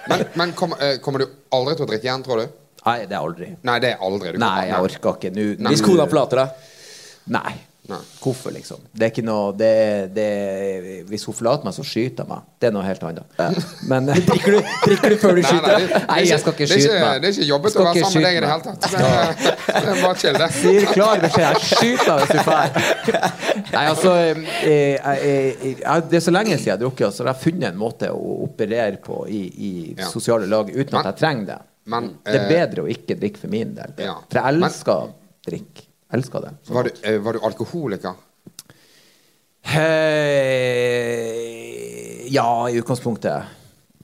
Men, 0.09 0.25
men 0.37 0.53
kom, 0.53 0.75
eh, 0.77 0.99
kommer 1.01 1.25
du 1.25 1.31
aldri 1.51 1.79
til 1.79 1.87
å 1.87 1.89
drikke 1.89 2.05
igjen, 2.05 2.23
tror 2.27 2.45
du? 2.45 2.53
Nei, 2.85 2.99
det 3.09 3.17
er 3.17 3.23
aldri. 3.25 3.49
Nei, 3.65 3.79
det 3.81 3.95
er 3.95 4.05
aldri. 4.05 4.33
Du 4.37 4.39
Nei, 4.39 4.67
jeg 4.69 4.85
orker 4.85 5.17
ikke. 5.17 5.31
Nå- 5.33 5.57
nå- 5.59 5.73
Hvis 5.73 5.83
kona 5.83 6.05
forlater 6.07 6.43
deg. 6.45 6.69
Nei. 7.35 7.55
Nei. 7.87 7.99
Hvorfor, 8.19 8.51
liksom? 8.51 8.81
Det 8.93 9.05
er 9.07 9.11
ikke 9.13 9.23
noe 9.23 9.53
det, 9.55 9.69
det, 10.17 10.25
Hvis 11.07 11.23
hun 11.29 11.35
forlater 11.39 11.69
meg, 11.69 11.75
så 11.77 11.85
skyter 11.87 12.25
jeg 12.25 12.31
meg. 12.33 12.41
Det 12.59 12.67
er 12.67 12.73
noe 12.75 12.83
helt 12.83 13.05
annet. 13.07 13.37
Men 13.87 14.09
Drikker 14.11 14.57
du, 14.57 14.71
drikker 14.87 15.13
du 15.13 15.17
før 15.23 15.37
du 15.39 15.43
Nei, 15.43 15.45
nei, 15.45 15.53
skyter? 15.53 15.69
det, 15.71 15.87
det, 15.93 16.01
Nei, 16.11 16.17
jeg 16.27 16.41
skal 16.43 16.57
ikke 16.57 16.67
skyte 16.73 16.81
ikke, 16.89 17.05
meg. 17.05 17.21
det 17.23 17.29
er 17.31 17.37
ikke 17.37 17.47
jobbet 17.53 17.77
å 17.79 17.85
være 17.87 18.03
sammen 18.03 18.17
med 18.17 18.27
deg 18.27 18.37
i 18.37 18.43
det 18.43 18.51
hele 18.51 18.65
tatt. 18.67 18.81
Det, 18.91 19.53
det 19.69 19.93
er 19.93 20.03
bare 20.03 20.19
chill, 20.25 20.41
det. 20.43 20.51
Sier 20.59 20.89
klar 20.97 21.23
beskjed. 21.23 21.47
Jeg 21.47 21.63
skyter 21.71 22.11
deg 22.11 22.25
hvis 22.25 22.35
du 22.35 22.51
drar. 22.51 22.69
Nei, 23.71 23.85
altså 23.93 24.17
jeg, 24.19 24.45
jeg, 24.67 24.99
eh, 25.31 25.65
jeg- 25.85 26.11
Det 26.11 26.21
er 26.21 26.27
så 26.27 26.35
lenge 26.35 26.57
siden 26.59 26.67
jeg 26.67 26.75
har 26.77 26.83
drukket, 26.83 27.15
så 27.15 27.23
jeg 27.25 27.33
har 27.33 27.41
funnet 27.47 27.69
en 27.71 27.79
måte 27.81 28.11
å 28.11 28.37
operere 28.51 28.99
på 29.07 29.23
i, 29.31 29.43
i 29.47 29.73
Ja. 29.97 30.11
sosiale 30.11 30.47
lag 30.51 30.69
uten 30.75 30.99
at 30.99 31.13
jeg 31.13 31.21
trenger 31.23 31.47
det. 31.55 31.59
Men, 31.87 32.17
Det 32.27 32.35
er 32.35 32.43
eh, 32.45 32.49
bedre 32.51 32.83
å 32.83 32.91
ikke 32.91 33.15
drikke 33.21 33.39
for 33.47 33.53
min 33.53 33.75
del. 33.79 33.93
Ja. 34.03 34.17
For 34.27 34.41
jeg 34.43 34.57
elsker 34.59 34.93
å 34.93 35.13
drikk. 35.47 35.86
Elsker 36.13 36.41
det. 36.41 36.51
Var 36.69 36.83
du, 36.85 36.91
eh, 37.03 37.19
var 37.21 37.33
du 37.33 37.41
alkoholiker? 37.41 38.13
Eh, 39.63 39.83
ja, 42.33 42.71
i 42.71 42.77
utgangspunktet. 42.77 43.43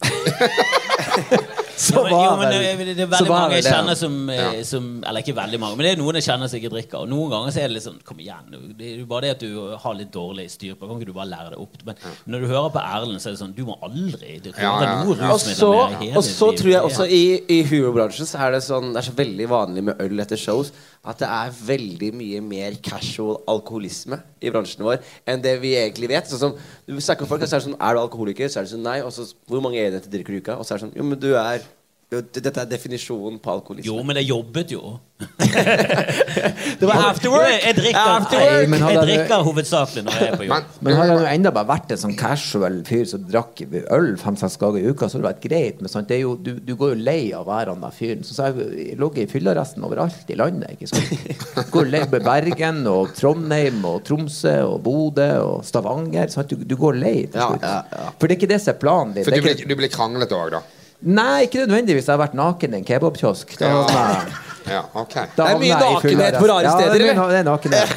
så 1.87 2.03
var 2.03 2.37
men 2.39 2.49
vel- 2.49 2.53
det, 2.87 2.95
det 2.97 3.05
er 3.05 3.11
veldig 3.12 3.31
mange 3.33 3.59
jeg 3.59 3.66
kjenner 3.66 3.99
som, 3.99 4.16
eh, 4.31 4.62
som 4.66 4.89
Eller 5.07 5.25
ikke 5.25 5.35
veldig 5.37 5.61
mange, 5.62 5.77
men 5.79 5.87
det 5.87 5.93
er 5.95 6.01
noen 6.01 6.18
jeg 6.18 6.27
kjenner 6.29 6.51
som 6.51 6.61
ikke 6.61 6.73
drikker. 6.75 7.05
Og 7.05 7.11
noen 7.11 7.33
ganger 7.33 7.55
så 7.55 7.62
er 7.62 7.70
det 7.70 7.77
litt 7.79 7.87
sånn 7.87 8.01
Kom 8.07 8.20
igjen. 8.23 8.53
Det 8.79 8.89
er 8.91 9.01
jo 9.03 9.09
bare 9.11 9.27
det 9.29 9.33
at 9.37 9.45
du 9.45 9.77
har 9.85 9.99
litt 9.99 10.12
dårlig 10.14 10.49
styr 10.53 10.77
på 10.79 10.89
Kan 10.91 11.01
ikke 11.01 11.11
du 11.11 11.16
bare 11.16 11.31
lære 11.33 11.55
det 11.55 11.61
opp? 11.62 11.77
Men 11.89 12.01
når 12.35 12.45
du 12.45 12.51
hører 12.53 12.73
på 12.77 12.83
Erlend, 12.83 13.20
så 13.23 13.31
er 13.31 13.37
det 13.37 13.43
sånn 13.43 13.57
Du 13.57 13.64
må 13.68 13.79
aldri 13.83 14.39
røre 14.43 14.55
Ja, 14.57 14.73
ja, 14.85 14.95
noe 15.05 15.18
rusmiddel 15.18 15.33
Og 15.33 15.45
så, 15.51 15.73
mer 16.03 16.16
og 16.20 16.27
så 16.29 16.53
tror 16.59 16.73
jeg 16.73 16.89
også 16.91 17.09
i, 17.09 17.23
i 17.53 17.61
humorbransjen 17.70 18.29
så 18.29 18.43
er 18.47 18.57
det 18.57 18.64
sånn 18.66 18.93
Det 18.93 19.03
er 19.03 19.09
så 19.11 19.16
veldig 19.18 19.51
vanlig 19.53 19.87
med 19.91 20.03
øl 20.03 20.27
etter 20.27 20.41
shows 20.41 20.73
at 21.03 21.18
det 21.18 21.27
er 21.27 21.55
veldig 21.66 22.12
mye 22.14 22.41
mer 22.47 22.77
casual 22.87 23.41
alkoholisme 23.51 24.20
i 24.39 24.53
bransjen 24.55 24.85
vår 24.87 25.01
enn 25.27 25.43
det 25.43 25.57
vi 25.62 25.73
egentlig 25.75 26.12
vet. 26.12 26.31
Sånn 26.31 26.39
som 26.39 26.53
Du 26.87 26.95
snakker 27.03 27.27
med 27.27 27.33
folk, 27.33 27.43
og 27.43 27.51
så 27.51 27.57
er 27.57 27.62
det 27.62 27.66
sånn 27.66 27.79
Er 27.81 27.97
du 27.97 28.03
alkoholiker? 28.05 28.51
Så 28.51 28.61
er 28.61 28.68
det 28.68 28.73
sånn 28.77 28.87
nei. 28.87 29.01
Og 29.03 29.11
så 29.14 29.27
hvor 29.51 29.62
mange 29.64 29.81
enheter 29.83 30.11
drikker 30.12 30.37
du 30.37 30.39
i 30.39 30.43
uka? 30.45 30.59
Og 30.59 30.66
så 30.66 30.77
er 30.77 30.79
det 30.79 30.85
sånn 30.87 30.95
Jo, 30.99 31.07
men 31.09 31.18
du 31.18 31.33
er 31.35 31.66
Dette 32.13 32.53
er 32.61 32.69
definisjonen 32.69 33.39
på 33.41 33.51
alkoholisme. 33.55 33.89
Jo, 33.89 34.03
men 34.05 34.19
jeg 34.21 34.29
jobbet 34.29 34.73
jo. 34.75 34.99
det 36.81 36.87
var 36.89 36.99
afterwork! 37.09 37.47
Jo, 37.47 37.59
Jeg 37.63 37.77
drikker, 37.79 38.09
Afterwork! 38.17 38.69
Nei, 38.73 38.81
jeg 38.93 39.05
drikker 39.07 39.45
hovedsakelig 39.47 40.03
når 40.07 40.17
jeg 40.19 40.29
er 40.33 40.37
på 40.41 40.47
jobb. 40.49 40.55
Men, 40.57 40.89
Men 40.89 40.99
hadde 40.99 41.17
han 41.21 41.29
enda 41.31 41.53
bare 41.55 41.69
vært 41.71 41.95
en 41.95 42.01
sånn 42.03 42.17
casual 42.19 42.81
fyr 42.89 43.05
som 43.09 43.25
drakk 43.29 43.63
øl 43.95 44.11
fem-seks 44.21 44.59
ganger 44.61 44.83
i 44.83 44.91
uka, 44.93 45.09
så 45.09 45.19
hadde 45.19 45.23
det 45.25 45.31
vært 45.31 45.47
greit. 45.47 45.81
Men 45.85 45.93
sant? 45.93 46.11
Det 46.11 46.19
er 46.19 46.25
jo, 46.25 46.35
du, 46.37 46.53
du 46.59 46.75
går 46.79 46.95
jo 46.95 46.99
lei 47.07 47.21
av 47.37 47.47
å 47.47 47.51
være 47.53 47.77
han 47.77 47.87
der 47.87 47.97
fyren. 47.97 48.27
Så, 48.27 48.37
jeg 48.51 48.69
jeg 48.83 48.99
lå 49.01 49.11
i 49.23 49.27
fyllearresten 49.31 49.87
overalt 49.87 50.29
i 50.35 50.39
landet. 50.39 50.77
Ikke 50.77 50.91
sant? 50.91 51.65
Går 51.73 51.91
lei 51.95 52.03
av 52.05 52.19
Bergen 52.19 52.83
og 52.91 53.15
Trondheim 53.17 53.81
og 53.89 54.03
Tromsø 54.09 54.59
og 54.69 54.79
Bodø 54.85 55.31
og 55.47 55.65
Stavanger. 55.69 56.29
Sant? 56.35 56.53
Du, 56.53 56.67
du 56.67 56.77
går 56.77 56.99
lei 57.01 57.17
til 57.31 57.41
slutt. 57.41 57.65
ja, 57.65 57.81
ja. 57.89 58.13
For 58.19 58.29
det 58.29 58.37
er 58.37 58.43
ikke 58.43 58.53
det 58.53 58.61
som 58.65 58.75
er 58.75 58.81
planen 58.83 59.17
din. 59.17 59.25
for 59.27 59.37
du 59.39 59.45
blir, 59.47 59.67
du 59.69 59.77
blir 59.79 59.93
kranglet 59.93 60.35
òg, 60.37 60.57
da? 60.59 60.63
Nei, 61.03 61.43
ikke 61.47 61.67
nødvendigvis. 61.67 62.07
Jeg 62.09 62.15
har 62.17 62.23
vært 62.23 62.35
naken 62.39 62.75
i 62.75 62.81
en 62.83 62.85
kebabkiosk. 62.89 63.59
Da 63.59 63.73
Ja. 64.63 64.85
okay. 64.95 65.25
da 65.37 65.45
Det 65.49 65.55
er 65.55 65.59
mye 65.59 65.79
nakenhet 65.81 66.37
på 66.39 66.47
rare 66.47 66.63
Ja, 66.63 66.71
steder, 66.77 66.93
det 66.95 67.03
er, 67.03 67.13
eller? 67.13 67.29
det 67.29 67.39
er 67.41 67.47
nakenhet. 67.49 67.89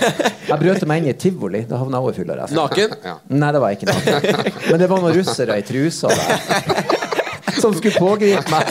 Jeg 0.49 0.59
brøt 0.63 0.85
meg 0.89 0.97
inn 1.03 1.05
i 1.05 1.09
et 1.13 1.19
tivoli. 1.21 1.61
Da 1.69 1.77
havna 1.77 1.99
jeg 1.99 2.07
også 2.09 2.15
i 2.15 2.23
fyllearrest. 2.23 2.55
Naken? 2.57 2.95
Nei, 3.29 3.51
det 3.53 3.61
var 3.61 3.69
jeg 3.69 3.77
ikke 3.77 3.91
naken. 3.93 4.53
Men 4.71 4.79
det 4.81 4.89
var 4.89 5.03
noen 5.05 5.17
russere 5.19 5.59
i 5.61 5.65
trusa 5.67 6.07
der. 6.09 7.03
Som 7.61 7.71
skulle 7.77 7.95
pågripe 7.95 8.49
meg. 8.51 8.65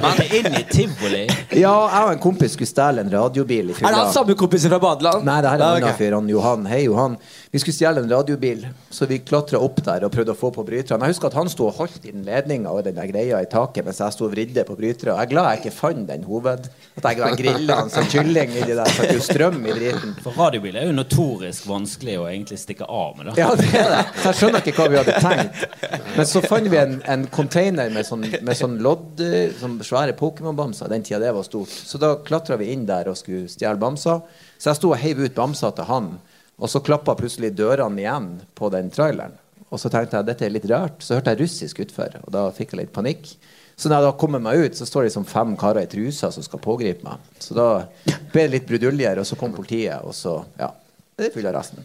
Men 0.00 0.20
inn 0.32 0.54
i 0.56 0.62
tivoli 0.70 1.24
Ja, 1.58 1.72
jeg 1.92 2.06
og 2.06 2.12
en 2.14 2.22
kompis 2.22 2.54
skulle 2.54 2.70
stjele 2.70 3.02
en 3.04 3.10
radiobil 3.12 3.68
i 3.68 3.74
Er 3.74 3.82
det 3.92 3.98
han 3.98 4.12
samme 4.14 4.34
kompisen 4.38 4.70
fra 4.72 4.78
badeland? 4.80 5.26
Nei, 5.26 5.40
det 5.44 5.50
her 5.52 5.58
er 5.58 5.64
Ja, 5.66 5.76
en 5.76 5.84
annen 5.84 5.98
fyr. 5.98 6.14
Han 6.16 6.30
Johan. 6.30 6.64
Hei, 6.70 6.84
Johan. 6.86 7.18
Vi 7.52 7.60
skulle 7.60 7.74
stjele 7.74 8.00
en 8.00 8.08
radiobil, 8.08 8.62
så 8.90 9.04
vi 9.06 9.18
klatra 9.18 9.58
opp 9.60 9.82
der 9.84 10.06
og 10.06 10.12
prøvde 10.14 10.32
å 10.32 10.38
få 10.40 10.48
på 10.56 10.62
bryterne. 10.64 11.04
Jeg 11.04 11.12
husker 11.12 11.28
at 11.28 11.34
han 11.36 11.50
sto 11.52 11.66
og 11.66 11.74
holdt 11.82 12.06
i 12.08 12.12
den 12.14 12.22
ledninga 12.24 12.70
og 12.72 12.86
den 12.86 12.96
greia 13.10 13.42
i 13.44 13.48
taket 13.52 13.84
mens 13.84 13.98
jeg 14.00 14.14
sto 14.14 14.24
og 14.24 14.32
vridde 14.32 14.64
på 14.64 14.76
brytere. 14.78 15.12
Jeg 15.12 15.26
er 15.26 15.30
glad 15.34 15.48
jeg 15.50 15.60
ikke 15.60 15.72
fant 15.76 16.06
den 16.08 16.24
hoved... 16.24 16.70
At 16.96 17.10
jeg, 17.10 17.20
jeg 17.20 17.38
grilla 17.42 17.76
han 17.82 17.92
som 17.92 18.08
kylling 18.08 18.54
i 18.56 18.62
de 18.64 18.78
der. 18.78 18.88
Satt 18.96 19.12
jo 19.12 19.20
strøm 19.20 19.60
i 19.68 19.76
driten. 19.76 20.16
For 20.24 20.40
radiobil 20.40 20.80
er 20.80 20.88
jo 20.88 20.96
notorisk 20.96 21.68
vanskelig 21.68 22.16
å 22.22 22.24
egentlig 22.30 22.56
stikke 22.64 22.88
av 22.88 23.20
med. 23.20 23.28
da 23.28 23.36
Ja, 23.42 23.52
det 23.60 23.68
er 23.68 23.92
det. 23.98 24.00
Så 24.16 24.26
jeg 24.30 24.40
skjønner 24.40 24.64
ikke 24.64 24.76
hva 24.80 24.88
vi 24.88 25.00
hadde 25.02 25.20
tenkt. 25.28 25.94
Men 26.16 26.32
så 26.32 26.44
fant 26.48 26.72
vi 26.72 26.80
en, 26.80 26.98
en 27.04 27.28
container 27.36 27.92
med 27.92 28.08
sånn, 28.08 28.24
med 28.32 28.56
sånn 28.56 28.80
lodd, 28.80 29.20
sånn 29.60 29.76
svære 29.84 30.16
Pokémon-bamser. 30.16 30.88
Den 30.88 31.04
tida 31.04 31.20
det 31.20 31.36
var 31.36 31.44
stort. 31.44 31.68
Så 31.68 32.00
da 32.00 32.14
klatra 32.24 32.56
vi 32.60 32.72
inn 32.72 32.88
der 32.88 33.12
og 33.12 33.20
skulle 33.20 33.44
stjele 33.52 33.76
bamser. 33.80 34.24
Så 34.56 34.72
jeg 34.72 34.80
sto 34.80 34.96
og 34.96 35.00
heiv 35.04 35.20
ut 35.20 35.36
bamser 35.36 35.76
til 35.76 35.92
han, 35.92 36.14
og 36.62 36.70
så 36.70 36.82
klappa 36.84 37.16
plutselig 37.18 37.50
dørene 37.58 37.98
igjen 38.04 38.28
på 38.54 38.70
den 38.70 38.90
traileren. 38.94 39.34
Og 39.72 39.80
så 39.80 39.90
tenkte 39.90 40.20
jeg 40.20 40.28
dette 40.28 40.46
er 40.46 40.52
litt 40.54 40.68
rart. 40.70 41.00
Så 41.02 41.16
hørte 41.16 41.32
jeg 41.32 41.42
russisk 41.42 41.80
utfor, 41.82 42.20
og 42.22 42.30
da 42.34 42.44
fikk 42.54 42.74
jeg 42.74 42.84
litt 42.84 42.94
panikk. 42.94 43.32
Så 43.74 43.88
når 43.88 43.96
jeg 43.96 44.06
da 44.06 44.12
kommer 44.20 44.42
meg 44.44 44.60
ut, 44.62 44.76
så 44.78 44.86
står 44.86 45.02
det 45.02 45.08
liksom 45.10 45.26
fem 45.26 45.56
karer 45.58 45.86
i 45.86 45.90
trusa 45.90 46.30
som 46.30 46.44
skal 46.44 46.60
pågripe 46.62 47.02
meg. 47.06 47.24
Så 47.42 47.56
da 47.56 47.66
ble 48.04 48.44
det 48.44 48.52
litt 48.52 48.68
bruduljer, 48.68 49.18
og 49.18 49.26
så 49.26 49.38
kom 49.40 49.56
politiet, 49.56 50.04
og 50.04 50.14
så 50.14 50.38
ja. 50.60 50.70
Det 51.18 51.28
er 51.28 51.34
fyllearresten. 51.34 51.84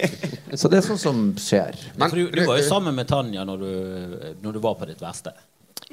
Så 0.58 0.68
det 0.70 0.80
er 0.80 0.84
sånn 0.86 0.98
som 0.98 1.18
skjer. 1.38 1.76
Men 1.98 2.10
du, 2.10 2.24
du 2.30 2.40
var 2.46 2.58
jo 2.58 2.64
sammen 2.66 2.94
med 2.94 3.06
Tanja 3.10 3.44
når 3.46 3.62
du, 3.62 3.70
når 4.42 4.56
du 4.56 4.58
var 4.62 4.74
på 4.78 4.86
ditt 4.86 5.00
verste. 5.02 5.30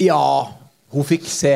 Ja, 0.01 0.49
hun 0.91 1.05
fikk 1.07 1.23
se 1.31 1.51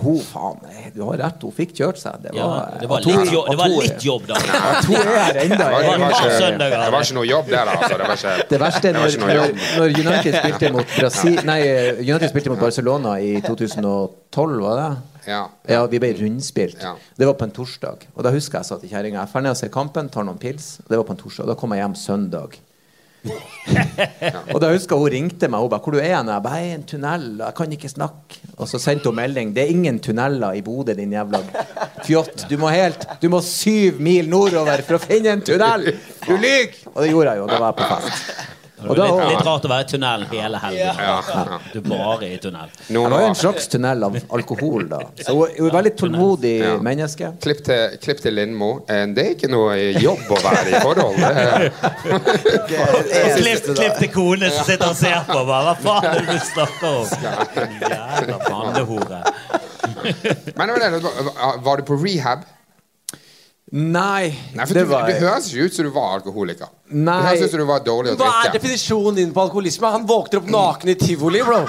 Hun, 0.00 0.20
faen, 0.24 0.60
du 0.94 1.02
har 1.04 1.18
rett, 1.20 1.42
hun 1.44 1.52
fikk 1.52 1.74
kjørt 1.76 1.98
seg. 2.00 2.16
Det 2.22 2.30
Ja, 2.36 2.46
var, 2.48 2.78
det 2.80 2.88
var 2.88 3.02
at 3.02 3.08
litt 3.10 3.32
jobb, 3.34 3.50
det 3.50 3.58
var 3.60 3.66
at 3.66 3.84
litt 3.84 4.06
jobb 4.06 4.26
da. 4.30 4.38
At 4.70 4.88
hun 4.88 4.96
er 4.96 5.10
her 5.18 5.40
enda. 5.42 5.56
Det 5.56 5.66
var, 5.74 5.82
det, 5.84 6.00
var 6.00 6.14
ikke, 6.16 6.52
det 6.62 6.70
var 6.94 7.04
ikke 7.04 7.18
noe 7.18 7.28
jobb, 7.28 7.50
det, 7.50 7.60
da. 7.60 7.74
Altså. 7.76 7.98
Det, 8.00 8.08
var 8.08 8.16
ikke, 8.16 8.48
Det 8.50 8.60
verste 8.64 8.88
er 8.88 8.96
når, 8.96 9.18
når, 9.20 9.52
når 9.76 9.94
United 10.00 10.38
spilte 10.40 10.72
mot 10.78 10.96
Brasil 10.96 11.38
Nei, 11.50 11.60
United 12.00 12.32
spilte 12.32 12.54
mot 12.54 12.62
Barcelona 12.64 13.14
i 13.20 13.34
2012, 13.44 14.56
var 14.64 14.80
det? 14.80 14.90
Ja. 15.28 15.42
Ja, 15.68 15.84
vi 15.92 16.00
ble 16.00 16.14
rundspilt. 16.16 16.80
Ja. 16.80 16.94
Det 17.20 17.28
var 17.28 17.36
på 17.36 17.44
en 17.44 17.52
torsdag. 17.54 18.08
Og 18.16 18.24
da 18.24 18.32
husker 18.34 18.60
jeg 18.62 18.70
sa 18.70 18.80
til 18.80 18.90
kjerringa 18.92 19.20
jeg 19.20 19.32
drar 19.34 19.44
ned 19.44 19.52
og 19.54 19.60
ser 19.60 19.72
kampen, 19.74 20.08
tar 20.12 20.24
noen 20.26 20.40
pils. 20.40 20.78
Det 20.88 20.96
var 20.96 21.04
på 21.04 21.14
en 21.16 21.20
torsdag. 21.20 21.50
Da 21.52 21.56
kom 21.60 21.76
jeg 21.76 21.84
hjem 21.84 21.96
søndag. 22.00 22.56
Og 24.54 24.60
da 24.62 24.70
husker 24.72 24.96
hun 24.96 25.10
ringte 25.12 25.48
meg. 25.50 25.60
Hun 25.60 25.70
ba, 25.72 25.78
'Hvor 25.78 25.92
du 25.92 25.98
er 25.98 26.22
du?' 26.22 26.32
Jeg 26.32 26.42
ba, 26.42 26.54
'Jeg 26.56 26.68
er 26.68 26.70
i 26.70 26.74
en 26.74 26.86
tunnel. 26.92 27.26
Jeg 27.38 27.54
kan 27.56 27.72
ikke 27.72 27.88
snakke.' 27.88 28.40
Og 28.58 28.68
så 28.68 28.78
sendte 28.78 29.10
hun 29.10 29.16
melding. 29.16 29.54
'Det 29.54 29.62
er 29.62 29.74
ingen 29.74 29.98
tunneler 29.98 30.52
i 30.52 30.62
Bodø, 30.62 30.94
din 30.94 31.12
jævla 31.12 31.42
fjott. 32.04 32.46
Du 32.50 32.56
må 32.58 32.68
helt 32.68 33.06
Du 33.22 33.28
må 33.28 33.40
syv 33.40 34.00
mil 34.00 34.28
nordover 34.28 34.82
for 34.82 34.96
å 34.96 35.04
finne 35.04 35.36
en 35.36 35.42
tunnel! 35.42 35.92
Du 36.26 36.36
lyver!' 36.36 36.88
Og 36.94 37.02
det 37.02 37.10
gjorde 37.10 37.30
jeg 37.30 37.38
jo. 37.38 37.46
Da 37.46 37.58
var 37.58 37.74
jeg 37.74 37.76
på 37.76 37.92
fest. 37.94 38.56
Det 38.80 38.88
Og 38.90 38.96
da, 38.96 39.06
litt, 39.06 39.30
litt 39.34 39.46
rart 39.46 39.64
å 39.66 39.70
være 39.70 39.84
i 39.84 39.88
tunnelen 39.90 40.26
hele 40.30 40.58
helgen. 40.62 41.00
Ja, 41.00 41.16
ja. 41.28 41.58
Du 41.72 41.78
er 41.78 41.84
bare 41.90 42.28
i 42.30 42.38
tunnel. 42.40 42.70
jeg 42.86 42.94
Noen 42.96 43.10
var 43.12 43.20
jo 43.24 43.28
en 43.30 43.38
slags 43.40 43.68
tunnel 43.72 44.04
av 44.06 44.16
alkohol, 44.38 44.86
da. 44.88 45.00
Så 45.20 45.34
hun 45.36 45.66
er 45.68 45.74
veldig 45.76 45.92
tålmodig 46.00 46.54
Ja. 46.60 46.76
menneske. 46.82 47.32
Klipp 47.44 47.60
til, 47.66 47.98
klipp 48.02 48.20
til 48.24 48.34
Lindmo. 48.38 48.70
Eh, 48.88 49.06
Det 49.14 49.24
er 49.26 49.30
ikke 49.36 49.50
noe 49.52 49.76
jobb 50.00 50.30
å 50.30 50.38
være 50.44 50.68
i 50.70 50.80
forhold. 50.80 51.16
Det 51.20 51.30
er, 53.20 53.36
Klipp, 53.40 53.68
klipp 53.76 53.98
til 54.00 54.10
kone 54.14 54.50
som 54.50 54.64
sitter 54.64 54.88
og 54.90 54.96
ser 54.96 55.20
på. 55.28 55.40
Bare, 55.50 55.74
Hva 55.82 55.98
faen 56.00 56.04
er 56.10 56.20
det 56.20 56.38
du 56.38 56.46
snakker 56.52 56.88
om? 57.00 57.06
Jævla 57.90 58.38
fandehore. 58.46 59.20
men 60.56 60.74
det, 60.80 60.90
var 61.64 61.76
du 61.76 61.82
på 61.88 61.96
rehab? 62.04 62.44
Nei, 63.70 64.34
Nei, 64.54 64.64
for 64.66 64.74
det 64.74 64.82
du, 64.82 64.90
var 64.90 65.06
Det 65.06 65.20
høres 65.22 65.46
ikke 65.52 65.68
ut 65.68 65.74
som 65.76 65.86
du 65.86 65.90
var 65.94 66.14
alkoholiker. 66.16 66.70
Nei. 66.90 67.14
Det 67.20 67.26
høres 67.28 67.42
ut 67.44 67.52
som 67.52 67.60
du 67.62 67.66
var 67.68 67.82
dårlig 67.86 68.14
å 68.16 68.18
Hva 68.18 68.30
er 68.42 68.54
definisjonen 68.56 69.20
din 69.20 69.34
på 69.34 69.44
alkoholisme? 69.44 69.92
Han 69.94 70.08
våkner 70.08 70.40
opp 70.42 70.48
naken 70.50 70.90
i 70.90 70.96
tivoli, 70.98 71.42
bro. 71.46 71.60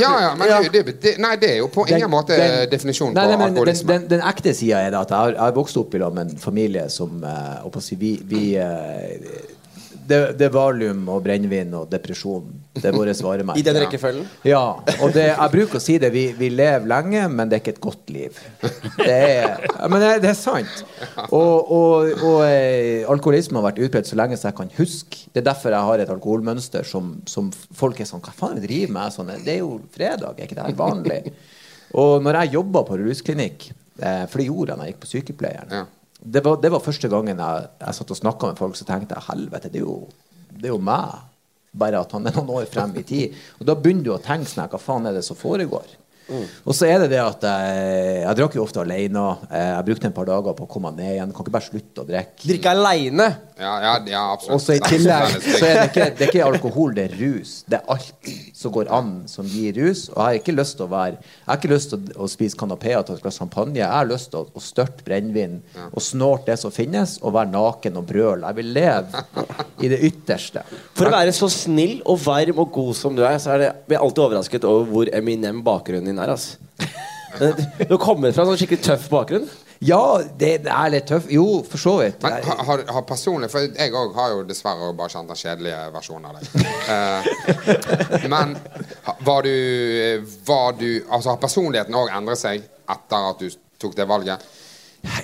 Ja, 0.00 0.12
ja, 0.22 0.30
men 0.38 0.48
Ja. 0.48 0.62
Det, 0.72 0.82
det, 1.02 1.18
nei, 1.22 1.34
det 1.36 1.50
er 1.52 1.58
jo 1.60 1.68
på 1.68 1.84
ingen 1.86 2.10
måte 2.10 2.38
den- 2.38 2.70
definisjonen 2.72 3.14
nei, 3.14 3.26
på 3.26 3.28
nei, 3.28 3.36
men 3.36 3.52
alkoholisme. 3.52 3.92
Den, 3.92 4.08
den, 4.08 4.18
den 4.18 4.28
ekte 4.32 4.54
sida 4.56 4.80
er 4.80 4.94
det 4.94 5.02
at 5.04 5.12
jeg 5.12 5.36
har, 5.38 5.52
vokst 5.54 5.76
opp 5.76 5.94
i 5.94 6.00
lag 6.00 6.16
med 6.16 6.32
en 6.32 6.40
familie 6.40 6.88
som 6.90 7.20
uh, 7.22 7.82
vi, 7.92 8.16
vi 8.24 8.56
uh, 8.56 9.44
det, 10.08 10.38
det 10.38 10.48
er 10.48 10.54
valium 10.54 11.08
og 11.12 11.22
brennevin 11.24 11.76
og 11.76 11.90
depresjon. 11.92 12.48
Det 12.74 12.88
er 12.90 12.96
våre 12.96 13.12
varemerker. 13.14 13.60
I 13.60 13.62
den 13.62 13.76
rekkefølgen. 13.78 14.24
Ja. 14.46 14.62
Og 14.98 15.12
det, 15.14 15.28
jeg 15.30 15.50
bruker 15.52 15.78
å 15.78 15.82
si 15.82 15.94
det. 16.02 16.10
Vi, 16.14 16.24
vi 16.34 16.48
lever 16.50 16.88
lenge, 16.90 17.22
men 17.30 17.50
det 17.50 17.58
er 17.58 17.62
ikke 17.62 17.74
et 17.76 17.84
godt 17.84 18.10
liv. 18.10 18.38
Det 18.98 19.14
er, 19.14 19.62
men 19.90 20.02
det, 20.02 20.30
er 20.32 20.34
sant. 20.38 20.82
Og, 21.28 21.70
og, 21.70 22.10
og 22.18 22.40
eh, 22.48 23.06
alkoholisme 23.10 23.60
har 23.60 23.68
vært 23.68 23.78
utbredt 23.86 24.10
så 24.10 24.18
lenge 24.18 24.38
som 24.40 24.50
jeg 24.50 24.58
kan 24.58 24.72
huske. 24.80 25.22
Det 25.30 25.42
er 25.44 25.46
derfor 25.52 25.74
jeg 25.76 25.88
har 25.90 26.02
et 26.02 26.10
alkoholmønster 26.16 26.86
som, 26.88 27.12
som 27.30 27.52
folk 27.54 28.00
er 28.02 28.08
sånn 28.10 28.22
Hva 28.24 28.34
faen 28.34 28.58
er 28.58 28.66
driver 28.66 28.96
med? 28.96 29.14
Sånn, 29.14 29.30
det 29.46 29.54
er 29.54 29.60
jo 29.62 29.76
fredag, 29.94 30.34
er 30.34 30.48
ikke 30.48 30.58
det 30.58 30.66
her 30.66 30.78
vanlig? 30.78 31.20
Og 31.94 32.16
når 32.26 32.40
jeg 32.40 32.56
jobba 32.56 32.82
på 32.88 32.98
rusklinikk, 33.04 33.68
eh, 34.00 34.24
for 34.30 34.42
det 34.42 34.48
gjorde 34.48 34.74
jeg 34.74 34.80
da 34.80 34.88
jeg 34.88 34.94
gikk 34.96 35.04
på 35.04 35.12
sykepleieren 35.12 35.76
Ja. 35.78 35.84
det, 36.18 36.42
var, 36.42 36.58
det 36.62 36.72
var 36.74 36.82
første 36.82 37.10
gangen 37.12 37.38
jeg, 37.38 37.68
jeg 37.84 37.98
satt 38.00 38.10
og 38.10 38.18
snakka 38.18 38.50
med 38.50 38.58
folk, 38.58 38.74
så 38.78 38.88
tenkte 38.88 39.14
jeg 39.14 39.28
helvete, 39.28 39.70
det 39.70 39.82
er 39.82 39.86
jo, 39.86 40.00
det 40.50 40.72
er 40.72 40.74
jo 40.74 40.80
meg. 40.82 41.30
Bare 41.74 42.00
at 42.04 42.12
han 42.14 42.26
er 42.26 42.36
noen 42.36 42.52
år 42.60 42.70
frem 42.70 42.94
i 43.00 43.02
tid. 43.06 43.34
Og 43.58 43.66
da 43.66 43.74
begynner 43.74 44.06
du 44.06 44.12
å 44.14 44.22
tenke 44.22 44.46
sånn 44.50 44.68
Hva 44.70 44.80
faen 44.80 45.10
er 45.10 45.16
det 45.16 45.24
som 45.26 45.38
foregår? 45.38 45.96
Og 46.30 46.72
så 46.76 46.86
er 46.88 47.02
det 47.04 47.10
det 47.12 47.20
at 47.20 47.42
jeg, 47.44 48.20
jeg 48.24 48.38
drakk 48.40 48.54
jo 48.56 48.62
ofte 48.64 48.80
alene. 48.80 49.24
Eh, 49.50 49.70
Jeg 49.74 49.86
brukte 49.90 50.08
en 50.08 50.14
par 50.16 50.28
dager 50.28 50.54
på 50.56 50.64
å 50.66 50.70
komme 50.70 50.92
ned 50.96 51.12
igjen. 51.16 51.32
Kan 51.34 51.44
ikke 51.44 51.54
bare 51.56 51.68
slutte 51.68 52.04
å 52.04 52.08
drikke. 52.08 52.46
Drikke 52.48 52.72
aleine. 52.72 53.26
Ja, 53.60 53.74
ja, 53.84 53.92
ja 54.10 54.22
absolutt. 54.32 54.54
Og 54.56 54.62
så 54.64 54.74
i 54.74 54.80
Det 54.82 54.88
tillegg 54.90 55.34
så 55.44 55.60
er 55.68 55.74
det 55.78 55.84
ikke, 55.90 56.06
det 56.18 56.24
er 56.26 56.30
ikke 56.32 56.46
alkohol, 56.48 56.94
det 56.96 57.04
er 57.10 57.16
rus. 57.20 57.52
Det 57.70 57.78
er 57.78 57.92
alt 57.94 58.30
som 58.58 58.72
går 58.74 58.90
an 58.96 59.12
som 59.30 59.46
gir 59.46 59.76
rus. 59.78 60.06
Og 60.10 60.16
jeg 60.16 60.24
har 60.24 60.38
ikke 60.40 60.56
lyst 60.56 60.78
til 60.80 60.86
å 60.88 60.90
være 60.94 61.18
Jeg 61.20 61.46
har 61.50 61.60
ikke 61.60 61.72
lyst 61.74 61.92
til 61.92 62.00
å, 62.00 62.16
å 62.24 62.30
spise 62.32 62.58
kanapé 62.58 62.96
og 62.98 63.04
ta 63.06 63.14
et 63.18 63.22
glass 63.22 63.38
champagne. 63.42 63.78
Jeg 63.78 63.90
har 63.92 64.08
lyst 64.10 64.32
til 64.32 64.40
å, 64.42 64.48
å 64.50 64.64
størte 64.64 65.04
brennevin 65.06 65.60
og 65.90 66.00
snorte 66.02 66.50
det 66.50 66.58
som 66.60 66.72
finnes, 66.74 67.18
og 67.22 67.34
være 67.36 67.52
naken 67.52 68.00
og 68.00 68.08
brøle. 68.08 68.48
Jeg 68.48 68.58
vil 68.58 68.72
leve 68.74 69.24
i 69.84 69.90
det 69.92 70.00
ytterste. 70.08 70.64
For 70.96 71.08
å 71.08 71.14
være 71.14 71.32
så 71.36 71.48
snill 71.52 72.00
og 72.10 72.18
varm 72.24 72.58
og 72.64 72.72
god 72.74 72.92
som 72.98 73.14
du 73.16 73.22
er, 73.26 73.38
så 73.42 73.54
er 73.54 73.62
det, 73.62 73.70
blir 73.86 73.98
jeg 73.98 74.04
alltid 74.08 74.24
overrasket 74.26 74.66
over 74.68 74.90
hvor 74.90 75.10
eminem 75.14 75.62
bakgrunnen 75.66 76.10
din 76.10 76.13
er. 76.22 76.34
Altså. 76.36 76.58
Du 77.90 77.96
kommer 77.98 78.30
fra 78.30 78.44
en 78.44 78.52
sånn 78.52 78.58
skikkelig 78.60 78.84
tøff 78.86 79.08
bakgrunn. 79.10 79.48
Ja, 79.84 80.20
det 80.38 80.52
er 80.70 80.92
litt 80.94 81.08
tøff. 81.10 81.26
Jo, 81.32 81.64
for 81.66 81.82
så 81.82 81.96
vidt. 81.98 82.22
Men 82.22 82.36
har, 82.46 82.60
har, 82.68 82.82
har 82.94 83.04
personlig 83.08 83.50
For 83.52 83.66
jeg 83.66 83.90
òg 83.90 84.14
har 84.16 84.36
jo 84.36 84.44
dessverre 84.48 84.92
bare 84.96 85.12
kjent 85.12 85.32
den 85.32 85.40
kjedelige 85.40 85.80
versjonen 85.96 86.30
av 86.30 86.38
deg. 86.38 86.46
uh, 86.88 88.28
men 88.32 88.54
var 89.26 89.44
du, 89.44 89.54
var 90.46 90.78
du 90.78 90.88
Altså, 91.08 91.34
har 91.34 91.40
personligheten 91.42 91.98
òg 91.98 92.12
endret 92.14 92.40
seg 92.40 92.62
etter 92.62 93.28
at 93.32 93.42
du 93.42 93.50
tok 93.82 93.98
det 93.98 94.08
valget? 94.08 94.46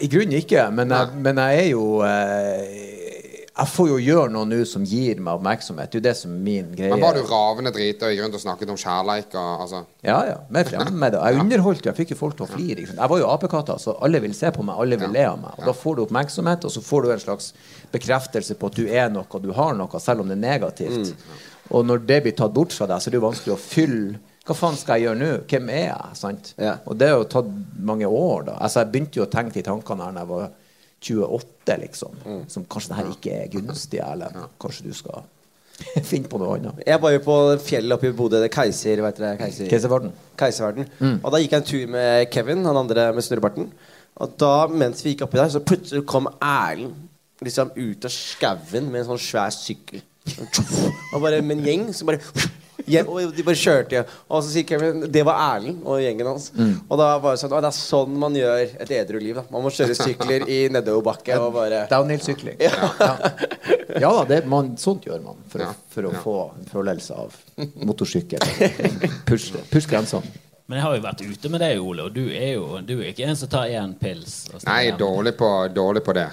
I 0.04 0.10
grunnen 0.12 0.36
ikke, 0.36 0.66
men 0.76 0.92
jeg, 0.92 1.20
men 1.24 1.38
jeg 1.40 1.60
er 1.62 1.68
jo 1.70 1.84
eh, 2.04 3.09
Jeg 3.60 3.68
får 3.68 3.88
jo 3.90 3.96
gjøre 4.00 4.30
noe 4.32 4.48
nå 4.48 4.58
som 4.64 4.84
gir 4.88 5.18
meg 5.20 5.36
oppmerksomhet. 5.36 5.90
Det 5.92 5.98
er 5.98 6.00
jo 6.00 6.04
det 6.06 6.14
som 6.16 6.30
er 6.32 6.38
min 6.46 6.70
greie. 6.72 6.94
Men 6.94 7.02
var 7.04 7.18
du 7.18 7.26
ravende 7.28 7.72
drita 7.76 8.08
i 8.08 8.16
grunn 8.16 8.30
rundt 8.30 8.38
og 8.38 8.42
snakket 8.44 8.72
om 8.72 8.78
kjærleik 8.80 9.34
og 9.36 9.64
altså 9.66 9.82
Ja, 10.06 10.16
ja. 10.30 10.36
Fremme 10.70 10.94
med 11.02 11.12
det. 11.12 11.20
Jeg 11.20 11.42
underholdt 11.44 11.84
jo. 11.84 11.90
Jeg 11.90 11.98
fikk 11.98 12.14
jo 12.14 12.18
folk 12.22 12.38
til 12.38 12.46
å 12.46 12.50
flire. 12.54 12.86
Jeg 12.88 13.10
var 13.12 13.20
jo 13.20 13.28
apekatta, 13.28 13.76
så 13.82 13.98
alle 14.00 14.22
vil 14.24 14.32
se 14.38 14.48
på 14.56 14.64
meg. 14.64 14.80
Alle 14.80 14.96
vil 15.02 15.12
le 15.12 15.26
av 15.28 15.36
meg. 15.42 15.58
Og 15.60 15.68
da 15.68 15.76
får 15.76 15.98
du 15.98 16.02
oppmerksomhet, 16.06 16.64
og 16.64 16.72
så 16.72 16.84
får 16.86 17.04
du 17.04 17.12
en 17.12 17.22
slags 17.26 17.52
bekreftelse 17.92 18.56
på 18.56 18.70
at 18.72 18.80
du 18.80 18.86
er 18.88 19.12
noe, 19.12 19.26
og 19.28 19.44
du 19.44 19.52
har 19.56 19.76
noe, 19.76 20.00
selv 20.00 20.24
om 20.24 20.30
det 20.32 20.38
er 20.38 20.44
negativt. 20.46 21.12
Og 21.70 21.84
når 21.86 22.06
det 22.08 22.22
blir 22.24 22.36
tatt 22.40 22.54
bort 22.56 22.72
fra 22.74 22.88
deg, 22.90 23.02
så 23.02 23.10
er 23.10 23.14
det 23.14 23.20
jo 23.20 23.28
vanskelig 23.28 23.56
å 23.58 23.60
fylle 23.60 24.18
hva 24.48 24.54
faen 24.56 24.74
skal 24.74 24.96
jeg 24.98 25.04
gjøre 25.04 25.18
nå? 25.20 25.26
Hvem 25.46 25.68
er 25.70 25.82
jeg? 25.84 26.14
sant? 26.18 26.48
Ja. 26.58 26.72
Og 26.88 26.96
det 26.98 27.10
har 27.12 27.20
jo 27.20 27.26
tatt 27.30 27.50
mange 27.86 28.08
år. 28.08 28.46
da. 28.48 28.54
Altså, 28.58 28.80
Jeg 28.80 28.90
begynte 28.90 29.20
jo 29.20 29.26
å 29.26 29.30
tenke 29.30 29.52
de 29.60 29.62
tankene 29.62 30.06
her 30.08 30.16
da 30.16 30.24
jeg 30.24 30.30
var 30.32 30.48
28, 31.00 31.59
liksom. 31.78 32.16
Som 32.50 32.64
kanskje 32.64 32.90
det 32.90 32.98
her 32.98 33.10
ikke 33.12 33.36
er 33.44 33.52
gunstig, 33.52 34.00
eller 34.02 34.48
kanskje 34.60 34.88
du 34.88 34.94
skal 34.96 35.22
finne 36.10 36.28
på 36.28 36.40
noe 36.40 36.56
annet. 36.58 36.82
Jeg 36.86 37.00
var 37.00 37.14
jo 37.14 37.22
på 37.24 37.36
fjellet 37.64 37.96
oppe 37.96 38.10
i 38.10 38.16
Bodø. 38.16 38.40
det 38.42 38.50
er 38.50 38.54
Keiser, 38.56 39.00
vet 39.06 39.20
dere, 39.22 39.38
Keiser. 39.40 39.68
Keiserverden. 39.70 40.12
Keiserverden. 40.40 40.90
Og 41.22 41.30
da 41.32 41.40
gikk 41.40 41.54
jeg 41.56 41.62
en 41.62 41.70
tur 41.70 41.86
med 41.94 42.26
Kevin, 42.34 42.66
han 42.68 42.76
andre 42.82 43.12
med 43.16 43.24
snurrebarten. 43.24 43.70
Og 44.20 44.34
da, 44.42 44.66
mens 44.68 45.04
vi 45.04 45.14
gikk 45.14 45.22
oppi 45.24 45.38
der, 45.40 45.48
så 45.54 45.62
plutselig 45.64 46.04
kom 46.10 46.28
Erlend 46.42 47.06
liksom 47.40 47.70
ut 47.72 48.04
av 48.04 48.12
skauen 48.12 48.90
med 48.92 49.00
en 49.00 49.06
sånn 49.14 49.22
svær 49.22 49.52
sykkel. 49.54 50.02
Og 51.14 51.22
bare 51.22 51.38
med 51.40 51.56
en 51.56 51.64
gjeng 51.64 51.86
som 51.96 52.10
bare 52.10 52.20
hjem, 52.86 53.08
og 53.08 53.34
de 53.36 53.44
bare 53.46 53.58
kjørte 53.60 53.96
igjen. 53.96 54.10
Og 54.28 54.42
så 54.44 54.52
sier 54.52 54.66
Kevin 54.68 55.06
det 55.12 55.24
var 55.26 55.40
Erlend 55.56 55.82
og 55.84 56.00
gjengen 56.02 56.30
hans. 56.32 56.50
Og 56.88 56.98
da 57.00 57.08
var 57.22 57.36
det 57.36 57.42
sånn 57.42 57.54
å, 57.56 57.60
Det 57.64 57.70
er 57.70 57.76
sånn 57.78 58.18
man 58.24 58.36
gjør 58.38 58.62
et 58.84 58.92
edru 59.00 59.20
liv. 59.20 59.34
da 59.40 59.44
Man 59.50 59.64
må 59.66 59.72
kjøre 59.74 59.96
sykler 59.98 60.46
i 60.48 60.60
nedoverbakke 60.72 61.38
og 61.40 61.54
bare 61.58 61.84
Downhill-sykling. 61.90 62.60
Ja. 62.60 62.90
ja 64.00 64.10
da, 64.12 64.24
det, 64.28 64.42
man, 64.50 64.74
sånt 64.80 65.06
gjør 65.08 65.22
man 65.24 65.40
for, 65.50 65.60
Ja. 65.64 65.72
å, 65.72 65.90
for 65.94 66.10
å 66.10 66.12
få 66.24 66.36
en 66.58 66.68
følelse 66.70 67.16
av 67.16 67.34
motorsykkel. 67.86 68.40
Push, 69.28 69.52
push 69.72 69.88
grensene. 69.90 70.26
Men 70.70 70.78
jeg 70.78 70.84
har 70.86 70.94
jo 70.94 71.02
vært 71.02 71.22
ute 71.26 71.50
med 71.50 71.60
deg, 71.64 71.80
Ole, 71.82 72.04
og 72.06 72.14
du 72.14 72.28
er 72.30 72.52
jo 72.54 72.78
du 72.86 72.92
er 73.00 73.08
ikke 73.10 73.26
en 73.26 73.34
som 73.38 73.50
tar 73.50 73.72
én 73.74 73.90
pils. 73.98 74.44
og 74.54 74.62
Nei, 74.68 74.92
dårlig 74.94 75.32
på, 75.38 75.48
dårlig 75.74 76.04
på 76.06 76.14
det. 76.14 76.28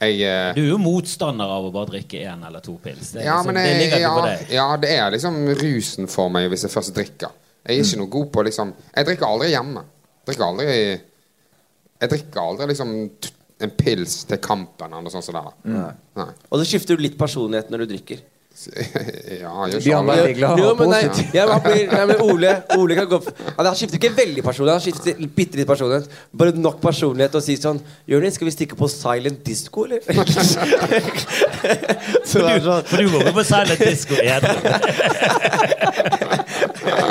Jeg 0.00 0.20
eh, 0.26 0.50
Du 0.56 0.60
er 0.64 0.70
jo 0.72 0.80
motstander 0.82 1.50
av 1.56 1.68
å 1.68 1.72
bare 1.74 1.92
drikke 1.94 2.24
én 2.26 2.42
eller 2.46 2.64
to 2.64 2.76
pils. 2.82 3.12
Det, 3.14 3.24
ja, 3.26 3.38
liksom, 3.40 3.60
jeg, 3.60 3.90
det 3.92 4.00
ja, 4.02 4.12
på 4.16 4.26
deg. 4.26 4.44
ja, 4.56 4.66
det 4.82 4.92
er 4.96 5.14
liksom 5.14 5.38
rusen 5.60 6.10
for 6.10 6.32
meg 6.34 6.50
hvis 6.52 6.66
jeg 6.66 6.74
først 6.74 6.94
drikker. 6.96 7.32
Jeg 7.64 7.78
er 7.78 7.86
ikke 7.86 8.00
noe 8.02 8.12
god 8.12 8.28
på 8.34 8.42
liksom 8.44 8.74
Jeg 8.90 9.06
drikker 9.08 9.26
aldri 9.30 9.48
hjemme. 9.54 9.84
Drikker 10.28 10.44
aldri 10.44 10.66
Jeg 10.68 12.10
drikker 12.12 12.42
aldri 12.42 12.68
liksom 12.74 12.92
en 13.64 13.72
pils 13.78 14.18
til 14.28 14.40
kampen 14.42 14.90
eller 14.92 15.06
noe 15.06 15.14
sånt. 15.14 15.24
som 15.24 15.36
det. 15.38 15.80
Nei. 16.18 16.28
Og 16.50 16.60
så 16.60 16.66
skifter 16.68 16.98
du 16.98 17.04
litt 17.06 17.16
personlighet 17.18 17.70
når 17.72 17.84
du 17.84 17.92
drikker. 17.94 18.20
Ja, 19.40 19.66
jeg 19.66 19.80
ikke 19.80 20.50
Jo, 20.60 20.74
men, 20.78 20.92
nei, 20.92 21.02
blir, 21.64 21.88
nei, 21.90 22.04
men 22.06 22.20
Ole, 22.22 22.52
Ole 22.78 22.94
kan 22.96 23.08
gå 23.10 23.18
Han 23.58 23.74
skifter 23.74 23.98
ikke 23.98 24.12
veldig 24.14 24.44
personlighet, 24.46 24.78
han 24.78 24.84
skifter 24.84 25.18
bitte 25.34 25.58
litt 25.58 25.68
personlighet. 25.68 26.06
Bare 26.30 26.54
nok 26.56 26.78
personlighet 26.82 27.34
til 27.34 27.40
å 27.42 27.44
si 27.44 27.56
sånn 27.60 27.80
Jonis, 28.10 28.38
skal 28.38 28.48
vi 28.48 28.54
stikke 28.54 28.78
på 28.78 28.86
silent 28.92 29.42
disco, 29.46 29.88
eller? 29.88 30.00
Så 32.30 32.40
for, 32.40 32.64
sånn 32.68 32.82
For 32.90 32.96
du 33.02 33.10
går 33.10 33.28
jo 33.28 33.34
på 33.34 33.46
silent 33.48 33.82
disco 33.82 34.14
edru. 34.22 34.54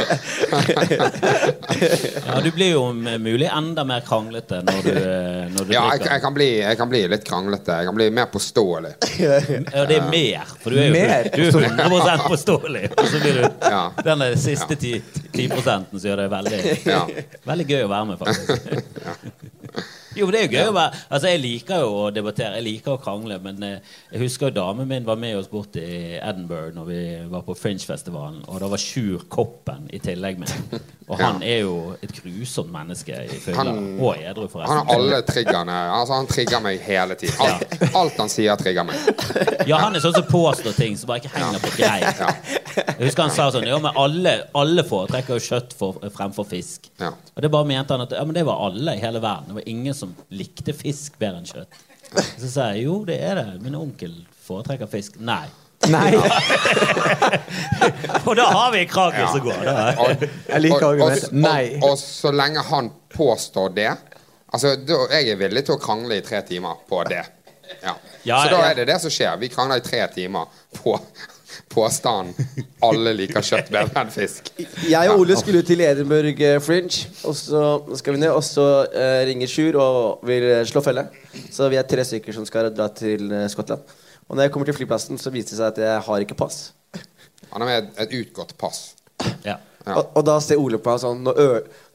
ja, 2.28 2.40
du 2.44 2.52
blir 2.52 2.70
jo 2.72 2.94
mulig 2.94 3.48
enda 3.48 3.84
mer 3.88 4.02
kranglete 4.06 4.60
når 4.66 4.82
du, 4.86 4.94
når 5.56 5.66
du 5.68 5.74
Ja, 5.74 5.84
jeg, 5.94 6.02
jeg, 6.10 6.22
kan 6.24 6.34
bli, 6.36 6.48
jeg 6.62 6.78
kan 6.80 6.90
bli 6.92 7.02
litt 7.12 7.26
kranglete. 7.28 7.72
Jeg 7.82 7.88
kan 7.90 7.96
bli 7.98 8.08
mer 8.14 8.26
påståelig. 8.34 8.94
Ja, 9.20 9.40
det 9.90 9.98
er 9.98 10.10
mer. 10.12 10.44
For 10.62 10.70
du 10.74 10.78
er 10.82 10.86
jo 10.90 10.94
Mer 10.94 11.24
du 11.34 11.42
er 11.48 11.52
100 11.88 12.18
påståelig. 12.28 12.86
Og 12.98 13.06
så 13.08 13.18
blir 13.24 13.34
du 13.42 13.44
Ja. 13.74 13.84
den 14.04 14.20
siste 14.40 14.76
10, 14.76 15.02
10 15.34 15.50
som 15.64 15.86
gjør 16.10 16.18
det 16.24 16.30
veldig, 16.32 16.60
Ja. 16.86 17.02
veldig 17.46 17.68
gøy 17.70 17.84
å 17.88 17.92
være 17.92 18.06
med, 18.12 18.18
faktisk. 18.22 18.48
Jo, 20.18 20.28
det 20.34 20.40
er 20.40 20.48
jo 20.48 20.54
gøy 20.58 20.70
å 20.70 20.76
være 20.76 21.00
Altså, 21.10 21.28
Jeg 21.32 21.42
liker 21.44 21.84
jo 21.84 21.92
å 22.04 22.10
debattere, 22.14 22.58
jeg 22.60 22.66
liker 22.68 22.96
å 22.96 23.02
krangle, 23.02 23.40
men 23.44 23.64
eh, 23.66 23.94
jeg 24.14 24.24
husker 24.26 24.50
jo 24.52 24.56
damen 24.60 24.88
min 24.90 25.06
var 25.08 25.20
med 25.20 25.38
oss 25.40 25.50
bort 25.52 25.76
i 25.80 26.18
Edinburgh 26.20 26.74
når 26.76 26.90
vi 26.90 27.00
var 27.32 27.46
på 27.48 27.56
Fringe-festivalen, 27.58 28.44
og 28.48 28.60
da 28.62 28.70
var 28.72 28.82
Sjur 28.82 29.26
Koppen 29.32 29.88
i 29.94 30.00
tillegg 30.04 30.42
med. 30.42 30.54
Og 31.10 31.18
han 31.20 31.42
er 31.44 31.64
jo 31.66 31.76
et 32.04 32.14
grusomt 32.16 32.72
menneske 32.72 33.18
i 33.26 33.40
fylla. 33.44 33.74
Og 34.00 34.22
edru, 34.24 34.46
Han 34.54 34.86
har 34.88 34.94
alle 34.96 35.20
triggerne. 35.28 35.76
Altså, 35.98 36.14
han 36.16 36.30
trigger 36.32 36.62
meg 36.64 36.80
hele 36.86 37.18
tiden. 37.20 37.42
Alt, 37.44 37.96
alt 37.96 38.22
han 38.24 38.32
sier, 38.32 38.56
trigger 38.60 38.88
meg. 38.88 39.02
Ja, 39.68 39.82
han 39.84 39.96
er 39.96 40.04
sånn 40.04 40.16
som 40.16 40.28
påstår 40.30 40.76
ting 40.78 40.96
som 41.00 41.12
bare 41.12 41.24
ikke 41.24 41.34
henger 41.36 41.60
på 41.64 41.74
greip. 41.76 42.63
Jeg 42.76 43.06
husker 43.08 43.24
han 43.28 43.34
sa 43.36 43.48
sånn 43.54 43.66
Ja, 43.68 43.78
men 43.84 43.96
alle, 44.00 44.34
alle 44.58 44.84
foretrekker 44.88 45.38
jo 45.38 45.44
kjøtt 45.48 45.74
for, 45.78 45.98
fremfor 46.16 46.46
fisk. 46.50 46.90
Ja. 47.02 47.12
Og 47.36 47.42
det 47.46 47.52
bare 47.54 47.68
mente 47.70 47.94
han 47.96 48.06
at 48.06 48.12
ja, 48.18 48.24
men 48.26 48.34
det 48.38 48.46
var 48.48 48.62
alle 48.68 48.96
i 48.98 49.02
hele 49.04 49.22
verden. 49.24 49.50
Det 49.52 49.60
var 49.62 49.70
ingen 49.74 49.94
som 49.98 50.16
likte 50.34 50.74
fisk 50.78 51.18
bedre 51.22 51.42
enn 51.44 51.50
kjøtt. 51.50 51.82
Så 52.38 52.50
sa 52.54 52.70
jeg 52.74 52.86
jo, 52.88 53.00
det 53.08 53.20
er 53.26 53.40
det. 53.42 53.48
Min 53.66 53.76
onkel 53.80 54.14
foretrekker 54.46 54.90
fisk. 54.92 55.20
Nei. 55.20 55.46
Nei, 55.92 56.14
Og 58.26 58.36
da 58.40 58.46
har 58.54 58.70
vi 58.72 58.84
en 58.84 58.88
krangel 58.92 59.28
som 59.34 59.42
går. 59.44 59.66
Og, 60.00 60.24
Jeg 60.48 60.62
liker 60.64 60.86
argumentet. 60.88 61.26
og- 61.30 61.34
Nei. 61.44 61.64
Og, 61.82 61.90
og 61.92 61.98
så 62.00 62.32
lenge 62.32 62.64
han 62.70 62.92
påstår 63.14 63.74
det 63.76 63.90
Altså, 64.54 64.76
da, 64.86 64.94
Jeg 65.12 65.30
er 65.34 65.36
villig 65.40 65.66
til 65.66 65.76
å 65.76 65.82
krangle 65.82 66.18
i 66.20 66.22
tre 66.22 66.42
timer 66.46 66.76
på 66.88 67.04
det. 67.10 67.24
Ja. 67.82 67.96
Ja, 68.24 68.42
så 68.44 68.56
da 68.56 68.60
er 68.70 68.76
det 68.80 68.88
det 68.88 69.00
som 69.04 69.12
skjer. 69.12 69.36
Vi 69.42 69.50
krangler 69.52 69.82
i 69.82 69.86
tre 69.86 70.02
timer 70.14 70.52
på 70.78 70.96
påstanden 71.74 72.34
'alle 72.82 73.14
liker 73.18 73.46
kjøtt 73.46 73.72
bedre 73.74 74.04
enn 74.04 74.12
fisk'. 74.14 74.52
Jeg 74.90 75.12
og 75.12 75.24
Ole 75.24 75.38
skulle 75.40 75.64
til 75.66 75.82
Edinburgh 75.82 76.42
eh, 76.42 76.60
Fringe, 76.64 77.08
og 77.24 77.36
så 77.38 77.64
skal 78.00 78.16
vi 78.16 78.24
ned. 78.24 78.32
Og 78.32 78.44
så 78.46 78.68
uh, 78.86 79.22
ringer 79.28 79.50
Sjur 79.50 79.78
og 79.82 80.24
vil 80.28 80.48
eh, 80.50 80.64
slå 80.70 80.84
felle. 80.86 81.08
Så 81.52 81.70
vi 81.70 81.80
er 81.82 81.88
tre 81.90 82.06
stykker 82.06 82.36
som 82.36 82.46
skal 82.50 82.72
dra 82.74 82.88
til 82.94 83.34
Skottland. 83.50 83.82
Og 84.30 84.38
når 84.38 84.48
jeg 84.48 84.54
kommer 84.54 84.70
til 84.70 84.78
flyplassen, 84.78 85.20
så 85.20 85.34
viser 85.34 85.54
det 85.54 85.60
seg 85.60 85.68
at 85.74 85.84
jeg 85.84 86.08
har 86.08 86.26
ikke 86.26 86.40
pass. 86.40 86.72
Han 87.52 87.62
har 87.62 87.70
med 87.70 87.78
et, 87.84 87.90
et 88.06 88.20
utgått 88.24 88.56
pass. 88.58 88.94
Ja. 89.46 89.60
Ja. 89.84 89.98
Og, 89.98 90.14
og 90.16 90.24
da 90.24 90.38
ser 90.40 90.62
Ole 90.64 90.78
på 90.80 90.94
meg 90.94 91.02
sånn 91.02 91.26
Nå, 91.26 91.34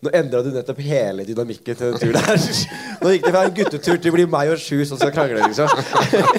nå 0.05 0.11
endra 0.13 0.43
du 0.45 0.51
nettopp 0.53 0.81
hele 0.85 1.25
dynamikken 1.25 1.79
til 1.79 1.95
den 1.95 2.03
turen 2.03 2.19
der. 2.19 2.43
Nå 3.01 3.15
gikk 3.15 3.25
det 3.25 3.33
fra 3.33 3.45
en 3.47 3.55
guttetur 3.57 3.97
til 3.97 4.13
å 4.13 4.17
bli 4.19 4.27
meg 4.29 4.53
og 4.53 4.61
Sju 4.61 4.83
som 4.89 5.01
skal 5.01 5.15
krangle, 5.15 5.41
liksom. 5.49 5.73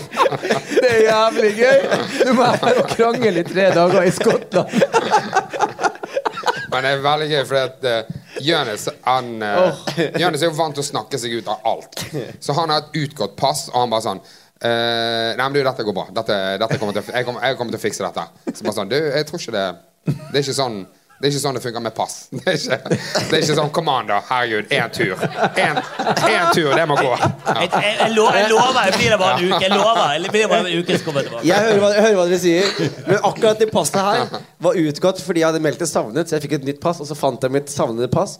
Det 0.79 0.91
er 0.91 1.01
jævlig 1.07 1.51
gøy! 1.57 1.79
Du 2.19 2.33
må 2.37 2.45
være 2.45 2.83
og 2.83 2.93
krangle 2.93 3.41
i 3.41 3.45
tre 3.47 3.69
dager 3.73 4.05
i 4.05 4.13
Skottland. 4.13 4.75
Men 6.69 6.85
det 6.85 6.91
er 6.91 7.01
veldig 7.01 7.29
gøy, 7.31 7.41
fordi 7.49 7.61
at 7.65 7.87
uh, 7.89 8.19
Jonis 8.45 8.85
han, 9.07 9.31
uh, 9.41 9.87
Jonis 10.21 10.43
er 10.43 10.51
jo 10.51 10.57
vant 10.59 10.77
til 10.77 10.83
å 10.83 10.89
snakke 10.89 11.17
seg 11.17 11.39
ut 11.39 11.49
av 11.49 11.65
alt. 11.65 12.03
Så 12.37 12.53
han 12.57 12.69
har 12.69 12.83
et 12.83 12.99
utgått 13.07 13.33
pass, 13.39 13.65
og 13.73 13.79
han 13.81 13.93
bare 13.93 14.05
sånn 14.05 14.21
uh, 14.21 15.31
Nei, 15.33 15.41
men 15.41 15.57
du, 15.57 15.63
dette 15.65 15.87
går 15.87 15.97
bra. 15.97 16.05
Dette, 16.21 16.37
dette 16.61 16.77
kommer 16.77 16.93
til, 16.93 17.09
jeg, 17.09 17.25
kommer, 17.25 17.41
jeg 17.47 17.57
kommer 17.57 17.73
til 17.73 17.81
å 17.81 17.85
fikse 17.87 18.05
dette. 18.05 18.53
Så 18.53 18.67
bare 18.67 18.77
sånn 18.77 18.93
Du, 18.93 18.97
jeg 18.99 19.29
tror 19.29 19.41
ikke 19.41 19.57
det 19.57 19.67
Det 20.11 20.35
er 20.35 20.43
ikke 20.45 20.59
sånn 20.61 20.79
det 21.19 21.27
er 21.27 21.33
ikke 21.33 21.41
sånn 21.43 21.57
det 21.57 21.61
funker 21.65 21.83
med 21.83 21.93
pass. 21.97 22.13
Det 22.31 22.45
er 22.47 22.55
ikke, 22.55 22.77
det 22.89 23.33
er 23.35 23.41
ikke 23.43 23.55
sånn 23.57 23.71
Kom 23.75 23.89
an, 23.91 24.07
da. 24.07 24.19
Herregud. 24.29 24.69
Én 24.71 24.91
tur. 24.95 25.19
Én 25.59 26.51
tur, 26.55 26.69
det 26.75 26.85
må 26.87 26.95
gå. 26.99 27.09
Ja. 27.11 27.27
Jeg, 27.59 27.69
jeg, 27.73 27.95
jeg, 27.99 28.13
lo- 28.15 28.29
jeg 28.35 28.47
lover, 28.53 28.79
jeg 28.87 28.95
blir 28.97 29.13
det 29.13 29.19
bare 29.19 29.35
en 29.35 29.49
uke. 29.51 29.59
Jeg 29.65 29.73
lover. 29.73 30.13
Det 30.23 30.31
blir 30.35 30.47
bare 30.53 30.63
en 30.69 30.79
uke, 30.79 30.97
så 31.01 31.07
kommer 31.09 31.21
jeg 31.21 31.29
tilbake. 31.29 31.47
Jeg 31.49 31.65
hører 31.67 31.81
hva, 31.83 31.89
jeg 31.97 32.05
hører 32.07 32.17
hva 32.21 32.25
dere 32.31 32.41
sier, 32.45 32.71
men 33.09 33.19
akkurat 33.31 33.61
det 33.63 33.69
passet 33.73 33.99
her 34.05 34.39
var 34.67 34.79
utgått 34.85 35.21
fordi 35.25 35.43
jeg 35.43 35.49
hadde 35.51 35.63
meldt 35.67 35.83
det 35.83 35.89
savnet. 35.91 36.29
Så 36.31 36.37
jeg 36.37 36.45
fikk 36.47 36.57
et 36.59 36.67
nytt 36.71 36.81
pass, 36.83 37.01
og 37.03 37.09
så 37.09 37.17
fant 37.19 37.43
jeg 37.45 37.55
mitt 37.57 37.71
savnede 37.73 38.09
pass. 38.13 38.37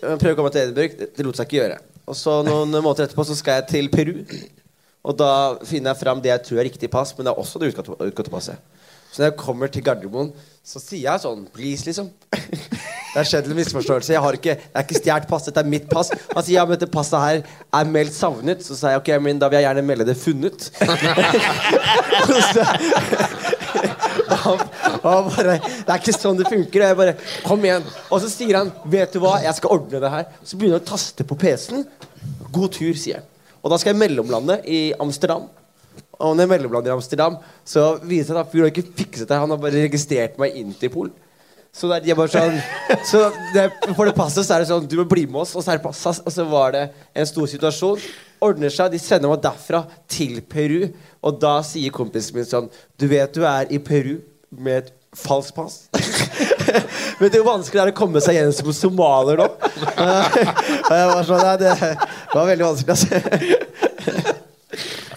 Prøvde 0.00 0.34
å 0.34 0.38
komme 0.42 0.52
til 0.54 0.66
Edinburgh. 0.68 1.06
Det 1.16 1.26
lot 1.26 1.40
seg 1.40 1.48
ikke 1.48 1.60
gjøre. 1.62 1.78
Og 2.10 2.18
så 2.18 2.40
noen 2.46 2.72
måneder 2.76 3.06
etterpå 3.08 3.24
så 3.28 3.36
skal 3.38 3.60
jeg 3.62 3.70
til 3.72 3.90
Peru. 3.92 4.14
Og 5.08 5.16
da 5.16 5.32
finner 5.64 5.94
jeg 5.94 6.00
fram 6.02 6.20
det 6.20 6.28
jeg 6.34 6.44
tror 6.50 6.60
er 6.60 6.66
riktig 6.68 6.90
pass, 6.92 7.14
men 7.16 7.24
det 7.26 7.32
er 7.32 7.40
også 7.40 7.60
det 7.62 7.70
utgåtte 7.72 8.32
passet. 8.32 8.60
Så 9.10 9.22
når 9.22 9.30
jeg 9.30 9.36
kommer 9.40 9.70
til 9.72 9.84
Gardermoen, 9.84 10.30
så 10.64 10.78
sier 10.82 11.06
jeg 11.08 11.22
sånn 11.24 11.46
Please, 11.54 11.86
liksom. 11.88 12.10
Det 12.30 13.16
har 13.16 13.26
skjedd 13.26 13.48
en 13.50 13.56
misforståelse. 13.58 14.12
Jeg 14.14 14.22
har 14.22 14.36
ikke, 14.38 14.54
jeg 14.60 14.86
ikke 14.86 15.00
stjålet 15.00 15.26
pass, 15.30 15.46
dette 15.48 15.64
er 15.64 15.70
mitt 15.72 15.88
pass. 15.90 16.12
Han 16.30 16.44
sier 16.46 16.60
ja, 16.60 16.64
men 16.66 16.78
dette 16.78 16.86
passet 16.92 17.18
her 17.18 17.40
er 17.80 17.90
meldt 17.90 18.14
savnet. 18.14 18.62
Så 18.62 18.76
sa 18.78 18.92
jeg 18.92 19.00
ok, 19.02 19.10
men 19.24 19.40
da 19.42 19.48
vil 19.50 19.58
jeg 19.58 19.66
gjerne 19.66 19.86
melde 19.88 20.06
det 20.06 20.18
funnet. 20.20 20.70
Han, 24.40 24.58
han 25.04 25.26
bare 25.26 25.56
Det 25.60 25.90
er 25.90 25.98
ikke 25.98 26.14
sånn 26.14 26.38
det 26.38 26.48
funker. 26.48 26.82
Og 26.82 26.86
jeg 26.86 26.98
bare 27.00 27.14
Kom 27.44 27.64
igjen. 27.66 27.86
Og 28.08 28.22
så 28.22 28.30
sier 28.30 28.60
han 28.60 28.70
Vet 28.92 29.16
du 29.16 29.20
hva, 29.22 29.36
jeg 29.44 29.58
skal 29.58 29.74
ordne 29.76 30.02
det 30.02 30.12
her. 30.12 30.28
Så 30.44 30.56
begynner 30.56 30.78
han 30.78 30.86
å 30.86 30.90
taste 30.92 31.26
på 31.26 31.38
PC-en. 31.40 31.84
God 32.54 32.76
tur, 32.78 32.94
sier 32.98 33.20
han. 33.20 33.26
Og 33.60 33.72
da 33.72 33.76
skal 33.80 33.92
jeg 33.92 34.00
mellomlande 34.00 34.60
i 34.70 34.80
Amsterdam. 35.02 35.48
Og 36.20 36.36
når 36.36 36.44
jeg 36.44 36.52
mellomlander 36.52 36.92
i 36.92 36.94
Amsterdam, 36.94 37.40
så 37.64 37.94
viser 38.02 38.34
det 38.34 38.36
seg 38.36 38.40
at 38.44 38.52
fyren 38.52 38.66
har 38.66 38.72
ikke 38.74 38.96
fikset 39.00 39.28
det. 39.28 39.40
Han 39.40 39.52
har 39.54 39.60
bare 39.60 39.84
registrert 39.86 40.38
meg 40.40 40.54
i 40.54 40.64
Interpol. 40.64 41.10
Så 41.72 41.86
det 41.86 42.00
er, 42.00 42.06
de 42.08 42.14
bare 42.18 42.32
sånn 42.32 42.56
Så 43.06 43.20
det, 43.54 43.68
For 43.94 44.08
det 44.08 44.16
passet 44.16 44.42
så 44.42 44.56
er 44.56 44.64
det 44.64 44.66
sånn 44.72 44.88
Du 44.90 44.96
må 44.98 45.04
bli 45.06 45.22
med 45.30 45.44
oss. 45.44 45.52
Og 45.54 45.62
så 45.62 45.76
det 45.78 45.86
og 45.86 46.32
så 46.34 46.46
var 46.50 46.74
det 46.74 46.84
en 47.14 47.28
stor 47.30 47.46
situasjon. 47.52 48.02
Ordner 48.42 48.74
seg. 48.74 48.90
De 48.90 48.98
sender 48.98 49.30
meg 49.30 49.44
derfra 49.44 49.84
til 50.10 50.40
Peru. 50.42 50.88
Og 51.22 51.38
da 51.38 51.60
sier 51.66 51.94
kompisen 51.94 52.40
min 52.40 52.48
sånn 52.48 52.70
Du 52.98 53.06
vet 53.10 53.30
du 53.36 53.46
er 53.46 53.70
i 53.70 53.78
Peru 53.78 54.18
med 54.50 54.82
et 54.82 54.92
falskt 55.14 55.54
pass? 55.54 55.78
Vet 57.20 57.32
du 57.34 57.40
hvor 57.40 57.52
vanskelig 57.52 57.78
det 57.78 57.82
er 57.82 57.92
å 57.92 57.98
komme 57.98 58.22
seg 58.22 58.38
gjennom 58.38 58.54
som 58.56 58.74
somalier 58.74 59.42
nå? 59.42 59.48
Og 60.90 60.94
jeg 60.94 61.08
var 61.14 61.26
sånn 61.28 61.42
Nei, 61.44 61.56
det 61.60 61.74
var 62.34 62.50
veldig 62.50 62.66
vanskelig, 62.66 62.96
altså. 62.96 63.66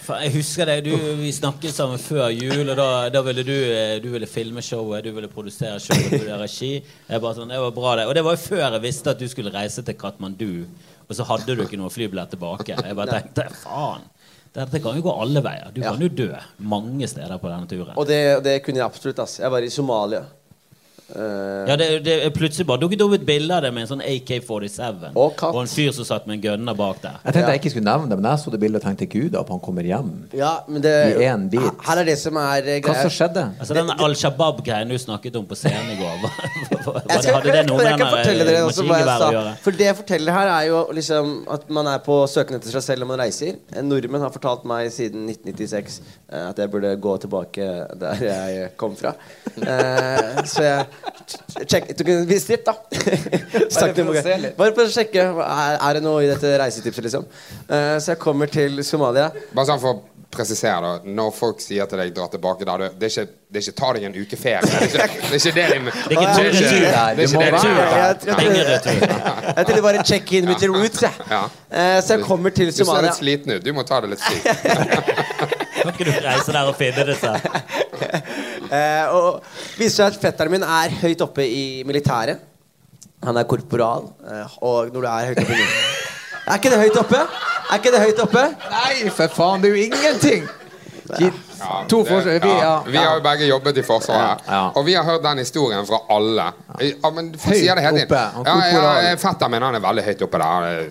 Jeg 0.04 0.32
husker 0.34 0.68
det, 0.68 0.76
du, 0.84 0.92
Vi 1.20 1.30
snakket 1.32 1.72
sammen 1.74 2.00
før 2.02 2.28
jul, 2.34 2.68
og 2.68 2.76
da, 2.76 2.88
da 3.12 3.22
ville 3.24 3.44
du, 3.46 3.54
eh, 3.54 3.96
du 4.04 4.10
ville 4.12 4.28
filme 4.28 4.62
showet, 4.64 5.06
du 5.06 5.12
ville 5.16 5.30
produsere 5.32 5.78
showet, 5.80 6.10
du 6.12 6.18
ville 6.18 6.38
regi. 6.42 6.72
Jeg 7.08 7.22
bare 7.24 7.38
sånn, 7.38 7.52
det 7.54 7.60
var 7.62 7.72
bra 7.76 7.94
det. 8.00 8.04
Og 8.10 8.16
det 8.18 8.24
var 8.26 8.36
jo 8.36 8.42
før 8.44 8.64
jeg 8.66 8.82
visste 8.84 9.14
at 9.14 9.22
du 9.22 9.28
skulle 9.30 9.52
reise 9.54 9.84
til 9.86 9.96
Katmandu, 10.00 10.66
og 11.08 11.16
så 11.16 11.26
hadde 11.28 11.56
du 11.56 11.64
ikke 11.64 11.80
noe 11.80 11.92
flybillett 11.92 12.34
tilbake. 12.36 12.76
Jeg 12.76 12.98
bare 12.98 13.18
tenkte 13.20 13.48
faen, 13.62 14.04
dette 14.54 14.80
kan 14.84 14.96
jo 15.00 15.02
gå 15.08 15.16
alle 15.24 15.42
veier. 15.42 15.72
Du 15.74 15.80
kan 15.82 16.00
jo 16.00 16.08
dø 16.12 16.30
mange 16.62 17.08
steder 17.10 17.40
på 17.42 17.50
denne 17.50 17.70
turen. 17.70 17.96
Og 17.96 18.06
det, 18.08 18.20
det 18.44 18.58
kunne 18.66 18.82
jeg 18.82 18.86
absolutt. 18.86 19.24
ass 19.24 19.40
Jeg 19.40 19.50
var 19.50 19.64
i 19.66 19.72
Somalia. 19.72 20.24
Eh, 21.12 21.68
Ja, 21.68 21.76
det, 21.76 21.86
det 22.04 22.14
Plutselig 22.34 22.64
bare 22.66 22.80
dukket 22.80 23.02
opp 23.04 23.12
et 23.18 23.24
bilde 23.28 23.52
av 23.52 23.60
det 23.66 23.70
med 23.76 23.84
en 23.84 23.90
sånn 23.90 24.00
AK-47 24.04 25.10
Og 25.14 25.42
og, 25.44 25.58
en 25.60 25.68
fyr 25.68 25.90
som 25.92 26.06
satt 26.08 26.24
med 26.26 26.38
en 26.38 26.42
gunner 26.46 26.76
bak 26.78 27.02
der. 27.02 27.18
Jeg 27.24 27.34
tenkte 27.34 27.42
Ja. 27.44 27.52
jeg 27.52 27.60
ikke 27.60 27.72
skulle 27.74 27.84
nevne 27.90 28.08
det, 28.08 28.16
men 28.20 28.28
jeg 28.30 28.40
så 28.40 28.50
det 28.54 28.60
bildet 28.62 28.80
og 28.80 28.86
tenkte 28.88 29.08
gud, 29.12 29.28
da, 29.34 29.42
han 29.48 29.60
kommer 29.60 29.84
hjem. 29.84 30.08
ja, 30.32 30.54
men 30.68 30.80
det 30.82 30.94
I 31.20 31.26
en 31.28 31.48
bit. 31.52 31.60
Her 31.84 32.00
er 32.00 32.08
det 32.08 32.16
som 32.18 32.36
er 32.40 32.70
eh, 32.76 32.80
Hva 32.80 32.94
som 33.02 33.12
skjedde? 33.12 33.44
Altså 33.60 33.74
Den 33.76 33.90
Al 33.90 34.16
Shabaab-greien 34.16 34.88
du 34.88 34.96
snakket 34.98 35.36
om 35.36 35.44
på 35.46 35.58
scenen 35.60 35.92
i 35.92 35.98
går, 36.00 36.24
Jeg, 36.74 37.22
skal, 37.22 37.34
hadde 37.34 37.52
det 37.52 37.66
noe 37.68 37.80
jeg 37.84 37.92
med 37.94 38.00
kan 38.00 38.10
fortelle 38.12 38.44
dere 38.44 38.56
den 38.58 38.66
også 38.68 38.84
hva 38.84 38.98
jeg 38.98 39.06
maskingeværet 39.06 39.20
sa. 39.20 39.28
å 39.28 39.34
gjøre? 39.36 39.54
For 39.64 39.78
det 39.78 39.86
jeg 39.88 39.96
forteller 40.00 40.32
her, 40.38 40.50
er 40.54 40.66
jo 40.68 40.80
liksom 40.98 41.30
at 41.54 41.68
man 41.78 41.86
er 41.92 42.02
på 42.04 42.16
søken 42.28 42.56
etter 42.58 42.74
seg 42.74 42.84
selv 42.88 43.04
når 43.04 43.10
man 43.12 43.20
reiser. 43.24 43.56
En 43.76 43.88
nordmenn 43.88 44.24
har 44.24 44.32
fortalt 44.34 44.64
meg 44.68 44.90
siden 44.92 45.28
1996 45.28 46.00
eh, 46.32 46.48
at 46.48 46.58
jeg 46.60 46.72
burde 46.72 46.92
gå 46.96 47.16
tilbake 47.24 47.68
der 48.00 48.24
jeg 48.24 48.68
kom 48.80 48.96
fra. 48.98 49.14
Uh, 49.58 50.42
så 50.48 50.64
jeg 50.64 50.86
en 52.04 52.26
visitt, 52.28 52.64
da. 52.66 52.74
Bare 52.94 53.94
for 53.94 54.10
å 54.10 54.22
se. 54.22 54.54
Bare 54.58 54.74
for 54.74 54.84
å 54.84 54.90
sjekke. 54.92 55.28
Er, 55.44 55.78
er 55.78 55.98
det 55.98 56.02
noe 56.04 56.24
i 56.24 56.30
dette 56.30 56.56
reisetipset, 56.60 57.06
liksom? 57.06 57.28
Eh, 57.68 57.94
så 57.98 58.14
jeg 58.14 58.20
kommer 58.22 58.50
til 58.52 58.82
Somalia. 58.86 59.30
Bare 59.54 59.68
sånn 59.72 59.82
for 59.82 60.02
presisere, 60.34 60.80
da. 60.80 61.14
Når 61.16 61.30
folk 61.34 61.60
sier 61.62 61.86
til 61.90 62.00
deg 62.00 62.12
'dra 62.14 62.26
tilbake', 62.32 62.66
da, 62.66 62.76
det, 62.78 63.06
er 63.06 63.12
ikke, 63.12 63.26
det 63.50 63.60
er 63.60 63.64
ikke 63.64 63.76
'ta 63.80 63.92
deg 63.94 64.06
en 64.08 64.16
uke 64.18 64.36
ferie'. 64.36 64.66
Det 64.66 64.74
er 64.74 64.84
ikke 64.84 64.98
det, 64.98 65.04
er 65.04 65.38
ikke 65.38 65.52
det 65.54 65.66
de 65.70 65.92
Det 66.08 66.16
er 66.16 66.20
ikke 66.20 66.68
tur 66.70 66.86
der. 66.88 67.14
Det 67.20 67.28
må 67.32 67.40
være-. 67.40 67.60
Jeg, 67.64 67.84
jeg, 67.94 68.16
jeg, 68.26 68.44
Ingen 68.44 68.56
jeg, 68.56 68.66
retur. 68.72 68.90
jeg 69.56 69.66
tenkte 69.66 69.82
bare 69.82 70.04
check 70.04 70.32
in 70.32 70.48
with 70.48 70.60
the 70.60 70.68
roots, 70.68 71.02
jeg. 71.02 71.12
Ja. 71.30 71.42
Eh, 71.70 72.02
så 72.02 72.18
jeg 72.18 72.24
kommer 72.24 72.50
til 72.50 72.72
Somalia. 72.72 73.10
Du 73.10 73.16
ser 73.16 73.24
litt 73.24 73.44
sliten 73.44 73.56
ut. 73.56 73.64
Du 73.64 73.72
må 73.72 73.82
ta 73.82 74.00
det 74.00 74.14
litt 74.14 74.20
fri. 74.20 74.36
Kan 75.84 75.92
ikke 75.92 76.04
du 76.10 76.14
reise 76.24 76.52
der 76.52 76.70
og 76.70 76.76
finne 76.80 77.06
det 77.06 77.16
selv? 77.20 77.40
Eh, 78.70 79.14
og 79.14 79.42
viser 79.78 79.96
seg 79.96 80.06
at 80.14 80.20
fetteren 80.22 80.50
min 80.54 80.62
er 80.66 80.94
høyt 81.02 81.20
oppe 81.24 81.44
i 81.46 81.82
militæret. 81.86 82.40
Han 83.24 83.36
er 83.40 83.46
korporal. 83.48 84.10
Eh, 84.28 84.58
og 84.62 84.92
når 84.92 85.00
du 85.00 85.08
er 85.08 85.30
høyt 85.32 85.42
oppe 85.44 85.56
i 85.56 85.64
Er 86.44 86.58
ikke 86.60 86.70
det 86.74 86.78
høyt 86.82 86.96
oppe? 87.00 87.20
Er 87.72 87.78
ikke 87.80 87.92
det 87.94 88.00
høyt 88.02 88.18
oppe? 88.20 88.42
Nei, 88.70 89.10
for 89.16 89.32
faen, 89.32 89.62
det 89.62 89.70
er 89.70 89.76
jo 89.76 89.84
ingenting! 89.88 90.48
De, 91.18 91.32
Ja, 91.64 91.84
to 91.88 92.02
det- 92.04 92.42
vi, 92.42 92.48
ja. 92.48 92.82
Vi 92.84 92.96
har 92.96 93.14
jo 93.16 93.20
begge 93.24 93.46
jobbet 93.46 93.76
i 93.78 93.82
Forsvaret. 93.82 94.40
Ja, 94.46 94.52
ja. 94.54 94.70
Og 94.74 94.84
vi 94.84 94.92
har 94.94 95.04
hørt 95.04 95.22
den 95.22 95.38
historien 95.38 95.86
fra 95.86 96.00
alle. 96.10 96.46
Ja, 96.80 97.10
men 97.10 97.30
Høyt 97.30 97.40
det 97.40 98.02
oppe, 98.02 98.20
Ja, 98.44 99.00
ja. 99.00 99.16
Fetteren 99.16 99.50
min 99.50 99.62
han 99.62 99.74
er 99.74 99.80
veldig 99.80 100.04
høyt 100.04 100.22
oppe 100.26 100.38
der. 100.38 100.90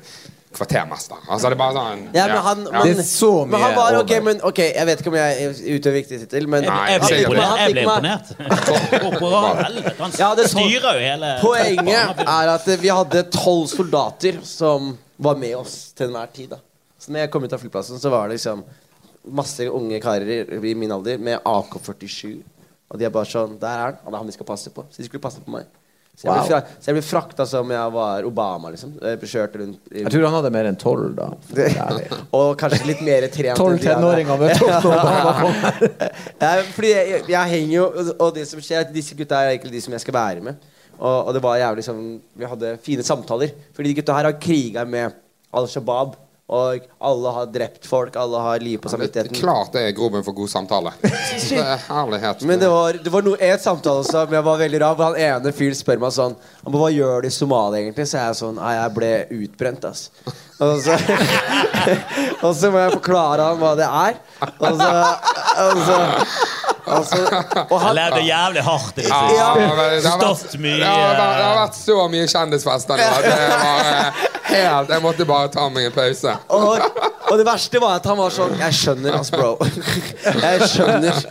Er 0.54 0.58
Kvartermester. 0.58 1.16
Altså, 1.28 1.50
det 1.50 1.56
er 1.56 1.60
bare 1.60 1.74
sånn 1.74 2.02
Ja, 2.14 2.26
men 2.30 2.42
han, 2.46 2.60
ja. 2.68 2.72
man, 2.76 2.88
Det 2.88 3.00
er 3.02 3.08
så 3.08 3.32
men 3.46 3.58
han 3.60 3.72
mye 3.72 3.78
var, 3.80 3.98
ok, 4.04 4.12
men, 4.28 4.42
ok, 4.50 4.60
Jeg 4.68 4.86
vet 4.90 5.02
ikke 5.02 5.10
om 5.10 5.18
jeg 5.18 5.48
utøver 5.78 5.98
viktig 5.98 6.20
tittel, 6.24 6.48
men 6.54 6.68
Nei, 6.68 6.78
jeg, 6.94 7.02
ble. 7.02 7.48
Jeg 7.64 7.74
ble 7.74 7.86
imponert. 7.86 8.32
Han 10.04 10.16
Ja, 10.20 10.30
det 10.38 10.48
styrer 10.52 11.00
jo 11.00 11.04
hele 11.08 11.34
Poenget 11.42 12.24
er 12.28 12.54
at 12.54 12.70
vi 12.84 12.94
hadde 12.94 13.26
tolv 13.34 13.66
soldater 13.72 14.40
som 14.48 14.94
var 15.18 15.38
med 15.42 15.56
oss 15.58 15.76
til 15.98 16.12
enhver 16.12 16.30
tid. 16.34 16.54
da 16.54 16.62
Så 17.00 17.12
når 17.12 17.26
jeg 17.26 17.34
kom 17.34 17.46
ut 17.46 17.54
av 17.54 17.62
flyplassen, 17.62 18.00
så 18.02 18.12
var 18.14 18.28
det 18.28 18.38
liksom 18.38 18.64
masse 19.34 19.70
unge 19.72 20.00
karer 20.04 20.54
i 20.60 20.74
min 20.76 20.92
alder 20.92 21.18
med 21.18 21.40
AK-47. 21.48 22.42
Og 22.92 23.00
de 23.00 23.08
er 23.08 23.14
bare 23.14 23.30
sånn 23.30 23.58
Der 23.62 23.74
er 23.74 23.86
han. 23.88 24.02
Han 24.06 24.14
er 24.14 24.22
han 24.22 24.30
vi 24.30 24.36
skal 24.36 24.48
passe 24.48 24.74
på. 24.74 24.86
Så 24.92 25.02
de 25.02 25.08
skulle 25.08 25.24
passe 25.24 25.42
på 25.44 25.54
meg. 25.54 25.66
Så 26.14 26.28
jeg 26.28 26.46
ble, 26.46 26.58
fra, 26.78 26.94
ble 26.94 27.02
frakta 27.02 27.46
som 27.50 27.72
jeg 27.74 27.94
var 27.96 28.26
Obama, 28.28 28.70
liksom. 28.70 28.92
Kjørt 29.02 29.56
rundt 29.58 29.88
i, 29.90 30.04
Jeg 30.04 30.12
tror 30.14 30.28
han 30.28 30.36
hadde 30.36 30.52
mer 30.54 30.68
enn 30.70 30.78
tolv, 30.78 31.16
da. 31.18 31.32
Og 32.38 32.52
kanskje 32.60 32.86
litt 32.92 33.02
mer 33.06 33.26
trent. 33.34 33.58
Tolv 33.58 33.82
tenåringer 33.82 34.38
med 34.44 34.54
topp 34.62 34.86
Ja, 36.44 36.52
fordi 36.76 36.92
jeg, 36.92 37.10
jeg, 37.16 37.26
jeg 37.34 37.52
henger 37.56 37.74
jo 37.74 37.88
Og 38.14 38.30
det 38.36 38.46
som 38.50 38.62
skjer, 38.62 38.84
er 38.84 38.86
at 38.86 38.94
disse 38.94 39.18
gutta 39.18 39.42
er 39.42 39.56
egentlig 39.56 39.74
de 39.74 39.82
som 39.88 39.96
jeg 39.98 40.06
skal 40.06 40.18
være 40.20 40.46
med. 40.46 40.70
Og, 41.00 41.18
og 41.18 41.34
det 41.34 41.42
var 41.44 41.58
jævlig 41.64 41.88
sånn 41.90 42.04
Vi 42.38 42.50
hadde 42.52 42.76
fine 42.86 43.06
samtaler. 43.08 43.56
Fordi 43.74 43.90
de 43.90 43.98
gutta 44.04 44.20
her 44.20 44.30
har 44.30 44.38
kriga 44.38 44.86
med 44.86 45.18
Al 45.54 45.70
Shabaab. 45.70 46.14
Og 46.52 46.84
alle 47.00 47.32
har 47.38 47.46
drept 47.54 47.86
folk. 47.88 48.18
Alle 48.20 48.40
har 48.44 48.60
liv 48.60 48.78
på 48.84 48.90
samvittigheten. 48.92 49.36
klart 49.40 49.72
det 49.74 49.86
er 49.88 49.94
grobunn 49.96 50.26
for 50.26 50.36
god 50.36 50.52
samtale. 50.52 50.92
Det 51.54 51.64
herlighet. 51.88 52.44
Men 52.44 52.60
det 52.60 52.68
var, 52.70 52.98
det 53.04 53.12
var 53.14 53.24
noe, 53.24 53.38
et 53.40 53.64
samtale 53.64 54.04
som 54.04 54.32
jeg 54.34 54.44
var 54.44 54.60
veldig 54.60 54.82
rar. 54.84 55.00
Han 55.00 55.16
ene 55.20 55.54
fyren 55.56 55.78
spør 55.78 56.02
meg 56.04 56.14
sånn 56.16 56.36
han 56.64 56.76
Hva 56.76 56.90
gjør 56.92 57.24
du 57.24 57.30
i 57.30 57.34
Somalia, 57.34 57.80
egentlig? 57.80 58.06
Så 58.12 58.20
er 58.20 58.28
jeg 58.30 58.40
sånn 58.42 58.60
Nei, 58.60 58.74
jeg 58.76 58.94
ble 58.98 59.12
utbrent, 59.40 59.88
ass. 59.88 60.10
Og 60.64 60.84
så, 60.84 60.98
Og 62.46 62.52
så 62.60 62.72
må 62.74 62.84
jeg 62.84 62.96
forklare 63.00 63.48
han 63.50 63.64
hva 63.64 63.74
det 63.80 63.88
er. 63.88 64.20
Og 64.60 64.84
så, 64.84 64.92
og 65.64 65.82
så, 65.88 65.98
og 66.98 67.06
så 67.06 67.18
Jeg 67.24 67.80
han, 67.84 67.96
levde 67.96 68.22
jævlig 68.28 68.64
hardt 68.64 68.98
i 68.98 69.02
det 69.02 69.08
Ja, 69.10 69.20
siste. 69.20 69.34
det 69.34 69.66
har 69.68 69.78
vært- 69.78 70.40
Stått 70.40 70.60
mye 70.60 70.78
Ja, 70.78 70.94
det 70.94 71.22
har- 71.22 71.38
det 71.38 71.46
har 71.46 71.58
vært 71.68 71.76
så 71.80 71.98
mye 72.14 72.28
kjendisfester 72.28 72.98
nå. 72.98 73.04
at 73.04 73.24
Det 73.24 73.50
var 73.64 73.80
eh, 73.94 74.24
helt 74.54 74.90
Jeg 74.90 75.02
måtte 75.02 75.26
bare 75.28 75.48
ta 75.50 75.70
meg 75.70 75.86
en 75.86 75.92
pause. 75.92 76.38
og, 76.50 76.80
og 77.32 77.38
det 77.38 77.46
verste 77.48 77.80
var 77.82 77.96
at 77.96 78.06
han 78.06 78.18
var 78.18 78.30
sånn 78.30 78.58
Jeg 78.60 78.74
skjønner, 78.74 79.20
ass, 79.20 79.32
bro. 79.32 79.58
Jeg 80.44 80.70
skjønner. 80.70 81.24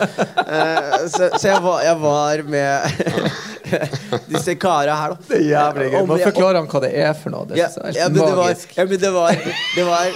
Eh, 0.43 1.07
så 1.09 1.29
så 1.39 1.47
jeg, 1.49 1.63
var, 1.63 1.83
jeg 1.85 1.97
var 2.03 2.43
med 2.49 2.83
disse 4.33 4.55
kara 4.61 4.95
her, 4.97 5.15
da. 5.15 5.17
Det 5.29 5.39
er 5.39 5.47
jævlig 5.53 5.89
gøy. 5.93 6.19
Jeg- 6.19 6.27
forklare 6.33 6.57
han 6.61 6.67
hva 6.69 6.81
det 6.85 6.93
er 7.07 7.15
for 7.15 7.31
noe. 7.31 7.47
Det 7.49 7.57
Ja, 7.61 7.69
ja, 7.95 8.09
men 8.09 8.19
det 8.19 8.23
var, 8.27 8.37
magisk. 8.45 8.77
ja, 8.77 8.85
men 8.85 8.99
det 9.01 9.13
var 9.15 9.31
Det 9.77 9.85
var 9.87 10.07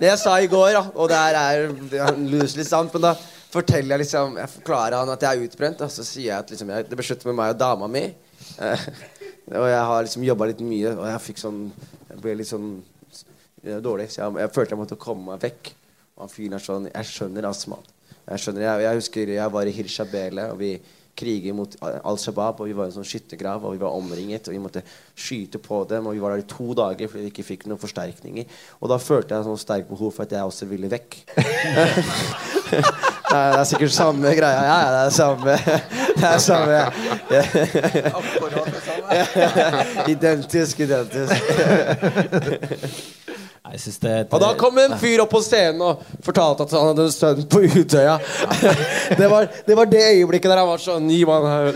Det 0.00 0.08
jeg 0.08 0.18
sa 0.18 0.36
i 0.40 0.46
går, 0.48 0.72
da, 0.72 0.82
og 0.96 1.08
det 1.10 1.16
her 1.16 1.34
er 1.36 1.66
er 2.08 2.14
loosely 2.16 2.64
sant, 2.64 2.92
men 2.94 3.02
da 3.02 3.14
forteller 3.52 3.94
jeg 3.94 4.04
liksom 4.04 4.38
Jeg 4.40 4.52
forklarer 4.54 4.98
han 5.00 5.12
at 5.14 5.24
jeg 5.26 5.38
er 5.38 5.48
utbrent, 5.48 5.82
og 5.84 5.92
så 5.92 6.06
sier 6.06 6.30
jeg 6.30 6.38
at 6.38 6.52
liksom, 6.52 6.72
jeg, 6.74 6.86
det 6.90 6.98
ble 6.98 7.06
slutt 7.06 7.26
med 7.28 7.38
meg 7.40 7.54
og 7.54 7.60
dama 7.60 7.90
mi. 7.90 8.04
Eh, 8.60 8.86
og 9.60 9.68
jeg 9.72 9.82
har 9.90 10.06
liksom 10.06 10.26
jobba 10.28 10.50
litt 10.50 10.62
mye, 10.64 10.94
og 10.96 11.04
jeg 11.10 11.26
fikk 11.28 11.42
sånn 11.42 11.60
Jeg 12.10 12.22
ble 12.22 12.36
litt 12.40 12.50
sånn 12.50 12.70
eh, 13.64 13.80
dårlig, 13.82 14.10
så 14.12 14.24
jeg, 14.24 14.38
jeg 14.44 14.54
følte 14.54 14.76
jeg 14.76 14.82
måtte 14.84 15.00
komme 15.00 15.32
meg 15.32 15.44
vekk. 15.48 15.74
Og 16.16 16.24
han 16.26 16.32
fyren 16.32 16.56
er 16.58 16.64
sånn 16.64 16.88
Jeg 16.92 17.10
skjønner, 17.10 17.50
ass. 17.50 17.66
Jeg 18.30 18.44
skjønner, 18.44 18.66
jeg, 18.66 18.86
jeg 18.86 19.02
husker 19.02 19.36
jeg 19.36 19.54
var 19.58 19.68
i 19.68 19.76
Hirshabele, 19.76 20.48
og 20.54 20.58
vi 20.60 20.72
kriger 21.20 21.52
mot 21.56 21.74
Al 21.82 22.18
Shabaab. 22.20 22.62
Og 22.62 22.70
vi 22.70 22.76
var 22.76 22.88
i 22.88 22.92
en 22.92 22.98
sånn 23.00 23.08
skyttergrav, 23.08 23.64
og 23.66 23.74
vi 23.74 23.82
var 23.82 23.96
omringet, 23.96 24.48
og 24.48 24.56
vi 24.56 24.62
måtte 24.62 24.84
skyte 25.18 25.60
på 25.62 25.82
dem. 25.90 26.08
Og 26.08 26.16
vi 26.16 26.22
var 26.22 26.36
der 26.36 26.44
i 26.44 26.50
to 26.50 26.70
dager 26.78 27.10
fordi 27.10 27.26
vi 27.26 27.32
ikke 27.34 27.48
fikk 27.50 27.68
noen 27.68 27.82
forsterkninger. 27.82 28.60
Og 28.80 28.92
da 28.92 29.00
følte 29.02 29.36
jeg 29.36 29.48
sånn 29.48 29.60
sterkt 29.60 29.90
behov 29.90 30.14
for 30.16 30.26
at 30.26 30.36
jeg 30.38 30.52
også 30.52 30.70
ville 30.70 30.92
vekk. 30.92 31.18
Det 33.30 33.38
er 33.60 33.64
sikkert 33.68 33.92
samme 33.94 34.32
greia. 34.34 34.62
Ja, 34.66 34.78
ja, 34.82 34.88
det 34.94 35.02
er 35.06 35.10
samme 35.14 35.54
Det 36.20 36.26
er 36.26 36.38
samme. 36.42 36.78
identisk, 40.10 40.80
identisk. 40.80 41.32
Nei, 43.60 43.72
Jeg 43.76 43.80
synes 43.84 43.98
det 44.02 44.10
er 44.10 44.24
Og 44.34 44.40
da 44.42 44.50
kom 44.58 44.78
en 44.82 44.96
fyr 44.98 45.22
opp 45.22 45.30
på 45.34 45.40
scenen 45.44 45.82
og 45.84 46.02
fortalte 46.26 46.66
at 46.66 46.74
han 46.74 46.90
hadde 46.90 47.06
en 47.06 47.14
sønn 47.14 47.46
på 47.52 47.62
Utøya. 47.68 48.16
Det 49.20 49.28
var 49.30 49.46
det, 49.66 49.76
var 49.78 49.86
det 49.90 50.02
øyeblikket 50.16 50.50
der 50.50 50.62
han 50.64 50.70
var 50.72 50.82
sånn 50.82 51.10
Gi 51.12 51.22
meg 51.28 51.42
her. 51.54 51.72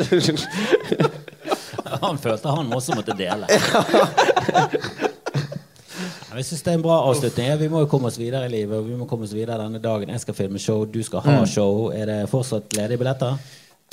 Han 2.02 2.18
følte 2.18 2.48
han 2.50 2.72
også 2.74 2.96
måtte 2.98 3.14
dele. 3.16 3.46
Ja, 6.34 6.40
Jeg 6.42 6.48
synes 6.48 6.62
det 6.66 6.70
er 6.72 6.78
en 6.80 6.82
bra 6.82 6.94
avslutning. 7.06 7.50
Vi 7.60 7.66
må 7.70 7.84
jo 7.84 7.86
komme 7.86 8.08
oss 8.10 8.16
videre 8.18 8.48
i 8.48 8.50
livet. 8.50 8.74
Og 8.80 8.88
vi 8.88 8.96
må 8.98 9.06
komme 9.06 9.22
oss 9.22 9.34
videre 9.36 9.54
denne 9.60 9.78
dagen. 9.78 10.10
Jeg 10.10 10.22
skal 10.24 10.34
filme 10.34 10.58
show, 10.58 10.80
du 10.84 10.98
skal 11.06 11.22
ha 11.22 11.44
show. 11.46 11.92
Er 11.94 12.08
det 12.10 12.16
fortsatt 12.32 12.74
ledige 12.74 12.98
billetter? 12.98 13.36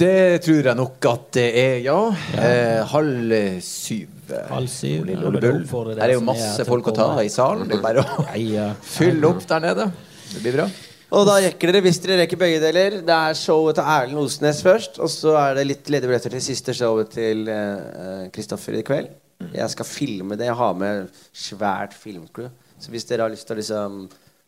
Det 0.01 0.41
tror 0.41 0.65
jeg 0.71 0.79
nok 0.79 1.05
at 1.05 1.27
det 1.37 1.45
er, 1.61 1.75
ja. 1.85 1.99
Eh, 2.41 2.81
halv 2.89 3.35
syv. 3.61 4.09
eh, 4.33 4.47
Halv 4.49 4.71
syv, 4.73 5.05
Lille 5.05 5.21
ja, 5.21 5.27
Ole 5.29 5.41
Bull. 5.43 5.59
oppfordrer 5.61 6.01
Her 6.01 6.09
er 6.09 6.15
jo 6.15 6.23
er 6.23 6.29
masse 6.31 6.65
folk 6.65 6.89
å 6.89 6.95
ta 6.97 7.11
i 7.21 7.29
salen. 7.29 7.67
Det 7.69 7.77
er 7.77 7.83
bare 7.85 8.01
å 8.01 8.25
ja. 8.55 8.71
fylle 8.81 9.29
opp 9.29 9.45
der 9.45 9.61
nede. 9.67 9.91
Det 10.31 10.41
blir 10.41 10.57
bra. 10.57 10.67
Og 11.11 11.27
da 11.29 11.37
rekker 11.43 11.69
dere, 11.69 11.85
hvis 11.85 12.01
dere 12.01 12.23
rekker 12.23 12.39
begge 12.39 12.61
deler 12.63 13.01
Det 13.05 13.13
er 13.13 13.37
showet 13.37 13.77
til 13.77 13.83
Erlend 13.99 14.23
Osnes 14.23 14.63
først. 14.65 14.97
Og 14.97 15.11
så 15.13 15.37
er 15.37 15.59
det 15.59 15.67
litt 15.69 15.93
ledige 15.93 16.09
billetter 16.09 16.33
til 16.33 16.41
siste 16.49 16.73
showet 16.73 17.13
til 17.13 17.45
Kristoffer 17.45 18.31
Kristoffer 18.33 18.79
i 18.81 18.87
kveld. 18.87 19.11
Jeg 19.55 19.69
skal 19.73 19.85
filme 19.87 20.37
det. 20.39 20.45
Jeg 20.51 20.59
har 20.61 20.77
med 20.77 21.09
svært 21.33 21.93
filmcrew. 21.97 22.49
Så 22.81 22.89
hvis 22.93 23.05
dere 23.09 23.27
har 23.27 23.33
lyst 23.33 23.47
til 23.47 23.57
å 23.57 23.61
liksom 23.61 23.99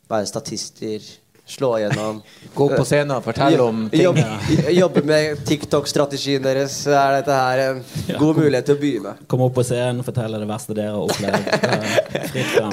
være 0.09 0.25
statister, 0.29 1.03
slå 1.45 1.73
igjennom 1.77 2.21
Gå 2.55 2.69
på 2.71 2.85
scenen 2.87 3.17
og 3.17 3.23
fortelle 3.25 3.59
om 3.63 3.81
ting. 3.91 4.01
Jobbe, 4.05 4.23
jobbe 4.71 5.03
med 5.07 5.41
TikTok-strategien 5.47 6.43
deres, 6.45 6.77
så 6.85 6.95
er 6.95 7.17
dette 7.19 7.35
her 7.35 7.63
en 7.65 7.81
god 8.19 8.39
mulighet 8.39 8.69
til 8.69 8.77
å 8.77 8.79
begynne. 8.79 9.15
Kom 9.27 9.43
opp 9.43 9.57
på 9.57 9.65
scenen, 9.67 10.03
fortell 10.07 10.39
det 10.39 10.47
verste 10.49 10.77
dere 10.77 10.95
har 10.95 11.03
opplevd. 11.03 11.43
Ja, 12.13 12.29
Fritt 12.29 12.51
fram. 12.53 12.71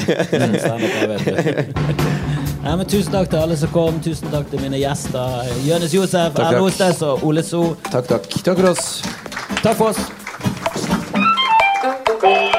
Mm, 2.60 2.84
tusen 2.86 3.12
takk 3.12 3.30
til 3.32 3.40
alle 3.40 3.56
som 3.56 3.72
kom. 3.72 4.00
Tusen 4.04 4.28
takk 4.32 4.50
til 4.52 4.60
mine 4.62 4.78
gjester. 4.80 5.48
Jonis 5.64 5.96
Josef, 5.96 6.36
Takk, 6.36 6.52
Erlend. 6.52 6.68
Ostes 6.68 7.02
og 7.08 7.24
Ole 7.26 7.44
So. 7.46 7.64
Takk, 7.88 8.06
takk. 8.12 8.30
Takk 8.44 8.60
for 8.60 8.72
oss. 8.74 8.88
Takk 9.64 9.76
for 9.80 9.94
oss. 9.94 10.19
Cool. 12.20 12.49